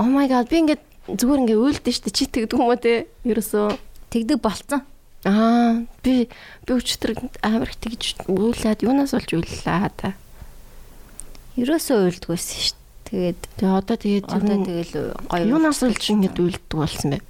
Oh 0.00 0.08
my 0.08 0.28
god 0.28 0.48
би 0.48 0.64
ингээд 0.64 0.82
зүгээр 1.16 1.42
ингээ 1.44 1.60
уйлдэн 1.60 1.92
штэ 1.92 2.10
чи 2.12 2.24
тэгдэг 2.28 2.56
юм 2.56 2.68
уу 2.68 2.76
те. 2.80 3.08
Ерөөсөө 3.24 3.76
Тэгдэг 4.10 4.40
болцсон. 4.42 4.82
аа 5.24 5.86
би 6.02 6.26
би 6.66 6.70
өчигдөр 6.72 7.30
амар 7.44 7.68
их 7.68 7.78
тэгж 7.78 8.24
уйлаад 8.26 8.82
юунаас 8.82 9.12
болж 9.12 9.30
уйллаа 9.36 9.92
та. 9.94 10.16
Ерөөсөө 11.60 11.98
уйлдгүйсэн 12.08 12.58
шүү 12.64 12.76
дээ. 12.76 12.78
Тэгээд 13.10 13.40
Тэгээ 13.58 13.74
одоо 13.76 13.96
тэгээд 13.98 14.26
одоо 14.30 14.56
тэгэл 14.64 14.94
гоё. 15.28 15.44
юунаас 15.44 15.80
болж 15.82 16.04
ингэж 16.08 16.34
уйлддаг 16.40 16.78
болсон 16.78 17.10
бэ? 17.14 17.20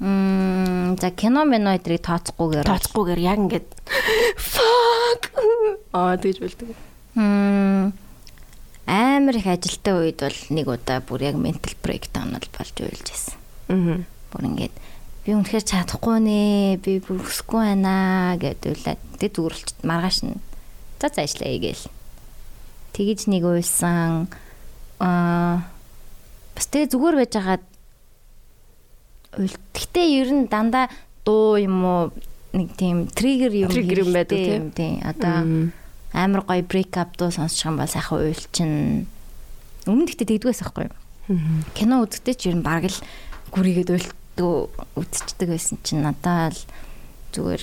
Мм 0.00 0.96
за 0.98 1.08
кино 1.12 1.44
мино 1.44 1.76
эдрийг 1.76 2.02
тооцохгүйгээр. 2.04 2.66
тооцохгүйгээр 2.66 3.20
яг 3.20 3.38
ингээд 3.40 3.68
fuck 4.36 5.22
аа 5.92 6.16
тэгж 6.18 6.38
болдог. 6.40 6.68
Мм 7.14 7.92
амар 8.90 9.36
их 9.38 9.46
ажилтаа 9.46 10.02
үед 10.02 10.18
бол 10.18 10.38
нэг 10.50 10.66
удаа 10.66 10.98
бүр 10.98 11.20
яг 11.30 11.36
ментал 11.38 11.76
брейкдаун 11.78 12.34
бол 12.34 12.48
болж 12.58 12.76
уйлж 12.80 13.06
байсан. 13.06 13.34
Аа. 13.70 14.02
Бүр 14.34 14.44
ингээд 14.50 14.74
би 15.22 15.30
үнэхээр 15.36 15.62
чадахгүй 15.62 16.18
нэ 16.18 16.40
би 16.82 16.98
бүр 16.98 17.22
өсөхгүй 17.22 17.60
байна 17.60 18.34
гэдүүлээд 18.40 19.00
тэг 19.22 19.30
зүгөрлч 19.30 19.78
маргааш 19.86 20.26
нь 20.26 20.42
за 20.98 21.06
за 21.12 21.22
ажиллая 21.22 21.60
гээл. 21.60 21.86
Тэгэж 22.92 23.30
нэг 23.30 23.42
уйлсан 23.46 24.26
аа 25.00 25.64
бас 26.54 26.66
тэг 26.68 26.90
зүгээр 26.92 27.16
байж 27.16 27.32
хагаад 27.34 27.64
уйлт. 29.38 29.62
Гэтэ 29.72 30.02
ер 30.20 30.30
нь 30.34 30.50
дандаа 30.50 30.90
дуу 31.24 31.56
юм 31.56 31.84
уу 31.84 32.02
нэг 32.52 32.74
тийм 32.74 33.06
триггер 33.06 33.54
юм 33.54 33.70
Trigger 33.70 34.02
юм 34.04 34.12
байдаг, 34.12 34.38
хэрэгтэй 34.38 34.58
юм 34.58 34.70
тий. 34.74 34.92
Одоо 35.06 35.70
амар 36.12 36.42
гоё 36.42 36.62
брейк 36.66 36.96
ап 36.98 37.14
дуу 37.16 37.30
сонсчих 37.30 37.70
юм 37.70 37.78
бол 37.78 37.86
сайхан 37.86 38.18
уйлчин. 38.18 39.06
Өмнө 39.86 40.04
нь 40.04 40.10
гэтээ 40.10 40.36
тэгдгээс 40.36 40.60
байхгүй 40.66 40.90
юу? 40.90 40.96
Кино 41.78 42.02
үзэхдээ 42.02 42.34
ч 42.34 42.42
ер 42.50 42.58
нь 42.58 42.66
баг 42.66 42.90
л 42.90 42.98
гүрийгээд 43.54 43.94
уйлтдөө 43.94 44.52
үзчихдэг 44.98 45.48
байсан 45.54 45.78
чинь 45.86 46.02
надаа 46.02 46.50
л 46.50 46.60
зүгээр 47.30 47.62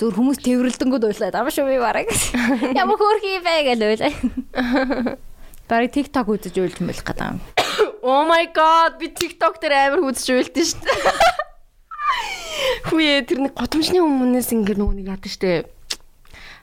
зүгээр 0.00 0.16
хүмүүс 0.16 0.38
тэрвэрлдэнгүүд 0.40 1.04
уйлаад 1.12 1.36
ам 1.36 1.48
шүү 1.52 1.68
би 1.68 1.76
бараг. 1.76 2.08
Ямар 2.80 2.96
хөөрх 2.96 3.20
юм 3.20 3.44
бэ 3.44 3.54
гэж 3.68 3.80
уйлаа. 3.84 4.12
Бараг 5.68 5.92
TikTok 5.92 6.26
үзэж 6.32 6.56
уйлж 6.56 6.80
мэлэх 6.80 7.04
гэдэг 7.04 7.36
юм. 7.36 7.40
Oh 8.00 8.24
my 8.24 8.48
god 8.48 8.96
би 8.96 9.12
TikTok 9.12 9.60
дээр 9.60 9.92
амар 9.92 10.00
хүзэж 10.00 10.32
уйлдэн 10.32 10.64
шүү 10.72 10.80
дээ. 10.88 11.04
Хүүе 12.88 13.28
тэр 13.28 13.38
нэг 13.44 13.52
годамжны 13.52 14.00
өмнөөс 14.00 14.48
ингэ 14.56 14.80
нөгөө 14.80 14.96
нэг 15.04 15.12
яадаг 15.12 15.28
штэ. 15.28 15.68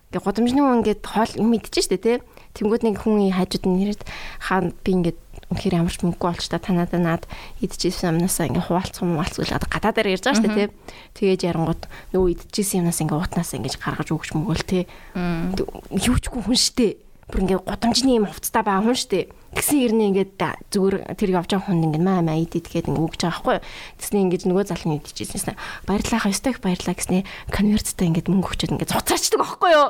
Ингээ 0.10 0.26
годамжны 0.26 0.60
хүн 0.66 0.82
ингээд 0.82 1.06
хоол 1.06 1.34
юм 1.38 1.54
идэж 1.54 1.86
штэ 1.86 2.02
тий. 2.02 2.18
Тэнгүүд 2.58 2.90
нэг 2.90 3.06
хүн 3.06 3.30
хажууд 3.38 3.70
нь 3.70 3.78
нэрэд 3.86 4.02
хаа 4.50 4.66
би 4.74 4.90
ингээд 4.98 5.20
үнэхээр 5.48 5.80
ямар 5.80 5.94
ч 5.96 6.04
мөнгө 6.04 6.28
олч 6.28 6.52
та 6.52 6.60
танаа 6.60 6.92
наад 6.92 7.24
идчихсэн 7.64 8.20
юмнасаа 8.20 8.52
ингээ 8.52 8.68
малцгүй 9.16 9.48
л 9.48 9.56
гадаа 9.72 9.96
дээр 9.96 10.20
ярьж 10.20 10.28
байгаа 10.28 10.44
штэ 10.44 10.52
тий. 10.52 10.68
Тэгээд 11.16 11.48
ярангууд 11.48 11.84
нөгөө 12.12 12.30
идчихсэн 12.36 12.84
юмнаас 12.84 13.00
ингээ 13.00 13.16
уутнаас 13.16 13.52
ингээ 13.56 13.80
гаргаж 13.80 14.10
өгч 14.12 14.30
мөгөөл 14.36 14.66
тий. 14.68 14.84
Юучгүй 15.16 16.42
хүн 16.44 16.60
штэ. 16.60 17.00
Бүр 17.32 17.42
ингээ 17.48 17.60
годамжны 17.64 18.12
юм 18.20 18.28
хувцтай 18.28 18.60
байгаа 18.60 18.92
хүн 18.92 19.00
штэ. 19.00 19.32
Тэгсэн 19.58 19.78
хэрнээ 19.82 20.10
ингээд 20.14 20.32
зүгээр 20.70 20.96
тэр 21.18 21.30
явж 21.34 21.50
байгаа 21.50 21.66
хүн 21.66 21.90
ингээд 21.90 22.06
маа 22.06 22.22
маа 22.22 22.38
идээд 22.38 22.70
гээд 22.70 22.94
ингээд 22.94 23.06
өгч 23.10 23.22
байгаа 23.26 23.42
байхгүй 23.42 23.56
юу. 23.58 23.66
Тэгснэ 23.98 24.22
ингээд 24.22 24.44
нөгөө 24.46 24.66
залуу 24.70 25.02
идчихсэн. 25.02 25.58
Баярлалаа 25.90 26.22
хаястай 26.22 26.54
их 26.54 26.62
баярлалаа 26.62 26.94
гэснэ 26.94 27.26
конверттай 27.50 28.06
ингээд 28.06 28.30
мөнгө 28.30 28.48
өгчөөд 28.54 28.74
ингээд 28.78 28.94
цуцаачдаг 28.94 29.40
байхгүй 29.42 29.72
юу. 29.74 29.88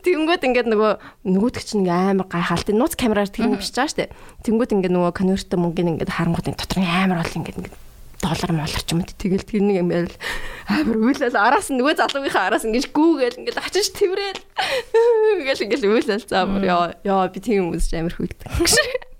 Тэнгүүд 0.00 0.42
ингээд 0.48 0.68
нөгөө 0.72 0.92
нөгөөдөг 1.28 1.60
чинь 1.68 1.84
ингээд 1.84 2.24
амар 2.24 2.28
гайхалт 2.32 2.68
нууц 2.72 2.96
камераар 2.96 3.28
тэр 3.28 3.52
юм 3.52 3.60
биш 3.60 3.68
байгаа 3.76 3.92
штэ. 3.92 4.12
Тэнгүүд 4.48 4.72
ингээд 4.80 4.96
нөгөө 4.96 5.12
конверттай 5.12 5.58
мөнгөний 5.60 5.92
ингээд 6.00 6.16
харангууд 6.16 6.56
дотор 6.56 6.80
нь 6.80 6.88
амар 6.88 7.20
бол 7.20 7.36
ингээд 7.36 7.58
ингээд 7.60 7.85
доллар 8.26 8.52
молор 8.52 8.82
ч 8.82 8.90
юм 8.90 9.06
уу 9.06 9.06
тэгэл 9.14 9.46
тэр 9.46 9.62
нэг 9.62 9.76
юм 9.78 9.88
байл 9.94 10.14
амар 10.66 10.96
үйлэл 10.98 11.38
араас 11.38 11.70
нөгөө 11.70 11.94
залуугийнхаа 12.02 12.44
араас 12.50 12.66
ингэж 12.66 12.90
гүүгээл 12.90 13.38
ингээл 13.46 13.62
очиж 13.62 13.86
тэрэл 13.94 14.42
ингээл 15.38 15.64
ингээл 15.70 15.86
үйлэл 15.94 16.26
за 16.26 16.42
бүр 16.50 16.66
яа 16.66 16.98
яа 17.06 17.30
би 17.30 17.38
тийм 17.38 17.70
үзэж 17.70 18.02
амар 18.02 18.18
хүйгдэг 18.18 19.14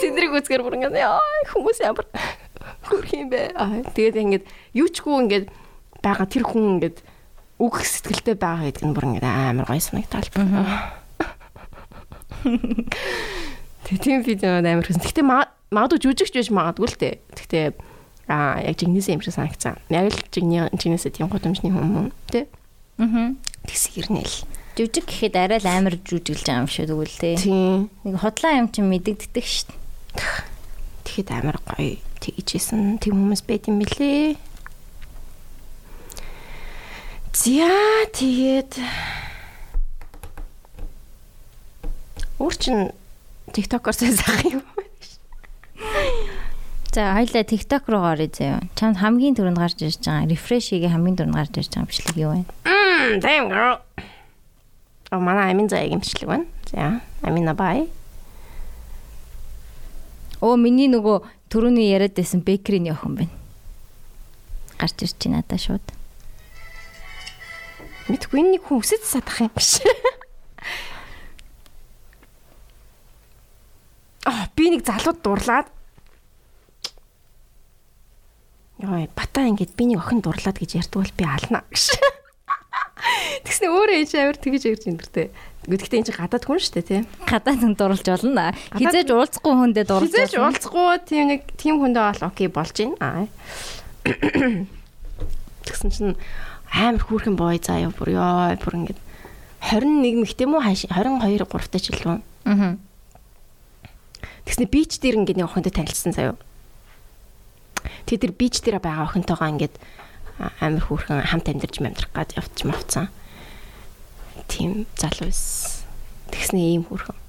Тэдрийг 0.00 0.36
үзгээр 0.36 0.62
бүр 0.62 0.76
ингээд 0.78 1.00
яа 1.00 1.20
хүмүүс 1.50 1.80
ямар 1.82 2.06
хөрх 2.86 3.10
юм 3.16 3.28
бэ? 3.32 3.56
Аа 3.56 3.80
тэгээд 3.96 4.16
ингээд 4.20 4.44
юучгүй 4.76 5.14
ингээд 5.24 5.46
байгаа 6.04 6.26
тэр 6.28 6.44
хүн 6.44 6.76
ингээд 6.76 6.98
үгх 7.60 7.84
сэтгэлтэй 7.84 8.36
байгаа 8.36 8.68
гэдэг 8.68 8.84
нь 8.84 8.94
бүр 8.96 9.06
ингээд 9.08 9.26
амар 9.26 9.66
гоё 9.68 9.80
санагдтал. 9.80 10.28
Тэгээ 13.84 14.00
тийм 14.00 14.20
видео 14.24 14.60
амар 14.60 14.86
хэсэн. 14.86 15.04
Гэтэ 15.04 15.24
магадгүй 15.24 16.00
жүжигч 16.00 16.32
байж 16.36 16.48
магадгүй 16.52 16.88
л 16.88 17.00
дээ. 17.00 17.14
Гэтэ 17.36 17.60
аа 18.30 18.62
яг 18.62 18.78
жигнэсээ 18.78 19.18
юм 19.18 19.22
шиг 19.26 19.34
санагцсан. 19.34 19.82
Яг 19.90 20.14
л 20.14 20.18
жигний 20.30 20.62
жигнэсээ 20.70 21.18
тийм 21.18 21.26
годомжны 21.26 21.74
хүмүүс 21.74 22.14
тий. 22.30 22.46
Аа. 23.02 23.34
Тэгс 23.66 23.84
ирнэл. 23.98 24.36
Жүжиг 24.78 25.04
гэхэд 25.10 25.34
арай 25.34 25.58
л 25.58 25.66
амар 25.66 25.98
жүжиглж 25.98 26.46
байгаа 26.46 26.62
юм 26.62 26.70
шүү 26.70 26.86
тэгвэл 26.86 27.18
тий. 27.18 27.36
Нэг 28.06 28.14
хотлаа 28.22 28.62
юм 28.62 28.70
чинь 28.70 28.86
мэдэгддэг 28.86 29.34
дээ. 29.34 30.46
Тэгэхэд 31.04 31.28
амар 31.34 31.58
гоё 31.66 31.98
тэгжсэн 32.22 33.02
тийм 33.02 33.18
хүмүүс 33.18 33.42
байт 33.42 33.66
юм 33.66 33.82
бэлээ. 33.82 34.38
За 37.34 37.66
тэгээд 38.14 38.78
Өөр 42.40 42.56
чин 42.56 42.78
TikTok-оор 43.52 43.92
сайсах 43.92 44.40
юм. 44.48 44.64
За 46.90 47.14
хоёлаа 47.14 47.46
TikTok 47.46 47.86
руу 47.86 48.02
оръё 48.02 48.26
заяа. 48.34 48.66
Чамд 48.74 48.98
хамгийн 48.98 49.38
түрүүнд 49.38 49.62
гарч 49.62 49.78
ирж 49.78 50.02
байгаа 50.02 50.26
refresh 50.26 50.74
хийгээ 50.74 50.90
хамгийн 50.90 51.22
түрүүнд 51.22 51.38
гарч 51.38 51.54
ирж 51.62 51.70
байгаа 51.70 51.86
бичлэг 51.86 52.18
юу 52.18 52.34
вэ? 52.34 52.42
Мм, 52.66 53.22
damn 53.22 53.46
girl. 53.46 53.78
Oh, 55.14 55.22
манай 55.22 55.54
амин 55.54 55.70
заяагийн 55.70 56.02
бичлэг 56.02 56.26
байна. 56.26 56.50
За, 56.66 56.98
амина 57.22 57.54
бай. 57.54 57.86
Оо 60.42 60.58
миний 60.58 60.90
нөгөө 60.90 61.22
түрүүний 61.46 61.94
яриад 61.94 62.18
байсан 62.18 62.42
бэкерийн 62.42 62.90
охин 62.90 63.22
байна. 63.22 63.30
Гарч 64.82 65.06
ирж 65.06 65.14
байна 65.22 65.46
надаа 65.46 65.62
шууд. 65.62 65.86
Мэдгүй 68.10 68.42
нэг 68.50 68.66
хүн 68.66 68.82
өсөж 68.82 69.06
садах 69.06 69.46
юм 69.46 69.54
биш. 69.54 69.78
Аа, 74.26 74.50
би 74.58 74.74
нэг 74.74 74.82
залууд 74.82 75.22
дурлаад 75.22 75.70
Яа, 78.80 79.04
батаа 79.12 79.44
ингээд 79.44 79.76
би 79.76 79.84
нэг 79.92 80.00
охин 80.00 80.24
дурлаад 80.24 80.56
гэж 80.56 80.80
ярьдаг 80.80 81.04
бол 81.04 81.16
би 81.20 81.24
ална 81.28 81.60
гэж. 81.68 81.84
Тэгснэ 83.44 83.68
өөрөө 83.68 83.96
ээж 84.00 84.12
авир 84.16 84.38
тэгэж 84.40 84.62
ярьж 84.72 84.84
өндөртэй. 84.88 85.28
Гэхдээ 85.68 86.00
энэ 86.00 86.08
чинь 86.08 86.16
гадаад 86.16 86.44
хүн 86.48 86.60
шүү 86.60 86.74
дээ, 86.80 86.88
тий. 86.88 87.00
Гадаад 87.28 87.60
хүн 87.60 87.74
дурлж 87.76 88.06
болно. 88.08 88.56
Хизээж 88.72 89.08
уулзахгүй 89.12 89.52
хүндээ 89.60 89.84
дурлж 89.84 90.08
Хизээж 90.08 90.32
уулзахгүй 90.40 90.88
тийм 91.04 91.24
нэг 91.28 91.40
тийм 91.60 91.76
хүндээ 91.84 92.04
бол 92.08 92.24
окей 92.32 92.48
болж 92.48 92.72
байна. 92.72 92.96
Аа. 93.04 93.28
Тэгсэн 95.68 95.90
чинь 95.92 96.16
амар 96.72 97.04
хүүхэн 97.04 97.36
бой 97.36 97.60
заяа 97.60 97.92
бүр 97.92 98.16
ёо 98.16 98.56
бүр 98.56 98.88
ингээд 98.88 99.00
21 99.68 100.24
мэх 100.24 100.32
тийм 100.32 100.56
үү 100.56 100.64
22 100.88 101.44
3 101.44 101.68
та 101.68 101.76
жил 101.76 101.98
лөө. 102.00 102.18
Аа. 102.48 102.80
Тэгснэ 104.48 104.64
бич 104.64 104.96
дээр 104.96 105.20
ингээд 105.20 105.44
нэг 105.44 105.48
охинтой 105.52 105.72
танилцсан 105.76 106.16
заяа. 106.16 106.40
Тэгээ 108.06 108.22
тэр 108.24 108.32
бич 108.34 108.60
дээр 108.60 108.78
байгаа 108.80 109.08
охинтойгоо 109.08 109.48
ингээд 109.50 109.74
амар 110.60 110.84
хүүхэн 110.84 111.24
хамт 111.28 111.46
амьдарч 111.48 111.80
амьдрах 111.80 112.10
гад 112.12 112.32
явчих 112.36 112.66
мавцсан. 112.68 113.08
Тийм 114.48 114.86
залуу 114.96 115.28
эс. 115.28 115.84
Тэгснэ 116.30 116.60
ийм 116.60 116.84
хүүхэн. 116.88 117.20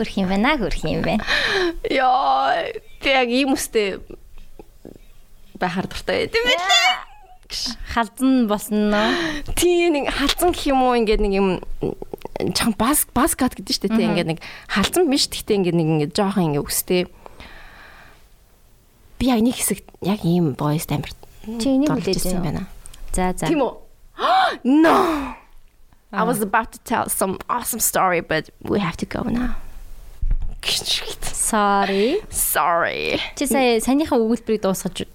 хөрх 0.00 0.16
юм 0.16 0.28
байна, 0.32 0.56
хөрх 0.56 0.80
юм 0.88 1.04
байна. 1.04 1.24
Яа, 1.84 2.72
тэг 3.04 3.28
ийм 3.28 3.52
үстэй 3.52 4.00
байхаар 5.60 5.86
дуртай 5.86 6.24
байд 6.24 6.34
юм 6.40 6.46
билээ. 6.48 6.96
Халзан 7.92 8.48
босноо. 8.48 9.12
Тийм 9.60 9.92
нэг 9.92 10.08
халзан 10.08 10.56
гэх 10.56 10.72
юм 10.72 10.80
уу 10.88 10.96
ингээд 10.96 11.20
нэг 11.20 11.32
юм 11.36 11.48
чам 12.54 12.74
бас 12.78 13.06
баскат 13.14 13.56
гэдэг 13.56 13.74
чинь 13.74 13.90
тийм 13.90 14.10
ингээд 14.14 14.30
нэг 14.36 14.40
халзан 14.68 15.10
биш 15.10 15.28
гэхдээ 15.28 15.56
ингээд 15.60 15.76
нэг 15.76 15.88
ингээд 15.88 16.12
жоохон 16.16 16.46
ингээд 16.54 16.66
өстэй. 16.66 17.02
Би 19.20 19.24
яг 19.28 19.40
нэг 19.44 19.56
хэсэг 19.56 19.84
яг 20.00 20.20
ийм 20.24 20.54
boys 20.56 20.88
амир. 20.88 21.12
Чи 21.44 21.76
энийг 21.76 21.92
хүлээж 21.92 22.24
юм 22.32 22.44
байна. 22.44 22.64
За 23.12 23.34
за. 23.36 23.46
Тийм 23.46 23.64
үү? 23.64 23.72
No. 24.64 25.34
I 26.12 26.24
was 26.24 26.42
about 26.42 26.72
to 26.72 26.78
tell 26.82 27.08
some 27.08 27.38
awesome 27.48 27.78
story 27.78 28.20
but 28.20 28.50
we 28.62 28.80
have 28.80 28.96
to 28.98 29.06
go 29.06 29.22
now. 29.22 29.56
Sorry. 31.32 32.20
Sorry. 32.30 33.20
Чи 33.38 33.46
сая 33.46 33.80
санийхаа 33.80 34.20
өгүүлбэрийг 34.20 34.60
дуусгаж 34.60 35.06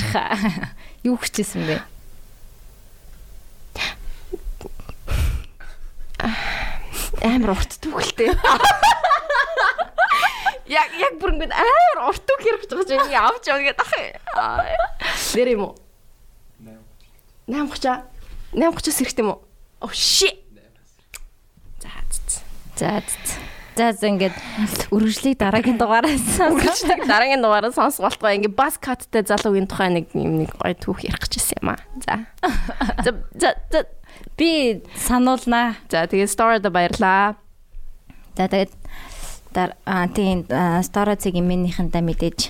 чаа. 0.00 0.38
Юу 1.06 1.18
хүчээсэн 1.20 1.66
бэ? 1.68 1.97
Амар 7.24 7.54
урт 7.56 7.78
түүхэлтэй. 7.82 8.32
Яг 10.68 10.90
яг 11.00 11.14
бүр 11.20 11.32
ингэ 11.32 11.54
амар 11.54 11.98
урт 12.12 12.22
түүх 12.28 12.40
хэрэгж 12.44 12.68
байгаа 12.68 12.88
чинь 12.88 13.16
авч 13.16 13.44
яваа 13.48 13.64
гэдэг 13.64 13.80
ах. 13.80 13.92
Нэр 15.34 15.48
юм 15.56 15.62
уу? 15.72 15.74
8 17.48 17.64
8 17.72 18.04
8 18.52 18.92
хэрэгтэй 18.92 19.24
юм 19.24 19.32
уу? 19.32 19.40
Oh 19.80 19.92
shit. 19.92 20.44
За 21.80 21.88
За 22.76 23.02
за 23.78 23.94
за 23.94 24.10
ингээд 24.10 24.34
үргэлжлэх 24.90 25.38
дараагийн 25.38 25.78
дугаараас 25.78 26.26
үргэлжлэх 26.42 27.06
дараагийн 27.06 27.38
дугаараас 27.38 27.78
сонсголтгоо 27.78 28.34
ингээ 28.34 28.50
бас 28.58 28.74
каттай 28.82 29.22
залуугийн 29.22 29.70
тухай 29.70 29.94
нэг 29.94 30.10
юм 30.18 30.42
нэг 30.42 30.58
гоё 30.58 30.74
түүх 30.74 31.06
ярих 31.06 31.30
гэжсэн 31.30 31.62
юм 31.62 31.78
аа. 31.78 31.80
За. 32.02 32.26
За 33.06 33.54
за 33.70 33.86
би 34.34 34.82
сануулнаа. 34.98 35.78
За 35.86 36.10
тэгээд 36.10 36.34
story-д 36.34 36.66
баярлаа. 36.74 37.38
За 38.34 38.50
тэгээд 38.50 38.74
аа 39.86 40.10
тийм 40.10 40.42
story-цыг 40.82 41.38
минийхэндээ 41.38 42.02
мэдээж 42.02 42.40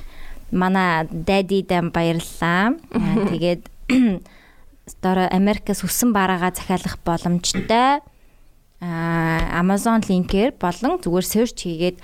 манай 0.53 1.05
daddy-дэм 1.05 1.93
баярлаа. 1.93 2.73
Тэгээд 3.33 3.69
story 4.97 5.29
Америкаас 5.29 5.85
өссөн 5.85 6.17
бараагаа 6.17 6.57
захиалах 6.57 6.97
боломжтой 7.05 8.01
аа 8.81 9.59
Amazon 9.59 9.99
линкээр 10.07 10.55
болон 10.55 11.03
зүгээр 11.03 11.27
search 11.27 11.67
хийгээд 11.67 11.99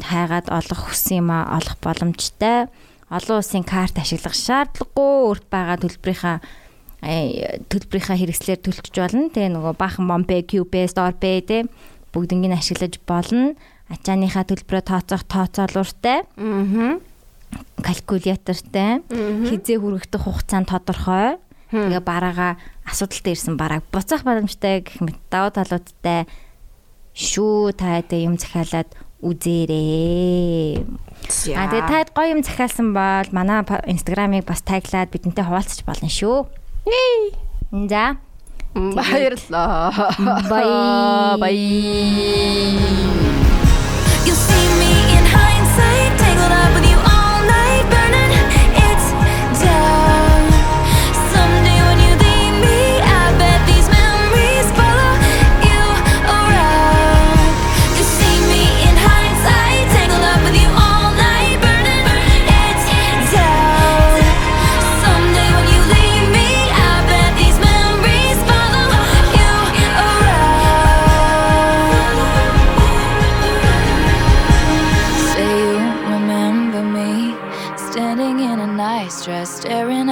хайгаад 0.00 0.48
олох 0.48 0.88
хүссэн 0.88 1.20
юм 1.20 1.28
а 1.28 1.60
олох 1.60 1.76
боломжтой. 1.84 2.72
Олон 3.12 3.42
улсын 3.42 3.64
карт 3.66 4.00
ашиглах 4.00 4.32
шаардлагагүй 4.32 5.12
өөрт 5.28 5.44
байгаа 5.52 5.76
төлбөрийнхаа 5.76 6.36
төлбөрийнхаа 7.68 8.16
хэрэгслээр 8.16 8.60
төлчих 8.64 8.96
болно. 8.96 9.28
Тэгээ 9.28 9.52
нөгөө 9.52 9.74
баахан 9.76 10.08
Mompay, 10.08 10.40
Qpay, 10.44 10.88
StorePay 10.88 11.38
тэ 11.44 11.58
бүгднийг 12.12 12.56
ашиглаж 12.56 12.96
болно. 13.04 13.56
Ачааныхаа 13.92 14.44
төлбөрөө 14.48 14.84
тооцоох 14.86 15.24
тооцоолууртай. 15.26 16.24
Аа. 16.38 17.00
Калькулятортай. 17.82 19.02
Хизээ 19.10 19.78
хүрэгдэх 19.80 20.22
хугацаанд 20.22 20.70
тодорхой. 20.70 21.40
Тэгээ 21.70 22.02
бараага 22.02 22.56
асуудалтай 22.90 23.32
ирсэн 23.38 23.54
барааг 23.56 23.86
буцаах 23.94 24.26
боломжтой 24.26 24.82
гэх 24.82 24.98
мэт 25.00 25.18
давуу 25.30 25.54
талуудтай 25.54 26.26
шүү 27.14 27.72
та 27.78 28.02
тэ 28.02 28.26
юм 28.26 28.36
захиалаад 28.36 28.90
үзээрэй. 29.20 30.84
А 31.54 31.68
тэгээ 31.68 31.88
таад 31.88 32.08
гоё 32.16 32.32
юм 32.34 32.42
захиалсан 32.42 32.92
бол 32.96 33.28
манай 33.32 33.62
инстаграмыг 33.86 34.48
бас 34.48 34.64
таглаад 34.64 35.12
бидэнтэй 35.12 35.44
хуваалцаж 35.44 35.84
болно 35.84 36.08
шүү. 36.08 36.48
За. 37.92 38.16
Баярлалаа. 38.74 40.14
Бай. 40.48 41.38
Бай. 41.38 41.56
You 44.24 44.34
see 44.34 44.66
me 44.80 44.92
in 45.16 45.24
hindsight, 45.26 46.12
tangled 46.18 46.54
up 46.54 46.70
with 46.74 46.86
you 46.88 46.99